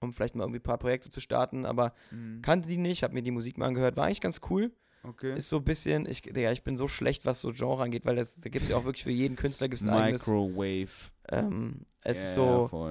um 0.00 0.12
vielleicht 0.12 0.34
mal 0.34 0.44
irgendwie 0.44 0.58
ein 0.60 0.62
paar 0.62 0.78
Projekte 0.78 1.10
zu 1.10 1.20
starten, 1.20 1.64
aber 1.66 1.94
Mhm. 2.10 2.42
kannte 2.42 2.68
die 2.68 2.76
nicht, 2.76 3.02
habe 3.02 3.14
mir 3.14 3.22
die 3.22 3.30
Musik 3.30 3.58
mal 3.58 3.66
angehört, 3.66 3.96
war 3.96 4.06
eigentlich 4.06 4.20
ganz 4.20 4.40
cool. 4.50 4.72
Okay. 5.02 5.36
Ist 5.36 5.48
so 5.48 5.58
ein 5.58 5.64
bisschen, 5.64 6.04
ich, 6.08 6.22
Digga, 6.22 6.50
ich 6.50 6.64
bin 6.64 6.76
so 6.76 6.88
schlecht, 6.88 7.24
was 7.24 7.40
so 7.40 7.52
Genre 7.52 7.82
angeht, 7.82 8.04
weil 8.04 8.16
das, 8.16 8.34
da 8.40 8.50
gibt 8.50 8.64
es 8.64 8.70
ja 8.70 8.76
auch 8.76 8.84
wirklich 8.84 9.04
für 9.04 9.10
jeden 9.10 9.36
Künstler 9.36 9.68
gibt's 9.68 9.84
ein 9.84 9.90
eigenes. 9.90 10.26
Microwave. 10.26 11.10
Ähm, 11.30 11.86
es 12.02 12.22
ist 12.24 12.36
Ja, 12.36 12.42
ja, 12.42 12.68
so, 12.68 12.88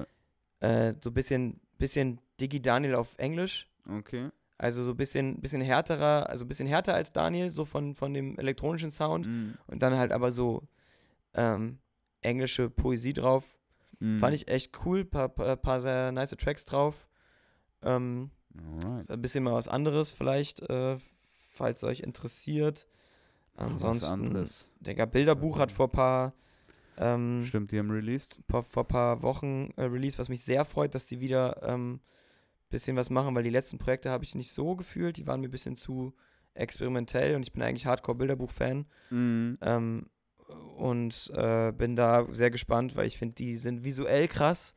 äh, 0.60 0.94
so 1.02 1.10
ein 1.10 1.14
bisschen, 1.14 1.60
bisschen 1.78 2.20
Digi 2.40 2.62
Daniel 2.62 2.94
auf 2.94 3.14
Englisch. 3.18 3.68
Okay. 3.86 4.30
Also 4.58 4.82
so 4.82 4.92
ein 4.92 4.96
bisschen, 4.96 5.40
bisschen 5.42 5.60
härterer, 5.60 6.30
also 6.30 6.46
ein 6.46 6.48
bisschen 6.48 6.66
härter 6.66 6.94
als 6.94 7.12
Daniel, 7.12 7.50
so 7.50 7.66
von, 7.66 7.94
von 7.94 8.14
dem 8.14 8.38
elektronischen 8.38 8.90
Sound. 8.90 9.26
Mhm. 9.26 9.58
Und 9.66 9.82
dann 9.82 9.94
halt 9.96 10.12
aber 10.12 10.30
so 10.30 10.62
ähm, 11.34 11.78
englische 12.22 12.70
Poesie 12.70 13.12
drauf. 13.12 13.44
Mhm. 14.00 14.18
Fand 14.18 14.34
ich 14.34 14.48
echt 14.48 14.72
cool, 14.84 15.04
paar, 15.04 15.28
paar, 15.28 15.56
paar 15.56 15.80
sehr 15.80 16.12
nice 16.12 16.30
Tracks 16.30 16.64
drauf. 16.64 17.06
Ähm, 17.82 18.30
ein 19.08 19.22
bisschen 19.22 19.44
mal 19.44 19.54
was 19.54 19.68
anderes 19.68 20.12
vielleicht, 20.12 20.60
äh, 20.68 20.96
falls 21.52 21.84
euch 21.84 22.00
interessiert. 22.00 22.88
Ansonsten. 23.56 24.46
Digga, 24.80 25.06
Bilderbuch 25.06 25.58
hat 25.58 25.72
vor 25.72 25.90
paar, 25.90 26.34
ähm, 26.98 27.42
Stimmt, 27.44 27.72
die 27.72 27.78
haben 27.78 27.90
released. 27.90 28.40
vor, 28.48 28.62
vor 28.62 28.86
paar 28.86 29.22
Wochen 29.22 29.70
äh, 29.76 29.84
Release, 29.84 30.18
was 30.18 30.28
mich 30.28 30.42
sehr 30.42 30.64
freut, 30.64 30.94
dass 30.94 31.06
die 31.06 31.20
wieder 31.20 31.62
ähm, 31.62 32.00
bisschen 32.68 32.96
was 32.96 33.10
machen, 33.10 33.34
weil 33.34 33.44
die 33.44 33.50
letzten 33.50 33.78
Projekte 33.78 34.10
habe 34.10 34.24
ich 34.24 34.34
nicht 34.34 34.52
so 34.52 34.76
gefühlt. 34.76 35.16
Die 35.16 35.26
waren 35.26 35.40
mir 35.40 35.48
ein 35.48 35.52
bisschen 35.52 35.76
zu 35.76 36.14
experimentell 36.54 37.36
und 37.36 37.42
ich 37.42 37.52
bin 37.52 37.62
eigentlich 37.62 37.86
Hardcore-Bilderbuch-Fan. 37.86 38.86
Mhm. 39.10 39.58
Ähm, 39.60 40.06
und 40.76 41.30
äh, 41.34 41.72
bin 41.72 41.96
da 41.96 42.26
sehr 42.30 42.50
gespannt, 42.50 42.96
weil 42.96 43.06
ich 43.06 43.18
finde, 43.18 43.34
die 43.34 43.56
sind 43.56 43.84
visuell 43.84 44.28
krass, 44.28 44.74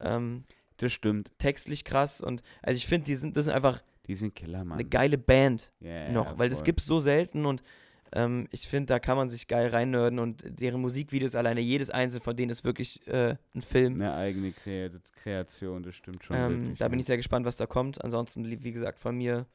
ähm, 0.00 0.44
Das 0.76 0.92
stimmt. 0.92 1.32
textlich 1.38 1.84
krass 1.84 2.20
und 2.20 2.42
also 2.62 2.76
ich 2.76 2.86
finde, 2.86 3.06
die 3.06 3.14
sind, 3.16 3.36
das 3.36 3.46
ist 3.46 3.52
einfach 3.52 3.82
Die 4.06 4.14
sind 4.14 4.34
Killer, 4.34 4.64
Mann. 4.64 4.78
eine 4.78 4.88
geile 4.88 5.18
Band 5.18 5.72
Ja, 5.80 6.10
noch, 6.12 6.38
weil 6.38 6.48
das 6.48 6.58
voll. 6.58 6.66
gibt 6.66 6.80
es 6.80 6.86
so 6.86 7.00
selten 7.00 7.46
und 7.46 7.62
ähm, 8.14 8.46
ich 8.50 8.68
finde, 8.68 8.88
da 8.88 8.98
kann 8.98 9.16
man 9.16 9.28
sich 9.30 9.48
geil 9.48 9.68
reinnörden 9.68 10.18
und 10.18 10.42
deren 10.46 10.80
Musikvideos 10.82 11.34
alleine, 11.34 11.60
jedes 11.60 11.88
einzelne 11.88 12.20
von 12.22 12.36
denen 12.36 12.50
ist 12.50 12.62
wirklich 12.62 13.06
äh, 13.08 13.36
ein 13.54 13.62
Film. 13.62 13.94
Eine 13.94 14.12
eigene 14.14 14.48
Kre- 14.50 14.90
Kreation, 15.22 15.82
das 15.82 15.94
stimmt 15.94 16.22
schon. 16.22 16.36
Ähm, 16.36 16.50
wirklich, 16.62 16.78
da 16.78 16.88
bin 16.88 16.98
ja. 16.98 17.00
ich 17.00 17.06
sehr 17.06 17.16
gespannt, 17.16 17.46
was 17.46 17.56
da 17.56 17.64
kommt. 17.66 18.04
Ansonsten, 18.04 18.44
wie 18.44 18.72
gesagt, 18.72 18.98
von 18.98 19.16
mir 19.16 19.46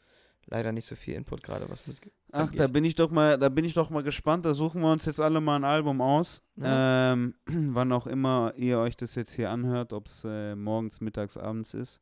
leider 0.47 0.71
nicht 0.71 0.85
so 0.85 0.95
viel 0.95 1.13
Input 1.15 1.43
gerade, 1.43 1.69
was 1.69 1.85
Musik 1.87 2.11
Ach, 2.31 2.41
angeht. 2.41 2.59
da 2.59 2.67
bin 2.67 2.83
ich 2.85 2.95
doch 2.95 3.11
mal, 3.11 3.37
da 3.37 3.49
bin 3.49 3.65
ich 3.65 3.73
doch 3.73 3.89
mal 3.89 4.03
gespannt. 4.03 4.45
Da 4.45 4.53
suchen 4.53 4.81
wir 4.81 4.91
uns 4.91 5.05
jetzt 5.05 5.19
alle 5.21 5.39
mal 5.41 5.55
ein 5.57 5.63
Album 5.63 6.01
aus. 6.01 6.43
Ja. 6.55 7.13
Ähm, 7.13 7.35
wann 7.45 7.91
auch 7.91 8.07
immer 8.07 8.53
ihr 8.57 8.79
euch 8.79 8.97
das 8.97 9.15
jetzt 9.15 9.33
hier 9.33 9.49
anhört, 9.49 9.93
ob 9.93 10.07
es 10.07 10.23
äh, 10.25 10.55
morgens, 10.55 11.01
mittags, 11.01 11.37
abends 11.37 11.73
ist. 11.73 11.99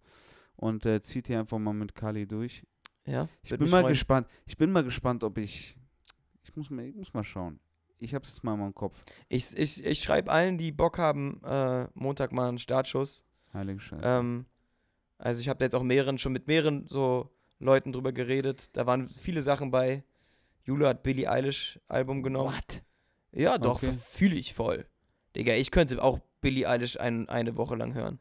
Und 0.56 0.86
äh, 0.86 1.02
zieht 1.02 1.28
hier 1.28 1.40
einfach 1.40 1.60
mal 1.60 1.74
mit 1.74 1.96
Kali 1.96 2.28
durch. 2.28 2.64
Ja, 3.06 3.28
Ich 3.44 3.52
bin 3.52 3.70
mal 3.70 3.82
freuen. 3.82 3.88
gespannt. 3.94 4.28
Ich 4.46 4.58
bin 4.58 4.72
mal 4.72 4.84
gespannt, 4.84 5.24
ob 5.24 5.38
ich. 5.38 5.78
Ich 6.44 6.56
muss 6.56 6.70
mal, 6.70 6.86
ich 6.86 6.96
muss 6.96 7.14
mal 7.14 7.24
schauen. 7.24 7.60
Ich 8.00 8.14
hab's 8.16 8.30
jetzt 8.30 8.44
mal 8.44 8.54
im 8.60 8.74
Kopf. 8.74 9.04
Ich, 9.30 9.56
ich, 9.58 9.84
ich 9.86 10.00
schreibe 10.02 10.32
allen, 10.32 10.58
die 10.58 10.72
Bock 10.72 10.98
haben, 10.98 11.42
äh, 11.44 11.88
Montag 11.94 12.32
mal 12.32 12.50
einen 12.50 12.58
Startschuss. 12.58 13.26
Heilige 13.54 13.80
Scheiße. 13.80 14.04
Ähm, 14.06 14.46
also 15.18 15.40
ich 15.42 15.50
habe 15.50 15.60
da 15.60 15.66
jetzt 15.66 15.76
auch 15.76 15.84
mehreren, 15.84 16.18
schon 16.18 16.34
mit 16.34 16.48
mehreren 16.48 16.86
so 16.88 17.30
Leuten 17.60 17.92
drüber 17.92 18.12
geredet. 18.12 18.70
Da 18.74 18.86
waren 18.86 19.10
viele 19.10 19.42
Sachen 19.42 19.72
bei, 19.72 20.04
Jule 20.64 20.88
hat 20.88 21.04
Billie 21.04 21.30
Eilish 21.30 21.80
Album 21.88 22.24
genommen. 22.24 22.54
What? 22.54 22.84
Ja, 23.32 23.58
doch, 23.58 23.84
Okay. 23.84 23.94
fühle 23.94 24.36
ich 24.36 24.54
voll. 24.54 24.86
Digga, 25.36 25.54
ich 25.54 25.72
könnte 25.72 26.02
auch 26.02 26.20
Billie 26.42 26.68
Eilish 26.68 26.98
ein, 27.00 27.28
eine 27.30 27.56
Woche 27.58 27.76
lang 27.76 27.94
hören. 27.94 28.20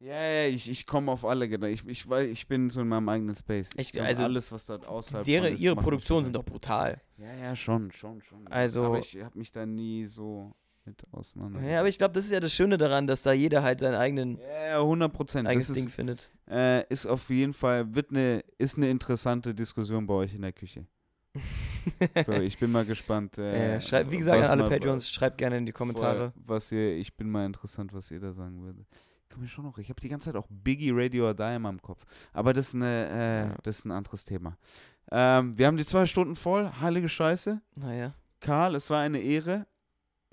Ja, 0.00 0.14
ja, 0.14 0.46
ich, 0.48 0.68
ich 0.70 0.86
komme 0.86 1.12
auf 1.12 1.26
alle 1.26 1.46
Gedanken. 1.46 1.74
Ich, 1.90 2.06
ich, 2.06 2.10
ich 2.10 2.46
bin 2.48 2.70
so 2.70 2.80
in 2.80 2.88
meinem 2.88 3.08
eigenen 3.10 3.34
Space. 3.34 3.72
Ich- 3.76 3.92
kann 3.92 4.06
also, 4.06 4.22
alles, 4.22 4.50
was 4.50 4.64
da 4.64 4.76
außerhalb 4.76 5.26
Ihre, 5.28 5.44
von 5.48 5.54
ist, 5.54 5.60
ihre 5.60 5.76
Produktionen 5.76 6.24
sind 6.24 6.34
doch 6.34 6.44
brutal. 6.44 7.02
Ja, 7.18 7.34
ja, 7.34 7.54
schon, 7.54 7.92
schon, 7.92 8.22
schon. 8.22 8.46
Also- 8.48 8.84
Aber 8.84 8.98
ich 8.98 9.18
habe 9.22 9.38
mich 9.38 9.52
da 9.52 9.66
nie 9.66 10.06
so 10.06 10.54
mit 10.84 11.02
auseinander. 11.12 11.60
Ja, 11.62 11.80
aber 11.80 11.88
ich 11.88 11.98
glaube, 11.98 12.14
das 12.14 12.24
ist 12.24 12.30
ja 12.30 12.40
das 12.40 12.52
Schöne 12.52 12.78
daran, 12.78 13.06
dass 13.06 13.22
da 13.22 13.32
jeder 13.32 13.62
halt 13.62 13.80
seinen 13.80 13.94
eigenen 13.94 14.38
ja, 14.38 14.66
ja, 14.70 14.80
100 14.80 15.12
Prozent. 15.12 15.48
eigenes 15.48 15.66
Das 15.68 15.76
Ding 15.76 15.86
ist, 15.86 15.94
findet. 15.94 16.30
äh, 16.48 16.86
ist 16.88 17.06
auf 17.06 17.28
jeden 17.30 17.52
Fall, 17.52 17.94
wird 17.94 18.10
eine, 18.10 18.42
ist 18.58 18.76
eine 18.76 18.88
interessante 18.90 19.54
Diskussion 19.54 20.06
bei 20.06 20.14
euch 20.14 20.34
in 20.34 20.42
der 20.42 20.52
Küche. 20.52 20.86
So, 22.24 22.32
ich 22.32 22.58
bin 22.58 22.70
mal 22.72 22.84
gespannt. 22.84 23.38
Äh, 23.38 23.76
Äh, 23.76 23.80
schreibt, 23.80 24.10
wie 24.10 24.18
gesagt, 24.18 24.42
an 24.44 24.50
alle 24.50 24.62
mal- 24.64 24.68
Patreons, 24.68 25.10
schreibt 25.10 25.38
gerne 25.38 25.56
in 25.58 25.64
die 25.66 25.72
Kommentare. 25.72 26.32
Voll, 26.32 26.42
was 26.46 26.70
ihr, 26.72 26.96
ich 26.96 27.16
bin 27.16 27.30
mal 27.30 27.46
interessant, 27.46 27.92
was 27.94 28.10
ihr 28.10 28.20
da 28.20 28.32
sagen 28.32 28.60
würdet. 28.62 28.86
Kann 29.30 29.40
mir 29.40 29.48
schon 29.48 29.64
noch, 29.64 29.78
ich 29.78 29.88
habe 29.88 30.00
die 30.00 30.08
ganze 30.08 30.26
Zeit 30.26 30.36
auch 30.36 30.46
Biggie 30.50 30.90
Radio 30.92 31.26
or 31.28 31.34
Die 31.34 31.54
in 31.56 31.62
meinem 31.62 31.80
Kopf. 31.80 32.04
Aber 32.32 32.52
das 32.52 32.68
ist, 32.68 32.74
eine, 32.74 33.08
äh, 33.08 33.48
Ja. 33.48 33.54
das 33.62 33.78
ist 33.78 33.84
ein 33.86 33.92
anderes 33.92 34.24
Thema. 34.24 34.58
Ähm, 35.12 35.56
wir 35.56 35.66
haben 35.68 35.76
die 35.76 35.84
zwei 35.86 36.04
Stunden 36.04 36.34
voll, 36.34 36.68
heilige 36.80 37.08
Scheiße. 37.08 37.60
Naja, 37.76 38.12
Karl, 38.40 38.74
es 38.74 38.90
war 38.90 39.00
eine 39.00 39.20
Ehre. 39.20 39.66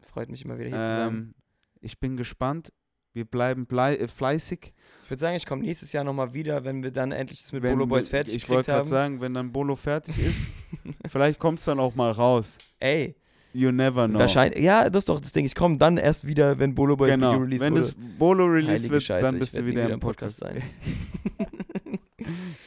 Freut 0.01 0.29
mich 0.29 0.43
immer 0.45 0.59
wieder 0.59 0.69
hier 0.69 0.81
zu 0.81 0.87
sein. 0.87 1.07
Ähm, 1.07 1.33
ich 1.81 1.99
bin 1.99 2.17
gespannt. 2.17 2.71
Wir 3.13 3.25
bleiben 3.25 3.65
blei 3.65 3.95
äh, 3.95 4.07
fleißig. 4.07 4.73
Ich 5.05 5.09
würde 5.09 5.19
sagen, 5.19 5.35
ich 5.35 5.45
komme 5.47 5.63
nächstes 5.63 5.91
Jahr 5.91 6.03
nochmal 6.03 6.33
wieder, 6.33 6.63
wenn 6.65 6.83
wir 6.83 6.91
dann 6.91 7.11
endlich 7.11 7.41
das 7.41 7.51
mit 7.51 7.63
Wenn 7.63 7.73
Bolo 7.73 7.87
Boys 7.87 8.09
fertig 8.09 8.35
Ich 8.35 8.41
gekriegt 8.43 8.55
wollte 8.57 8.71
gerade 8.71 8.79
haben. 8.81 8.89
sagen, 8.89 9.21
wenn 9.21 9.33
dann 9.33 9.51
Bolo 9.51 9.75
fertig 9.75 10.19
ist, 10.19 10.51
vielleicht 11.07 11.39
kommt 11.39 11.57
es 11.59 11.65
dann 11.65 11.79
auch 11.79 11.95
mal 11.95 12.11
raus. 12.11 12.57
Ey, 12.79 13.15
You 13.53 13.71
never 13.71 14.07
know. 14.07 14.19
wahrscheinlich. 14.19 14.61
Ja, 14.63 14.87
das 14.87 15.01
ist 15.01 15.09
doch 15.09 15.19
das 15.19 15.31
Ding. 15.31 15.45
Ich 15.45 15.55
komme 15.55 15.79
dann 15.79 15.97
erst 15.97 16.27
wieder, 16.27 16.59
wenn 16.59 16.75
Bolo 16.75 16.95
Boys 16.95 17.09
genau. 17.09 17.31
Video 17.31 17.43
released 17.43 17.65
Wenn 17.65 17.73
das 17.75 17.95
Bolo 18.19 18.45
released 18.45 18.69
Heilige 18.71 18.89
wird, 18.91 19.03
Scheiße, 19.03 19.25
dann 19.25 19.35
ich 19.35 19.39
bist 19.39 19.57
du 19.57 19.63
nie 19.63 19.71
wieder 19.71 19.89
im 19.89 19.99
Podcast. 19.99 20.37
sein. 20.37 20.61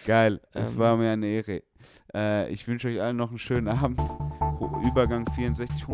Geil, 0.06 0.40
es 0.52 0.72
Ähm. 0.72 0.78
war 0.80 0.96
mir 0.96 1.12
eine 1.12 1.26
Ehre. 1.28 1.62
Äh, 2.12 2.50
ich 2.52 2.66
wünsche 2.66 2.88
euch 2.88 3.00
allen 3.00 3.16
noch 3.16 3.28
einen 3.28 3.38
schönen 3.38 3.68
Abend. 3.68 4.00
Übergang 4.84 5.30
64, 5.32 5.86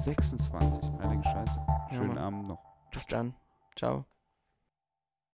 126. 0.00 0.82
Heilige 1.02 1.24
Scheiße. 1.24 1.60
Ja, 1.66 1.88
Schönen 1.90 2.08
Mann. 2.08 2.18
Abend 2.18 2.48
noch. 2.48 2.58
Bis 2.90 3.06
dann. 3.06 3.34
Ciao. 3.76 4.04